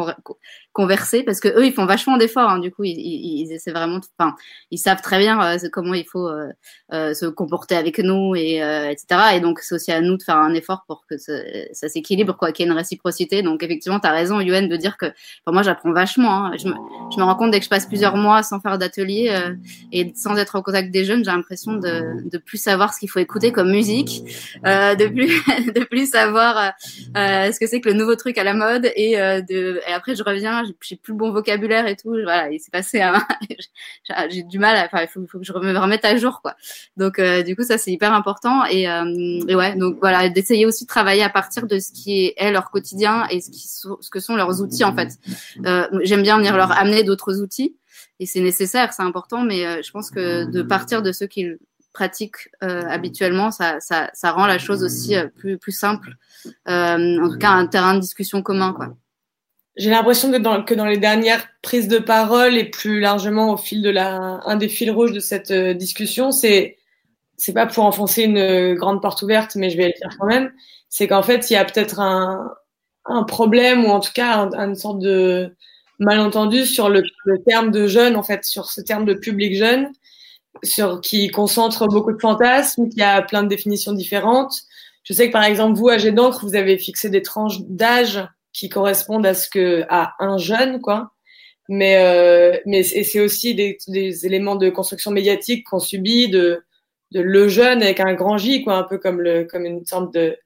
converser, 0.73 1.23
parce 1.23 1.41
que 1.41 1.49
eux, 1.49 1.67
ils 1.67 1.73
font 1.73 1.87
vachement 1.87 2.17
d'efforts. 2.17 2.51
Hein. 2.51 2.59
Du 2.59 2.71
coup, 2.71 2.85
ils, 2.85 2.99
ils, 2.99 3.43
ils, 3.43 3.53
essaient 3.53 3.73
vraiment, 3.73 4.01
enfin, 4.19 4.35
ils 4.71 4.79
savent 4.79 5.03
très 5.03 5.19
bien 5.19 5.41
euh, 5.43 5.59
comment 5.73 5.95
il 5.95 6.07
faut 6.07 6.29
euh, 6.29 6.49
euh 6.93 7.15
se 7.15 7.27
comporter 7.27 7.77
avec 7.77 7.99
nous 7.99 8.35
et 8.35 8.63
euh, 8.63 8.91
etc. 8.91 9.37
Et 9.37 9.41
donc, 9.41 9.61
c'est 9.61 9.75
aussi 9.75 9.93
à 9.93 10.01
nous 10.01 10.17
de 10.17 10.23
faire 10.23 10.37
un 10.37 10.55
effort 10.55 10.85
pour 10.87 11.05
que 11.09 11.17
ça, 11.19 11.89
s'équilibre, 11.89 12.37
quoi, 12.37 12.53
qu'il 12.53 12.65
y 12.65 12.69
ait 12.69 12.73
une 12.73 12.77
réciprocité. 12.77 13.43
Donc, 13.43 13.63
effectivement, 13.63 14.01
tu 14.01 14.07
as 14.07 14.13
raison, 14.13 14.41
Yuen, 14.41 14.69
de 14.69 14.77
dire 14.77 14.97
que, 14.97 15.07
moi, 15.47 15.63
j'apprends 15.63 15.93
vachement. 15.93 16.47
Hein. 16.47 16.53
Je, 16.59 16.69
me, 16.69 16.75
je 17.13 17.19
me 17.19 17.25
rends 17.25 17.37
compte 17.37 17.51
dès 17.51 17.59
que 17.59 17.65
je 17.65 17.71
passe 17.71 17.87
plusieurs 17.87 18.17
mois 18.17 18.43
sans 18.43 18.61
faire 18.61 18.79
d'atelier 18.79 19.31
Et 19.93 20.13
sans 20.15 20.37
être 20.37 20.59
au 20.59 20.63
contact 20.63 20.91
des 20.91 21.05
jeunes, 21.05 21.25
j'ai 21.25 21.31
l'impression 21.31 21.73
de, 21.75 22.29
de 22.29 22.39
plus 22.39 22.59
savoir 22.61 22.95
ce 22.95 23.01
qu'il 23.01 23.11
faut 23.11 23.19
écouter 23.19 23.53
comme 23.53 23.71
musique, 23.71 24.23
euh, 24.67 24.95
de 24.95 25.07
plus 25.07 25.27
de 25.75 25.85
plus 25.85 26.11
savoir 26.11 26.73
euh, 27.17 27.53
ce 27.53 27.59
que 27.59 27.67
c'est 27.67 27.81
que 27.81 27.89
le 27.89 27.95
nouveau 27.95 28.17
truc 28.17 28.39
à 28.39 28.45
la 28.45 28.55
mode. 28.55 28.91
Et, 28.97 29.17
de, 29.17 29.81
et 29.87 29.93
après, 29.93 30.15
je 30.15 30.23
reviens, 30.23 30.65
j'ai 30.81 30.97
plus 30.97 31.13
le 31.13 31.19
bon 31.19 31.33
vocabulaire 31.33 31.87
et 31.87 31.97
tout. 31.97 32.11
Voilà, 32.11 32.51
il 32.51 32.61
s'est 32.61 32.71
passé, 32.71 33.03
j'ai 34.31 34.43
du 34.43 34.59
mal. 34.59 34.77
Enfin, 34.85 35.03
il 35.03 35.09
faut, 35.09 35.27
faut, 35.27 35.39
que 35.39 35.45
je 35.45 35.53
me 35.53 35.79
remette 35.79 36.05
à 36.05 36.17
jour, 36.17 36.41
quoi. 36.43 36.55
Donc, 36.97 37.21
du 37.21 37.57
coup, 37.57 37.63
ça 37.63 37.79
c'est 37.79 37.91
hyper 37.91 38.13
important. 38.13 38.65
Et, 38.67 38.83
et 38.85 39.55
ouais, 39.55 39.77
donc 39.77 39.99
voilà, 40.01 40.29
d'essayer 40.29 40.67
aussi 40.67 40.85
de 40.85 40.89
travailler 40.89 41.23
à 41.23 41.31
partir 41.31 41.67
de 41.67 41.79
ce 41.79 41.93
qui 41.93 42.33
est, 42.37 42.51
leur 42.51 42.71
quotidien 42.71 43.27
et 43.31 43.41
ce, 43.41 43.51
qui 43.51 43.69
ce 43.69 44.11
que 44.11 44.21
sont 44.21 44.37
leurs 44.37 44.61
outils 44.61 44.85
en 44.85 44.95
fait. 44.95 45.19
Euh, 45.67 45.87
J'aime 46.03 46.23
bien 46.23 46.39
venir 46.39 46.57
leur 46.57 46.73
amener 46.73 47.03
d'autres 47.05 47.41
outils 47.41 47.77
et 48.21 48.27
c'est 48.27 48.41
nécessaire, 48.41 48.93
c'est 48.93 49.03
important, 49.03 49.43
mais 49.43 49.67
euh, 49.67 49.81
je 49.83 49.91
pense 49.91 50.11
que 50.11 50.45
de 50.45 50.63
partir 50.63 51.03
de 51.03 51.11
ceux 51.11 51.27
qu'ils 51.27 51.59
pratiquent 51.95 52.51
euh, 52.63 52.83
habituellement, 52.87 53.51
ça, 53.51 53.81
ça, 53.81 54.11
ça, 54.13 54.31
rend 54.33 54.47
la 54.47 54.59
chose 54.59 54.85
aussi 54.85 55.17
euh, 55.17 55.27
plus, 55.27 55.59
plus 55.59 55.73
simple. 55.73 56.17
En 56.67 57.29
tout 57.31 57.39
cas, 57.39 57.49
un 57.49 57.67
terrain 57.67 57.95
de 57.95 58.01
discussion 58.01 58.43
commun, 58.43 58.75
quoi. 58.75 58.95
J'ai 59.77 59.89
l'impression 59.89 60.31
que 60.31 60.37
dans, 60.75 60.85
les 60.85 60.99
dernières 60.99 61.47
prises 61.63 61.89
de 61.89 61.99
parole 61.99 62.57
et 62.57 62.65
plus 62.65 63.01
largement 63.01 63.55
au 63.55 63.57
fil 63.57 63.81
de 63.81 63.89
la, 63.89 64.41
un 64.45 64.57
des 64.57 64.69
fils 64.69 64.91
rouges 64.91 65.13
de 65.13 65.21
cette 65.21 65.53
discussion, 65.53 66.33
c'est 66.33 66.77
c'est 67.39 67.55
pas 67.55 67.67
pour 67.67 67.85
enfoncer 67.85 68.25
une 68.25 68.75
grande 68.75 69.01
porte 69.01 69.23
ouverte, 69.23 69.55
mais 69.57 69.71
je 69.71 69.79
vais 69.79 69.87
le 69.87 69.93
dire 69.93 70.15
quand 70.19 70.27
même, 70.27 70.53
c'est 70.91 71.09
qu'en 71.09 71.23
fait, 71.23 71.49
il 71.49 71.55
y 71.55 71.57
a 71.57 71.65
peut-être 71.65 71.99
un, 72.01 72.53
un, 73.07 73.23
problème 73.23 73.87
ou 73.87 73.89
en 73.89 74.01
tout 74.01 74.13
cas 74.13 74.37
un, 74.37 74.69
une 74.69 74.75
sorte 74.75 74.99
de 74.99 75.55
malentendu 76.01 76.67
sur 76.67 76.89
le, 76.89 77.03
le, 77.25 77.43
terme 77.43 77.71
de 77.71 77.87
jeune, 77.87 78.17
en 78.17 78.23
fait, 78.23 78.45
sur 78.45 78.71
ce 78.71 78.81
terme 78.81 79.05
de 79.05 79.15
public 79.15 79.55
jeune, 79.57 79.93
sur 80.65 81.01
qui 81.01 81.29
concentre 81.29 81.87
beaucoup 81.87 82.13
de 82.13 82.21
fantasmes, 82.21 82.89
qui 82.89 83.03
a 83.03 83.23
plein 83.23 83.43
de 83.43 83.49
définitions 83.49 83.93
différentes. 83.93 84.55
Je 85.05 85.13
sais 85.13 85.29
que 85.29 85.33
par 85.33 85.45
exemple, 85.45 85.79
vous, 85.79 85.89
âgé 85.89 86.11
d'encre, 86.13 86.45
vous 86.45 86.57
avez 86.57 86.79
fixé 86.79 87.11
des 87.11 87.23
tranches 87.23 87.61
d'âge 87.63 88.27
qui 88.53 88.69
correspondent 88.69 89.27
à 89.27 89.35
ce 89.35 89.49
que 89.49 89.85
à 89.89 90.15
un 90.19 90.39
jeune, 90.39 90.81
quoi. 90.81 91.13
Mais 91.69 91.99
euh, 91.99 92.59
mais 92.67 92.83
c'est 92.83 93.21
aussi 93.21 93.55
des, 93.55 93.79
des, 93.87 94.27
éléments 94.27 94.57
de 94.57 94.71
construction 94.71 95.13
médiatique 95.13 95.65
qu'on 95.67 95.79
subit 95.79 96.29
de 96.29 96.65
de 97.13 97.21
le 97.21 97.49
jeune 97.49 97.83
avec 97.83 98.01
un 98.01 98.15
grand 98.15 98.39
J, 98.39 98.65
quoi, 98.65 98.75
un 98.75 98.83
peu 98.85 98.99
comme 98.99 99.21
le 99.21 99.45
comme 99.45 99.65
une 99.65 99.85
sorte 99.87 100.13
de 100.15 100.37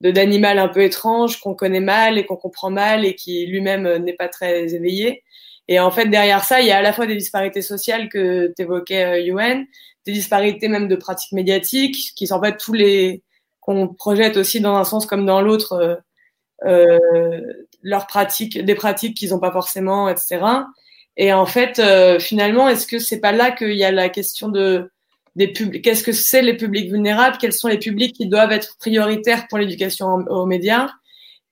d'animal 0.00 0.58
un 0.58 0.68
peu 0.68 0.82
étrange 0.82 1.40
qu'on 1.40 1.54
connaît 1.54 1.80
mal 1.80 2.18
et 2.18 2.26
qu'on 2.26 2.36
comprend 2.36 2.70
mal 2.70 3.04
et 3.04 3.14
qui 3.14 3.46
lui-même 3.46 3.86
euh, 3.86 3.98
n'est 3.98 4.14
pas 4.14 4.28
très 4.28 4.74
éveillé. 4.74 5.22
Et 5.68 5.80
en 5.80 5.90
fait, 5.90 6.06
derrière 6.06 6.44
ça, 6.44 6.60
il 6.60 6.66
y 6.66 6.72
a 6.72 6.78
à 6.78 6.82
la 6.82 6.92
fois 6.92 7.06
des 7.06 7.16
disparités 7.16 7.62
sociales 7.62 8.08
que 8.08 8.48
t'évoquais, 8.48 9.24
Yuen, 9.24 9.60
euh, 9.60 9.64
des 10.06 10.12
disparités 10.12 10.68
même 10.68 10.88
de 10.88 10.96
pratiques 10.96 11.32
médiatiques, 11.32 12.12
qui 12.14 12.26
sont 12.26 12.34
en 12.36 12.42
fait 12.42 12.56
tous 12.56 12.74
les 12.74 13.22
qu'on 13.60 13.88
projette 13.88 14.36
aussi 14.36 14.60
dans 14.60 14.76
un 14.76 14.84
sens 14.84 15.06
comme 15.06 15.24
dans 15.24 15.40
l'autre 15.40 15.72
euh, 15.72 15.96
euh 16.66 17.40
leurs 17.82 18.06
pratiques, 18.06 18.62
des 18.64 18.74
pratiques 18.74 19.16
qu'ils 19.16 19.30
n'ont 19.30 19.40
pas 19.40 19.52
forcément, 19.52 20.08
etc. 20.08 20.40
Et 21.18 21.34
en 21.34 21.44
fait, 21.44 21.82
finalement, 22.18 22.66
est-ce 22.66 22.86
que 22.86 22.98
c'est 22.98 23.20
pas 23.20 23.32
là 23.32 23.50
qu'il 23.50 23.74
y 23.74 23.84
a 23.84 23.92
la 23.92 24.08
question 24.08 24.48
de 24.48 24.90
des 25.36 25.48
publics, 25.48 25.82
qu'est-ce 25.82 26.04
que 26.04 26.12
c'est 26.12 26.42
les 26.42 26.56
publics 26.56 26.90
vulnérables, 26.90 27.38
quels 27.38 27.52
sont 27.52 27.68
les 27.68 27.78
publics 27.78 28.14
qui 28.14 28.26
doivent 28.26 28.52
être 28.52 28.76
prioritaires 28.78 29.46
pour 29.48 29.58
l'éducation 29.58 30.06
aux 30.06 30.46
médias, 30.46 30.88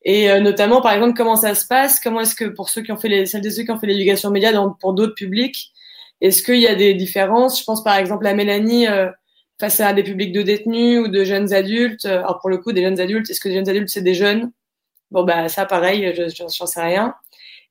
et 0.04 0.30
euh, 0.30 0.40
notamment, 0.40 0.80
par 0.80 0.92
exemple, 0.92 1.14
comment 1.16 1.36
ça 1.36 1.54
se 1.54 1.66
passe, 1.66 2.00
comment 2.00 2.20
est-ce 2.20 2.34
que 2.34 2.46
pour 2.46 2.68
ceux 2.68 2.82
qui 2.82 2.92
ont 2.92 2.96
fait 2.96 3.08
les, 3.08 3.26
celles 3.26 3.46
et 3.46 3.50
ceux 3.50 3.62
qui 3.62 3.70
ont 3.70 3.78
fait 3.78 3.86
l'éducation 3.86 4.28
aux 4.30 4.32
médias, 4.32 4.52
dans, 4.52 4.72
pour 4.72 4.94
d'autres 4.94 5.14
publics, 5.14 5.72
est-ce 6.20 6.42
qu'il 6.42 6.58
y 6.58 6.66
a 6.66 6.74
des 6.74 6.94
différences? 6.94 7.58
Je 7.60 7.64
pense 7.64 7.82
par 7.82 7.96
exemple 7.96 8.26
à 8.26 8.34
Mélanie 8.34 8.86
euh, 8.88 9.08
face 9.60 9.80
à 9.80 9.92
des 9.92 10.02
publics 10.02 10.32
de 10.32 10.42
détenus 10.42 11.00
ou 11.00 11.08
de 11.08 11.24
jeunes 11.24 11.52
adultes. 11.52 12.04
Alors 12.04 12.40
pour 12.40 12.50
le 12.50 12.58
coup, 12.58 12.72
des 12.72 12.82
jeunes 12.82 13.00
adultes, 13.00 13.30
est-ce 13.30 13.40
que 13.40 13.48
des 13.48 13.56
jeunes 13.56 13.68
adultes 13.68 13.88
c'est 13.88 14.02
des 14.02 14.14
jeunes? 14.14 14.52
Bon 15.10 15.24
bah 15.24 15.48
ça, 15.48 15.66
pareil, 15.66 16.12
je 16.16 16.28
j'en 16.36 16.66
sais 16.66 16.80
rien. 16.82 17.14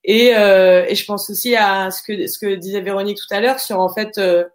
Et, 0.04 0.36
euh, 0.36 0.86
et 0.88 0.96
je 0.96 1.06
pense 1.06 1.30
aussi 1.30 1.56
à 1.56 1.92
ce 1.92 2.02
que 2.04 2.28
ce 2.28 2.38
que 2.38 2.56
disait 2.56 2.82
Véronique 2.82 3.18
tout 3.18 3.34
à 3.34 3.40
l'heure 3.40 3.60
sur 3.60 3.80
en 3.80 3.90
fait 3.94 4.18
euh, 4.18 4.46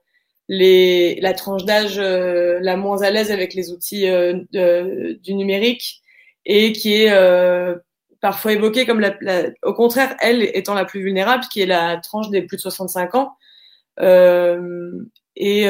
les, 0.49 1.19
la 1.21 1.35
tranche 1.35 1.65
d'âge 1.65 1.99
euh, 1.99 2.59
la 2.61 2.77
moins 2.77 3.03
à 3.03 3.11
l'aise 3.11 3.31
avec 3.31 3.55
les 3.55 3.73
outils 3.73 4.09
euh, 4.09 4.45
du 4.53 5.35
numérique 5.35 6.03
et 6.45 6.73
qui 6.73 6.95
est 6.95 7.11
euh, 7.11 7.77
parfois 8.21 8.53
évoquée 8.53 8.87
comme 8.87 9.01
la, 9.01 9.17
la, 9.21 9.51
au 9.63 9.75
contraire, 9.75 10.17
elle 10.21 10.43
étant 10.43 10.75
la 10.75 10.85
plus 10.85 11.03
vulnérable, 11.03 11.45
qui 11.51 11.61
est 11.61 11.67
la 11.67 11.97
tranche 11.99 12.31
des 12.31 12.43
plus 12.43 12.57
de 12.57 12.63
65 12.63 13.15
ans. 13.17 13.37
et 15.37 15.63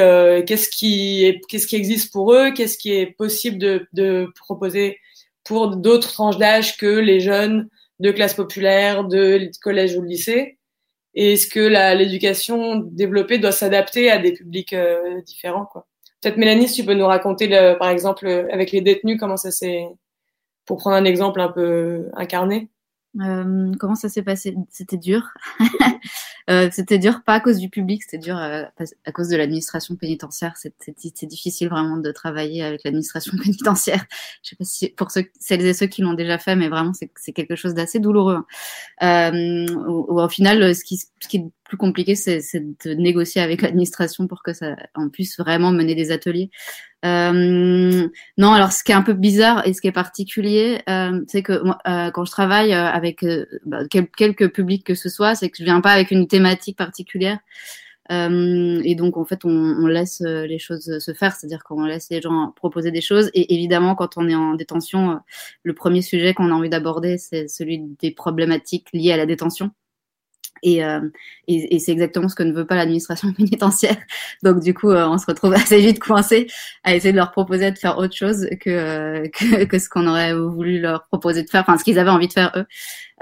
qu'est-ce 0.45 0.69
qui 0.69 1.41
qu'est-ce 1.49 1.67
qui 1.67 1.75
existe 1.75 2.11
pour 2.13 2.33
eux, 2.33 2.51
qu'est-ce 2.51 2.77
qui 2.77 2.93
est 2.93 3.07
possible 3.07 3.57
de, 3.57 3.87
de 3.93 4.31
proposer 4.35 4.99
pour 5.43 5.75
d'autres 5.77 6.11
tranches 6.11 6.37
d'âge 6.37 6.77
que 6.77 6.85
les 6.85 7.19
jeunes 7.19 7.69
de 7.99 8.11
classe 8.11 8.35
populaire, 8.35 9.05
de 9.05 9.49
collège 9.61 9.95
ou 9.95 10.01
de 10.01 10.07
lycée? 10.07 10.56
Et 11.19 11.33
est-ce 11.33 11.47
que 11.47 11.59
l'éducation 11.95 12.75
développée 12.75 13.39
doit 13.39 13.51
s'adapter 13.51 14.11
à 14.11 14.19
des 14.19 14.33
publics 14.33 14.73
euh, 14.73 15.19
différents 15.21 15.65
quoi? 15.65 15.87
Peut-être 16.21 16.37
Mélanie, 16.37 16.67
si 16.67 16.81
tu 16.81 16.85
peux 16.85 16.93
nous 16.93 17.07
raconter, 17.07 17.47
par 17.79 17.89
exemple, 17.89 18.27
avec 18.51 18.71
les 18.71 18.81
détenus, 18.81 19.19
comment 19.19 19.37
ça 19.37 19.51
s'est, 19.51 19.85
pour 20.65 20.77
prendre 20.77 20.95
un 20.95 21.05
exemple 21.05 21.39
un 21.41 21.51
peu 21.51 22.09
incarné. 22.13 22.69
Euh, 23.21 23.71
comment 23.79 23.95
ça 23.95 24.09
s'est 24.09 24.21
passé? 24.21 24.55
C'était 24.69 24.97
dur. 24.97 25.23
euh, 26.49 26.69
c'était 26.71 26.99
dur 26.99 27.23
pas 27.25 27.35
à 27.35 27.39
cause 27.39 27.57
du 27.57 27.69
public, 27.69 28.03
c'était 28.03 28.19
dur 28.19 28.35
à, 28.35 28.49
euh, 28.49 28.65
à, 29.05 29.11
cause 29.11 29.29
de 29.29 29.37
l'administration 29.37 29.95
pénitentiaire. 29.95 30.53
C'est 30.55 31.25
difficile 31.25 31.69
vraiment 31.69 31.97
de 31.97 32.11
travailler 32.11 32.63
avec 32.63 32.83
l'administration 32.83 33.33
pénitentiaire. 33.43 34.05
Je 34.43 34.49
sais 34.49 34.55
pas 34.55 34.65
si 34.65 34.89
pour 34.89 35.09
celles 35.11 35.65
et 35.65 35.73
ceux 35.73 35.87
qui 35.87 36.01
l'ont 36.01 36.13
déjà 36.13 36.37
fait, 36.37 36.55
mais 36.55 36.69
vraiment 36.69 36.93
c'est 36.93 37.33
quelque 37.33 37.55
chose 37.55 37.73
d'assez 37.73 37.99
douloureux. 37.99 38.43
Hein. 39.01 39.65
Au 39.87 40.29
final, 40.29 40.75
ce 40.75 40.83
qui, 40.83 40.97
ce 40.97 41.27
qui 41.27 41.37
est 41.37 41.45
plus 41.63 41.77
compliqué, 41.77 42.15
c'est 42.15 42.41
de 42.53 42.93
négocier 42.93 43.41
avec 43.41 43.61
l'administration 43.61 44.27
pour 44.27 44.43
que 44.43 44.53
ça 44.53 44.75
on 44.95 45.09
puisse 45.09 45.37
vraiment 45.37 45.71
mener 45.71 45.95
des 45.95 46.11
ateliers. 46.11 46.51
Euh, 47.05 48.07
non, 48.37 48.53
alors 48.53 48.71
ce 48.71 48.83
qui 48.83 48.91
est 48.91 48.95
un 48.95 49.03
peu 49.03 49.13
bizarre 49.13 49.65
et 49.67 49.73
ce 49.73 49.81
qui 49.81 49.87
est 49.87 49.91
particulier, 49.91 50.81
euh, 50.89 51.21
c'est 51.27 51.43
que 51.43 51.53
euh, 51.53 52.11
quand 52.11 52.25
je 52.25 52.31
travaille 52.31 52.73
euh, 52.73 52.85
avec 52.87 53.23
euh, 53.23 53.45
bah, 53.65 53.83
quelques 53.89 54.51
publics 54.51 54.83
que 54.83 54.95
ce 54.95 55.09
soit, 55.09 55.35
c'est 55.35 55.49
que 55.49 55.57
je 55.59 55.63
viens 55.63 55.81
pas 55.81 55.91
avec 55.91 56.11
une 56.11 56.27
thématique 56.27 56.77
particulière. 56.77 57.39
et 58.09 58.95
donc 58.95 59.17
en 59.17 59.25
fait, 59.25 59.45
on, 59.45 59.49
on, 59.49 59.87
laisse 59.87 60.21
les 60.21 60.59
choses 60.59 60.99
se 60.99 61.13
faire, 61.13 61.35
c'est-à-dire 61.35 61.63
qu'on 61.63 61.85
laisse 61.85 62.09
les 62.09 62.21
gens 62.21 62.53
proposer 62.55 62.91
des 62.91 63.01
choses. 63.01 63.29
Et 63.33 63.53
évidemment, 63.55 63.95
quand 63.95 64.17
on 64.17 64.27
est 64.29 64.35
en 64.35 64.55
détention, 64.55 65.19
le 65.63 65.73
premier 65.73 66.01
sujet 66.01 66.33
qu'on 66.33 66.51
a 66.51 66.53
envie 66.55 66.69
d'aborder, 66.69 67.17
c'est 67.17 67.47
celui 67.47 67.79
des 68.01 68.11
problématiques 68.11 68.87
liées 68.93 69.11
à 69.11 69.17
la 69.17 69.25
détention. 69.25 69.71
Et, 70.63 70.83
euh, 70.83 71.01
et, 71.47 71.75
et 71.75 71.79
c'est 71.79 71.91
exactement 71.91 72.29
ce 72.29 72.35
que 72.35 72.43
ne 72.43 72.53
veut 72.53 72.65
pas 72.65 72.75
l'administration 72.75 73.33
pénitentiaire. 73.37 73.97
Donc 74.43 74.61
du 74.61 74.73
coup, 74.73 74.89
euh, 74.91 75.07
on 75.07 75.17
se 75.17 75.25
retrouve 75.25 75.53
assez 75.55 75.79
vite 75.79 75.99
coincé 75.99 76.47
à 76.83 76.95
essayer 76.95 77.11
de 77.11 77.17
leur 77.17 77.31
proposer 77.31 77.71
de 77.71 77.77
faire 77.77 77.97
autre 77.97 78.15
chose 78.15 78.47
que 78.61 78.69
euh, 78.69 79.27
que, 79.29 79.63
que, 79.65 79.79
ce 79.79 79.89
qu'on 79.89 80.07
aurait 80.07 80.33
voulu 80.33 80.79
leur 80.79 81.07
proposer 81.07 81.43
de 81.43 81.49
faire, 81.49 81.61
enfin 81.61 81.77
ce 81.77 81.83
qu'ils 81.83 81.99
avaient 81.99 82.09
envie 82.09 82.27
de 82.27 82.33
faire 82.33 82.51
eux. 82.55 82.65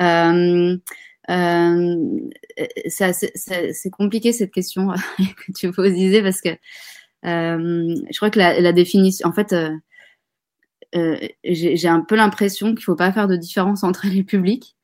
Euh, 0.02 0.78
c'est 2.88 3.90
compliqué 3.92 4.32
cette 4.32 4.52
question 4.52 4.90
que 5.18 5.52
tu 5.56 5.72
poses, 5.72 5.94
parce 6.22 6.42
que 6.42 6.50
je 7.24 8.16
crois 8.18 8.30
que 8.30 8.38
la, 8.38 8.60
la 8.62 8.72
définition, 8.74 9.28
en 9.28 9.34
fait, 9.34 9.56
j'ai 11.44 11.88
un 11.88 12.02
peu 12.02 12.16
l'impression 12.16 12.74
qu'il 12.74 12.84
faut 12.84 12.96
pas 12.96 13.12
faire 13.12 13.28
de 13.28 13.36
différence 13.36 13.84
entre 13.84 14.08
les 14.12 14.24
publics. 14.24 14.76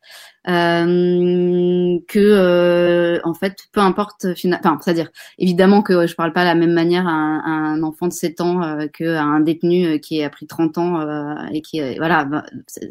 Euh, 0.47 1.99
que 2.07 2.17
euh, 2.17 3.19
en 3.23 3.35
fait 3.35 3.57
peu 3.71 3.79
importe 3.79 4.25
enfin 4.25 4.79
c'est-à-dire 4.81 5.11
évidemment 5.37 5.83
que 5.83 6.07
je 6.07 6.15
parle 6.15 6.33
pas 6.33 6.41
de 6.41 6.47
la 6.47 6.55
même 6.55 6.73
manière 6.73 7.07
à 7.07 7.11
un, 7.11 7.79
à 7.79 7.85
enfant 7.85 8.07
de 8.07 8.13
7 8.13 8.41
ans 8.41 8.63
euh, 8.63 8.87
qu'à 8.87 9.21
un 9.21 9.41
détenu 9.41 9.85
euh, 9.85 9.97
qui 9.99 10.23
a 10.23 10.31
pris 10.31 10.47
30 10.47 10.79
ans 10.79 10.99
euh, 10.99 11.35
et 11.53 11.61
qui 11.61 11.79
voilà 11.99 12.25
bah, 12.25 12.43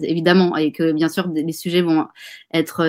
évidemment 0.02 0.56
et 0.56 0.70
que 0.70 0.92
bien 0.92 1.08
sûr 1.08 1.26
les 1.26 1.52
sujets 1.52 1.82
vont 1.82 2.06
être 2.54 2.84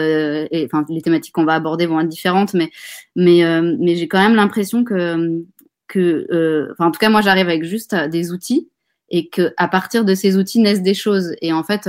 enfin 0.65 0.85
les 0.89 1.01
thématiques 1.01 1.33
qu'on 1.33 1.43
va 1.43 1.55
aborder 1.55 1.87
vont 1.87 1.99
être 1.99 2.07
différentes 2.07 2.53
mais 2.53 2.69
mais 3.15 3.41
mais 3.79 3.95
j'ai 3.95 4.07
quand 4.07 4.21
même 4.21 4.35
l'impression 4.35 4.83
que 4.83 5.43
que 5.87 6.67
enfin 6.73 6.85
en 6.85 6.91
tout 6.91 6.99
cas 6.99 7.09
moi 7.09 7.21
j'arrive 7.21 7.47
avec 7.47 7.63
juste 7.63 7.95
des 7.95 8.31
outils 8.31 8.69
et 9.11 9.29
que 9.29 9.53
à 9.57 9.67
partir 9.67 10.05
de 10.05 10.15
ces 10.15 10.37
outils 10.37 10.59
naissent 10.59 10.81
des 10.81 10.95
choses 10.95 11.35
et 11.41 11.53
en 11.53 11.63
fait 11.63 11.87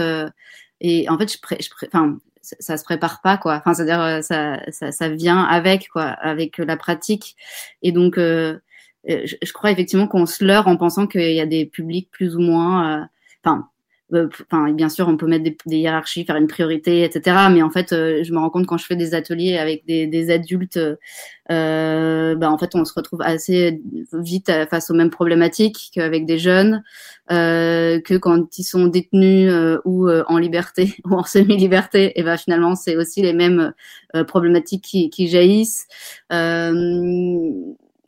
et 0.80 1.08
en 1.08 1.16
fait 1.18 1.32
je, 1.32 1.40
pré, 1.40 1.56
je 1.60 1.70
pré, 1.70 1.88
enfin 1.92 2.18
ça, 2.42 2.76
se 2.76 2.84
prépare 2.84 3.20
pas 3.22 3.36
quoi. 3.36 3.56
Enfin, 3.56 3.74
c'est-à-dire 3.74 4.00
euh, 4.00 4.20
ça, 4.20 4.60
ça, 4.70 4.92
ça, 4.92 5.08
vient 5.08 5.42
avec 5.42 5.88
quoi, 5.88 6.04
avec 6.04 6.58
la 6.58 6.76
pratique. 6.76 7.36
Et 7.82 7.92
donc, 7.92 8.18
euh, 8.18 8.58
euh 9.08 9.22
je, 9.24 9.36
je, 9.42 9.52
crois 9.52 9.70
effectivement 9.70 10.06
qu'on 10.06 10.26
se 10.26 10.44
leurre 10.44 10.68
en 10.68 10.76
pensant 10.76 11.06
qu'il 11.06 11.32
y 11.32 11.40
a 11.40 11.46
des 11.46 11.66
publics 11.66 12.10
plus 12.10 12.36
ou 12.36 12.40
moins. 12.40 13.02
Euh, 13.02 13.04
enfin, 13.44 13.58
euh, 13.58 13.71
enfin, 14.12 14.70
bien 14.72 14.88
sûr, 14.88 15.08
on 15.08 15.16
peut 15.16 15.26
mettre 15.26 15.44
des, 15.44 15.56
des, 15.66 15.78
hiérarchies, 15.78 16.24
faire 16.24 16.36
une 16.36 16.46
priorité, 16.46 17.04
etc. 17.04 17.36
Mais 17.50 17.62
en 17.62 17.70
fait, 17.70 17.92
euh, 17.92 18.22
je 18.22 18.32
me 18.32 18.38
rends 18.38 18.50
compte 18.50 18.66
quand 18.66 18.78
je 18.78 18.86
fais 18.86 18.96
des 18.96 19.14
ateliers 19.14 19.58
avec 19.58 19.86
des, 19.86 20.06
des 20.06 20.30
adultes, 20.30 20.78
euh, 21.50 22.34
bah, 22.34 22.50
en 22.50 22.58
fait, 22.58 22.74
on 22.74 22.84
se 22.84 22.92
retrouve 22.94 23.22
assez 23.22 23.80
vite 24.12 24.52
face 24.70 24.90
aux 24.90 24.94
mêmes 24.94 25.10
problématiques 25.10 25.90
qu'avec 25.94 26.26
des 26.26 26.38
jeunes, 26.38 26.82
euh, 27.30 28.00
que 28.00 28.14
quand 28.14 28.58
ils 28.58 28.64
sont 28.64 28.86
détenus 28.86 29.52
ou 29.84 30.10
en 30.10 30.38
liberté 30.38 30.94
ou 31.04 31.14
en 31.14 31.24
semi-liberté, 31.24 32.18
et 32.18 32.22
ben 32.22 32.36
finalement, 32.36 32.74
c'est 32.74 32.96
aussi 32.96 33.22
les 33.22 33.32
mêmes 33.32 33.72
problématiques 34.26 34.84
qui, 34.84 35.10
qui 35.10 35.28
jaillissent 35.28 35.86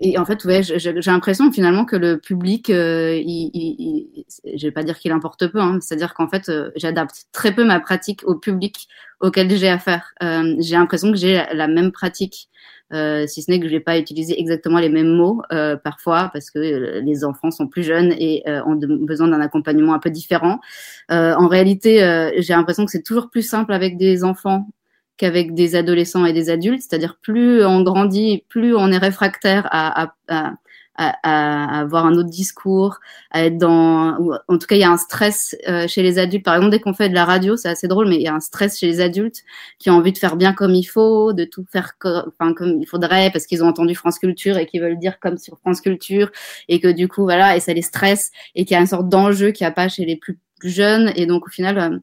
et 0.05 0.19
en 0.19 0.27
fait, 0.27 0.45
ouais, 0.45 0.63
j'ai 0.63 0.93
l'impression 1.07 1.51
finalement 1.51 1.87
que 1.87 1.97
le 1.97 2.19
public, 2.19 2.69
euh, 2.69 3.17
il, 3.17 3.51
il, 3.55 4.25
je 4.55 4.67
vais 4.67 4.71
pas 4.71 4.83
dire 4.83 4.99
qu'il 4.99 5.13
importe 5.13 5.47
peu, 5.47 5.59
hein, 5.59 5.79
c'est-à-dire 5.81 6.13
qu'en 6.13 6.29
fait, 6.29 6.51
euh, 6.51 6.71
j'adapte 6.77 7.25
très 7.33 7.55
peu 7.55 7.65
ma 7.65 7.81
pratique 7.81 8.21
au 8.25 8.35
public 8.35 8.87
auquel 9.21 9.51
j'ai 9.51 9.71
affaire. 9.71 10.13
Euh, 10.23 10.57
j'ai 10.59 10.77
l'impression 10.77 11.11
que 11.11 11.17
j'ai 11.17 11.43
la, 11.55 11.69
même 11.69 11.91
pratique, 11.91 12.51
euh, 12.93 13.27
si 13.27 13.41
ce 13.41 13.51
n'est 13.51 13.59
que 13.61 13.67
je 13.67 13.71
vais 13.73 13.81
pas 13.81 13.97
utiliser 13.97 14.39
exactement 14.39 14.79
les 14.79 14.91
mêmes 14.91 15.15
mots 15.17 15.41
parfois 15.83 16.29
parce 16.35 16.51
que 16.51 17.01
les 17.01 17.25
enfants 17.25 17.51
sont 17.51 17.67
plus 17.67 17.83
jeunes 17.83 18.13
et 18.19 18.43
ont 18.67 18.77
besoin 18.77 19.29
d'un 19.29 19.41
accompagnement 19.41 19.95
un 19.95 19.99
peu 20.01 20.11
différent. 20.11 20.61
en 21.09 21.49
réalité, 21.49 22.33
j'ai 22.37 22.53
l'impression 22.53 22.85
que 22.85 22.91
c'est 22.91 23.03
toujours 23.03 23.31
plus 23.31 23.43
simple 23.43 23.73
avec 23.73 23.97
des 23.97 24.23
enfants 24.23 24.69
qu'avec 25.17 25.55
des 25.55 25.77
adolescents 25.77 26.25
et 26.25 26.33
des 26.33 26.51
adultes, 26.51 26.83
c'est-à-dire 26.83 27.19
plus 27.21 27.65
on 27.65 27.83
grandit, 27.83 28.45
plus 28.49 28.75
on 28.75 28.91
est 28.91 28.99
réfractaire 28.99 29.69
à, 29.71 30.05
à, 30.05 30.15
à, 30.29 30.55
à, 30.97 31.81
avoir 31.81 32.07
un 32.07 32.15
autre 32.15 32.31
discours, 32.31 33.01
à 33.31 33.45
être 33.47 33.59
dans, 33.59 34.17
en 34.49 34.59
tout 34.59 34.67
cas 34.67 34.77
il 34.77 34.81
y 34.81 34.85
a 34.85 34.91
un 34.91 34.97
stress 34.97 35.57
euh, 35.69 35.89
chez 35.89 36.03
les 36.03 36.19
adultes. 36.19 36.45
Par 36.45 36.55
exemple, 36.55 36.71
dès 36.71 36.81
qu'on 36.81 36.95
fait 36.95 37.09
de 37.09 37.15
la 37.15 37.25
radio, 37.25 37.57
c'est 37.57 37.69
assez 37.69 37.89
drôle, 37.89 38.09
mais 38.09 38.17
il 38.17 38.23
y 38.23 38.29
a 38.29 38.35
un 38.35 38.41
stress 38.41 38.79
chez 38.79 38.87
les 38.87 39.01
adultes 39.01 39.43
qui 39.79 39.91
ont 39.91 39.95
envie 39.95 40.13
de 40.13 40.19
faire 40.19 40.37
bien 40.37 40.53
comme 40.53 40.75
il 40.75 40.85
faut, 40.85 41.33
de 41.33 41.45
tout 41.45 41.65
faire 41.71 41.93
enfin, 42.03 42.55
comme 42.55 42.81
il 42.81 42.87
faudrait 42.87 43.31
parce 43.33 43.47
qu'ils 43.47 43.65
ont 43.65 43.69
entendu 43.69 43.95
France 43.95 44.19
Culture 44.19 44.57
et 44.59 44.67
qu'ils 44.67 44.81
veulent 44.81 44.99
dire 44.99 45.19
comme 45.21 45.39
sur 45.39 45.59
France 45.59 45.81
Culture 45.81 46.31
et 46.69 46.81
que 46.81 46.89
du 46.89 47.09
coup 47.09 47.23
voilà 47.25 47.57
et 47.57 47.61
ça 47.61 47.73
les 47.73 47.83
stresse 47.83 48.31
et 48.55 48.65
qu'il 48.65 48.75
y 48.75 48.79
a 48.79 48.81
une 48.81 48.87
sorte 48.87 49.09
d'enjeu 49.09 49.51
qu'il 49.51 49.65
n'y 49.65 49.69
a 49.69 49.73
pas 49.73 49.89
chez 49.89 50.05
les 50.05 50.17
plus, 50.17 50.39
plus 50.59 50.71
jeunes 50.71 51.13
et 51.17 51.27
donc 51.27 51.47
au 51.47 51.51
final 51.51 51.79
euh, 51.79 51.99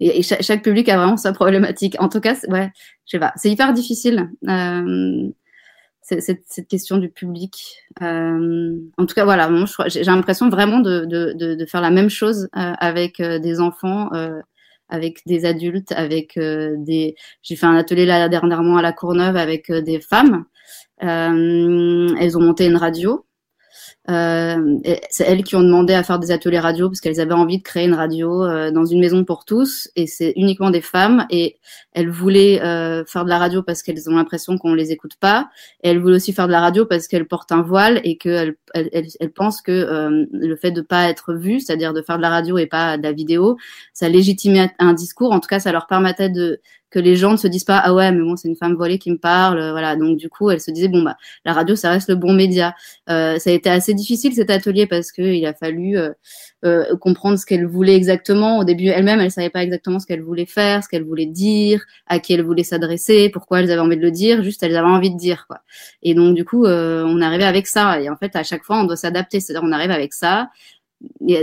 et, 0.00 0.22
chaque, 0.22 0.62
public 0.62 0.88
a 0.88 0.96
vraiment 0.96 1.16
sa 1.16 1.32
problématique. 1.32 1.96
En 1.98 2.08
tout 2.08 2.20
cas, 2.20 2.34
ouais, 2.48 2.70
je 3.06 3.12
sais 3.12 3.18
pas, 3.18 3.32
c'est 3.36 3.50
hyper 3.50 3.72
difficile. 3.72 4.30
Euh, 4.48 5.30
cette, 6.02 6.42
cette, 6.46 6.68
question 6.68 6.98
du 6.98 7.08
public. 7.08 7.84
Euh, 8.02 8.76
en 8.96 9.06
tout 9.06 9.14
cas, 9.14 9.24
voilà, 9.24 9.50
j'ai 9.86 10.02
l'impression 10.04 10.48
vraiment 10.48 10.80
de, 10.80 11.04
de, 11.04 11.32
de, 11.34 11.54
de, 11.54 11.66
faire 11.66 11.80
la 11.80 11.90
même 11.90 12.08
chose 12.10 12.48
euh, 12.56 12.72
avec 12.78 13.20
euh, 13.20 13.38
des 13.38 13.60
enfants, 13.60 14.12
euh, 14.14 14.40
avec 14.88 15.20
des 15.26 15.44
adultes, 15.44 15.92
avec 15.92 16.36
des. 16.36 17.14
J'ai 17.42 17.56
fait 17.56 17.66
un 17.66 17.76
atelier 17.76 18.06
là 18.06 18.28
dernièrement 18.28 18.76
à 18.76 18.82
la 18.82 18.92
Courneuve 18.92 19.36
avec 19.36 19.70
des 19.70 20.00
femmes. 20.00 20.46
elles 20.98 22.36
ont 22.36 22.40
monté 22.40 22.66
une 22.66 22.76
radio 22.76 23.24
euh, 24.08 24.78
c'est 25.10 25.24
elles 25.24 25.44
qui 25.44 25.56
ont 25.56 25.62
demandé 25.62 25.92
à 25.92 26.02
faire 26.02 26.18
des 26.18 26.30
ateliers 26.30 26.58
radio 26.58 26.88
parce 26.88 27.00
qu'elles 27.00 27.20
avaient 27.20 27.34
envie 27.34 27.58
de 27.58 27.62
créer 27.62 27.84
une 27.84 27.94
radio 27.94 28.44
euh, 28.44 28.70
dans 28.70 28.86
une 28.86 28.98
maison 28.98 29.24
pour 29.24 29.44
tous. 29.44 29.90
Et 29.94 30.06
c'est 30.06 30.32
uniquement 30.36 30.70
des 30.70 30.80
femmes. 30.80 31.26
Et 31.30 31.58
elles 31.92 32.08
voulaient 32.08 32.62
euh, 32.62 33.04
faire 33.04 33.24
de 33.24 33.28
la 33.28 33.38
radio 33.38 33.62
parce 33.62 33.82
qu'elles 33.82 34.08
ont 34.08 34.14
l'impression 34.14 34.56
qu'on 34.56 34.74
les 34.74 34.90
écoute 34.90 35.16
pas. 35.20 35.50
Et 35.82 35.90
elles 35.90 35.98
voulaient 35.98 36.16
aussi 36.16 36.32
faire 36.32 36.46
de 36.46 36.52
la 36.52 36.60
radio 36.60 36.86
parce 36.86 37.08
qu'elles 37.08 37.28
portent 37.28 37.52
un 37.52 37.62
voile 37.62 38.00
et 38.02 38.16
qu'elles 38.16 38.56
elles, 38.74 38.90
elles, 38.92 39.32
pensent 39.32 39.62
que 39.62 39.72
euh, 39.72 40.26
le 40.32 40.56
fait 40.56 40.70
de 40.70 40.80
pas 40.80 41.08
être 41.08 41.34
vues, 41.34 41.60
c'est-à-dire 41.60 41.92
de 41.92 42.02
faire 42.02 42.16
de 42.16 42.22
la 42.22 42.30
radio 42.30 42.56
et 42.58 42.66
pas 42.66 42.96
de 42.96 43.02
la 43.02 43.12
vidéo, 43.12 43.56
ça 43.92 44.08
légitimait 44.08 44.70
un 44.78 44.94
discours. 44.94 45.32
En 45.32 45.40
tout 45.40 45.48
cas, 45.48 45.60
ça 45.60 45.72
leur 45.72 45.86
permettait 45.86 46.30
de 46.30 46.60
que 46.90 46.98
les 46.98 47.16
gens 47.16 47.32
ne 47.32 47.36
se 47.36 47.46
disent 47.46 47.64
pas 47.64 47.78
ah 47.78 47.94
ouais 47.94 48.10
mais 48.12 48.22
bon 48.22 48.36
c'est 48.36 48.48
une 48.48 48.56
femme 48.56 48.74
voilée 48.74 48.98
qui 48.98 49.10
me 49.10 49.18
parle 49.18 49.70
voilà. 49.70 49.96
Donc 49.96 50.16
du 50.16 50.28
coup 50.28 50.50
elle 50.50 50.60
se 50.60 50.70
disait 50.70 50.88
bon 50.88 51.02
bah 51.02 51.16
la 51.44 51.52
radio 51.52 51.76
ça 51.76 51.90
reste 51.90 52.08
le 52.08 52.16
bon 52.16 52.32
média. 52.32 52.74
Euh, 53.08 53.38
ça 53.38 53.50
a 53.50 53.52
été 53.52 53.70
assez 53.70 53.94
difficile 53.94 54.34
cet 54.34 54.50
atelier 54.50 54.86
parce 54.86 55.12
que 55.12 55.22
il 55.22 55.46
a 55.46 55.54
fallu 55.54 55.96
euh, 55.98 56.12
euh, 56.64 56.96
comprendre 56.96 57.38
ce 57.38 57.46
qu'elle 57.46 57.66
voulait 57.66 57.96
exactement. 57.96 58.58
Au 58.58 58.64
début 58.64 58.86
elle-même 58.86 59.20
elle 59.20 59.30
savait 59.30 59.50
pas 59.50 59.62
exactement 59.62 59.98
ce 59.98 60.06
qu'elle 60.06 60.22
voulait 60.22 60.46
faire 60.46 60.82
ce 60.82 60.88
qu'elle 60.88 61.04
voulait 61.04 61.26
dire 61.26 61.82
à 62.06 62.18
qui 62.18 62.32
elle 62.32 62.42
voulait 62.42 62.64
s'adresser 62.64 63.30
pourquoi 63.30 63.60
elles 63.60 63.70
avaient 63.70 63.80
envie 63.80 63.96
de 63.96 64.02
le 64.02 64.10
dire. 64.10 64.42
Juste 64.42 64.62
elles 64.62 64.76
avaient 64.76 64.88
envie 64.88 65.10
de 65.10 65.18
dire 65.18 65.46
quoi. 65.46 65.60
Et 66.02 66.14
donc 66.14 66.34
du 66.34 66.44
coup 66.44 66.64
euh, 66.66 67.04
on 67.06 67.20
arrivait 67.20 67.44
avec 67.44 67.66
ça. 67.66 68.00
Et 68.00 68.08
en 68.10 68.16
fait 68.16 68.34
à 68.36 68.42
chaque 68.42 68.64
fois 68.64 68.80
on 68.80 68.84
doit 68.84 68.96
s'adapter. 68.96 69.40
C'est-à-dire 69.40 69.66
on 69.66 69.72
arrive 69.72 69.90
avec 69.90 70.12
ça 70.12 70.50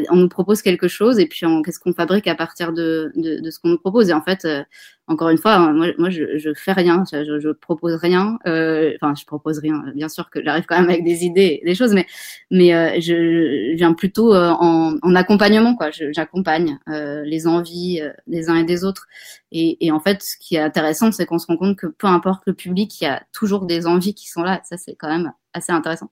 on 0.09 0.15
nous 0.15 0.29
propose 0.29 0.61
quelque 0.61 0.87
chose 0.87 1.19
et 1.19 1.27
puis 1.27 1.41
qu'est-ce 1.65 1.79
qu'on 1.79 1.93
fabrique 1.93 2.27
à 2.27 2.35
partir 2.35 2.73
de, 2.73 3.11
de, 3.15 3.39
de 3.39 3.51
ce 3.51 3.59
qu'on 3.59 3.69
nous 3.69 3.77
propose? 3.77 4.09
Et 4.09 4.13
en 4.13 4.21
fait 4.21 4.45
euh, 4.45 4.63
encore 5.07 5.29
une 5.29 5.37
fois 5.37 5.53
hein, 5.53 5.73
moi, 5.73 5.87
moi 5.97 6.09
je, 6.09 6.37
je 6.37 6.53
fais 6.53 6.73
rien 6.73 7.03
je, 7.11 7.39
je 7.39 7.49
propose 7.49 7.95
rien 7.95 8.37
euh, 8.45 8.93
enfin 9.01 9.13
je 9.17 9.25
propose 9.25 9.59
rien 9.59 9.83
bien 9.95 10.09
sûr 10.09 10.29
que 10.29 10.43
j'arrive 10.43 10.65
quand 10.67 10.77
même 10.79 10.89
avec 10.89 11.03
des 11.03 11.23
idées 11.23 11.61
des 11.65 11.75
choses 11.75 11.93
mais 11.93 12.05
mais 12.51 12.73
euh, 12.73 12.99
je, 12.99 13.75
viens 13.75 13.93
plutôt 13.93 14.33
euh, 14.33 14.49
en, 14.51 14.97
en, 15.01 15.15
accompagnement 15.15 15.75
quoi. 15.75 15.89
J'accompagne 15.91 16.77
euh, 16.89 17.23
les 17.23 17.47
envies 17.47 18.01
des 18.27 18.49
uns 18.49 18.57
et 18.57 18.63
des 18.63 18.83
autres. 18.83 19.07
Et, 19.51 19.85
et 19.85 19.91
en 19.91 19.99
fait 19.99 20.21
ce 20.21 20.37
qui 20.37 20.55
est 20.55 20.61
intéressant 20.61 21.11
c'est 21.11 21.25
qu'on 21.25 21.39
se 21.39 21.47
rend 21.47 21.57
compte 21.57 21.77
que 21.77 21.87
peu 21.87 22.07
importe 22.07 22.43
le 22.45 22.53
public 22.53 22.99
il 22.99 23.05
y 23.05 23.07
a 23.07 23.23
toujours 23.31 23.65
des 23.65 23.87
envies 23.87 24.13
qui 24.13 24.29
sont 24.29 24.43
là. 24.43 24.61
Ça 24.65 24.77
c'est 24.77 24.95
quand 24.95 25.09
même 25.09 25.31
assez 25.57 25.71
intéressant 25.71 26.09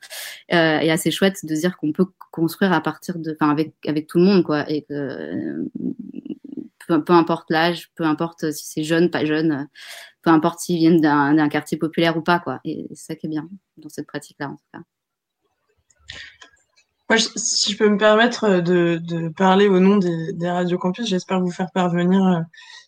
euh, 0.54 0.80
et 0.80 0.92
assez 0.92 1.12
chouette 1.12 1.46
de 1.46 1.56
dire 1.56 1.78
qu'on 1.78 1.92
peut 1.92 2.08
construire 2.32 2.74
à 2.74 2.82
partir 2.82 3.18
de, 3.18 3.36
enfin 3.40 3.52
avec 3.52 3.74
avec 3.88 4.08
tout 4.08 4.18
le 4.18 4.26
monde 4.26 4.44
quoi, 4.44 4.70
et 4.70 4.84
que 4.84 5.66
peu, 6.88 7.14
importe 7.14 7.50
l'âge, 7.50 7.92
peu 7.96 8.04
importe 8.04 8.52
si 8.52 8.68
c'est 8.68 8.84
jeune, 8.84 9.10
pas 9.10 9.26
jeune, 9.26 9.68
peu 10.22 10.30
importe 10.30 10.60
s'ils 10.60 10.78
viennent 10.78 11.02
d'un 11.02 11.50
quartier 11.50 11.78
populaire 11.78 12.18
ou 12.18 12.22
pas 12.22 12.40
quoi. 12.40 12.60
Et 12.64 12.88
c'est 12.90 13.14
ça 13.14 13.16
qui 13.16 13.26
est 13.26 13.30
bien 13.30 13.50
dans 13.78 13.90
cette 13.90 14.08
pratique 14.08 14.38
là 14.40 14.50
en 14.50 14.56
tout 14.56 14.66
cas. 14.74 14.80
Moi, 17.10 17.20
si 17.36 17.72
je 17.72 17.78
peux 17.78 17.90
me 17.90 17.98
permettre 17.98 18.62
de, 18.62 19.30
parler 19.30 19.68
au 19.68 19.80
nom 19.80 19.98
des, 19.98 20.34
des 20.34 20.50
radios 20.50 20.80
campus, 20.80 21.08
j'espère 21.08 21.40
vous 21.40 21.52
faire 21.52 21.72
parvenir 21.72 22.26
euh, 22.26 22.42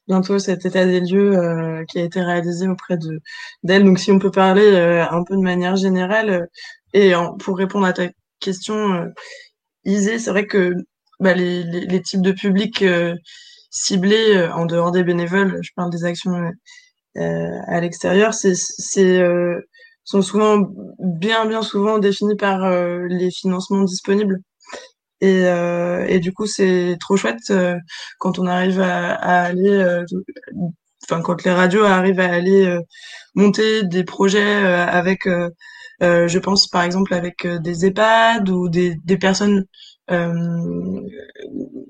bientôt 0.07 0.39
cet 0.39 0.65
état 0.65 0.85
des 0.85 1.01
lieux 1.01 1.37
euh, 1.37 1.83
qui 1.89 1.99
a 1.99 2.03
été 2.03 2.21
réalisé 2.21 2.67
auprès 2.67 2.97
de 2.97 3.19
d'elle. 3.63 3.83
Donc, 3.83 3.99
si 3.99 4.11
on 4.11 4.19
peut 4.19 4.31
parler 4.31 4.65
euh, 4.65 5.05
un 5.09 5.23
peu 5.23 5.35
de 5.35 5.41
manière 5.41 5.75
générale 5.75 6.29
euh, 6.29 6.45
et 6.93 7.13
pour 7.39 7.57
répondre 7.57 7.85
à 7.85 7.93
ta 7.93 8.07
question, 8.39 9.11
Isée, 9.85 10.19
c'est 10.19 10.31
vrai 10.31 10.47
que 10.47 10.73
bah, 11.19 11.33
les, 11.33 11.63
les, 11.63 12.01
types 12.01 12.21
de 12.21 12.31
publics 12.31 12.83
ciblés 13.69 14.47
en 14.53 14.65
dehors 14.65 14.91
des 14.91 15.03
bénévoles, 15.03 15.59
je 15.61 15.71
parle 15.75 15.91
des 15.91 16.05
actions 16.05 16.49
à 17.15 17.81
l'extérieur, 17.81 18.33
c'est 18.33 18.55
sont 20.05 20.21
souvent 20.21 20.61
bien 20.99 21.45
bien 21.45 21.61
souvent 21.61 21.99
définis 21.99 22.37
par 22.37 22.69
les 23.09 23.31
financements 23.31 23.83
disponibles. 23.83 24.39
Et, 25.21 25.45
euh, 25.45 26.05
et 26.07 26.19
du 26.19 26.33
coup, 26.33 26.45
c'est 26.45 26.97
trop 26.99 27.17
chouette 27.17 27.49
euh, 27.51 27.77
quand 28.19 28.39
on 28.39 28.45
arrive 28.47 28.79
à, 28.81 29.13
à 29.15 29.43
aller, 29.45 29.69
euh, 29.69 30.05
enfin 31.03 31.21
quand 31.21 31.43
les 31.43 31.51
radios 31.51 31.83
arrivent 31.83 32.19
à 32.19 32.31
aller 32.31 32.65
euh, 32.65 32.81
monter 33.35 33.83
des 33.83 34.03
projets 34.03 34.41
avec, 34.65 35.27
je 36.01 36.39
pense 36.39 36.67
par 36.67 36.83
exemple 36.83 37.13
avec 37.13 37.47
des 37.47 37.85
EHPAD 37.85 38.49
ou 38.49 38.69
des, 38.69 38.95
des 39.05 39.17
personnes, 39.17 39.65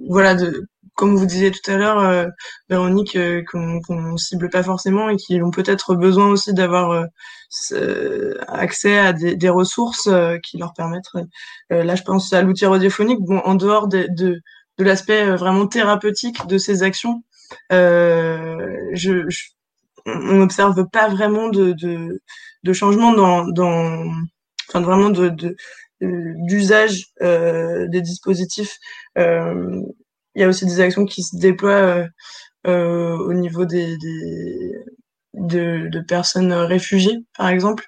voilà, 0.10 0.36
de, 0.36 0.68
comme 0.98 1.16
vous 1.16 1.28
disiez 1.28 1.52
tout 1.52 1.72
à 1.72 1.78
l'heure, 1.78 2.00
euh, 2.00 2.26
Véronique, 2.70 3.16
euh, 3.16 3.44
qu'on 3.50 3.80
qu 3.82 4.18
cible 4.18 4.50
pas 4.50 4.64
forcément 4.64 5.10
et 5.10 5.16
qui 5.16 5.42
ont 5.42 5.52
peut-être 5.52 5.96
besoin 5.96 6.28
aussi 6.30 6.54
d'avoir 6.54 7.08
euh, 7.72 8.34
accès 8.48 8.98
à 8.98 9.14
des, 9.14 9.36
des 9.36 9.50
ressources 9.50 10.10
qui 10.44 10.58
leur 10.58 10.74
permettent. 10.74 11.12
là, 11.70 11.96
je 11.96 12.04
pense 12.04 12.34
à 12.34 12.42
l'outil 12.42 12.66
radiophonique. 12.66 13.20
Bon, 13.22 13.40
en 13.40 13.56
dehors 13.56 13.88
de, 13.88 14.08
de, 14.10 14.42
de 14.78 14.84
l'aspect 14.84 15.36
vraiment 15.36 15.68
thérapeutique 15.68 16.46
de 16.48 16.58
ces 16.58 16.84
actions, 16.84 17.24
je, 17.72 19.26
je, 19.28 19.44
on 20.08 20.34
n'observe 20.38 20.88
pas 20.92 21.10
vraiment 21.10 21.50
de, 21.50 21.74
de, 21.74 22.22
de 22.64 22.74
changement 22.74 23.14
dans, 23.14 23.48
dans, 23.48 24.04
enfin 24.68 24.82
vraiment 24.82 25.10
de, 25.12 25.56
d'usage 26.02 27.08
euh, 27.22 27.88
des 27.88 28.02
dispositifs. 28.02 28.78
Il 30.38 30.42
y 30.42 30.44
a 30.44 30.48
aussi 30.50 30.66
des 30.68 30.80
actions 30.82 31.06
qui 31.06 31.24
se 31.24 31.36
déploient 31.36 31.72
euh, 31.72 32.08
euh, 32.68 33.18
au 33.18 33.34
niveau 33.34 33.66
des, 33.66 33.98
de, 35.34 36.00
personnes 36.08 36.54
réfugiées, 36.54 37.18
par 37.36 37.48
exemple. 37.50 37.86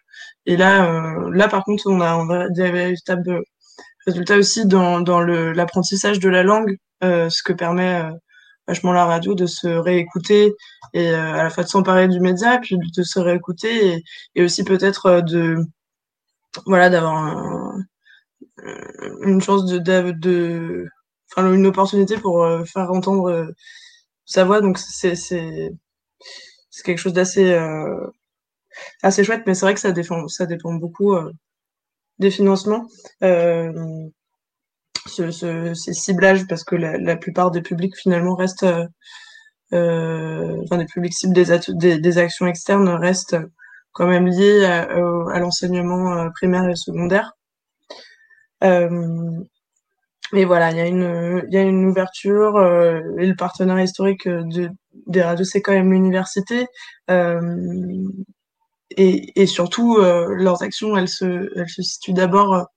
Et 0.48 0.58
là, 0.58 0.92
euh, 0.92 1.30
là 1.32 1.48
par 1.48 1.64
contre, 1.64 1.84
on 1.86 2.02
a, 2.02 2.50
des 2.50 2.72
résultats 2.72 4.38
aussi 4.38 4.66
dans, 4.66 5.02
dans 5.02 5.22
l'apprentissage 5.22 6.20
de 6.20 6.28
la 6.28 6.42
langue, 6.42 6.76
ce 7.04 7.44
que 7.44 7.54
permet 7.54 8.02
vachement 8.68 8.94
la 8.94 9.06
radio 9.06 9.36
de 9.36 9.46
se 9.46 9.68
réécouter 9.68 10.52
et 10.94 11.10
à 11.10 11.44
la 11.44 11.50
fois 11.52 11.64
de 11.64 11.70
s'emparer 11.70 12.08
du 12.08 12.20
média, 12.20 12.58
puis 12.58 12.78
de 12.80 13.04
se 13.04 13.20
réécouter 13.20 14.04
et, 14.34 14.44
aussi 14.44 14.64
peut-être 14.64 15.22
de 15.22 15.58
voilà 16.66 16.90
d'avoir 16.90 17.16
un, 17.16 17.80
une 19.22 19.40
chance 19.40 19.66
de 19.68 19.78
une 21.38 21.68
opportunité 21.68 22.18
pour 22.18 22.48
faire 22.66 22.92
entendre 22.92 23.48
sa 24.26 24.46
voix. 24.46 24.62
Donc 24.62 24.78
c'est 24.78 25.16
c'est 25.16 25.72
quelque 26.84 26.98
chose 26.98 27.14
d'assez 27.14 27.58
assez 29.04 29.24
chouette, 29.24 29.44
mais 29.46 29.54
c'est 29.54 29.66
vrai 29.66 29.74
que 29.74 29.80
ça 29.80 29.92
dépend 29.92 30.28
ça 30.28 30.46
dépend 30.46 30.74
beaucoup 30.74 31.16
des 32.20 32.32
financements. 32.32 32.86
Euh, 33.24 33.72
ce, 35.08 36.46
parce 36.48 36.64
que 36.64 36.76
la, 36.76 37.16
plupart 37.16 37.52
des 37.52 37.62
publics 37.62 37.96
finalement 37.98 38.36
restent, 38.36 38.66
euh, 39.74 40.62
enfin 40.64 40.78
des 40.78 40.86
publics 40.86 41.14
cibles 41.14 41.34
des, 41.34 42.18
actions 42.18 42.48
externes 42.48 42.90
restent 42.90 43.38
quand 43.94 44.08
même 44.08 44.28
liés 44.28 44.66
à, 44.66 44.84
à 44.84 45.40
l'enseignement 45.40 46.30
primaire 46.32 46.70
et 46.70 46.76
secondaire. 46.76 47.34
Euh, 50.34 50.38
et 50.38 50.46
voilà, 50.46 50.72
il 50.72 50.78
y 50.78 50.82
a 50.82 50.88
une, 50.88 51.44
il 51.48 51.54
y 51.54 51.58
a 51.58 51.62
une 51.62 51.86
ouverture 51.86 52.56
euh, 52.58 53.02
et 53.18 53.26
le 53.26 53.36
partenaire 53.36 53.80
historique 53.80 54.28
de, 54.28 54.70
des 55.08 55.22
radios, 55.22 55.46
c'est 55.46 55.62
quand 55.62 55.74
même 55.74 55.92
l'université. 55.92 56.68
Euh, 57.10 58.04
et, 58.92 59.42
et, 59.42 59.46
surtout, 59.46 59.98
euh, 59.98 60.34
leurs 60.36 60.64
actions, 60.64 60.98
elles 60.98 61.10
se, 61.10 61.50
elles 61.56 61.70
se 61.70 61.82
situent 61.82 62.14
d'abord 62.14 62.68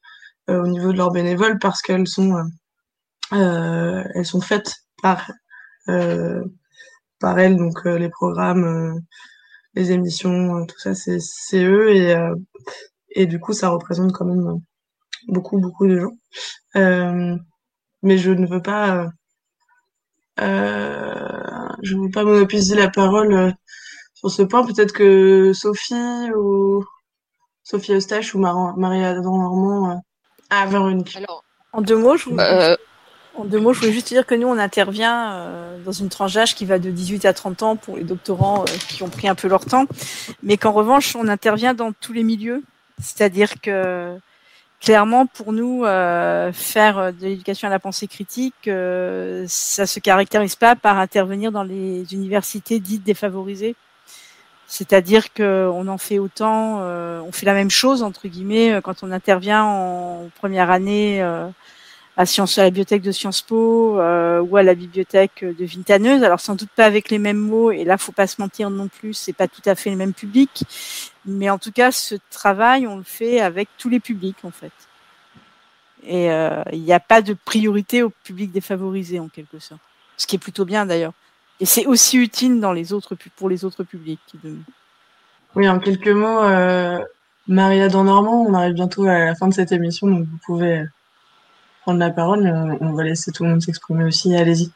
au 0.48 0.66
niveau 0.66 0.92
de 0.92 0.98
leurs 0.98 1.12
bénévoles 1.12 1.58
parce 1.58 1.82
qu'elles 1.82 2.08
sont, 2.08 2.34
elles 3.30 4.26
sont 4.26 4.40
faites 4.40 4.74
par, 5.02 5.30
par 5.86 7.38
elles. 7.38 7.56
Donc 7.56 7.84
les 7.84 8.10
programmes, 8.10 9.00
les 9.74 9.92
émissions, 9.92 10.66
tout 10.66 10.78
ça, 10.78 10.94
c'est 10.94 11.64
eux. 11.64 11.94
Et, 11.94 12.14
et 13.12 13.26
du 13.26 13.40
coup, 13.40 13.52
ça 13.52 13.70
représente 13.70 14.12
quand 14.12 14.26
même 14.26 14.60
beaucoup, 15.28 15.58
beaucoup 15.58 15.86
de 15.86 15.98
gens. 15.98 16.16
Euh, 16.76 17.36
mais 18.02 18.18
je 18.18 18.30
ne 18.30 18.46
veux 18.46 18.62
pas, 18.62 19.08
euh, 20.40 21.68
je 21.82 21.94
ne 21.94 22.04
veux 22.04 22.10
pas 22.10 22.24
monopoliser 22.24 22.74
la 22.74 22.88
parole 22.88 23.32
euh, 23.32 23.50
sur 24.14 24.30
ce 24.30 24.42
point. 24.42 24.64
Peut-être 24.64 24.92
que 24.92 25.52
Sophie 25.52 26.30
ou 26.36 26.84
Sophie 27.62 27.94
Eustache 27.94 28.34
ou 28.34 28.38
Marie-Adam 28.38 29.38
Normand 29.38 30.02
a 30.50 30.66
une. 30.66 31.04
Alors, 31.14 31.44
en 31.72 31.80
deux 31.80 31.96
mots, 31.96 32.16
je 32.16 32.28
En 33.34 33.44
deux 33.44 33.60
mots, 33.60 33.72
je 33.72 33.80
voulais 33.80 33.92
juste 33.92 34.08
dire 34.08 34.26
que 34.26 34.34
nous, 34.34 34.48
on 34.48 34.58
intervient 34.58 35.78
dans 35.84 35.92
une 35.92 36.08
tranche 36.08 36.34
d'âge 36.34 36.54
qui 36.54 36.66
va 36.66 36.78
de 36.78 36.90
18 36.90 37.24
à 37.24 37.32
30 37.32 37.62
ans 37.62 37.76
pour 37.76 37.96
les 37.96 38.04
doctorants 38.04 38.64
qui 38.88 39.02
ont 39.02 39.08
pris 39.08 39.28
un 39.28 39.34
peu 39.34 39.48
leur 39.48 39.64
temps, 39.64 39.86
mais 40.42 40.58
qu'en 40.58 40.72
revanche, 40.72 41.16
on 41.16 41.28
intervient 41.28 41.72
dans 41.72 41.92
tous 41.92 42.12
les 42.12 42.24
milieux. 42.24 42.62
C'est-à-dire 42.98 43.60
que 43.60 44.18
clairement, 44.82 45.26
pour 45.26 45.52
nous, 45.52 45.84
euh, 45.84 46.52
faire 46.52 47.12
de 47.12 47.26
l'éducation 47.26 47.68
à 47.68 47.70
la 47.70 47.78
pensée 47.78 48.09
critique, 48.09 48.66
euh, 48.66 49.44
ça 49.48 49.86
se 49.86 50.00
caractérise 50.00 50.56
pas 50.56 50.76
par 50.76 50.98
intervenir 50.98 51.52
dans 51.52 51.62
les 51.62 52.12
universités 52.12 52.80
dites 52.80 53.04
défavorisées. 53.04 53.76
C'est-à-dire 54.66 55.32
qu'on 55.34 55.86
en 55.86 55.98
fait 55.98 56.18
autant, 56.18 56.78
euh, 56.80 57.20
on 57.20 57.30
fait 57.30 57.46
la 57.46 57.54
même 57.54 57.70
chose 57.70 58.02
entre 58.02 58.26
guillemets 58.26 58.80
quand 58.82 59.02
on 59.02 59.12
intervient 59.12 59.64
en 59.64 60.30
première 60.40 60.70
année 60.70 61.22
à 62.16 62.26
Sciences, 62.26 62.59
à 62.59 62.64
la 62.64 62.70
bibliothèque 62.70 63.02
de 63.02 63.12
Sciences 63.12 63.43
Po 63.43 63.94
ou 63.94 64.56
à 64.56 64.62
la 64.62 64.74
bibliothèque 64.74 65.44
de 65.44 65.64
Vitaneuse. 65.64 66.22
Alors 66.22 66.40
sans 66.40 66.55
doute 66.55 66.70
pas 66.76 66.84
avec 66.84 67.10
les 67.10 67.18
mêmes 67.18 67.39
mots, 67.39 67.70
et 67.70 67.84
là 67.84 67.97
faut 67.97 68.12
pas 68.12 68.26
se 68.26 68.40
mentir 68.40 68.70
non 68.70 68.89
plus, 68.89 69.14
c'est 69.14 69.32
pas 69.32 69.48
tout 69.48 69.62
à 69.64 69.74
fait 69.74 69.90
le 69.90 69.97
même 69.97 70.12
public, 70.12 70.64
mais 71.24 71.48
en 71.51 71.59
tout 71.59 71.72
cas, 71.72 71.93
ce 71.93 72.16
travail, 72.30 72.86
on 72.86 72.97
le 72.97 73.05
fait 73.05 73.40
avec 73.40 73.68
tous 73.78 73.89
les 73.89 74.01
publics, 74.01 74.44
en 74.44 74.51
fait. 74.51 74.72
Et 76.05 76.32
euh, 76.32 76.62
il 76.72 76.82
n'y 76.82 76.93
a 76.93 77.01
pas 77.01 77.22
de 77.22 77.34
priorité 77.44 78.02
au 78.02 78.10
public 78.10 78.51
défavorisé, 78.51 79.20
en 79.20 79.28
quelque 79.28 79.60
sorte. 79.60 79.80
Ce 80.16 80.26
qui 80.26 80.36
est 80.36 80.40
plutôt 80.40 80.64
bien, 80.64 80.84
d'ailleurs. 80.84 81.12
Et 81.60 81.66
c'est 81.66 81.86
aussi 81.86 82.18
utile 82.18 82.60
dans 82.60 82.72
les 82.72 82.93
autres, 82.93 83.16
pour 83.36 83.48
les 83.48 83.64
autres 83.64 83.84
publics. 83.84 84.34
Oui, 85.55 85.68
en 85.68 85.78
quelques 85.78 86.09
mots, 86.09 86.43
euh, 86.43 86.98
Maria 87.47 87.86
Normand, 87.89 88.44
on 88.48 88.55
arrive 88.55 88.74
bientôt 88.74 89.05
à 89.05 89.18
la 89.18 89.34
fin 89.36 89.47
de 89.47 89.55
cette 89.55 89.70
émission, 89.70 90.09
donc 90.09 90.26
vous 90.26 90.39
pouvez 90.44 90.84
prendre 91.82 91.98
la 91.98 92.10
parole. 92.10 92.78
On 92.80 92.92
va 92.92 93.04
laisser 93.04 93.32
tout 93.32 93.44
le 93.44 93.50
monde 93.50 93.62
s'exprimer 93.62 94.04
aussi. 94.04 94.34
Allez-y. 94.34 94.70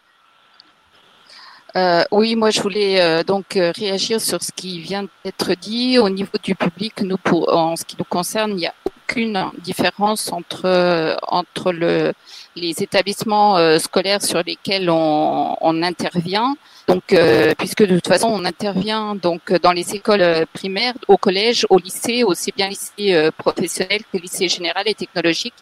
Euh, 1.76 2.04
oui, 2.10 2.36
moi 2.36 2.50
je 2.50 2.62
voulais 2.62 3.02
euh, 3.02 3.22
donc 3.22 3.56
euh, 3.56 3.70
réagir 3.76 4.18
sur 4.18 4.42
ce 4.42 4.50
qui 4.50 4.80
vient 4.80 5.06
d'être 5.24 5.52
dit. 5.60 5.98
Au 5.98 6.08
niveau 6.08 6.38
du 6.42 6.54
public, 6.54 7.02
nous, 7.02 7.18
pour, 7.18 7.54
en 7.54 7.76
ce 7.76 7.84
qui 7.84 7.96
nous 7.98 8.04
concerne, 8.04 8.52
il 8.52 8.56
n'y 8.56 8.66
a 8.66 8.72
aucune 8.86 9.50
différence 9.58 10.32
entre 10.32 11.16
entre 11.28 11.72
le, 11.72 12.14
les 12.56 12.82
établissements 12.82 13.78
scolaires 13.78 14.22
sur 14.22 14.42
lesquels 14.42 14.88
on, 14.90 15.56
on 15.60 15.82
intervient. 15.82 16.56
Donc, 16.88 17.14
puisque 17.58 17.84
de 17.86 17.94
toute 17.94 18.08
façon, 18.08 18.28
on 18.28 18.44
intervient 18.44 19.14
donc 19.14 19.52
dans 19.62 19.72
les 19.72 19.94
écoles 19.94 20.46
primaires, 20.52 20.94
au 21.06 21.18
collège, 21.18 21.66
au 21.70 21.78
lycée, 21.78 22.24
aussi 22.24 22.52
bien 22.52 22.68
lycée 22.68 23.30
professionnel 23.38 24.00
que 24.12 24.18
lycée 24.18 24.48
général 24.48 24.84
et 24.86 24.94
technologique. 24.94 25.54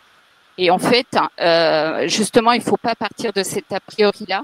Et 0.56 0.70
en 0.70 0.78
fait, 0.78 1.06
justement, 2.08 2.52
il 2.52 2.60
ne 2.60 2.64
faut 2.64 2.76
pas 2.76 2.94
partir 2.94 3.32
de 3.32 3.42
cet 3.42 3.72
a 3.72 3.80
priori 3.80 4.24
là 4.28 4.42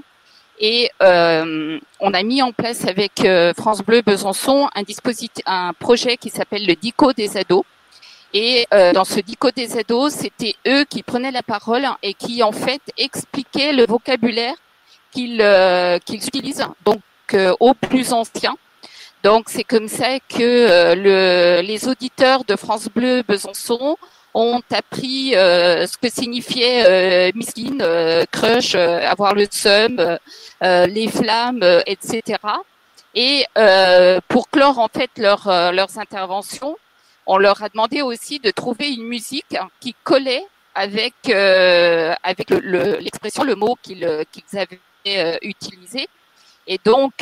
et 0.61 0.91
euh, 1.01 1.79
on 1.99 2.13
a 2.13 2.21
mis 2.21 2.43
en 2.43 2.51
place 2.51 2.85
avec 2.85 3.25
euh, 3.25 3.51
France 3.57 3.81
Bleu 3.81 4.03
Besançon 4.03 4.69
un 4.75 4.83
dispositif, 4.83 5.43
un 5.47 5.73
projet 5.73 6.17
qui 6.17 6.29
s'appelle 6.29 6.67
le 6.67 6.75
DICO 6.75 7.13
des 7.13 7.35
ados. 7.35 7.63
Et 8.33 8.67
euh, 8.71 8.93
dans 8.93 9.03
ce 9.03 9.19
DICO 9.19 9.49
des 9.49 9.79
ados, 9.79 10.13
c'était 10.13 10.53
eux 10.67 10.85
qui 10.85 11.01
prenaient 11.01 11.31
la 11.31 11.41
parole 11.41 11.87
et 12.03 12.13
qui 12.13 12.43
en 12.43 12.51
fait 12.51 12.81
expliquaient 12.95 13.73
le 13.73 13.87
vocabulaire 13.87 14.53
qu'ils 15.11 15.43
qu'ils 16.05 16.25
utilisent, 16.27 16.65
donc 16.85 17.01
aux 17.59 17.73
plus 17.73 18.13
anciens. 18.13 18.55
Donc 19.23 19.45
c'est 19.49 19.63
comme 19.63 19.87
ça 19.87 20.19
que 20.29 20.93
le, 20.95 21.61
les 21.61 21.87
auditeurs 21.87 22.45
de 22.45 22.55
France 22.55 22.87
Bleu 22.87 23.23
Besançon 23.27 23.97
ont 24.33 24.61
appris 24.71 25.35
euh, 25.35 25.85
ce 25.87 25.97
que 25.97 26.09
signifiait 26.09 26.85
euh, 26.85 27.31
miskin, 27.35 27.79
euh, 27.81 28.25
crush, 28.31 28.75
euh, 28.75 28.99
avoir 29.05 29.35
le 29.35 29.45
seum, 29.51 30.17
les 30.61 31.07
flammes, 31.09 31.63
etc. 31.85 32.37
Et 33.15 33.45
pour 34.27 34.49
clore 34.49 34.79
en 34.79 34.87
fait 34.87 35.09
leur, 35.17 35.47
leurs 35.73 35.97
interventions, 35.97 36.77
on 37.25 37.37
leur 37.37 37.61
a 37.63 37.69
demandé 37.69 38.01
aussi 38.01 38.39
de 38.39 38.51
trouver 38.51 38.89
une 38.89 39.03
musique 39.03 39.57
qui 39.79 39.95
collait 40.03 40.45
avec 40.75 41.13
avec 41.29 42.49
l'expression, 42.49 43.43
le, 43.43 43.49
le, 43.49 43.55
mot 43.55 43.77
qu'ils 43.81 44.07
qu'ils 44.31 44.59
avaient 44.59 45.39
utilisé. 45.41 46.07
Et 46.67 46.79
donc, 46.85 47.13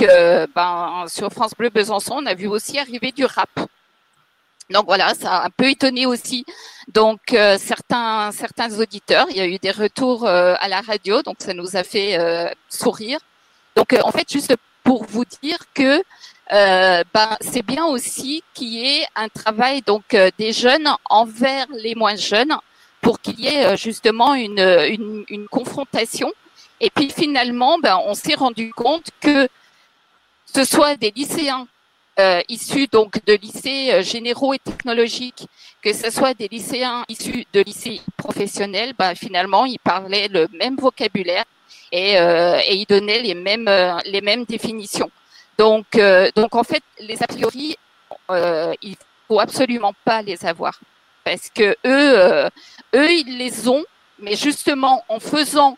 ben, 0.53 1.05
sur 1.07 1.31
France 1.31 1.53
Bleu 1.57 1.69
Besançon, 1.69 2.17
on 2.17 2.25
a 2.25 2.35
vu 2.35 2.47
aussi 2.47 2.77
arriver 2.77 3.11
du 3.11 3.25
rap. 3.25 3.49
Donc 4.69 4.85
voilà, 4.85 5.15
ça 5.15 5.37
a 5.37 5.45
un 5.47 5.49
peu 5.49 5.69
étonné 5.69 6.05
aussi 6.05 6.45
donc 6.93 7.33
euh, 7.33 7.57
certains 7.57 8.31
certains 8.31 8.79
auditeurs. 8.79 9.27
Il 9.29 9.37
y 9.37 9.41
a 9.41 9.47
eu 9.47 9.57
des 9.57 9.71
retours 9.71 10.25
euh, 10.25 10.55
à 10.59 10.67
la 10.67 10.81
radio, 10.81 11.21
donc 11.21 11.37
ça 11.39 11.53
nous 11.53 11.75
a 11.75 11.83
fait 11.83 12.19
euh, 12.19 12.49
sourire. 12.69 13.19
Donc 13.75 13.95
en 14.03 14.11
fait, 14.11 14.31
juste 14.31 14.55
pour 14.83 15.03
vous 15.05 15.25
dire 15.41 15.57
que 15.73 16.03
ben, 16.51 17.37
c'est 17.41 17.61
bien 17.61 17.85
aussi 17.85 18.43
qu'il 18.55 18.69
y 18.69 18.97
ait 18.97 19.05
un 19.15 19.29
travail 19.29 19.81
donc 19.83 20.17
des 20.37 20.51
jeunes 20.51 20.89
envers 21.09 21.67
les 21.71 21.93
moins 21.93 22.15
jeunes 22.15 22.55
pour 23.01 23.21
qu'il 23.21 23.39
y 23.39 23.47
ait 23.47 23.77
justement 23.77 24.33
une, 24.33 24.59
une, 24.59 25.25
une 25.29 25.47
confrontation. 25.47 26.31
Et 26.81 26.89
puis 26.89 27.11
finalement, 27.11 27.77
ben, 27.77 27.99
on 28.03 28.15
s'est 28.15 28.33
rendu 28.33 28.73
compte 28.73 29.09
que 29.21 29.47
ce 30.51 30.63
soit 30.63 30.95
des 30.95 31.11
lycéens 31.15 31.67
euh, 32.19 32.41
issus 32.49 32.87
donc 32.91 33.23
de 33.25 33.33
lycées 33.33 33.91
euh, 33.93 34.03
généraux 34.03 34.53
et 34.53 34.59
technologiques, 34.59 35.47
que 35.81 35.93
ce 35.93 36.09
soit 36.09 36.33
des 36.33 36.49
lycéens 36.49 37.05
issus 37.07 37.45
de 37.53 37.61
lycées 37.61 38.01
professionnels, 38.17 38.93
bah, 38.97 39.15
finalement, 39.15 39.63
ils 39.63 39.79
parlaient 39.79 40.27
le 40.27 40.49
même 40.51 40.75
vocabulaire 40.75 41.45
et, 41.93 42.19
euh, 42.19 42.59
ils 42.69 42.85
donnaient 42.85 43.21
les 43.21 43.35
mêmes, 43.35 43.69
les 44.05 44.19
mêmes 44.19 44.43
définitions. 44.43 45.09
Donc, 45.57 45.97
donc 46.35 46.55
en 46.55 46.63
fait, 46.63 46.83
les 46.99 47.23
a 47.23 47.27
priori, 47.27 47.77
il 48.81 48.95
faut 49.27 49.39
absolument 49.39 49.93
pas 50.03 50.21
les 50.21 50.45
avoir 50.45 50.77
parce 51.23 51.49
que 51.49 51.75
eux, 51.85 52.49
eux, 52.95 53.11
ils 53.11 53.37
les 53.37 53.69
ont, 53.69 53.83
mais 54.19 54.35
justement 54.35 55.05
en 55.07 55.19
faisant 55.19 55.77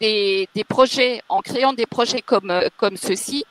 des, 0.00 0.48
des 0.54 0.64
projets, 0.64 1.22
en 1.28 1.40
créant 1.40 1.74
des 1.74 1.86
projets 1.86 2.22
comme 2.22 2.52
comme 2.76 2.96
ceux-ci, 2.96 3.44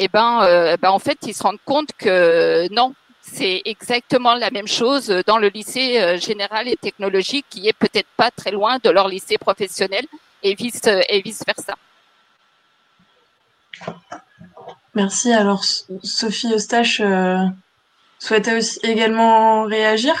et 0.00 0.04
eh 0.04 0.08
ben, 0.08 0.42
euh, 0.44 0.78
ben 0.80 0.88
en 0.88 0.98
fait, 0.98 1.18
ils 1.26 1.34
se 1.34 1.42
rendent 1.42 1.60
compte 1.66 1.90
que 1.98 2.72
non, 2.72 2.94
c'est 3.20 3.60
exactement 3.66 4.34
la 4.34 4.50
même 4.50 4.66
chose 4.66 5.08
dans 5.26 5.36
le 5.36 5.48
lycée 5.48 6.00
euh, 6.00 6.16
général 6.16 6.68
et 6.68 6.76
technologique 6.76 7.44
qui 7.50 7.68
est 7.68 7.74
peut-être 7.74 8.08
pas 8.16 8.30
très 8.30 8.50
loin 8.50 8.78
de 8.82 8.88
leur 8.88 9.08
lycée 9.08 9.36
professionnel 9.36 10.06
et 10.42 10.54
vice 10.54 10.80
et 10.86 11.20
vice 11.20 11.44
versa. 11.46 11.74
Merci. 14.94 15.34
Alors 15.34 15.62
Sophie 16.02 16.54
Eustache 16.54 17.00
euh, 17.00 17.44
souhaitait 18.18 18.56
aussi 18.56 18.80
également 18.82 19.64
réagir. 19.64 20.14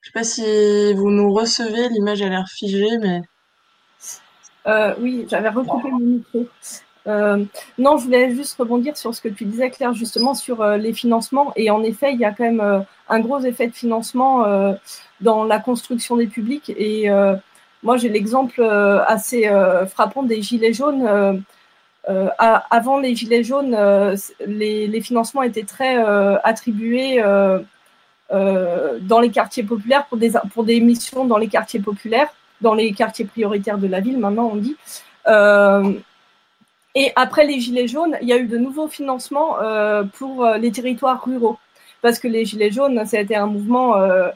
Je 0.00 0.08
sais 0.08 0.12
pas 0.14 0.24
si 0.24 0.94
vous 0.94 1.10
nous 1.10 1.30
recevez, 1.34 1.90
l'image 1.90 2.22
a 2.22 2.30
l'air 2.30 2.46
figée, 2.48 2.96
mais 3.02 3.20
Euh, 4.66 4.94
oui, 4.98 5.26
j'avais 5.28 5.50
recoupé 5.50 5.90
mon 5.90 5.98
micro. 5.98 6.46
Euh, 7.06 7.44
non, 7.78 7.96
je 7.98 8.04
voulais 8.04 8.34
juste 8.34 8.58
rebondir 8.58 8.96
sur 8.96 9.14
ce 9.14 9.20
que 9.20 9.28
tu 9.28 9.44
disais, 9.44 9.70
Claire, 9.70 9.94
justement 9.94 10.34
sur 10.34 10.60
euh, 10.60 10.76
les 10.76 10.92
financements. 10.92 11.52
Et 11.56 11.70
en 11.70 11.82
effet, 11.82 12.12
il 12.12 12.20
y 12.20 12.24
a 12.24 12.32
quand 12.32 12.44
même 12.44 12.60
euh, 12.60 12.80
un 13.08 13.20
gros 13.20 13.40
effet 13.40 13.68
de 13.68 13.74
financement 13.74 14.44
dans 15.20 15.44
la 15.44 15.58
construction 15.58 16.16
des 16.16 16.26
publics. 16.26 16.72
Et 16.76 17.08
moi, 17.82 17.96
j'ai 17.96 18.08
l'exemple 18.08 18.62
assez 18.62 19.50
frappant 19.88 20.22
des 20.22 20.42
Gilets 20.42 20.72
jaunes. 20.72 21.44
Avant 22.38 23.00
les 23.00 23.16
Gilets 23.16 23.42
jaunes, 23.42 23.76
les, 24.46 24.86
les, 24.86 25.00
financements 25.00 25.42
étaient 25.42 25.64
très 25.64 25.96
attribués 26.44 27.20
dans 28.30 29.20
les 29.20 29.30
quartiers 29.30 29.64
populaires 29.64 30.06
pour 30.06 30.16
des, 30.18 30.34
pour 30.54 30.62
des 30.62 30.80
missions 30.80 31.24
dans 31.24 31.38
les 31.38 31.48
quartiers 31.48 31.80
populaires, 31.80 32.28
dans 32.60 32.74
les 32.74 32.92
quartiers 32.92 33.24
prioritaires 33.24 33.78
de 33.78 33.88
la 33.88 33.98
ville, 33.98 34.18
maintenant 34.18 34.52
on 34.52 34.56
dit. 34.56 34.76
Et 36.94 37.12
après 37.16 37.46
les 37.46 37.60
Gilets 37.60 37.88
jaunes, 37.88 38.16
il 38.20 38.28
y 38.28 38.32
a 38.32 38.38
eu 38.38 38.46
de 38.46 38.58
nouveaux 38.58 38.88
financements 38.88 39.60
euh, 39.60 40.02
pour 40.02 40.44
euh, 40.44 40.58
les 40.58 40.72
territoires 40.72 41.22
ruraux. 41.24 41.58
Parce 42.02 42.18
que 42.18 42.28
les 42.28 42.44
Gilets 42.44 42.72
jaunes, 42.72 43.04
ça 43.06 43.18
a 43.18 43.20
été 43.20 43.36
un 43.36 43.46
mouvement 43.46 43.96
euh, 43.96 44.30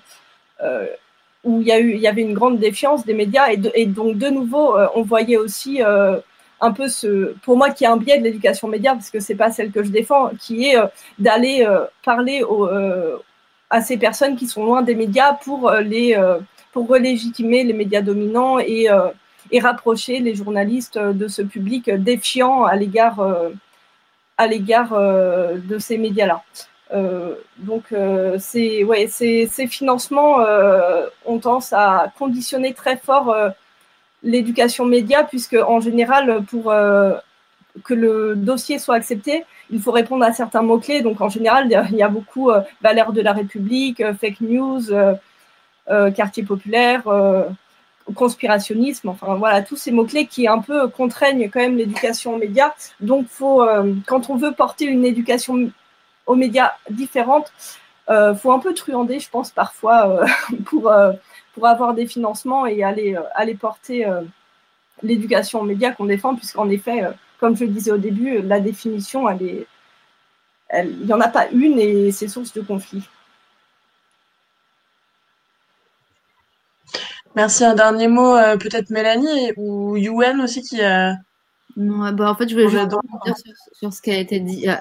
où 1.42 1.60
il 1.60 1.66
y, 1.66 1.72
a 1.72 1.80
eu, 1.80 1.94
il 1.94 2.00
y 2.00 2.06
avait 2.06 2.22
une 2.22 2.34
grande 2.34 2.58
défiance 2.58 3.04
des 3.04 3.14
médias. 3.14 3.48
Et, 3.50 3.56
de, 3.56 3.72
et 3.74 3.86
donc, 3.86 4.18
de 4.18 4.28
nouveau, 4.28 4.76
on 4.94 5.02
voyait 5.02 5.36
aussi 5.36 5.80
un 5.82 6.72
peu 6.72 6.88
ce, 6.88 7.34
pour 7.42 7.56
moi, 7.56 7.70
qui 7.70 7.84
est 7.84 7.88
un 7.88 7.96
biais 7.96 8.18
de 8.18 8.24
l'éducation 8.24 8.68
média, 8.68 8.92
parce 8.92 9.10
que 9.10 9.18
c'est 9.18 9.34
pas 9.34 9.50
celle 9.50 9.70
que 9.72 9.82
je 9.82 9.90
défends, 9.90 10.30
qui 10.38 10.66
est 10.66 10.76
d'aller 11.18 11.66
parler 12.04 12.42
aux, 12.42 12.68
à 13.70 13.80
ces 13.80 13.96
personnes 13.96 14.36
qui 14.36 14.46
sont 14.46 14.64
loin 14.64 14.82
des 14.82 14.94
médias 14.94 15.32
pour 15.32 15.70
les 15.70 16.16
pour 16.72 16.88
relégitimer 16.88 17.64
les 17.64 17.72
médias 17.72 18.02
dominants 18.02 18.58
et 18.58 18.88
et 19.50 19.60
rapprocher 19.60 20.20
les 20.20 20.34
journalistes 20.34 20.98
de 20.98 21.28
ce 21.28 21.42
public 21.42 21.90
défiant 21.90 22.64
à 22.64 22.76
l'égard 22.76 23.20
à 24.36 24.46
l'égard 24.46 24.90
de 24.90 25.78
ces 25.78 25.96
médias-là. 25.98 26.42
Euh, 26.92 27.34
donc, 27.58 27.84
euh, 27.92 28.36
c'est, 28.38 28.84
ouais, 28.84 29.06
ces, 29.08 29.46
ces 29.50 29.66
financements 29.66 30.40
euh, 30.40 31.06
ont 31.24 31.38
tendance 31.38 31.72
à 31.72 32.12
conditionner 32.18 32.74
très 32.74 32.96
fort 32.96 33.34
l'éducation 34.22 34.84
média, 34.86 35.24
puisque 35.24 35.54
en 35.54 35.80
général, 35.80 36.42
pour 36.44 36.72
que 37.84 37.94
le 37.94 38.34
dossier 38.36 38.78
soit 38.78 38.94
accepté, 38.94 39.44
il 39.70 39.80
faut 39.80 39.92
répondre 39.92 40.24
à 40.24 40.32
certains 40.32 40.62
mots-clés. 40.62 41.02
Donc, 41.02 41.20
en 41.20 41.28
général, 41.28 41.66
il 41.90 41.96
y 41.96 42.02
a 42.02 42.08
beaucoup 42.08 42.50
valeurs 42.80 43.12
de 43.12 43.20
la 43.20 43.32
République, 43.32 44.02
fake 44.20 44.40
news, 44.40 44.82
quartier 46.14 46.42
populaire 46.42 47.02
conspirationnisme, 48.14 49.08
enfin 49.08 49.34
voilà, 49.36 49.62
tous 49.62 49.76
ces 49.76 49.90
mots-clés 49.90 50.26
qui 50.26 50.46
un 50.46 50.58
peu 50.58 50.88
contraignent 50.88 51.48
quand 51.50 51.60
même 51.60 51.76
l'éducation 51.76 52.34
aux 52.34 52.38
médias. 52.38 52.72
Donc, 53.00 53.26
faut, 53.28 53.62
euh, 53.62 53.94
quand 54.06 54.28
on 54.30 54.36
veut 54.36 54.52
porter 54.52 54.84
une 54.84 55.04
éducation 55.04 55.70
aux 56.26 56.34
médias 56.34 56.72
différente, 56.90 57.52
euh, 58.10 58.34
faut 58.34 58.52
un 58.52 58.58
peu 58.58 58.74
truander, 58.74 59.18
je 59.18 59.30
pense, 59.30 59.50
parfois, 59.50 60.08
euh, 60.08 60.26
pour, 60.66 60.90
euh, 60.90 61.12
pour 61.54 61.66
avoir 61.66 61.94
des 61.94 62.06
financements 62.06 62.66
et 62.66 62.82
aller, 62.82 63.16
aller 63.34 63.54
porter 63.54 64.06
l'éducation 65.02 65.60
aux 65.60 65.64
médias 65.64 65.92
qu'on 65.92 66.06
défend, 66.06 66.34
puisqu'en 66.34 66.68
effet, 66.68 67.02
comme 67.38 67.56
je 67.56 67.64
le 67.64 67.70
disais 67.70 67.92
au 67.92 67.96
début, 67.96 68.42
la 68.42 68.58
définition, 68.60 69.28
elle 69.28 69.42
est, 69.42 69.66
il 70.74 71.06
n'y 71.06 71.12
en 71.12 71.20
a 71.20 71.28
pas 71.28 71.48
une 71.52 71.78
et 71.78 72.10
c'est 72.10 72.26
source 72.26 72.52
de 72.54 72.60
conflit. 72.60 73.08
Merci. 77.36 77.64
Un 77.64 77.74
dernier 77.74 78.08
mot, 78.08 78.36
euh, 78.36 78.56
peut-être 78.56 78.90
Mélanie 78.90 79.52
ou 79.56 79.96
Yuen 79.96 80.40
aussi 80.40 80.62
qui 80.62 80.80
a. 80.82 81.16
Non, 81.76 82.12
bah 82.12 82.30
en 82.30 82.34
fait, 82.36 82.48
je 82.48 82.54
voulais 82.54 82.68
juste 82.68 82.88
dire 82.88 83.00
sur, 83.24 83.52
sur, 83.72 83.92
ce 83.92 84.00
qui 84.00 84.10
a 84.10 84.18
été 84.18 84.38
dit. 84.38 84.68
Ah, 84.68 84.80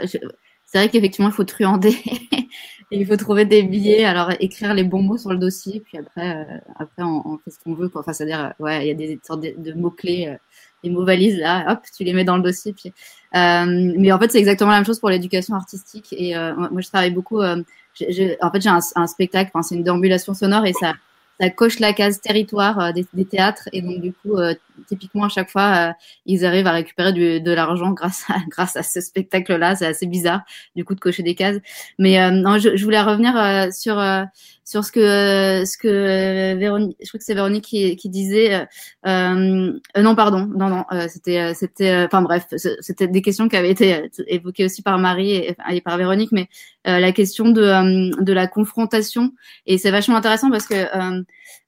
c'est 0.73 0.77
vrai 0.77 0.89
qu'effectivement, 0.89 1.29
il 1.29 1.33
faut 1.33 1.43
truander. 1.43 1.95
il 2.91 3.05
faut 3.05 3.17
trouver 3.17 3.45
des 3.45 3.63
billets, 3.63 4.05
alors 4.05 4.31
écrire 4.39 4.73
les 4.73 4.83
bons 4.83 5.01
mots 5.01 5.17
sur 5.17 5.31
le 5.31 5.37
dossier, 5.37 5.81
puis 5.81 5.97
après, 5.97 6.37
euh, 6.37 6.57
après 6.77 7.03
on, 7.03 7.27
on, 7.27 7.37
fait 7.37 7.51
ce 7.51 7.59
qu'on 7.63 7.73
veut. 7.73 7.89
Quoi. 7.89 8.01
Enfin, 8.01 8.13
c'est-à-dire, 8.13 8.53
ouais, 8.59 8.85
il 8.85 8.87
y 8.87 8.91
a 8.91 8.93
des 8.93 9.19
sortes 9.23 9.41
de, 9.41 9.53
de 9.57 9.73
mots-clés, 9.73 10.29
euh, 10.29 10.37
des 10.83 10.89
mots 10.89 11.05
valises, 11.05 11.37
là, 11.37 11.71
hop, 11.71 11.79
tu 11.95 12.03
les 12.03 12.13
mets 12.13 12.23
dans 12.23 12.37
le 12.37 12.43
dossier. 12.43 12.73
Puis, 12.73 12.89
euh, 13.35 13.93
mais 13.97 14.11
en 14.11 14.19
fait, 14.19 14.31
c'est 14.31 14.39
exactement 14.39 14.71
la 14.71 14.77
même 14.77 14.85
chose 14.85 14.99
pour 14.99 15.09
l'éducation 15.09 15.55
artistique. 15.55 16.07
Et 16.11 16.35
euh, 16.35 16.53
moi, 16.55 16.81
je 16.81 16.87
travaille 16.87 17.11
beaucoup. 17.11 17.41
J 17.41 18.05
ai, 18.05 18.11
j 18.11 18.21
ai, 18.23 18.37
en 18.43 18.51
fait, 18.51 18.61
j'ai 18.61 18.69
un, 18.69 18.79
un, 18.95 19.07
spectacle, 19.07 19.51
enfin, 19.53 19.63
c'est 19.63 19.75
une 19.75 19.83
déambulation 19.83 20.33
sonore 20.33 20.65
et 20.65 20.73
ça 20.73 20.93
coche 21.49 21.79
la 21.79 21.93
case 21.93 22.21
territoire 22.21 22.79
euh, 22.79 22.91
des, 22.91 23.05
des, 23.13 23.25
théâtres. 23.25 23.69
Et 23.73 23.81
donc 23.81 24.01
du 24.01 24.13
coup 24.13 24.37
euh, 24.37 24.53
typiquement 24.87 25.25
à 25.25 25.29
chaque 25.29 25.49
fois 25.49 25.89
euh, 25.89 25.93
ils 26.25 26.45
arrivent 26.45 26.67
à 26.67 26.71
récupérer 26.71 27.13
du, 27.13 27.41
de 27.41 27.51
l'argent 27.51 27.91
grâce 27.93 28.25
à 28.29 28.35
grâce 28.49 28.75
à 28.75 28.83
ce 28.83 29.01
spectacle 29.01 29.55
là 29.55 29.75
c'est 29.75 29.85
assez 29.85 30.05
bizarre 30.05 30.41
du 30.75 30.85
coup 30.85 30.95
de 30.95 30.99
cocher 30.99 31.23
des 31.23 31.35
cases. 31.35 31.57
Mais 31.99 32.19
euh, 32.21 32.31
non 32.31 32.59
je, 32.59 32.75
je, 32.75 32.83
voulais 32.83 33.01
revenir 33.01 33.35
euh, 33.37 33.69
sur 33.71 34.01
sur 34.65 34.83
ce 34.85 34.91
que 34.91 35.65
ce 35.65 35.77
que 35.77 36.55
Véronique 36.55 36.97
je 37.01 37.07
crois 37.07 37.17
que 37.17 37.23
c'est 37.23 37.33
Véronique 37.33 37.65
qui, 37.65 37.95
qui 37.95 38.09
disait 38.09 38.65
non 39.05 40.15
pardon 40.15 40.49
non 40.55 40.69
non 40.69 40.85
c'était 41.09 41.53
c'était 41.53 42.05
enfin 42.05 42.21
bref 42.21 42.45
c'était 42.79 43.07
des 43.07 43.21
questions 43.21 43.47
qui 43.47 43.57
avaient 43.57 43.71
été 43.71 44.09
évoquées 44.27 44.65
aussi 44.65 44.81
par 44.81 44.97
Marie 44.97 45.33
et, 45.33 45.81
par 45.81 45.97
Véronique 45.97 46.31
mais 46.31 46.47
la 46.85 47.11
question 47.11 47.49
de 47.49 48.23
de 48.23 48.33
la 48.33 48.47
confrontation. 48.47 49.33
Et 49.65 49.77
c'est 49.77 49.91
vachement 49.91 50.15
intéressant 50.15 50.49
parce 50.49 50.65
que 50.65 50.75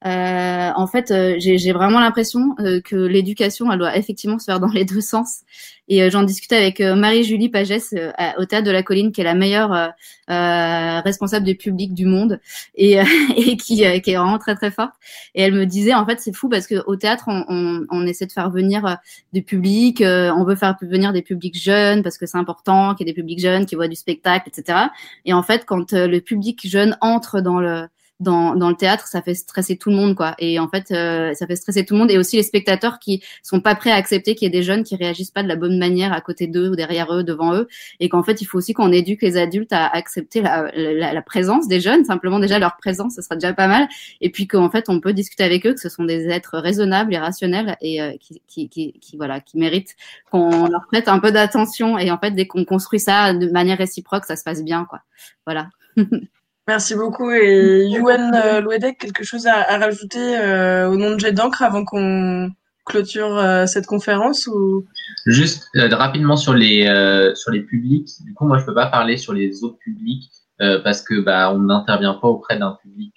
euh, 0.06 0.72
en 0.76 0.88
fait, 0.88 1.10
euh, 1.12 1.36
j'ai 1.40 1.72
vraiment 1.72 2.00
l'impression 2.00 2.56
euh, 2.60 2.80
l'éducation, 2.98 3.72
elle 3.72 3.80
doit 3.80 3.98
effectivement 3.98 4.40
se 4.40 4.46
faire 4.46 4.60
dans 4.60 4.68
les 4.68 4.86
deux 4.86 5.02
sens. 5.02 5.42
Et 5.88 6.02
euh, 6.02 6.10
j'en 6.10 6.24
discutais 6.24 6.56
avec 6.56 6.82
euh, 6.82 6.96
Marie-Julie 6.96 7.50
Pagès 7.50 7.94
au 8.38 8.46
Théâtre 8.46 8.66
de 8.66 8.72
la 8.72 8.82
Colline, 8.84 9.12
qui 9.12 9.22
est 9.22 9.24
la 9.24 9.36
meilleure 9.36 9.94
responsable 10.28 11.46
du 11.46 11.56
public 11.56 11.94
du 11.94 12.06
monde 12.06 12.40
et, 12.76 12.98
qui, 13.58 13.84
est 13.84 14.00
vraiment 14.00 14.40
très 14.40 14.56
très 14.56 14.72
forte. 14.72 14.94
Et 15.36 15.44
elle 15.44 15.54
me 15.54 15.66
disait, 15.66 15.94
en 15.94 16.06
fait, 16.06 16.20
c'est 16.20 16.36
fou 16.36 16.50
parce 16.50 16.68
que 16.68 16.84
au 16.88 16.96
théâtre, 16.96 17.26
on, 17.28 17.86
on, 17.90 18.08
essaie 18.08 18.26
de 18.26 18.32
faire 18.32 18.50
venir 18.50 18.98
du 19.34 19.44
public, 19.44 20.02
on 20.02 20.44
veut 20.44 20.56
faire 20.56 20.76
venir 20.82 21.14
des 21.14 21.22
publics 21.22 21.60
jeunes 21.60 22.02
parce 22.02 22.18
que 22.18 22.26
c'est 22.26 22.38
important 22.38 22.96
qu'il 22.96 23.08
y 23.08 23.10
ait 23.10 23.14
des 23.14 23.22
publics 23.22 23.40
jeunes 23.40 23.66
qui 23.66 23.76
voient 23.76 23.88
du 23.88 23.96
spectacle, 23.96 24.50
etc. 24.50 24.80
Et 25.26 25.34
en 25.34 25.44
fait, 25.44 25.66
quand 25.66 25.92
le 25.92 26.20
public 26.20 26.68
jeune 26.68 26.98
entre 27.02 27.42
dans 27.42 27.60
le 27.60 27.88
dans, 28.20 28.56
dans 28.56 28.70
le 28.70 28.76
théâtre, 28.76 29.08
ça 29.08 29.22
fait 29.22 29.34
stresser 29.34 29.78
tout 29.78 29.90
le 29.90 29.96
monde, 29.96 30.16
quoi. 30.16 30.36
Et 30.40 30.58
en 30.58 30.70
fait, 30.70 30.92
euh, 30.92 31.34
ça 31.34 31.46
fait 31.46 31.58
stresser 31.58 31.86
tout 31.86 31.96
le 31.96 32.00
monde 32.00 32.12
et 32.12 32.18
aussi 32.18 32.38
les 32.38 32.44
spectateurs 32.44 33.00
qui 33.00 33.22
sont 33.44 33.60
pas 33.60 33.76
prêts 33.76 33.92
à 33.92 33.96
accepter 33.96 34.36
qu'il 34.36 34.46
y 34.46 34.48
ait 34.48 34.58
des 34.58 34.64
jeunes 34.64 34.84
qui 34.84 34.96
réagissent 34.96 35.32
pas 35.32 35.44
de 35.44 35.50
la 35.50 35.58
bonne 35.58 35.78
manière 35.78 36.14
à 36.14 36.22
côté 36.22 36.48
d'eux 36.48 36.70
ou 36.70 36.76
derrière 36.76 37.14
eux, 37.14 37.24
devant 37.24 37.54
eux. 37.54 37.68
Et 38.00 38.08
qu'en 38.08 38.24
fait, 38.24 38.42
il 38.42 38.46
faut 38.46 38.58
aussi 38.58 38.74
qu'on 38.74 38.92
éduque 38.92 39.22
les 39.22 39.36
adultes 39.36 39.74
à 39.74 39.88
accepter 39.88 40.42
la, 40.42 40.72
la, 40.74 41.14
la, 41.14 41.22
présence 41.22 41.68
des 41.68 41.82
jeunes, 41.82 42.06
simplement 42.06 42.40
déjà 42.40 42.58
leur 42.58 42.78
présence, 42.78 43.16
ce 43.16 43.22
sera 43.22 43.36
déjà 43.36 43.54
pas 43.54 43.68
mal. 43.68 43.88
Et 44.22 44.30
puis 44.30 44.48
qu'en 44.48 44.70
fait, 44.70 44.86
on 44.88 45.02
peut 45.02 45.14
discuter 45.14 45.44
avec 45.44 45.66
eux, 45.66 45.74
que 45.74 45.82
ce 45.82 45.90
sont 45.90 46.06
des 46.06 46.30
êtres 46.30 46.58
raisonnables 46.58 47.14
et 47.14 47.18
rationnels 47.18 47.76
et 47.82 48.02
euh, 48.02 48.14
qui, 48.20 48.42
qui, 48.48 48.70
qui, 48.70 48.94
qui, 48.94 49.18
voilà, 49.18 49.42
qui 49.42 49.58
méritent 49.58 49.96
qu'on 50.32 50.68
leur 50.68 50.88
prête 50.88 51.10
un 51.10 51.20
peu 51.20 51.32
d'attention. 51.32 51.98
Et 51.98 52.12
en 52.12 52.18
fait, 52.18 52.32
dès 52.32 52.48
qu'on 52.48 52.64
construit 52.64 53.00
ça 53.00 53.34
de 53.34 53.50
manière 53.50 53.78
réciproque, 53.78 54.24
ça 54.24 54.38
se 54.38 54.44
passe 54.44 54.64
bien, 54.64 54.86
quoi. 54.86 55.02
Voilà. 55.46 55.70
Merci 56.68 56.96
beaucoup. 56.96 57.32
Et 57.32 57.86
Yuen 57.88 58.34
euh, 58.34 58.62
Louedek, 58.62 58.98
quelque 58.98 59.24
chose 59.24 59.46
à, 59.48 59.78
rajouter 59.78 60.38
euh, 60.38 60.90
au 60.90 60.96
nom 60.96 61.12
de 61.12 61.20
Jet 61.20 61.40
avant 61.60 61.86
qu'on 61.86 62.50
clôture 62.86 63.38
euh, 63.38 63.66
cette 63.66 63.88
conférence 63.88 64.48
ou? 64.48 64.86
Juste 65.26 65.68
euh, 65.76 65.90
rapidement 65.92 66.38
sur 66.38 66.54
les 66.54 66.88
euh, 66.88 67.34
sur 67.36 67.52
les 67.52 67.62
publics. 67.62 68.10
Du 68.24 68.34
coup, 68.34 68.46
moi, 68.46 68.60
je 68.60 68.66
peux 68.66 68.74
pas 68.74 68.88
parler 68.88 69.18
sur 69.18 69.34
les 69.34 69.64
autres 69.64 69.78
publics 69.78 70.32
euh, 70.62 70.80
parce 70.84 71.02
que 71.02 71.20
bah 71.20 71.52
on 71.54 71.60
n'intervient 71.60 72.14
pas 72.14 72.28
auprès 72.28 72.58
d'un 72.58 72.78
public 72.82 73.14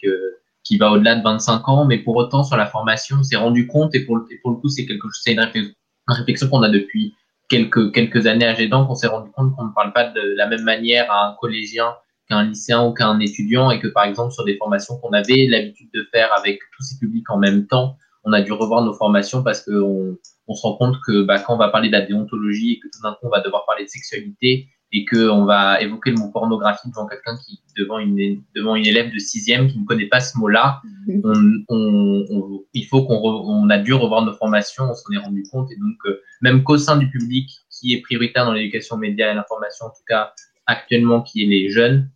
qui 0.65 0.77
va 0.77 0.91
au-delà 0.91 1.17
de 1.17 1.23
25 1.23 1.69
ans, 1.69 1.85
mais 1.85 1.99
pour 1.99 2.17
autant 2.17 2.43
sur 2.43 2.57
la 2.57 2.67
formation, 2.67 3.17
on 3.21 3.23
s'est 3.23 3.37
rendu 3.37 3.67
compte 3.67 3.95
et 3.95 4.05
pour, 4.05 4.17
le 4.17 4.57
coup, 4.57 4.69
c'est 4.69 4.85
quelque 4.85 5.09
chose, 5.09 5.21
c'est 5.23 5.33
une 5.33 5.41
réflexion, 5.41 5.73
une 6.09 6.15
réflexion 6.15 6.49
qu'on 6.49 6.63
a 6.63 6.69
depuis 6.69 7.15
quelques 7.49 7.93
quelques 7.95 8.27
années 8.27 8.47
à 8.47 8.55
Gédan, 8.55 8.87
qu'on 8.87 8.95
s'est 8.95 9.07
rendu 9.07 9.31
compte 9.31 9.55
qu'on 9.57 9.65
ne 9.65 9.73
parle 9.73 9.93
pas 9.93 10.05
de 10.05 10.21
la 10.37 10.47
même 10.47 10.65
manière 10.65 11.11
à 11.11 11.29
un 11.29 11.37
collégien 11.41 11.95
qu'un 12.29 12.45
lycéen 12.45 12.87
ou 12.87 12.93
qu'un 12.93 13.19
étudiant 13.21 13.71
et 13.71 13.81
que 13.81 13.89
par 13.89 14.05
exemple 14.05 14.33
sur 14.33 14.45
des 14.45 14.57
formations 14.57 14.99
qu'on 14.99 15.13
avait 15.13 15.47
l'habitude 15.49 15.91
de 15.95 16.07
faire 16.13 16.31
avec 16.37 16.61
tous 16.77 16.83
ces 16.83 16.99
publics 16.99 17.29
en 17.31 17.39
même 17.39 17.67
temps, 17.67 17.97
on 18.25 18.33
a 18.33 18.43
dû 18.43 18.53
revoir 18.53 18.85
nos 18.85 18.93
formations 18.93 19.43
parce 19.43 19.63
qu'on 19.63 20.17
on 20.47 20.55
se 20.55 20.63
rend 20.63 20.77
compte 20.77 20.97
que 21.07 21.23
bah, 21.23 21.39
quand 21.39 21.55
on 21.55 21.59
va 21.59 21.69
parler 21.69 21.89
de 21.89 21.93
la 21.93 22.03
déontologie 22.03 22.73
et 22.73 22.79
que 22.81 22.89
tout 22.93 23.03
d'un 23.03 23.13
coup 23.13 23.27
on 23.27 23.31
va 23.31 23.41
devoir 23.41 23.65
parler 23.67 23.85
de 23.85 23.89
sexualité 23.89 24.69
et 24.93 25.05
que 25.05 25.29
on 25.29 25.45
va 25.45 25.81
évoquer 25.83 26.11
le 26.11 26.17
mot 26.17 26.31
pornographie 26.31 26.89
devant 26.89 27.07
quelqu'un 27.07 27.37
qui 27.45 27.61
devant 27.77 27.99
une 27.99 28.43
devant 28.55 28.75
une 28.75 28.87
élève 28.87 29.13
de 29.13 29.19
sixième 29.19 29.69
qui 29.69 29.79
ne 29.79 29.85
connaît 29.85 30.07
pas 30.07 30.21
ce 30.21 30.37
mot-là, 30.39 30.81
on, 31.25 31.33
on, 31.69 32.25
on, 32.31 32.61
il 32.73 32.87
faut 32.87 33.05
qu'on 33.05 33.17
on 33.17 33.71
a 33.71 33.79
dû 33.79 33.93
revoir 33.93 34.25
nos 34.25 34.33
formations, 34.33 34.85
on 34.85 34.95
s'en 34.95 35.13
est 35.13 35.19
rendu 35.19 35.45
compte 35.51 35.71
et 35.71 35.77
donc 35.77 35.97
euh, 36.07 36.21
même 36.41 36.65
qu'au 36.65 36.79
sein 36.79 36.97
du 36.97 37.11
public 37.11 37.51
qui 37.71 37.95
est 37.95 38.01
prioritaire 38.01 38.47
dans 38.47 38.53
l'éducation 38.53 38.97
média 38.97 39.31
et 39.31 39.35
l'information 39.35 39.87
en 39.87 39.91
tout 39.91 40.05
cas 40.07 40.33
actuellement 40.67 41.23
qui 41.23 41.43
est 41.43 41.47
les 41.47 41.71
jeunes, 41.71 42.11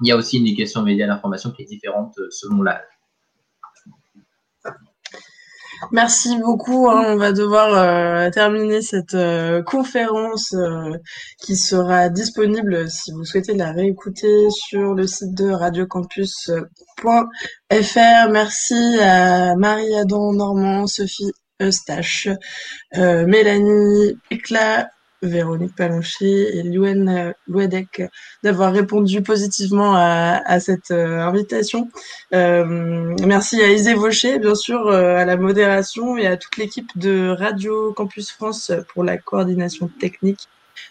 il 0.00 0.08
y 0.08 0.12
a 0.12 0.16
aussi 0.16 0.38
une 0.38 0.46
éducation 0.46 0.82
média 0.82 1.04
à 1.04 1.08
l'information 1.08 1.50
qui 1.50 1.62
est 1.62 1.66
différente 1.66 2.14
euh, 2.18 2.28
selon 2.30 2.62
l'âge. 2.62 2.82
Merci 5.92 6.38
beaucoup. 6.38 6.90
Hein. 6.90 7.04
On 7.06 7.16
va 7.16 7.32
devoir 7.32 7.74
euh, 7.74 8.30
terminer 8.30 8.82
cette 8.82 9.14
euh, 9.14 9.62
conférence 9.62 10.54
qui 11.38 11.56
sera 11.56 12.10
disponible 12.10 12.90
si 12.90 13.12
vous 13.12 13.24
souhaitez 13.24 13.54
la 13.54 13.72
réécouter 13.72 14.50
sur 14.50 14.94
le 14.94 15.06
site 15.06 15.34
de 15.34 15.50
radiocampus.fr. 15.50 18.28
Merci 18.30 18.98
à 19.00 19.56
Marie-Adam 19.56 20.34
Normand, 20.34 20.86
Sophie 20.86 21.32
Eustache, 21.62 22.28
Mélanie 22.94 24.18
Éclat, 24.30 24.90
Véronique 25.22 25.74
Paloncher 25.76 26.56
et 26.56 26.62
Luen 26.62 27.34
Louedec 27.46 28.02
d'avoir 28.42 28.72
répondu 28.72 29.22
positivement 29.22 29.94
à, 29.94 30.60
cette 30.60 30.90
euh, 30.90 31.20
invitation. 31.20 31.90
Euh, 32.32 33.14
merci 33.26 33.60
à 33.62 33.68
Isée 33.68 33.94
Vaucher, 33.94 34.38
bien 34.38 34.54
sûr, 34.54 34.86
euh, 34.86 35.16
à 35.16 35.24
la 35.24 35.36
modération 35.36 36.16
et 36.16 36.26
à 36.26 36.36
toute 36.36 36.56
l'équipe 36.56 36.96
de 36.96 37.28
Radio 37.28 37.92
Campus 37.92 38.30
France 38.30 38.72
pour 38.92 39.04
la 39.04 39.18
coordination 39.18 39.88
technique 39.88 40.48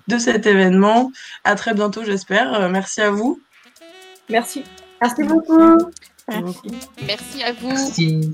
de 0.07 0.17
cet 0.17 0.45
événement. 0.45 1.11
À 1.43 1.55
très 1.55 1.73
bientôt, 1.73 2.03
j'espère. 2.03 2.69
merci 2.69 3.01
à 3.01 3.09
vous. 3.09 3.41
Merci. 4.29 4.63
Merci 5.01 5.23
beaucoup. 5.23 5.77
Merci, 6.27 6.71
merci 7.05 7.43
à 7.43 7.53
vous. 7.53 7.69
Merci. 7.69 8.33